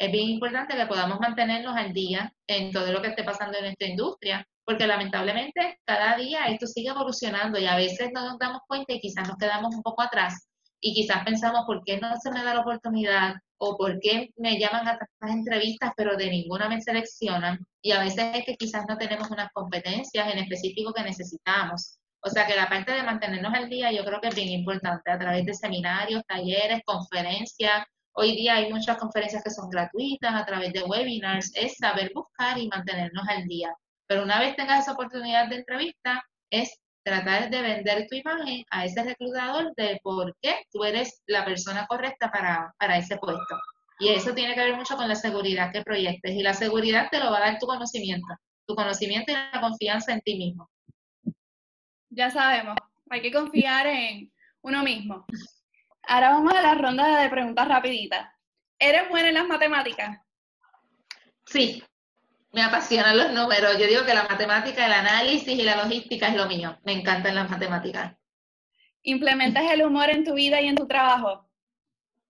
Es 0.00 0.10
bien 0.10 0.30
importante 0.30 0.74
que 0.76 0.86
podamos 0.86 1.20
mantenernos 1.20 1.76
al 1.76 1.92
día 1.92 2.32
en 2.48 2.72
todo 2.72 2.90
lo 2.90 3.00
que 3.00 3.10
esté 3.10 3.22
pasando 3.22 3.58
en 3.58 3.66
esta 3.66 3.86
industria, 3.86 4.44
porque 4.64 4.88
lamentablemente 4.88 5.78
cada 5.84 6.16
día 6.16 6.46
esto 6.46 6.66
sigue 6.66 6.88
evolucionando 6.88 7.56
y 7.60 7.66
a 7.66 7.76
veces 7.76 8.10
no 8.12 8.24
nos 8.24 8.38
damos 8.40 8.62
cuenta 8.66 8.92
y 8.94 8.98
quizás 8.98 9.28
nos 9.28 9.36
quedamos 9.36 9.76
un 9.76 9.82
poco 9.82 10.02
atrás 10.02 10.49
y 10.80 10.94
quizás 10.94 11.24
pensamos 11.24 11.64
por 11.66 11.84
qué 11.84 11.98
no 11.98 12.16
se 12.16 12.30
me 12.30 12.42
da 12.42 12.54
la 12.54 12.60
oportunidad 12.60 13.34
o 13.58 13.76
por 13.76 14.00
qué 14.00 14.30
me 14.36 14.58
llaman 14.58 14.88
a 14.88 14.92
estas 14.92 15.30
entrevistas 15.30 15.92
pero 15.96 16.16
de 16.16 16.30
ninguna 16.30 16.68
me 16.68 16.80
seleccionan 16.80 17.58
y 17.82 17.92
a 17.92 18.00
veces 18.00 18.36
es 18.36 18.44
que 18.44 18.56
quizás 18.56 18.84
no 18.88 18.96
tenemos 18.96 19.30
unas 19.30 19.52
competencias 19.52 20.32
en 20.32 20.38
específico 20.38 20.92
que 20.92 21.02
necesitamos. 21.02 21.98
O 22.22 22.28
sea 22.28 22.46
que 22.46 22.54
la 22.54 22.68
parte 22.68 22.92
de 22.92 23.02
mantenernos 23.02 23.54
al 23.54 23.68
día 23.68 23.92
yo 23.92 24.04
creo 24.04 24.20
que 24.20 24.28
es 24.28 24.34
bien 24.34 24.48
importante 24.48 25.10
a 25.10 25.18
través 25.18 25.46
de 25.46 25.54
seminarios, 25.54 26.22
talleres, 26.26 26.82
conferencias. 26.84 27.84
Hoy 28.12 28.36
día 28.36 28.56
hay 28.56 28.70
muchas 28.70 28.98
conferencias 28.98 29.42
que 29.42 29.50
son 29.50 29.70
gratuitas 29.70 30.34
a 30.34 30.44
través 30.44 30.72
de 30.74 30.82
webinars. 30.82 31.50
Es 31.54 31.76
saber 31.78 32.12
buscar 32.14 32.58
y 32.58 32.68
mantenernos 32.68 33.26
al 33.26 33.44
día. 33.46 33.72
Pero 34.06 34.24
una 34.24 34.38
vez 34.38 34.54
tengas 34.56 34.80
esa 34.80 34.92
oportunidad 34.92 35.48
de 35.48 35.56
entrevista, 35.56 36.22
es 36.50 36.78
tratar 37.02 37.50
de 37.50 37.62
vender 37.62 38.06
tu 38.08 38.16
imagen 38.16 38.64
a 38.70 38.84
ese 38.84 39.02
reclutador 39.02 39.72
de 39.76 40.00
por 40.02 40.36
qué 40.40 40.64
tú 40.70 40.84
eres 40.84 41.22
la 41.26 41.44
persona 41.44 41.86
correcta 41.86 42.30
para, 42.30 42.74
para 42.78 42.98
ese 42.98 43.16
puesto. 43.16 43.58
Y 43.98 44.08
eso 44.08 44.34
tiene 44.34 44.54
que 44.54 44.64
ver 44.64 44.76
mucho 44.76 44.96
con 44.96 45.08
la 45.08 45.14
seguridad 45.14 45.72
que 45.72 45.82
proyectes. 45.82 46.32
Y 46.32 46.42
la 46.42 46.54
seguridad 46.54 47.08
te 47.10 47.18
lo 47.18 47.30
va 47.30 47.38
a 47.38 47.50
dar 47.50 47.58
tu 47.58 47.66
conocimiento, 47.66 48.34
tu 48.66 48.74
conocimiento 48.74 49.32
y 49.32 49.34
la 49.34 49.60
confianza 49.60 50.12
en 50.12 50.20
ti 50.20 50.36
mismo 50.36 50.70
ya 52.10 52.30
sabemos, 52.30 52.76
hay 53.08 53.22
que 53.22 53.32
confiar 53.32 53.86
en 53.86 54.30
uno 54.62 54.82
mismo. 54.82 55.24
Ahora 56.02 56.30
vamos 56.30 56.52
a 56.52 56.62
la 56.62 56.74
ronda 56.74 57.22
de 57.22 57.30
preguntas 57.30 57.68
rapiditas. 57.68 58.28
¿Eres 58.78 59.08
buena 59.08 59.28
en 59.28 59.34
las 59.34 59.46
matemáticas? 59.46 60.18
Sí, 61.46 61.82
me 62.52 62.62
apasionan 62.62 63.16
los 63.16 63.32
números. 63.32 63.78
Yo 63.78 63.86
digo 63.86 64.04
que 64.04 64.14
la 64.14 64.24
matemática, 64.24 64.86
el 64.86 64.92
análisis 64.92 65.58
y 65.58 65.62
la 65.62 65.82
logística 65.82 66.28
es 66.28 66.36
lo 66.36 66.46
mío. 66.46 66.78
Me 66.84 66.92
encantan 66.92 67.34
las 67.34 67.50
matemáticas. 67.50 68.16
¿Implementas 69.02 69.70
el 69.70 69.82
humor 69.82 70.10
en 70.10 70.24
tu 70.24 70.34
vida 70.34 70.60
y 70.60 70.68
en 70.68 70.76
tu 70.76 70.86
trabajo? 70.86 71.48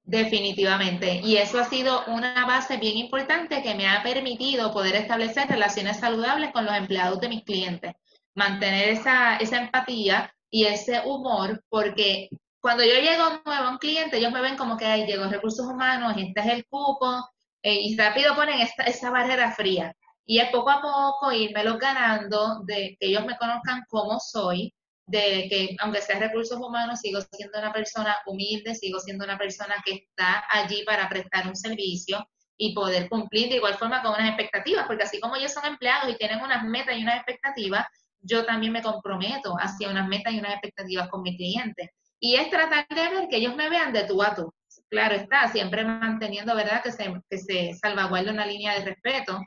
Definitivamente. 0.03 1.21
Y 1.25 1.37
eso 1.37 1.59
ha 1.59 1.65
sido 1.65 2.05
una 2.07 2.47
base 2.47 2.77
bien 2.77 2.97
importante 2.97 3.63
que 3.63 3.75
me 3.75 3.89
ha 3.89 4.03
permitido 4.03 4.73
poder 4.73 4.97
establecer 4.97 5.49
relaciones 5.49 5.99
saludables 5.99 6.53
con 6.53 6.65
los 6.65 6.75
empleados 6.75 7.21
de 7.21 7.29
mis 7.29 7.45
clientes 7.45 7.95
mantener 8.35 8.89
esa, 8.91 9.37
esa 9.37 9.59
empatía 9.59 10.35
y 10.51 10.65
ese 10.65 11.01
humor, 11.05 11.63
porque 11.69 12.29
cuando 12.61 12.85
yo 12.85 12.95
llego 12.95 13.41
nuevo 13.45 13.65
a 13.65 13.71
un 13.71 13.79
cliente, 13.79 14.19
ellos 14.19 14.33
me 14.33 14.41
ven 14.41 14.57
como 14.57 14.77
que 14.77 14.87
hay 14.87 15.07
llegó 15.07 15.25
recursos 15.25 15.67
humanos, 15.67 16.15
este 16.17 16.41
es 16.41 16.47
el 16.47 16.67
cupo, 16.67 17.29
eh, 17.63 17.81
y 17.83 17.97
rápido 17.97 18.35
ponen 18.35 18.61
esta, 18.61 18.85
esa 18.85 19.11
barrera 19.11 19.53
fría. 19.53 19.95
Y 20.27 20.39
es 20.39 20.51
poco 20.51 20.71
a 20.71 20.81
poco 20.81 21.33
irmelo 21.33 21.79
ganando, 21.79 22.63
de 22.65 22.97
que 22.99 23.07
ellos 23.09 23.27
me 23.27 23.37
conozcan 23.37 23.83
como 23.89 24.21
soy, 24.21 24.73
de 25.07 25.49
que 25.49 25.77
aunque 25.81 26.01
sea 26.03 26.21
recursos 26.21 26.59
humanos, 26.59 27.01
sigo 27.01 27.21
siendo 27.33 27.59
una 27.59 27.73
persona 27.73 28.17
humilde, 28.27 28.75
sigo 28.75 29.01
siendo 29.01 29.25
una 29.25 29.37
persona 29.37 29.75
que 29.85 29.95
está 29.95 30.45
allí 30.49 30.85
para 30.85 31.09
prestar 31.09 31.49
un 31.49 31.57
servicio 31.57 32.25
y 32.57 32.75
poder 32.75 33.09
cumplir 33.09 33.49
de 33.49 33.57
igual 33.57 33.75
forma 33.75 34.03
con 34.03 34.13
unas 34.13 34.29
expectativas, 34.29 34.87
porque 34.87 35.05
así 35.05 35.19
como 35.19 35.35
ellos 35.35 35.53
son 35.53 35.65
empleados 35.65 36.13
y 36.13 36.17
tienen 36.17 36.41
unas 36.43 36.63
metas 36.65 36.97
y 36.97 37.03
unas 37.03 37.17
expectativas, 37.17 37.87
yo 38.21 38.45
también 38.45 38.73
me 38.73 38.83
comprometo 38.83 39.55
hacia 39.59 39.91
unas 39.91 40.07
metas 40.07 40.33
y 40.33 40.39
unas 40.39 40.53
expectativas 40.53 41.09
con 41.09 41.23
mi 41.23 41.37
cliente. 41.37 41.91
Y 42.21 42.37
es 42.37 42.51
tratar 42.51 42.87
de 42.89 43.09
ver 43.09 43.29
que 43.29 43.39
ellos 43.39 43.57
me 43.57 43.71
vean 43.71 43.93
de 43.93 44.05
tu 44.05 44.23
a 44.23 44.35
tú. 44.35 44.53
Claro 44.91 45.15
está, 45.15 45.49
siempre 45.49 45.85
manteniendo, 45.85 46.55
¿verdad?, 46.55 46.83
que 46.83 46.93
se, 46.93 47.13
que 47.31 47.39
se 47.39 47.75
salvaguarde 47.75 48.31
una 48.31 48.45
línea 48.45 48.75
de 48.75 48.85
respeto, 48.85 49.41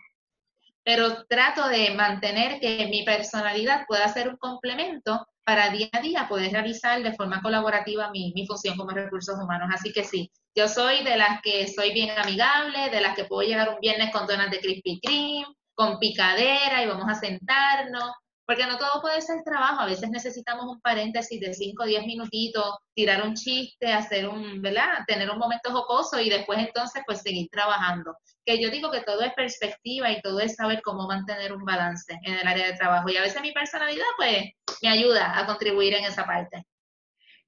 pero 0.83 1.25
trato 1.25 1.67
de 1.67 1.91
mantener 1.91 2.59
que 2.59 2.87
mi 2.87 3.03
personalidad 3.03 3.85
pueda 3.87 4.07
ser 4.09 4.29
un 4.29 4.37
complemento 4.37 5.25
para 5.45 5.69
día 5.69 5.89
a 5.91 6.01
día 6.01 6.27
poder 6.27 6.51
realizar 6.51 7.01
de 7.01 7.13
forma 7.13 7.41
colaborativa 7.41 8.11
mi, 8.11 8.31
mi 8.33 8.45
función 8.45 8.77
como 8.77 8.91
recursos 8.91 9.35
humanos. 9.37 9.69
Así 9.73 9.91
que 9.91 10.03
sí, 10.03 10.31
yo 10.55 10.67
soy 10.67 11.03
de 11.03 11.17
las 11.17 11.41
que 11.41 11.67
soy 11.67 11.93
bien 11.93 12.11
amigable, 12.17 12.89
de 12.89 13.01
las 13.01 13.15
que 13.15 13.25
puedo 13.25 13.47
llegar 13.47 13.69
un 13.69 13.79
viernes 13.79 14.11
con 14.11 14.27
donas 14.27 14.51
de 14.51 14.59
Krispy 14.59 14.99
Kreme, 15.01 15.45
con 15.75 15.99
picadera 15.99 16.83
y 16.83 16.87
vamos 16.87 17.09
a 17.09 17.15
sentarnos, 17.15 18.11
porque 18.45 18.65
no 18.65 18.77
todo 18.77 19.01
puede 19.01 19.21
ser 19.21 19.41
trabajo, 19.43 19.81
a 19.81 19.85
veces 19.85 20.09
necesitamos 20.09 20.65
un 20.65 20.81
paréntesis 20.81 21.39
de 21.39 21.53
5 21.53 21.83
o 21.83 21.85
10 21.85 22.05
minutitos, 22.05 22.77
tirar 22.93 23.23
un 23.25 23.35
chiste, 23.35 23.91
hacer 23.91 24.27
un, 24.27 24.61
¿verdad? 24.61 24.99
Tener 25.07 25.29
un 25.29 25.39
momento 25.39 25.71
jocoso 25.71 26.19
y 26.19 26.29
después 26.29 26.59
entonces 26.59 27.01
pues 27.05 27.21
seguir 27.21 27.47
trabajando. 27.49 28.15
Que 28.45 28.61
yo 28.61 28.69
digo 28.69 28.91
que 28.91 29.01
todo 29.01 29.21
es 29.21 29.33
perspectiva 29.33 30.11
y 30.11 30.21
todo 30.21 30.39
es 30.41 30.55
saber 30.55 30.81
cómo 30.81 31.07
mantener 31.07 31.53
un 31.53 31.63
balance 31.63 32.19
en 32.23 32.33
el 32.33 32.47
área 32.47 32.67
de 32.67 32.77
trabajo 32.77 33.09
y 33.09 33.17
a 33.17 33.21
veces 33.21 33.41
mi 33.41 33.53
personalidad 33.53 34.05
pues 34.17 34.51
me 34.81 34.89
ayuda 34.89 35.39
a 35.39 35.45
contribuir 35.45 35.93
en 35.93 36.05
esa 36.05 36.25
parte. 36.25 36.65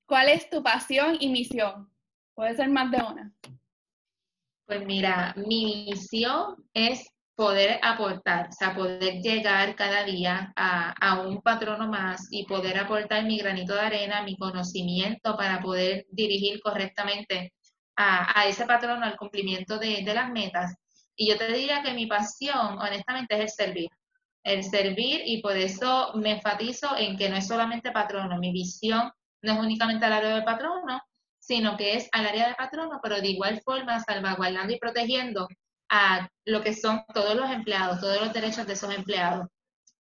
¿Cuál 0.05 0.30
es 0.30 0.49
tu 0.49 0.63
pasión 0.63 1.17
y 1.19 1.30
misión? 1.30 1.89
Puede 2.35 2.55
ser 2.55 2.69
más 2.69 2.91
de 2.91 2.97
una. 2.97 3.31
Pues 4.65 4.85
mira, 4.85 5.34
mi 5.35 5.85
misión 5.88 6.55
es 6.73 7.07
poder 7.35 7.79
aportar, 7.83 8.47
o 8.49 8.51
sea, 8.53 8.73
poder 8.73 9.21
llegar 9.21 9.75
cada 9.75 10.03
día 10.05 10.53
a, 10.55 11.21
un 11.21 11.41
patrono 11.41 11.87
más 11.87 12.27
y 12.31 12.45
poder 12.45 12.79
aportar 12.79 13.25
mi 13.25 13.37
granito 13.37 13.73
de 13.73 13.81
arena, 13.81 14.23
mi 14.23 14.37
conocimiento 14.37 15.35
para 15.35 15.59
poder 15.59 16.05
dirigir 16.11 16.61
correctamente 16.61 17.53
a, 17.97 18.45
ese 18.47 18.65
patrono 18.65 19.05
al 19.05 19.17
cumplimiento 19.17 19.77
de, 19.77 20.03
de, 20.03 20.13
las 20.13 20.31
metas. 20.31 20.75
Y 21.15 21.27
yo 21.27 21.37
te 21.37 21.51
diría 21.51 21.81
que 21.83 21.93
mi 21.93 22.07
pasión, 22.07 22.79
honestamente, 22.79 23.35
es 23.35 23.41
el 23.41 23.49
servir. 23.49 23.89
El 24.43 24.63
servir 24.63 25.21
y 25.25 25.41
por 25.41 25.57
eso 25.57 26.13
me 26.15 26.31
enfatizo 26.31 26.95
en 26.97 27.17
que 27.17 27.29
no 27.29 27.35
es 27.37 27.47
solamente 27.47 27.91
patrono, 27.91 28.37
mi 28.37 28.51
visión 28.51 29.11
no 29.41 29.53
es 29.53 29.59
únicamente 29.59 30.05
al 30.05 30.13
área 30.13 30.35
de 30.35 30.41
patrono, 30.43 31.01
sino 31.39 31.77
que 31.77 31.95
es 31.95 32.09
al 32.11 32.25
área 32.25 32.47
de 32.47 32.55
patrono, 32.55 32.99
pero 33.03 33.21
de 33.21 33.27
igual 33.27 33.61
forma 33.63 33.99
salvaguardando 33.99 34.73
y 34.73 34.79
protegiendo 34.79 35.47
a 35.89 36.27
lo 36.45 36.61
que 36.61 36.73
son 36.73 37.03
todos 37.13 37.35
los 37.35 37.49
empleados, 37.49 37.99
todos 37.99 38.19
los 38.21 38.33
derechos 38.33 38.65
de 38.67 38.73
esos 38.73 38.93
empleados. 38.93 39.47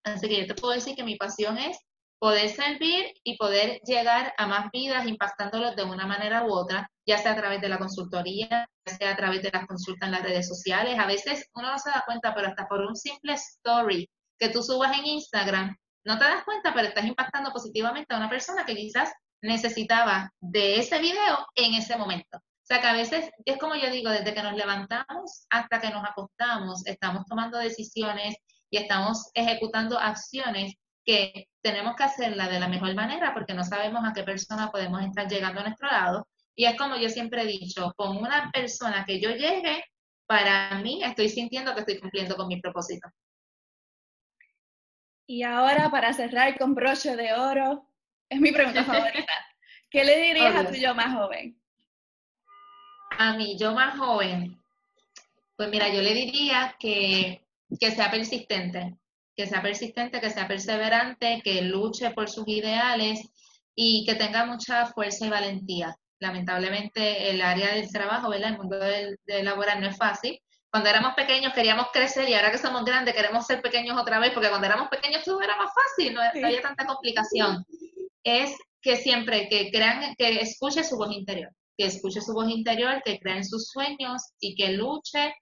Así 0.04 0.28
que 0.28 0.42
yo 0.42 0.48
te 0.48 0.60
puedo 0.60 0.74
decir 0.74 0.96
que 0.96 1.04
mi 1.04 1.16
pasión 1.16 1.58
es 1.58 1.78
poder 2.20 2.50
servir 2.50 3.14
y 3.24 3.36
poder 3.38 3.80
llegar 3.84 4.34
a 4.38 4.46
más 4.46 4.70
vidas 4.72 5.08
impactándolos 5.08 5.76
de 5.76 5.84
una 5.84 6.06
manera 6.06 6.46
u 6.46 6.54
otra, 6.54 6.88
ya 7.04 7.18
sea 7.18 7.32
a 7.32 7.36
través 7.36 7.62
de 7.62 7.70
la 7.70 7.80
consultoría, 7.80 8.70
ya 8.86 8.96
sea 8.96 9.12
a 9.12 9.16
través 9.16 9.42
de 9.42 9.50
las 9.52 9.66
consultas 9.66 10.08
en 10.08 10.12
las 10.12 10.24
redes 10.24 10.48
sociales. 10.48 11.00
A 11.00 11.08
veces 11.08 11.50
uno 11.56 11.72
no 11.72 11.80
se 11.80 11.90
da 11.90 12.04
cuenta, 12.06 12.36
pero 12.36 12.48
hasta 12.48 12.68
por 12.68 12.82
un 12.82 12.96
simple 12.96 13.34
story 13.34 14.08
que 14.38 14.50
tú 14.50 14.62
subas 14.62 14.98
en 14.98 15.06
Instagram, 15.06 15.76
no 16.06 16.18
te 16.18 16.26
das 16.26 16.44
cuenta, 16.44 16.74
pero 16.74 16.90
estás 16.90 17.06
impactando 17.06 17.52
positivamente 17.52 18.14
a 18.14 18.18
una 18.18 18.30
persona 18.30 18.66
que 18.66 18.76
quizás 18.76 19.12
necesitaba 19.42 20.32
de 20.40 20.80
ese 20.80 21.00
video 21.00 21.48
en 21.56 21.74
ese 21.74 21.98
momento. 21.98 22.40
O 22.72 22.74
sea 22.74 22.80
que 22.80 22.88
a 22.88 22.94
veces 22.94 23.30
es 23.44 23.58
como 23.58 23.76
yo 23.76 23.92
digo, 23.92 24.10
desde 24.10 24.34
que 24.34 24.42
nos 24.42 24.56
levantamos 24.56 25.46
hasta 25.50 25.82
que 25.82 25.90
nos 25.90 26.06
acostamos, 26.06 26.88
estamos 26.88 27.26
tomando 27.26 27.58
decisiones 27.58 28.38
y 28.70 28.78
estamos 28.78 29.30
ejecutando 29.34 30.00
acciones 30.00 30.76
que 31.04 31.50
tenemos 31.62 31.98
que 31.98 32.04
hacerla 32.04 32.48
de 32.48 32.62
la 32.62 32.70
mejor 32.70 32.96
manera 32.96 33.34
porque 33.34 33.54
no 33.54 33.66
sabemos 33.66 34.06
a 34.06 34.14
qué 34.14 34.24
persona 34.24 34.72
podemos 34.72 35.04
estar 35.04 35.28
llegando 35.28 35.60
a 35.60 35.64
nuestro 35.64 35.90
lado. 35.90 36.30
Y 36.56 36.64
es 36.64 36.78
como 36.78 36.96
yo 36.96 37.10
siempre 37.10 37.42
he 37.42 37.46
dicho, 37.46 37.92
con 37.98 38.16
una 38.16 38.50
persona 38.54 39.04
que 39.06 39.20
yo 39.20 39.32
llegue, 39.32 39.84
para 40.26 40.80
mí 40.80 41.04
estoy 41.04 41.28
sintiendo 41.28 41.74
que 41.74 41.82
estoy 41.82 42.00
cumpliendo 42.00 42.38
con 42.38 42.48
mi 42.48 42.62
propósito. 42.62 43.10
Y 45.28 45.44
ahora, 45.44 45.92
para 45.92 46.14
cerrar 46.14 46.58
con 46.58 46.74
broche 46.74 47.18
de 47.18 47.34
oro, 47.34 47.90
es 48.30 48.40
mi 48.40 48.54
pregunta 48.54 48.86
favorita. 48.86 49.34
¿Qué 49.90 50.06
le 50.06 50.22
dirías 50.22 50.56
a 50.56 50.66
tu 50.66 50.76
yo 50.76 50.96
más 50.96 51.14
joven? 51.14 51.61
A 53.18 53.34
mi 53.34 53.58
yo 53.58 53.74
más 53.74 53.98
joven, 53.98 54.62
pues 55.56 55.70
mira, 55.70 55.90
yo 55.90 56.02
le 56.02 56.14
diría 56.14 56.76
que, 56.80 57.46
que 57.80 57.92
sea 57.92 58.10
persistente, 58.10 58.98
que 59.36 59.48
sea 59.48 59.62
persistente, 59.62 60.20
que 60.20 60.30
sea 60.30 60.48
perseverante, 60.48 61.42
que 61.44 61.62
luche 61.62 62.12
por 62.12 62.30
sus 62.30 62.48
ideales 62.48 63.20
y 63.76 64.06
que 64.06 64.16
tenga 64.16 64.46
mucha 64.46 64.88
fuerza 64.88 65.26
y 65.26 65.30
valentía. 65.30 65.96
Lamentablemente 66.20 67.30
el 67.30 67.42
área 67.42 67.74
del 67.74 67.92
trabajo, 67.92 68.30
¿verdad? 68.30 68.52
El 68.52 68.58
mundo 68.58 68.78
del, 68.78 69.18
laboral 69.44 69.82
no 69.82 69.88
es 69.88 69.98
fácil, 69.98 70.40
cuando 70.70 70.90
éramos 70.90 71.14
pequeños 71.16 71.54
queríamos 71.54 71.88
crecer 71.92 72.30
y 72.30 72.34
ahora 72.34 72.52
que 72.52 72.58
somos 72.58 72.86
grandes 72.86 73.14
queremos 73.14 73.46
ser 73.46 73.62
pequeños 73.62 74.00
otra 74.00 74.20
vez, 74.20 74.32
porque 74.32 74.50
cuando 74.50 74.68
éramos 74.68 74.88
pequeños 74.90 75.24
todo 75.24 75.42
era 75.42 75.58
más 75.58 75.72
fácil, 75.74 76.14
no, 76.14 76.22
había 76.22 76.62
tanta 76.62 76.86
complicación. 76.86 77.66
Es 78.24 78.56
que 78.82 78.96
siempre 78.96 79.50
que 79.50 79.70
crean, 79.70 80.16
que 80.16 80.40
escuche 80.42 80.84
su 80.84 80.98
voz 80.98 81.12
interior, 81.12 81.52
que 81.82 81.88
escuche 81.88 82.22
su 82.22 82.34
voz 82.34 82.48
interior, 82.48 83.02
que 83.04 83.20
crea 83.20 83.38
en 83.38 83.46
sus 83.46 83.70
sueños 83.70 84.22
y 84.40 84.56
que 84.56 84.74
luche 84.74 85.34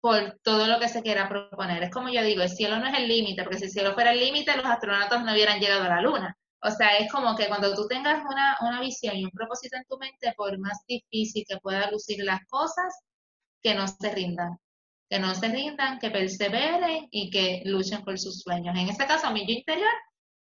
por 0.00 0.38
todo 0.42 0.66
lo 0.66 0.78
que 0.78 0.88
se 0.88 1.02
quiera 1.02 1.26
proponer. 1.26 1.82
Es 1.82 1.90
como 1.90 2.10
yo 2.10 2.22
digo, 2.22 2.42
el 2.42 2.50
cielo 2.50 2.78
no 2.78 2.86
es 2.86 2.98
el 2.98 3.08
límite, 3.08 3.42
porque 3.42 3.58
si 3.58 3.64
el 3.64 3.70
cielo 3.70 3.94
fuera 3.94 4.12
el 4.12 4.20
límite, 4.20 4.56
los 4.56 4.66
astronautas 4.66 5.24
no 5.24 5.32
hubieran 5.32 5.58
llegado 5.58 5.84
a 5.84 5.88
la 5.88 6.02
luna. 6.02 6.36
O 6.62 6.70
sea, 6.70 6.98
es 6.98 7.10
como 7.10 7.34
que 7.34 7.48
cuando 7.48 7.74
tú 7.74 7.86
tengas 7.88 8.22
una, 8.30 8.58
una 8.60 8.80
visión 8.80 9.16
y 9.16 9.24
un 9.24 9.30
propósito 9.30 9.78
en 9.78 9.84
tu 9.84 9.96
mente, 9.96 10.34
por 10.36 10.58
más 10.58 10.84
difícil 10.86 11.44
que 11.48 11.56
pueda 11.58 11.90
lucir 11.90 12.22
las 12.22 12.40
cosas, 12.48 12.94
que 13.62 13.74
no 13.74 13.88
se 13.88 14.10
rindan, 14.12 14.58
que 15.08 15.18
no 15.18 15.34
se 15.34 15.48
rindan, 15.48 15.98
que 15.98 16.10
perseveren 16.10 17.08
y 17.10 17.30
que 17.30 17.62
luchen 17.64 18.04
por 18.04 18.18
sus 18.18 18.42
sueños. 18.42 18.76
En 18.76 18.90
este 18.90 19.06
caso, 19.06 19.30
mi 19.30 19.46
yo 19.46 19.54
interior, 19.54 19.92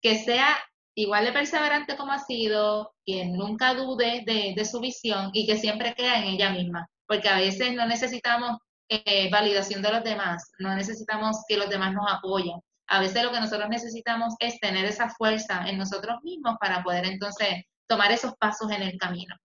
que 0.00 0.16
sea 0.16 0.56
igual 0.98 1.24
de 1.24 1.32
perseverante 1.32 1.96
como 1.96 2.10
ha 2.10 2.18
sido, 2.18 2.92
que 3.06 3.24
nunca 3.24 3.72
dude 3.74 4.24
de, 4.26 4.64
su 4.64 4.80
visión 4.80 5.30
y 5.32 5.46
que 5.46 5.56
siempre 5.56 5.94
crea 5.94 6.18
en 6.18 6.24
ella 6.24 6.50
misma, 6.50 6.88
porque 7.06 7.28
a 7.28 7.36
veces 7.36 7.72
no 7.74 7.86
necesitamos 7.86 8.58
eh, 8.88 9.30
validación 9.30 9.80
de 9.80 9.92
los 9.92 10.02
demás, 10.02 10.50
no 10.58 10.74
necesitamos 10.74 11.44
que 11.46 11.56
los 11.56 11.70
demás 11.70 11.94
nos 11.94 12.10
apoyen. 12.10 12.58
A 12.88 12.98
veces 13.00 13.22
lo 13.22 13.30
que 13.30 13.38
nosotros 13.38 13.68
necesitamos 13.68 14.34
es 14.40 14.58
tener 14.58 14.86
esa 14.86 15.08
fuerza 15.10 15.68
en 15.68 15.78
nosotros 15.78 16.18
mismos 16.24 16.56
para 16.58 16.82
poder 16.82 17.06
entonces 17.06 17.62
tomar 17.86 18.10
esos 18.10 18.34
pasos 18.34 18.68
en 18.72 18.82
el 18.82 18.98
camino. 18.98 19.36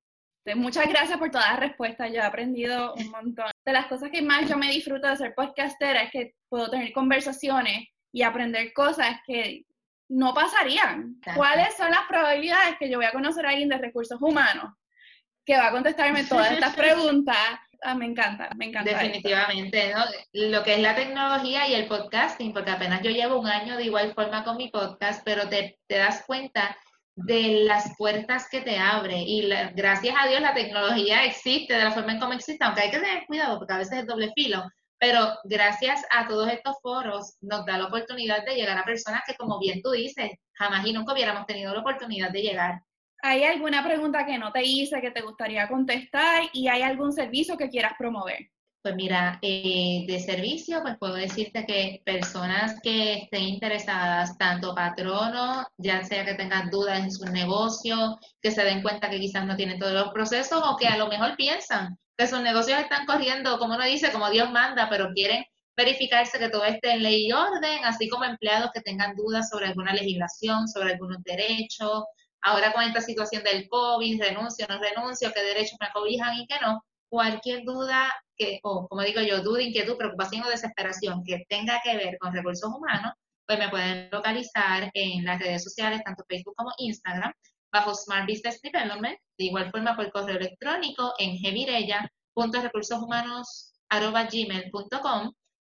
Muchas 0.55 0.87
gracias 0.87 1.19
por 1.19 1.29
todas 1.29 1.51
las 1.51 1.59
respuestas. 1.59 2.09
Yo 2.09 2.15
he 2.15 2.21
aprendido 2.21 2.95
un 2.95 3.11
montón. 3.11 3.51
De 3.63 3.73
las 3.73 3.85
cosas 3.85 4.09
que 4.11 4.23
más 4.23 4.49
yo 4.49 4.57
me 4.57 4.71
disfruto 4.71 5.07
de 5.07 5.17
ser 5.17 5.35
podcastera 5.35 6.01
es 6.01 6.11
que 6.11 6.31
puedo 6.49 6.69
tener 6.69 6.91
conversaciones 6.93 7.89
y 8.11 8.23
aprender 8.23 8.73
cosas 8.73 9.17
que 9.27 9.65
no 10.13 10.33
pasarían. 10.33 11.15
¿Cuáles 11.35 11.75
son 11.75 11.89
las 11.89 12.05
probabilidades 12.07 12.75
que 12.77 12.89
yo 12.89 12.97
voy 12.97 13.05
a 13.05 13.11
conocer 13.11 13.45
a 13.45 13.49
alguien 13.49 13.69
de 13.69 13.77
recursos 13.77 14.21
humanos 14.21 14.73
que 15.45 15.57
va 15.57 15.67
a 15.67 15.71
contestarme 15.71 16.23
todas 16.23 16.51
estas 16.51 16.75
preguntas? 16.75 17.37
Ah, 17.81 17.95
me 17.95 18.05
encanta, 18.05 18.49
me 18.55 18.65
encanta. 18.65 18.91
Definitivamente, 18.91 19.93
¿no? 19.93 20.05
Lo 20.33 20.63
que 20.63 20.75
es 20.75 20.79
la 20.79 20.95
tecnología 20.95 21.67
y 21.67 21.73
el 21.73 21.87
podcasting, 21.87 22.53
porque 22.53 22.71
apenas 22.71 23.01
yo 23.01 23.11
llevo 23.11 23.39
un 23.39 23.47
año 23.47 23.75
de 23.75 23.85
igual 23.85 24.13
forma 24.13 24.43
con 24.43 24.55
mi 24.55 24.69
podcast, 24.69 25.21
pero 25.25 25.49
te, 25.49 25.79
te 25.87 25.97
das 25.97 26.23
cuenta 26.25 26.77
de 27.15 27.65
las 27.65 27.95
puertas 27.97 28.47
que 28.49 28.61
te 28.61 28.77
abre 28.77 29.17
y 29.17 29.47
gracias 29.75 30.15
a 30.17 30.27
Dios 30.27 30.41
la 30.41 30.53
tecnología 30.53 31.25
existe 31.25 31.73
de 31.73 31.83
la 31.83 31.91
forma 31.91 32.13
en 32.13 32.19
como 32.19 32.33
existe, 32.33 32.63
aunque 32.63 32.81
hay 32.81 32.91
que 32.91 32.99
tener 32.99 33.25
cuidado 33.25 33.59
porque 33.59 33.73
a 33.73 33.77
veces 33.77 33.99
es 33.99 34.07
doble 34.07 34.31
filo, 34.35 34.63
pero 35.03 35.37
gracias 35.43 36.01
a 36.11 36.29
todos 36.29 36.49
estos 36.49 36.77
foros 36.81 37.35
nos 37.41 37.65
da 37.65 37.77
la 37.77 37.87
oportunidad 37.87 38.45
de 38.45 38.55
llegar 38.55 38.77
a 38.77 38.85
personas 38.85 39.21
que 39.27 39.35
como 39.35 39.59
bien 39.59 39.81
tú 39.81 39.91
dices, 39.91 40.31
jamás 40.53 40.87
y 40.87 40.93
nunca 40.93 41.11
hubiéramos 41.11 41.45
tenido 41.45 41.73
la 41.73 41.81
oportunidad 41.81 42.31
de 42.31 42.41
llegar. 42.41 42.81
¿Hay 43.21 43.43
alguna 43.43 43.83
pregunta 43.83 44.25
que 44.25 44.37
no 44.37 44.53
te 44.53 44.63
hice 44.63 45.01
que 45.01 45.11
te 45.11 45.19
gustaría 45.19 45.67
contestar 45.67 46.43
y 46.53 46.69
hay 46.69 46.83
algún 46.83 47.11
servicio 47.11 47.57
que 47.57 47.67
quieras 47.67 47.95
promover? 47.97 48.49
Pues 48.83 48.95
mira, 48.95 49.39
eh, 49.41 50.03
de 50.05 50.19
servicio, 50.19 50.81
pues 50.81 50.97
puedo 50.99 51.13
decirte 51.13 51.65
que 51.65 52.01
personas 52.03 52.81
que 52.83 53.13
estén 53.13 53.43
interesadas, 53.43 54.37
tanto 54.37 54.75
patronos, 54.75 55.65
ya 55.77 56.03
sea 56.03 56.25
que 56.25 56.33
tengan 56.33 56.69
dudas 56.69 56.99
en 56.99 57.09
su 57.09 57.23
negocio, 57.23 58.19
que 58.41 58.51
se 58.51 58.65
den 58.65 58.81
cuenta 58.81 59.09
que 59.09 59.21
quizás 59.21 59.45
no 59.45 59.55
tienen 59.55 59.79
todos 59.79 59.93
los 59.93 60.09
procesos 60.11 60.61
o 60.65 60.75
que 60.75 60.87
a 60.87 60.97
lo 60.97 61.07
mejor 61.07 61.37
piensan 61.37 61.97
que 62.17 62.27
sus 62.27 62.41
negocios 62.41 62.77
están 62.81 63.05
corriendo, 63.05 63.57
como 63.57 63.75
uno 63.75 63.85
dice, 63.85 64.11
como 64.11 64.29
Dios 64.29 64.51
manda, 64.51 64.89
pero 64.89 65.13
quieren 65.13 65.45
verificarse 65.77 66.37
que 66.37 66.49
todo 66.49 66.65
esté 66.65 66.91
en 66.91 67.03
ley 67.03 67.27
y 67.27 67.31
orden, 67.31 67.85
así 67.85 68.09
como 68.09 68.25
empleados 68.25 68.71
que 68.73 68.81
tengan 68.81 69.15
dudas 69.15 69.47
sobre 69.47 69.67
alguna 69.67 69.93
legislación, 69.93 70.67
sobre 70.67 70.91
algunos 70.91 71.23
derechos. 71.23 72.03
Ahora 72.41 72.73
con 72.73 72.83
esta 72.83 72.99
situación 72.99 73.43
del 73.43 73.69
COVID, 73.69 74.21
renuncio, 74.21 74.65
no 74.67 74.77
renuncio, 74.77 75.31
qué 75.33 75.41
derechos 75.41 75.77
me 75.79 75.87
acobijan 75.87 76.35
y 76.35 76.47
qué 76.47 76.55
no 76.61 76.83
cualquier 77.13 77.63
duda 77.63 78.11
que, 78.37 78.59
o 78.63 78.87
como 78.87 79.01
digo 79.01 79.21
yo, 79.21 79.41
duda, 79.41 79.61
inquietud, 79.61 79.97
preocupación 79.97 80.43
o 80.43 80.49
desesperación 80.49 81.23
que 81.23 81.45
tenga 81.49 81.79
que 81.83 81.95
ver 81.95 82.17
con 82.19 82.33
recursos 82.33 82.69
humanos, 82.69 83.13
pues 83.45 83.59
me 83.59 83.69
pueden 83.69 84.09
localizar 84.11 84.89
en 84.93 85.25
las 85.25 85.39
redes 85.39 85.63
sociales, 85.63 86.03
tanto 86.03 86.23
Facebook 86.27 86.55
como 86.55 86.71
Instagram, 86.77 87.33
bajo 87.71 87.95
Smart 87.95 88.27
Business 88.27 88.61
Development, 88.61 89.17
de 89.37 89.45
igual 89.45 89.71
forma 89.71 89.95
por 89.95 90.11
correo 90.11 90.37
electrónico 90.37 91.13
en 91.17 91.37
gmail.com 91.41 92.51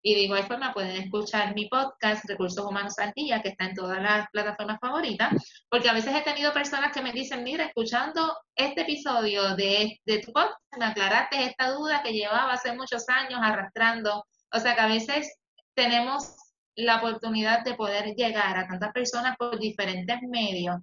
y 0.07 0.15
de 0.15 0.21
igual 0.21 0.45
forma 0.45 0.73
pueden 0.73 0.95
escuchar 1.03 1.53
mi 1.53 1.67
podcast 1.67 2.23
Recursos 2.29 2.65
Humanos 2.65 2.95
Día, 3.13 3.41
que 3.41 3.49
está 3.49 3.65
en 3.65 3.75
todas 3.75 4.01
las 4.01 4.29
plataformas 4.31 4.79
favoritas, 4.79 5.33
porque 5.69 5.89
a 5.89 5.93
veces 5.93 6.15
he 6.15 6.21
tenido 6.21 6.53
personas 6.53 6.93
que 6.93 7.01
me 7.01 7.11
dicen, 7.11 7.43
mira, 7.43 7.65
escuchando 7.65 8.33
este 8.55 8.83
episodio 8.83 9.53
de, 9.57 9.99
de 10.05 10.19
tu 10.19 10.31
podcast, 10.31 10.55
me 10.79 10.85
aclaraste 10.85 11.43
esta 11.43 11.71
duda 11.71 12.01
que 12.03 12.13
llevaba 12.13 12.53
hace 12.53 12.71
muchos 12.71 13.03
años 13.09 13.41
arrastrando. 13.43 14.23
O 14.53 14.59
sea 14.61 14.75
que 14.75 14.81
a 14.81 14.87
veces 14.87 15.35
tenemos 15.73 16.37
la 16.77 16.99
oportunidad 16.99 17.65
de 17.65 17.73
poder 17.73 18.15
llegar 18.15 18.57
a 18.57 18.65
tantas 18.65 18.93
personas 18.93 19.35
por 19.35 19.59
diferentes 19.59 20.21
medios, 20.21 20.77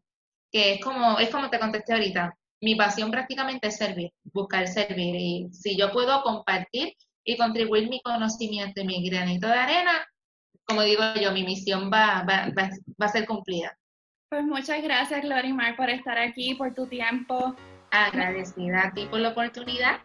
que 0.53 0.75
es 0.75 0.85
como, 0.85 1.19
es 1.19 1.31
como 1.31 1.49
te 1.49 1.59
contesté 1.59 1.95
ahorita, 1.95 2.37
mi 2.61 2.75
pasión 2.75 3.11
prácticamente 3.11 3.69
es 3.69 3.77
servir, 3.79 4.11
buscar 4.25 4.69
servir. 4.69 5.17
Y 5.17 5.49
si 5.51 5.79
yo 5.79 5.91
puedo 5.93 6.23
compartir 6.23 6.93
y 7.25 7.37
contribuir 7.37 7.89
mi 7.89 8.01
conocimiento 8.03 8.81
y 8.81 8.87
mi 8.87 9.09
granito 9.09 9.47
de 9.47 9.55
arena, 9.55 10.07
como 10.67 10.83
digo 10.83 11.03
yo, 11.21 11.33
mi 11.33 11.45
misión 11.45 11.91
va, 11.93 12.25
va, 12.29 12.51
va, 12.57 12.71
va 13.01 13.07
a 13.07 13.09
ser 13.09 13.27
cumplida. 13.27 13.77
Pues 14.29 14.45
muchas 14.45 14.83
gracias, 14.83 15.23
Glorimar, 15.23 15.77
por 15.77 15.91
estar 15.91 16.19
aquí, 16.19 16.55
por 16.55 16.75
tu 16.75 16.87
tiempo. 16.87 17.55
Agradecida 17.91 18.89
a 18.89 18.93
ti 18.93 19.07
por 19.07 19.21
la 19.21 19.31
oportunidad. 19.31 20.01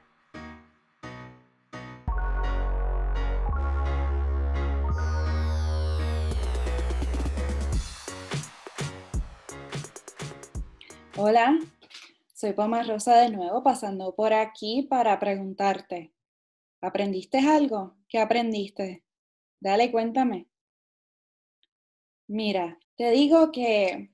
Hola, 11.18 11.58
soy 12.34 12.54
Poma 12.54 12.84
Rosa 12.84 13.18
de 13.18 13.30
nuevo, 13.30 13.62
pasando 13.62 14.16
por 14.16 14.32
aquí 14.32 14.88
para 14.90 15.20
preguntarte, 15.20 16.14
¿aprendiste 16.82 17.40
algo? 17.40 17.96
¿Qué 18.08 18.20
aprendiste? 18.20 19.04
Dale, 19.60 19.92
cuéntame. 19.92 20.48
Mira, 22.28 22.78
te 22.96 23.12
digo 23.12 23.52
que 23.52 24.12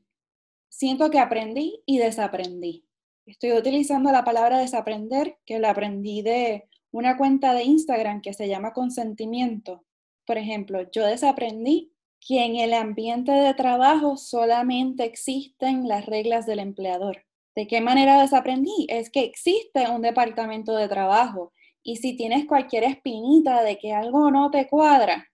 siento 0.70 1.10
que 1.10 1.20
aprendí 1.20 1.82
y 1.86 1.98
desaprendí. 1.98 2.86
Estoy 3.26 3.54
utilizando 3.54 4.12
la 4.12 4.24
palabra 4.24 4.60
desaprender, 4.60 5.38
que 5.46 5.60
la 5.60 5.72
aprendí 5.72 6.22
de 6.22 6.70
una 6.92 7.18
cuenta 7.18 7.54
de 7.54 7.64
Instagram 7.64 8.22
que 8.22 8.34
se 8.34 8.48
llama 8.48 8.74
consentimiento. 8.74 9.84
Por 10.26 10.38
ejemplo, 10.38 10.90
yo 10.92 11.06
desaprendí 11.06 11.92
que 12.20 12.46
en 12.46 12.56
el 12.56 12.74
ambiente 12.74 13.32
de 13.32 13.54
trabajo 13.54 14.18
solamente 14.18 15.04
existen 15.04 15.88
las 15.88 16.06
reglas 16.06 16.46
del 16.46 16.60
empleador. 16.60 17.26
¿De 17.56 17.68
qué 17.68 17.82
manera 17.82 18.22
desaprendí? 18.22 18.88
Es 18.90 19.10
que 19.10 19.22
existe 19.22 19.90
un 19.90 20.02
departamento 20.02 20.76
de 20.76 20.88
trabajo 20.88 21.54
y 21.88 21.98
si 21.98 22.18
tienes 22.18 22.46
cualquier 22.48 22.84
espinita 22.84 23.62
de 23.62 23.78
que 23.78 23.94
algo 23.94 24.32
no 24.32 24.50
te 24.50 24.68
cuadra, 24.68 25.30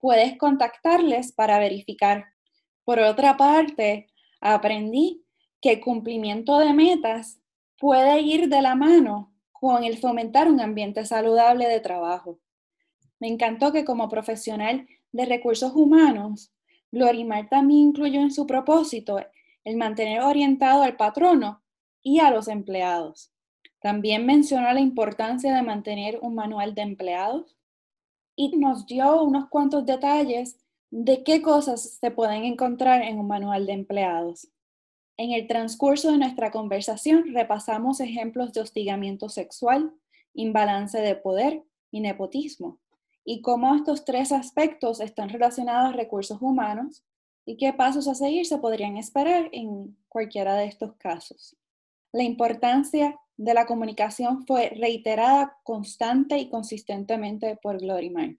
puedes 0.00 0.38
contactarles 0.38 1.32
para 1.32 1.58
verificar. 1.58 2.24
Por 2.84 2.98
otra 3.00 3.36
parte, 3.36 4.06
aprendí 4.40 5.26
que 5.60 5.82
cumplimiento 5.82 6.58
de 6.58 6.72
metas 6.72 7.38
puede 7.78 8.18
ir 8.22 8.48
de 8.48 8.62
la 8.62 8.74
mano 8.74 9.34
con 9.52 9.84
el 9.84 9.98
fomentar 9.98 10.50
un 10.50 10.58
ambiente 10.62 11.04
saludable 11.04 11.68
de 11.68 11.80
trabajo. 11.80 12.40
Me 13.20 13.28
encantó 13.28 13.70
que 13.70 13.84
como 13.84 14.08
profesional 14.08 14.88
de 15.12 15.26
recursos 15.26 15.72
humanos, 15.74 16.50
Glorimar 16.92 17.50
también 17.50 17.88
incluyó 17.88 18.20
en 18.20 18.30
su 18.30 18.46
propósito 18.46 19.20
el 19.64 19.76
mantener 19.76 20.22
orientado 20.22 20.82
al 20.82 20.96
patrono 20.96 21.62
y 22.02 22.20
a 22.20 22.30
los 22.30 22.48
empleados. 22.48 23.33
También 23.84 24.24
mencionó 24.24 24.72
la 24.72 24.80
importancia 24.80 25.54
de 25.54 25.60
mantener 25.60 26.18
un 26.22 26.34
manual 26.34 26.74
de 26.74 26.80
empleados 26.80 27.54
y 28.34 28.56
nos 28.56 28.86
dio 28.86 29.22
unos 29.22 29.50
cuantos 29.50 29.84
detalles 29.84 30.56
de 30.90 31.22
qué 31.22 31.42
cosas 31.42 31.98
se 32.00 32.10
pueden 32.10 32.44
encontrar 32.44 33.02
en 33.02 33.18
un 33.18 33.26
manual 33.26 33.66
de 33.66 33.74
empleados. 33.74 34.48
En 35.18 35.32
el 35.32 35.46
transcurso 35.46 36.10
de 36.10 36.16
nuestra 36.16 36.50
conversación 36.50 37.34
repasamos 37.34 38.00
ejemplos 38.00 38.54
de 38.54 38.62
hostigamiento 38.62 39.28
sexual, 39.28 39.92
imbalance 40.32 40.98
de 40.98 41.16
poder 41.16 41.62
y 41.90 42.00
nepotismo, 42.00 42.78
y 43.22 43.42
cómo 43.42 43.74
estos 43.74 44.06
tres 44.06 44.32
aspectos 44.32 44.98
están 44.98 45.28
relacionados 45.28 45.92
a 45.92 45.96
recursos 45.98 46.40
humanos 46.40 47.04
y 47.44 47.58
qué 47.58 47.74
pasos 47.74 48.08
a 48.08 48.14
seguir 48.14 48.46
se 48.46 48.56
podrían 48.56 48.96
esperar 48.96 49.50
en 49.52 49.94
cualquiera 50.08 50.54
de 50.54 50.64
estos 50.64 50.94
casos. 50.96 51.54
La 52.12 52.22
importancia 52.22 53.20
de 53.36 53.54
la 53.54 53.66
comunicación 53.66 54.46
fue 54.46 54.70
reiterada 54.70 55.58
constante 55.62 56.38
y 56.38 56.48
consistentemente 56.48 57.56
por 57.56 57.78
Glorimar. 57.78 58.36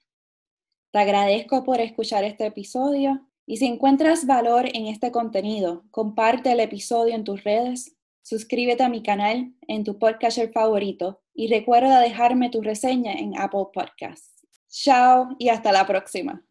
Te 0.91 0.99
agradezco 0.99 1.63
por 1.63 1.79
escuchar 1.81 2.23
este 2.23 2.45
episodio 2.45 3.27
y 3.45 3.57
si 3.57 3.65
encuentras 3.65 4.25
valor 4.25 4.65
en 4.73 4.87
este 4.87 5.11
contenido, 5.11 5.83
comparte 5.91 6.51
el 6.51 6.59
episodio 6.59 7.13
en 7.13 7.23
tus 7.23 7.43
redes, 7.43 7.95
suscríbete 8.21 8.83
a 8.83 8.89
mi 8.89 9.03
canal 9.03 9.53
en 9.67 9.83
tu 9.83 9.99
podcaster 9.99 10.51
favorito 10.51 11.21
y 11.33 11.47
recuerda 11.47 11.99
dejarme 11.99 12.49
tu 12.49 12.61
reseña 12.61 13.13
en 13.13 13.37
Apple 13.39 13.67
Podcasts. 13.73 14.47
Chao 14.69 15.35
y 15.37 15.49
hasta 15.49 15.71
la 15.71 15.85
próxima. 15.85 16.43